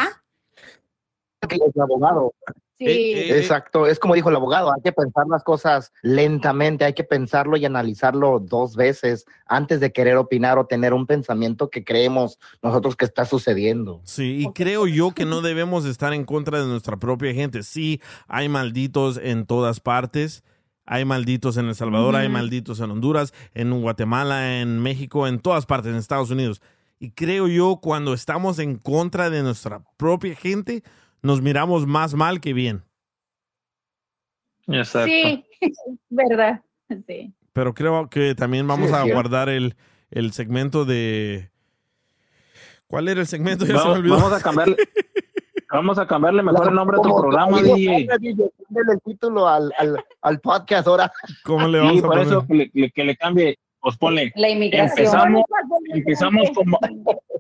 Abogado. 1.82 2.34
Sí. 2.78 2.86
eh, 2.88 3.38
Exacto, 3.40 3.88
es 3.88 4.00
como 4.00 4.16
dijo 4.16 4.30
el 4.30 4.36
abogado, 4.36 4.74
hay 4.74 4.82
que 4.82 4.92
pensar 4.92 5.26
las 5.30 5.44
cosas 5.44 5.94
lentamente, 6.02 6.84
hay 6.84 6.94
que 6.94 7.04
pensarlo 7.06 7.56
y 7.56 7.66
analizarlo 7.66 8.40
dos 8.40 8.76
veces 8.76 9.26
antes 9.46 9.80
de 9.80 9.94
querer 9.94 10.18
opinar 10.18 10.58
o 10.58 10.66
tener 10.66 10.94
un 10.94 11.08
pensamiento 11.08 11.70
que 11.70 11.86
creemos 11.86 12.38
nosotros 12.62 12.96
que 12.96 13.06
está 13.06 13.26
sucediendo. 13.26 14.02
Sí, 14.04 14.40
y 14.46 14.52
creo 14.54 14.88
yo 14.88 15.12
que 15.12 15.26
no 15.26 15.42
debemos 15.42 15.86
estar 15.86 16.14
en 16.14 16.26
contra 16.26 16.60
de 16.60 16.68
nuestra 16.68 16.98
propia 16.98 17.34
gente. 17.34 17.64
Sí, 17.64 18.02
hay 18.28 18.50
malditos 18.50 19.20
en 19.22 19.46
todas 19.46 19.80
partes. 19.80 20.44
Hay 20.88 21.04
malditos 21.04 21.58
en 21.58 21.66
El 21.66 21.74
Salvador, 21.74 22.16
hay 22.16 22.30
malditos 22.30 22.80
en 22.80 22.92
Honduras, 22.92 23.34
en 23.56 23.82
Guatemala, 23.82 24.60
en 24.60 24.80
México, 24.84 25.28
en 25.28 25.40
todas 25.40 25.66
partes, 25.66 25.92
en 25.92 25.98
Estados 25.98 26.30
Unidos. 26.30 26.62
Y 27.00 27.10
creo 27.10 27.48
yo, 27.48 27.80
cuando 27.82 28.14
estamos 28.14 28.60
en 28.60 28.78
contra 28.78 29.32
de 29.32 29.42
nuestra 29.42 29.84
propia 29.98 30.36
gente, 30.36 30.84
nos 31.26 31.42
miramos 31.42 31.86
más 31.88 32.14
mal 32.14 32.40
que 32.40 32.54
bien. 32.54 32.84
Exacto. 34.68 35.08
Sí, 35.12 35.46
verdad. 36.10 36.62
Sí. 37.08 37.34
Pero 37.54 37.74
creo 37.74 38.10
que 38.10 38.36
también 38.36 38.68
vamos 38.68 38.88
es 38.88 38.94
a 38.94 39.04
cierto. 39.04 39.14
guardar 39.16 39.50
el, 39.50 39.76
el 40.12 40.32
segmento 40.34 40.86
de... 40.86 41.50
¿Cuál 42.88 43.08
era 43.08 43.22
el 43.22 43.28
segmento? 43.28 43.66
Ya 43.66 43.80
se 43.80 43.88
me 43.88 43.94
Vamos, 44.10 44.10
vamos 44.22 44.34
a 44.34 44.42
cambiarle, 44.44 44.76
vamos 45.72 45.98
a 45.98 46.06
cambiarle 46.08 46.44
mejor 46.44 46.68
el 46.70 46.76
nombre 46.76 46.98
a 47.00 47.02
tu 47.02 47.16
programa, 47.16 47.62
DJ. 47.62 48.08
El 48.10 49.02
título 49.04 49.48
al, 49.48 49.74
al, 49.80 50.04
al 50.22 50.40
podcast 50.40 50.88
ahora. 50.88 51.12
¿Cómo 51.44 51.68
le 51.68 51.80
Sí, 51.82 51.86
vamos 51.86 52.04
a 52.04 52.08
por 52.08 52.20
eso 52.20 52.46
que 52.48 52.54
le, 52.54 52.70
que- 52.70 52.92
que 52.92 53.04
le 53.04 53.16
cambie, 53.18 53.58
pues 53.80 53.98
ponle. 53.98 54.32
La 54.36 54.50
inmigración. 54.50 55.00
Empezamos, 55.00 55.44
empezamos 55.96 56.52
con, 56.52 56.66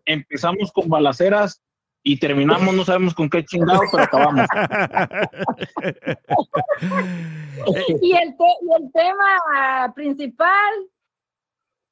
empezamos 0.05 0.71
con 0.71 0.89
balaceras 0.89 1.61
y 2.07 2.17
terminamos, 2.17 2.75
no 2.75 2.85
sabemos 2.85 3.15
con 3.15 3.27
qué 3.31 3.43
chingado, 3.43 3.79
pero 3.91 4.03
acabamos. 4.03 4.45
y, 8.01 8.11
el 8.15 8.37
te- 8.37 8.57
y 8.61 8.83
el 8.83 8.91
tema 8.93 9.91
principal 9.95 10.73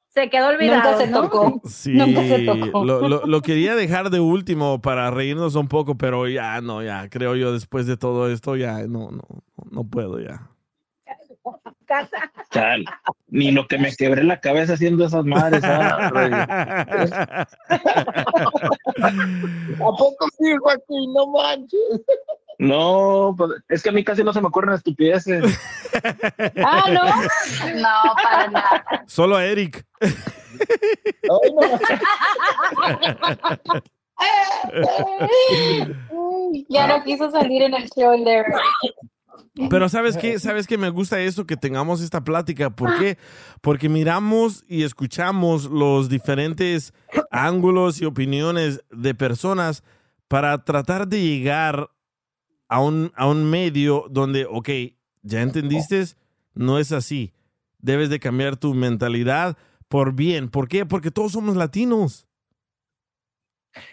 se 0.09 0.29
quedó 0.29 0.49
olvidado. 0.49 0.91
Nunca 0.91 0.97
se 1.03 1.07
¿no? 1.09 1.21
tocó. 1.23 1.61
Sí, 1.65 1.93
Nunca 1.93 2.21
se 2.27 2.45
tocó. 2.45 2.85
Lo, 2.85 3.07
lo- 3.09 3.25
lo 3.25 3.41
quería 3.41 3.75
dejar 3.75 4.11
de 4.11 4.19
último 4.19 4.79
para 4.81 5.09
reírnos 5.09 5.55
un 5.55 5.67
poco, 5.67 5.97
pero 5.97 6.27
ya 6.27 6.61
no, 6.61 6.83
ya 6.83 7.09
creo 7.09 7.35
yo 7.35 7.51
después 7.51 7.87
de 7.87 7.97
todo 7.97 8.29
esto 8.31 8.55
ya 8.55 8.85
no, 8.85 9.09
no, 9.09 9.23
no 9.71 9.83
puedo 9.83 10.19
ya. 10.19 10.47
Casa. 11.93 12.29
Ni 13.27 13.51
lo 13.51 13.67
que 13.67 13.77
me 13.77 13.95
quebré 13.95 14.23
la 14.23 14.39
cabeza 14.39 14.73
haciendo 14.73 15.05
esas 15.05 15.23
madres. 15.25 15.61
ah. 15.63 17.45
¿A 18.99 19.77
poco 19.77 20.27
sí, 20.37 20.55
Joaquín? 20.59 21.13
No 21.13 21.27
manches. 21.27 21.79
No, 22.59 23.33
pues, 23.37 23.51
es 23.69 23.83
que 23.83 23.89
a 23.89 23.91
mí 23.91 24.03
casi 24.03 24.23
no 24.23 24.31
se 24.31 24.39
me 24.41 24.47
ocurren 24.47 24.75
estupideces. 24.75 25.43
Ah, 26.63 26.83
no. 26.91 27.03
No, 27.81 28.15
para 28.23 28.47
nada. 28.47 28.85
Solo 29.07 29.35
a 29.35 29.45
Eric. 29.45 29.85
Ya 36.69 36.87
no 36.87 37.03
quiso 37.03 37.29
salir 37.31 37.63
en 37.63 37.73
el 37.73 37.89
show 37.89 38.13
Pero 39.69 39.89
¿sabes 39.89 40.17
qué? 40.17 40.39
¿Sabes 40.39 40.67
qué? 40.67 40.77
Me 40.77 40.89
gusta 40.89 41.21
eso, 41.21 41.45
que 41.45 41.57
tengamos 41.57 42.01
esta 42.01 42.23
plática. 42.23 42.69
¿Por 42.69 42.97
qué? 42.97 43.17
Porque 43.61 43.89
miramos 43.89 44.63
y 44.67 44.83
escuchamos 44.83 45.65
los 45.65 46.09
diferentes 46.09 46.93
ángulos 47.31 48.01
y 48.01 48.05
opiniones 48.05 48.83
de 48.91 49.13
personas 49.13 49.83
para 50.27 50.63
tratar 50.63 51.07
de 51.07 51.21
llegar 51.21 51.89
a 52.67 52.79
un, 52.79 53.11
a 53.15 53.27
un 53.27 53.49
medio 53.49 54.05
donde, 54.09 54.45
ok, 54.45 54.69
ya 55.21 55.41
entendiste, 55.41 56.03
no 56.53 56.79
es 56.79 56.91
así. 56.91 57.33
Debes 57.79 58.09
de 58.09 58.19
cambiar 58.19 58.57
tu 58.57 58.73
mentalidad 58.73 59.57
por 59.87 60.13
bien. 60.13 60.49
¿Por 60.49 60.67
qué? 60.67 60.85
Porque 60.85 61.11
todos 61.11 61.33
somos 61.33 61.55
latinos. 61.55 62.27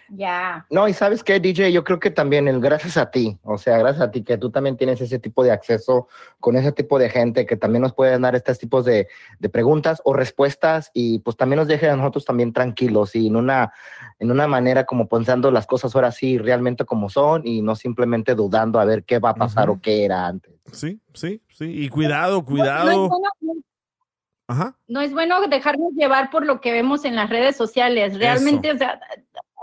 Ya. 0.08 0.66
No, 0.70 0.88
y 0.88 0.92
sabes 0.92 1.24
qué, 1.24 1.40
DJ, 1.40 1.72
yo 1.72 1.84
creo 1.84 1.98
que 1.98 2.10
también 2.10 2.48
el 2.48 2.60
gracias 2.60 2.96
a 2.96 3.10
ti, 3.10 3.38
o 3.42 3.56
sea, 3.58 3.78
gracias 3.78 4.02
a 4.02 4.10
ti 4.10 4.22
que 4.22 4.36
tú 4.38 4.50
también 4.50 4.76
tienes 4.76 5.00
ese 5.00 5.18
tipo 5.18 5.42
de 5.42 5.52
acceso 5.52 6.08
con 6.38 6.56
ese 6.56 6.72
tipo 6.72 6.98
de 6.98 7.08
gente 7.08 7.46
que 7.46 7.56
también 7.56 7.82
nos 7.82 7.94
pueden 7.94 8.22
dar 8.22 8.34
estos 8.34 8.58
tipos 8.58 8.84
de, 8.84 9.08
de 9.38 9.48
preguntas 9.48 10.02
o 10.04 10.12
respuestas 10.12 10.90
y 10.94 11.20
pues 11.20 11.36
también 11.36 11.58
nos 11.58 11.68
deje 11.68 11.88
a 11.88 11.96
nosotros 11.96 12.24
también 12.24 12.52
tranquilos 12.52 13.14
y 13.16 13.28
en 13.28 13.36
una, 13.36 13.72
en 14.18 14.30
una 14.30 14.46
manera 14.46 14.84
como 14.84 15.08
pensando 15.08 15.50
las 15.50 15.66
cosas 15.66 15.94
ahora 15.94 16.12
sí 16.12 16.38
realmente 16.38 16.84
como 16.84 17.08
son 17.08 17.46
y 17.46 17.62
no 17.62 17.74
simplemente 17.76 18.34
dudando 18.34 18.80
a 18.80 18.84
ver 18.84 19.04
qué 19.04 19.18
va 19.18 19.30
a 19.30 19.34
pasar 19.34 19.70
o 19.70 19.80
qué 19.80 20.04
era 20.04 20.26
antes. 20.26 20.52
Sí, 20.72 21.00
sí, 21.14 21.42
sí. 21.48 21.64
Y 21.84 21.88
cuidado, 21.88 22.36
No 22.38 22.44
cuidado. 22.44 23.08
bueno, 23.08 23.62
Ajá. 24.46 24.76
no 24.88 25.00
es 25.00 25.12
bueno 25.12 25.40
dejarnos 25.48 25.92
llevar 25.94 26.30
por 26.30 26.44
lo 26.44 26.60
que 26.60 26.72
vemos 26.72 27.04
en 27.04 27.14
las 27.16 27.30
redes 27.30 27.56
sociales. 27.56 28.18
Realmente, 28.18 28.72
o 28.72 28.78
sea, 28.78 29.00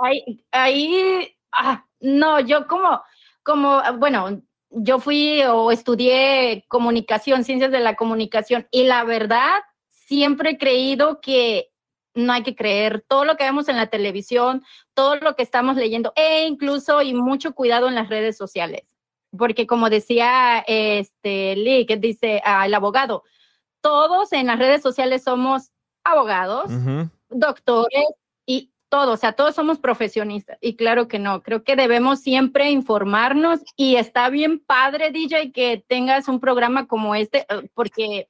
ahí, 0.04 0.46
ahí 0.52 1.36
ah, 1.52 1.86
no, 2.00 2.40
yo 2.40 2.68
como, 2.68 3.02
como, 3.44 3.82
bueno, 3.98 4.42
yo 4.70 5.00
fui 5.00 5.42
o 5.44 5.72
estudié 5.72 6.66
comunicación, 6.68 7.44
ciencias 7.44 7.72
de 7.72 7.80
la 7.80 7.96
comunicación, 7.96 8.68
y 8.72 8.84
la 8.84 9.04
verdad, 9.04 9.62
siempre 9.90 10.52
he 10.52 10.58
creído 10.58 11.22
que 11.22 11.70
no 12.14 12.34
hay 12.34 12.44
que 12.44 12.56
creer 12.56 13.06
todo 13.08 13.26
lo 13.26 13.38
que 13.38 13.44
vemos 13.44 13.70
en 13.70 13.78
la 13.78 13.88
televisión, 13.88 14.64
todo 14.94 15.16
lo 15.18 15.36
que 15.36 15.44
estamos 15.44 15.76
leyendo, 15.76 16.14
e 16.16 16.46
incluso 16.46 17.02
y 17.02 17.14
mucho 17.14 17.54
cuidado 17.54 17.88
en 17.88 17.96
las 17.96 18.10
redes 18.10 18.38
sociales. 18.38 18.94
Porque 19.38 19.68
como 19.68 19.90
decía 19.90 20.64
este 20.68 21.56
Lee, 21.56 21.86
que 21.86 21.98
dice 21.98 22.42
ah, 22.44 22.66
el 22.66 22.74
abogado, 22.74 23.24
todos 23.82 24.34
en 24.34 24.48
las 24.48 24.58
redes 24.58 24.82
sociales 24.82 25.24
somos 25.24 25.72
abogados, 26.04 26.72
doctores 27.30 28.06
y 28.88 28.90
todo, 28.90 29.14
o 29.14 29.18
sea, 29.18 29.34
todos 29.34 29.56
somos 29.56 29.80
profesionistas. 29.80 30.58
Y 30.62 30.76
claro 30.76 31.08
que 31.08 31.20
no, 31.20 31.42
creo 31.44 31.64
que 31.64 31.76
debemos 31.76 32.22
siempre 32.22 32.70
informarnos 32.70 33.60
y 33.76 33.96
está 33.96 34.30
bien 34.30 34.60
padre, 34.60 35.12
DJ, 35.12 35.52
que 35.52 35.84
tengas 35.88 36.28
un 36.28 36.40
programa 36.40 36.88
como 36.88 37.16
este, 37.16 37.46
eh, 37.50 37.70
porque 37.74 38.28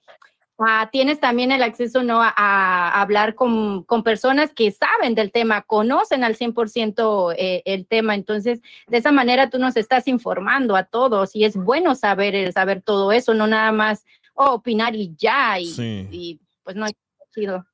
ah, 0.59 0.89
tienes 0.91 1.19
también 1.19 1.51
el 1.51 1.63
acceso 1.63 2.03
¿no? 2.03 2.21
a, 2.21 2.33
a 2.35 3.01
hablar 3.01 3.35
con, 3.35 3.83
con 3.83 4.03
personas 4.03 4.53
que 4.53 4.71
saben 4.71 5.15
del 5.15 5.31
tema, 5.31 5.61
conocen 5.61 6.23
al 6.23 6.35
100% 6.35 7.35
eh, 7.37 7.61
el 7.65 7.85
tema. 7.85 8.15
Entonces, 8.15 8.61
de 8.87 8.97
esa 8.97 9.11
manera 9.11 9.49
tú 9.49 9.59
nos 9.59 9.77
estás 9.77 10.07
informando 10.07 10.75
a 10.75 10.83
todos 10.83 11.35
y 11.35 11.45
es 11.45 11.55
bueno 11.55 11.95
saber, 11.95 12.35
eh, 12.35 12.51
saber 12.51 12.81
todo 12.81 13.11
eso, 13.11 13.33
no 13.33 13.47
nada 13.47 13.71
más 13.71 14.05
oh, 14.33 14.53
opinar 14.53 14.95
y 14.95 15.13
ya. 15.17 15.59
Y, 15.59 15.65
Sí. 15.67 16.07
y, 16.11 16.39
pues 16.63 16.75
no, 16.75 16.87
chido. 17.33 17.65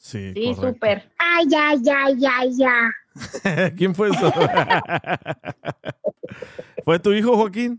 Sí, 0.00 0.32
Sí, 0.34 0.54
súper. 0.54 1.10
Ay, 1.18 1.46
ay, 1.54 1.78
ay, 1.94 2.18
ay, 2.26 2.50
ya. 2.56 2.90
¿Quién 3.76 3.94
fue 3.94 4.08
eso? 4.08 4.32
¿Fue 6.86 6.98
tu 6.98 7.12
hijo, 7.12 7.36
Joaquín? 7.36 7.78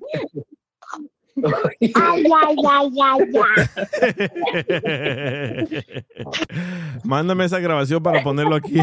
Ay, 1.44 1.90
ay, 1.96 2.24
ay, 2.70 2.92
ay, 3.02 3.20
ya. 3.34 3.44
Mándame 7.04 7.46
esa 7.46 7.58
grabación 7.58 8.04
para 8.04 8.22
ponerlo 8.22 8.56
aquí. 8.56 8.78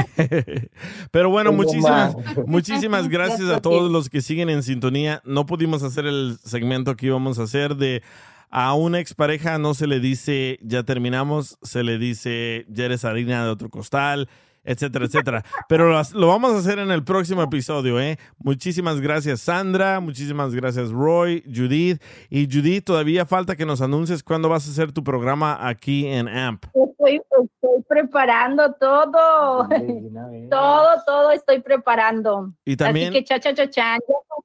Pero 1.13 1.31
bueno, 1.31 1.53
muchísimas, 1.53 2.17
muchísimas 2.45 3.09
gracias 3.09 3.49
a 3.51 3.61
todos 3.61 3.89
los 3.89 4.11
que 4.11 4.21
siguen 4.21 4.51
en 4.51 4.65
sintonía. 4.65 5.23
No 5.25 5.47
pudimos 5.47 5.85
hacer 5.85 6.07
el 6.07 6.39
segmento 6.43 6.97
que 6.97 7.07
íbamos 7.07 7.39
a 7.39 7.45
hacer 7.45 7.77
de 7.77 8.03
a 8.51 8.75
una 8.75 9.01
expareja 9.01 9.59
no 9.59 9.75
se 9.75 9.87
le 9.87 10.01
dice 10.01 10.59
ya 10.63 10.83
terminamos, 10.83 11.59
se 11.63 11.83
le 11.83 11.99
dice 11.99 12.67
ya 12.69 12.87
eres 12.87 13.05
harina 13.05 13.45
de 13.45 13.51
otro 13.51 13.69
costal, 13.69 14.29
etcétera, 14.69 15.07
etcétera. 15.07 15.45
Pero 15.69 15.93
las- 15.93 16.13
lo 16.13 16.29
vamos 16.29 16.53
a 16.53 16.59
hacer 16.59 16.79
en 16.79 16.91
el 16.91 17.03
próximo 17.05 17.43
episodio, 17.43 17.99
¿eh? 18.01 18.19
Muchísimas 18.39 19.01
gracias, 19.01 19.41
Sandra. 19.41 20.01
Muchísimas 20.01 20.55
gracias, 20.55 20.91
Roy, 20.91 21.43
Judith. 21.47 22.03
Y 22.31 22.47
Judith, 22.47 22.85
todavía 22.85 23.27
falta 23.27 23.57
que 23.57 23.67
nos 23.67 23.81
anuncies 23.81 24.23
cuándo 24.23 24.49
vas 24.49 24.67
a 24.69 24.71
hacer 24.71 24.93
tu 24.93 25.03
programa 25.03 25.59
aquí 25.69 26.07
en 26.07 26.29
AMP. 26.29 26.65
Estoy, 26.67 27.17
estoy 27.17 27.83
preparando 27.89 28.73
todo. 28.81 29.69
todo, 30.51 30.89
todo 31.07 31.31
estoy 31.33 31.61
preparando. 31.61 32.53
Y 32.65 32.77
también- 32.77 33.09
Así 33.09 33.19
que 33.19 33.25
cha, 33.25 33.41
cha, 33.41 33.55
cha, 33.55 33.69
cha, 33.71 33.97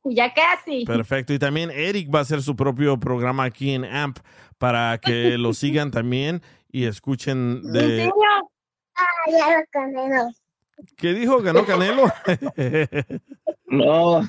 ya 0.05 0.33
casi. 0.33 0.85
Perfecto. 0.85 1.33
Y 1.33 1.39
también 1.39 1.69
Eric 1.71 2.13
va 2.13 2.19
a 2.19 2.21
hacer 2.23 2.41
su 2.41 2.55
propio 2.55 2.99
programa 2.99 3.43
aquí 3.43 3.71
en 3.71 3.85
AMP 3.85 4.17
para 4.57 4.97
que 4.97 5.37
lo 5.37 5.53
sigan 5.53 5.91
también 5.91 6.41
y 6.71 6.85
escuchen 6.85 7.61
¿En 7.65 7.71
de... 7.73 8.11
Ay, 8.95 9.33
ya 9.33 9.57
lo 9.59 9.65
canelo. 9.71 10.29
¿Qué 10.97 11.13
dijo? 11.13 11.41
¿Ganó 11.41 11.65
Canelo? 11.65 12.05
No, 13.65 14.21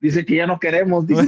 dice 0.00 0.26
que 0.26 0.36
ya 0.36 0.46
no 0.46 0.58
queremos. 0.60 1.06
dice. 1.06 1.26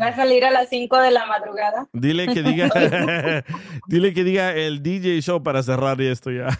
Va 0.00 0.06
a 0.06 0.14
salir 0.14 0.44
a 0.44 0.52
las 0.52 0.68
5 0.68 0.96
de 0.98 1.10
la 1.10 1.26
madrugada. 1.26 1.88
Dile 1.92 2.28
que 2.32 2.42
diga, 2.44 2.68
dile 3.88 4.14
que 4.14 4.22
diga 4.22 4.54
el 4.54 4.80
DJ 4.80 5.20
show 5.22 5.42
para 5.42 5.64
cerrar 5.64 6.00
esto 6.00 6.30
ya. 6.30 6.56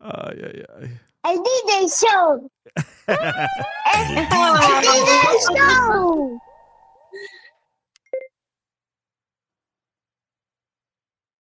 Ay, 0.00 0.38
ay, 0.42 0.62
ay. 0.80 1.00
El 1.24 1.38
DJ 1.42 1.88
Show. 1.88 2.50
el 3.06 4.14
DJ 4.80 5.12
Show. 5.54 6.40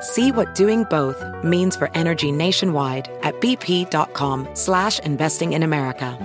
See 0.00 0.32
what 0.32 0.54
doing 0.54 0.84
both 0.84 1.24
means 1.44 1.76
for 1.76 1.90
energy 1.94 2.32
nationwide 2.32 3.10
at 3.22 3.40
bp.com 3.40 4.48
slash 4.54 4.98
investing 5.00 5.52
in 5.52 5.62
America. 5.62 6.18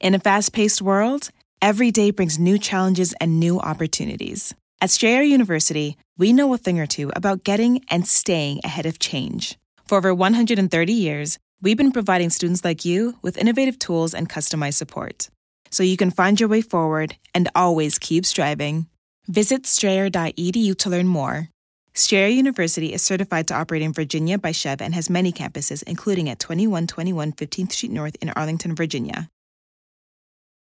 In 0.00 0.14
a 0.14 0.20
fast 0.20 0.52
paced 0.52 0.82
world, 0.82 1.30
every 1.60 1.90
day 1.90 2.10
brings 2.10 2.38
new 2.38 2.58
challenges 2.58 3.14
and 3.20 3.40
new 3.40 3.58
opportunities. 3.58 4.54
At 4.80 4.90
Strayer 4.90 5.22
University, 5.22 5.96
we 6.16 6.32
know 6.32 6.54
a 6.54 6.58
thing 6.58 6.78
or 6.78 6.86
two 6.86 7.10
about 7.16 7.42
getting 7.42 7.84
and 7.90 8.06
staying 8.06 8.60
ahead 8.62 8.86
of 8.86 8.98
change. 8.98 9.58
For 9.86 9.98
over 9.98 10.14
130 10.14 10.92
years, 10.92 11.38
We've 11.60 11.76
been 11.76 11.90
providing 11.90 12.30
students 12.30 12.64
like 12.64 12.84
you 12.84 13.18
with 13.20 13.36
innovative 13.36 13.80
tools 13.80 14.14
and 14.14 14.28
customized 14.28 14.74
support 14.74 15.28
so 15.72 15.82
you 15.82 15.96
can 15.96 16.12
find 16.12 16.38
your 16.38 16.48
way 16.48 16.60
forward 16.60 17.16
and 17.34 17.48
always 17.52 17.98
keep 17.98 18.24
striving. 18.24 18.86
Visit 19.28 19.66
strayer.edu 19.66 20.78
to 20.78 20.88
learn 20.88 21.06
more. 21.06 21.50
Strayer 21.92 22.28
University 22.28 22.94
is 22.94 23.02
certified 23.02 23.46
to 23.48 23.54
operate 23.54 23.82
in 23.82 23.92
Virginia 23.92 24.38
by 24.38 24.52
Chev 24.52 24.80
and 24.80 24.94
has 24.94 25.10
many 25.10 25.32
campuses, 25.32 25.82
including 25.82 26.30
at 26.30 26.38
2121 26.38 27.32
15th 27.32 27.72
Street 27.72 27.92
North 27.92 28.16
in 28.22 28.30
Arlington, 28.30 28.74
Virginia. 28.74 29.28